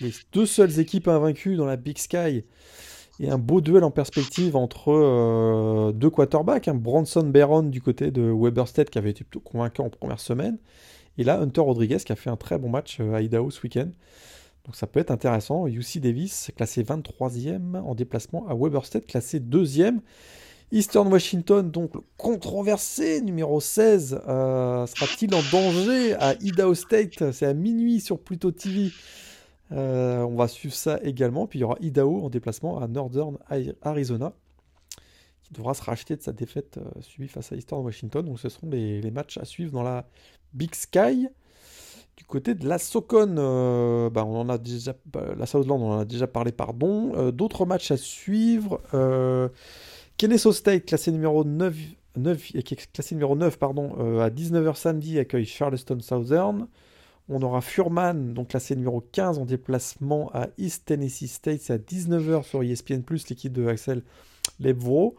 Les 0.00 0.12
deux 0.32 0.46
seules 0.46 0.78
équipes 0.80 1.08
invaincues 1.08 1.56
dans 1.56 1.66
la 1.66 1.76
Big 1.76 1.98
Sky 1.98 2.44
et 3.20 3.28
un 3.28 3.38
beau 3.38 3.60
duel 3.60 3.84
en 3.84 3.90
perspective 3.90 4.56
entre 4.56 4.90
euh, 4.90 5.92
deux 5.92 6.08
quarterbacks, 6.08 6.68
un 6.68 6.72
hein. 6.72 6.74
Bronson 6.74 7.22
Barron 7.22 7.64
du 7.64 7.82
côté 7.82 8.10
de 8.10 8.22
Weberstead 8.22 8.88
qui 8.88 8.96
avait 8.96 9.10
été 9.10 9.24
plutôt 9.24 9.40
convaincant 9.40 9.84
en 9.84 9.90
première 9.90 10.20
semaine, 10.20 10.58
et 11.18 11.24
là 11.24 11.38
Hunter 11.38 11.60
Rodriguez 11.60 11.98
qui 11.98 12.12
a 12.12 12.16
fait 12.16 12.30
un 12.30 12.36
très 12.36 12.58
bon 12.58 12.70
match 12.70 12.98
euh, 13.00 13.12
à 13.12 13.20
Idaho 13.20 13.50
ce 13.50 13.62
week-end. 13.62 13.90
Donc 14.64 14.74
ça 14.74 14.86
peut 14.86 15.00
être 15.00 15.10
intéressant. 15.10 15.66
UC 15.66 15.98
Davis 15.98 16.50
classé 16.56 16.82
23e 16.82 17.76
en 17.76 17.94
déplacement 17.94 18.48
à 18.48 18.54
Weberstead 18.54 19.06
classé 19.06 19.38
2e. 19.38 19.98
Eastern 20.72 21.12
Washington, 21.12 21.68
donc 21.68 21.94
le 21.94 22.00
controversé 22.16 23.20
numéro 23.22 23.60
16, 23.60 24.20
euh, 24.28 24.86
sera-t-il 24.86 25.34
en 25.34 25.42
danger 25.50 26.14
à 26.14 26.34
Idaho 26.40 26.74
State? 26.74 27.32
C'est 27.32 27.46
à 27.46 27.54
minuit 27.54 28.00
sur 28.00 28.20
Pluto 28.20 28.52
TV. 28.52 28.92
Euh, 29.72 30.22
on 30.22 30.36
va 30.36 30.48
suivre 30.48 30.74
ça 30.74 31.00
également. 31.02 31.46
Puis 31.46 31.58
il 31.58 31.62
y 31.62 31.64
aura 31.64 31.76
Idaho 31.80 32.24
en 32.24 32.30
déplacement 32.30 32.80
à 32.80 32.88
Northern 32.88 33.36
Arizona, 33.82 34.32
qui 35.42 35.52
devra 35.52 35.74
se 35.74 35.82
racheter 35.82 36.16
de 36.16 36.22
sa 36.22 36.32
défaite 36.32 36.78
euh, 36.78 37.00
subie 37.00 37.28
face 37.28 37.52
à 37.52 37.56
Eastern 37.56 37.84
Washington. 37.84 38.24
Donc 38.24 38.38
ce 38.38 38.48
seront 38.48 38.70
les, 38.70 39.10
matchs 39.10 39.38
à 39.38 39.44
suivre 39.44 39.72
dans 39.72 39.82
la 39.82 40.06
Big 40.52 40.74
Sky. 40.74 41.28
Du 42.16 42.24
côté 42.26 42.54
de 42.54 42.68
la 42.68 42.78
Socon, 42.78 43.36
euh, 43.38 44.10
bah, 44.10 44.24
on 44.24 44.38
en 44.38 44.48
a 44.50 44.58
déjà, 44.58 44.94
bah, 45.06 45.34
la 45.36 45.46
Southland, 45.46 45.80
on 45.80 45.92
en 45.92 45.98
a 46.00 46.04
déjà 46.04 46.26
parlé, 46.26 46.52
pardon. 46.52 47.30
D'autres 47.32 47.64
matchs 47.64 47.90
à 47.90 47.96
suivre. 47.96 48.80
Kennesaw 50.20 50.52
State, 50.52 50.84
classé 50.84 51.12
numéro 51.12 51.44
9, 51.44 51.74
9, 52.18 52.52
classé 52.92 53.14
numéro 53.14 53.34
9 53.34 53.58
pardon, 53.58 53.96
euh, 54.00 54.20
à 54.20 54.28
19h 54.28 54.76
samedi, 54.76 55.18
accueille 55.18 55.46
Charleston 55.46 55.98
Southern. 56.00 56.66
On 57.30 57.40
aura 57.40 57.62
Furman, 57.62 58.34
donc 58.34 58.48
classé 58.48 58.76
numéro 58.76 59.00
15 59.00 59.38
en 59.38 59.46
déplacement 59.46 60.30
à 60.34 60.48
East 60.58 60.84
Tennessee 60.84 61.26
State. 61.26 61.60
C'est 61.62 61.72
à 61.72 61.78
19h 61.78 62.42
sur 62.42 62.62
ESPN, 62.62 63.00
l'équipe 63.30 63.50
de 63.50 63.66
Axel 63.66 64.02
Lebvro. 64.60 65.16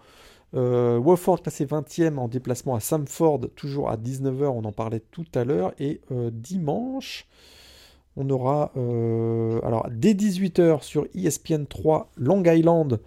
Euh, 0.54 1.00
Wofford 1.00 1.42
classé 1.42 1.66
20e 1.66 2.20
en 2.20 2.28
déplacement 2.28 2.76
à 2.76 2.80
Samford, 2.80 3.48
toujours 3.56 3.90
à 3.90 3.98
19h, 3.98 4.50
on 4.50 4.66
en 4.66 4.72
parlait 4.72 5.02
tout 5.10 5.26
à 5.34 5.44
l'heure. 5.44 5.74
Et 5.80 6.00
euh, 6.12 6.30
dimanche, 6.32 7.26
on 8.18 8.30
aura, 8.30 8.72
euh, 8.78 9.62
alors 9.64 9.88
dès 9.90 10.14
18h 10.14 10.84
sur 10.84 11.08
ESPN 11.16 11.66
3, 11.66 12.12
Long 12.18 12.44
Island, 12.46 13.00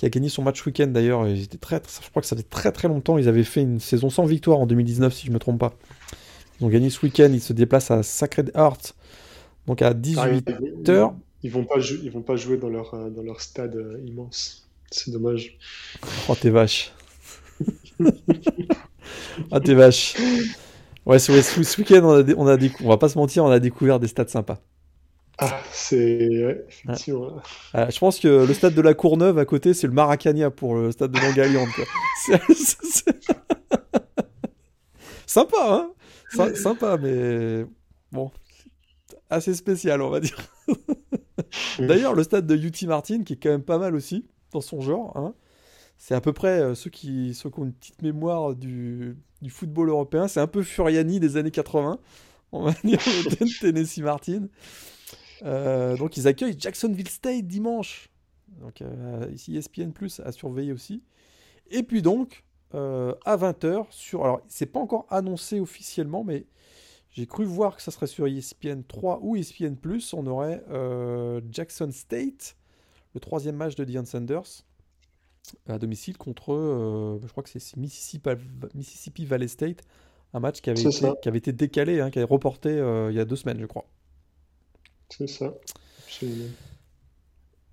qui 0.00 0.06
a 0.06 0.08
gagné 0.08 0.30
son 0.30 0.42
match 0.42 0.64
week-end 0.64 0.86
d'ailleurs. 0.86 1.26
Très, 1.60 1.82
je 2.02 2.08
crois 2.08 2.22
que 2.22 2.26
ça 2.26 2.34
fait 2.34 2.48
très 2.48 2.72
très 2.72 2.88
longtemps. 2.88 3.18
Ils 3.18 3.28
avaient 3.28 3.44
fait 3.44 3.60
une 3.60 3.80
saison 3.80 4.08
sans 4.08 4.24
victoire 4.24 4.58
en 4.58 4.66
2019, 4.66 5.12
si 5.12 5.26
je 5.26 5.28
ne 5.28 5.34
me 5.34 5.38
trompe 5.38 5.60
pas. 5.60 5.74
Ils 6.58 6.64
ont 6.64 6.70
gagné 6.70 6.88
ce 6.88 7.04
week-end. 7.04 7.28
Ils 7.30 7.42
se 7.42 7.52
déplacent 7.52 7.90
à 7.90 8.02
Sacred 8.02 8.50
Heart, 8.54 8.94
donc 9.66 9.82
à 9.82 9.92
18h. 9.92 11.12
ils, 11.42 11.50
vont 11.50 11.64
pas 11.66 11.80
ils 12.02 12.10
vont 12.10 12.22
pas 12.22 12.36
jouer 12.36 12.56
dans 12.56 12.70
leur, 12.70 13.10
dans 13.10 13.22
leur 13.22 13.42
stade 13.42 13.76
immense. 14.06 14.66
C'est 14.90 15.10
dommage. 15.10 15.58
Oh, 16.30 16.34
t'es 16.34 16.48
vache. 16.48 16.94
ah, 19.50 19.60
t'es 19.60 19.74
vache. 19.74 20.16
Ouais, 21.04 21.18
ce, 21.18 21.42
ce 21.42 21.78
week-end, 21.78 22.00
on, 22.04 22.26
a, 22.26 22.34
on, 22.38 22.46
a 22.46 22.56
on 22.82 22.88
va 22.88 22.96
pas 22.96 23.10
se 23.10 23.18
mentir, 23.18 23.44
on 23.44 23.50
a 23.50 23.58
découvert 23.58 24.00
des 24.00 24.08
stades 24.08 24.30
sympas. 24.30 24.62
Ah, 25.40 25.60
c'est. 25.72 26.64
effectivement. 26.68 27.40
Ah, 27.72 27.88
je 27.88 27.98
pense 27.98 28.20
que 28.20 28.46
le 28.46 28.54
stade 28.54 28.74
de 28.74 28.82
la 28.82 28.94
Courneuve 28.94 29.38
à 29.38 29.46
côté, 29.46 29.72
c'est 29.72 29.86
le 29.86 29.92
Maracania 29.92 30.50
pour 30.50 30.74
le 30.74 30.92
stade 30.92 31.12
de 31.12 31.18
Longueuil. 31.18 31.56
Sympa, 35.26 35.56
hein 35.60 35.90
Sympa, 36.54 36.98
mais. 36.98 37.64
Bon. 38.12 38.30
Assez 39.30 39.54
spécial, 39.54 40.02
on 40.02 40.10
va 40.10 40.20
dire. 40.20 40.36
D'ailleurs, 41.78 42.14
le 42.14 42.22
stade 42.22 42.46
de 42.46 42.56
UT 42.56 42.86
Martin, 42.86 43.22
qui 43.22 43.34
est 43.34 43.36
quand 43.36 43.50
même 43.50 43.62
pas 43.62 43.78
mal 43.78 43.94
aussi 43.94 44.26
dans 44.52 44.60
son 44.60 44.80
genre. 44.80 45.16
Hein. 45.16 45.34
C'est 45.96 46.14
à 46.14 46.20
peu 46.20 46.32
près 46.32 46.60
euh, 46.60 46.74
ceux, 46.74 46.90
qui, 46.90 47.34
ceux 47.34 47.50
qui 47.50 47.60
ont 47.60 47.64
une 47.64 47.72
petite 47.72 48.02
mémoire 48.02 48.54
du, 48.54 49.16
du 49.42 49.50
football 49.50 49.90
européen. 49.90 50.28
C'est 50.28 50.40
un 50.40 50.46
peu 50.46 50.62
Furiani 50.62 51.20
des 51.20 51.36
années 51.36 51.50
80, 51.50 51.98
on 52.52 52.62
va 52.62 52.72
dire, 52.84 52.98
Tennessee 53.60 53.98
Martin. 53.98 54.46
Euh, 55.42 55.96
donc 55.96 56.16
ils 56.16 56.28
accueillent 56.28 56.56
Jacksonville 56.58 57.08
State 57.08 57.46
dimanche. 57.46 58.10
Donc 58.60 58.82
euh, 58.82 59.26
ici 59.32 59.56
ESPN 59.56 59.90
Plus 59.90 60.20
à 60.20 60.32
surveiller 60.32 60.72
aussi. 60.72 61.02
Et 61.70 61.82
puis 61.82 62.02
donc 62.02 62.44
à 62.72 63.36
20h 63.36 63.86
sur 63.90 64.22
alors 64.22 64.42
c'est 64.46 64.66
pas 64.66 64.78
encore 64.78 65.04
annoncé 65.10 65.58
officiellement 65.58 66.22
mais 66.22 66.46
j'ai 67.10 67.26
cru 67.26 67.44
voir 67.44 67.74
que 67.74 67.82
ça 67.82 67.90
serait 67.90 68.06
sur 68.06 68.28
ESPN 68.28 68.82
3 68.86 69.18
ou 69.22 69.34
ESPN 69.34 69.74
Plus, 69.74 70.14
on 70.14 70.24
aurait 70.26 70.62
Jackson 71.50 71.90
State 71.90 72.56
le 73.12 73.18
troisième 73.20 73.56
match 73.56 73.74
de 73.74 73.82
Deion 73.82 74.04
Sanders 74.04 74.62
à 75.68 75.78
domicile 75.78 76.16
contre, 76.16 76.52
euh, 76.52 77.18
je 77.22 77.30
crois 77.30 77.42
que 77.42 77.50
c'est 77.50 77.76
Mississippi, 77.76 78.30
Mississippi, 78.74 79.24
Valley 79.24 79.48
State, 79.48 79.82
un 80.32 80.40
match 80.40 80.60
qui 80.60 80.70
avait, 80.70 80.80
été, 80.80 81.08
qui 81.22 81.28
avait 81.28 81.38
été, 81.38 81.52
décalé, 81.52 82.00
hein, 82.00 82.10
qui 82.10 82.18
avait 82.18 82.28
reporté 82.28 82.68
euh, 82.70 83.10
il 83.10 83.16
y 83.16 83.20
a 83.20 83.24
deux 83.24 83.36
semaines, 83.36 83.60
je 83.60 83.66
crois. 83.66 83.86
C'est 85.10 85.26
ça, 85.26 85.52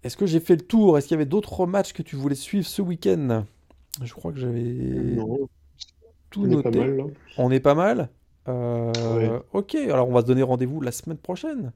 Est-ce 0.03 0.17
que 0.17 0.25
j'ai 0.25 0.39
fait 0.39 0.55
le 0.55 0.61
tour? 0.61 0.97
Est-ce 0.97 1.07
qu'il 1.07 1.15
y 1.15 1.19
avait 1.19 1.25
d'autres 1.25 1.65
matchs 1.65 1.93
que 1.93 2.01
tu 2.01 2.15
voulais 2.15 2.35
suivre 2.35 2.65
ce 2.65 2.81
week-end? 2.81 3.45
Je 4.03 4.13
crois 4.13 4.31
que 4.31 4.39
j'avais 4.39 5.17
tout 6.29 6.43
on 6.43 6.47
noté. 6.47 6.69
Est 6.69 6.75
mal, 6.77 7.13
On 7.37 7.51
est 7.51 7.59
pas 7.59 7.75
mal? 7.75 8.09
Euh, 8.47 9.39
Ok, 9.53 9.75
alors 9.75 10.07
on 10.09 10.13
va 10.13 10.21
se 10.21 10.25
donner 10.25 10.43
rendez-vous 10.43 10.81
la 10.81 10.91
semaine 10.91 11.17
prochaine. 11.17 11.71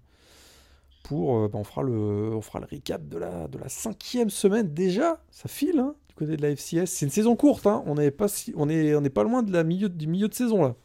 Euh, 1.12 1.48
ben, 1.48 1.60
on, 1.60 1.64
fera 1.64 1.84
le, 1.84 1.92
on 2.36 2.42
fera 2.42 2.60
le 2.60 2.68
recap 2.72 3.08
de 3.08 3.18
la, 3.18 3.48
de 3.48 3.58
la 3.58 3.70
cinquième 3.70 4.30
semaine 4.30 4.74
déjà. 4.74 5.22
Ça 5.32 5.50
file 5.50 5.80
hein, 5.80 5.96
du 6.10 6.16
côté 6.16 6.38
de 6.38 6.42
la 6.42 6.56
FCS. 6.56 6.86
C'est 6.86 7.06
une 7.06 7.12
saison 7.12 7.36
courte. 7.36 7.68
Hein. 7.68 7.84
On 7.86 7.96
n'est 7.96 8.12
pas, 8.12 8.28
si, 8.28 8.54
on 8.56 8.70
est, 8.70 8.96
on 8.96 9.04
est 9.04 9.10
pas 9.10 9.24
loin 9.24 9.44
de 9.44 9.52
la 9.52 9.64
milieu, 9.64 9.90
du 9.90 10.08
milieu 10.08 10.28
de 10.28 10.34
saison 10.34 10.62
là. 10.62 10.76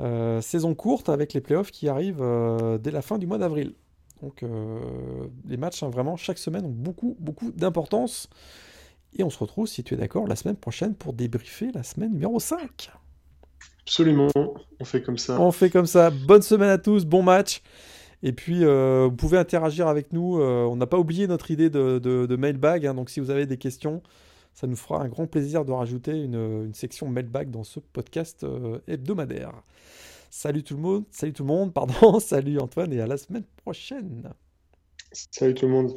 Euh, 0.00 0.40
saison 0.40 0.74
courte 0.74 1.08
avec 1.08 1.32
les 1.34 1.40
playoffs 1.40 1.70
qui 1.70 1.88
arrivent 1.88 2.22
euh, 2.22 2.78
dès 2.78 2.90
la 2.90 3.02
fin 3.02 3.18
du 3.18 3.26
mois 3.26 3.38
d'avril. 3.38 3.74
Donc 4.22 4.42
les 5.46 5.56
matchs, 5.58 5.82
hein, 5.82 5.90
vraiment, 5.90 6.16
chaque 6.16 6.38
semaine 6.38 6.64
ont 6.64 6.70
beaucoup, 6.70 7.14
beaucoup 7.20 7.52
d'importance. 7.52 8.30
Et 9.16 9.22
on 9.22 9.28
se 9.28 9.38
retrouve, 9.38 9.66
si 9.66 9.84
tu 9.84 9.94
es 9.94 9.96
d'accord, 9.98 10.26
la 10.26 10.34
semaine 10.34 10.56
prochaine 10.56 10.94
pour 10.94 11.12
débriefer 11.12 11.70
la 11.74 11.82
semaine 11.82 12.12
numéro 12.12 12.40
5. 12.40 12.90
Absolument, 13.82 14.28
on 14.80 14.84
fait 14.84 15.02
comme 15.02 15.18
ça. 15.18 15.38
On 15.38 15.52
fait 15.52 15.68
comme 15.68 15.84
ça. 15.84 16.10
Bonne 16.10 16.40
semaine 16.40 16.70
à 16.70 16.78
tous, 16.78 17.04
bon 17.04 17.22
match. 17.22 17.60
Et 18.24 18.32
puis, 18.32 18.64
euh, 18.64 19.08
vous 19.10 19.16
pouvez 19.16 19.36
interagir 19.36 19.86
avec 19.86 20.14
nous. 20.14 20.40
Euh, 20.40 20.64
on 20.64 20.76
n'a 20.76 20.86
pas 20.86 20.98
oublié 20.98 21.26
notre 21.26 21.50
idée 21.50 21.68
de, 21.68 22.36
mailbag. 22.36 22.86
Hein. 22.86 22.94
donc, 22.94 23.10
si 23.10 23.20
vous 23.20 23.28
avez 23.28 23.44
des 23.44 23.58
questions, 23.58 24.02
ça 24.54 24.68
nous 24.68 24.76
fera 24.76 25.02
un 25.02 25.08
grand 25.08 25.26
plaisir 25.26 25.64
de 25.64 25.72
rajouter 25.72 26.12
une, 26.12 26.72
section 26.74 27.08
mailbag 27.08 27.50
dans 27.50 27.64
ce 27.64 27.80
podcast 27.80 28.44
euh, 28.44 28.78
hebdomadaire. 28.86 29.52
Salut 30.30 30.62
tout 30.62 30.76
le 30.76 30.80
monde, 30.80 31.04
salut 31.10 31.32
tout 31.32 31.42
le 31.42 31.48
monde, 31.48 31.74
pardon, 31.74 32.18
salut 32.20 32.58
Antoine 32.60 32.92
et 32.92 33.00
à 33.00 33.06
la 33.06 33.16
semaine 33.16 33.44
prochaine. 33.64 34.32
Salut 35.12 35.54
tout 35.54 35.66
le 35.66 35.72
monde. 35.72 35.94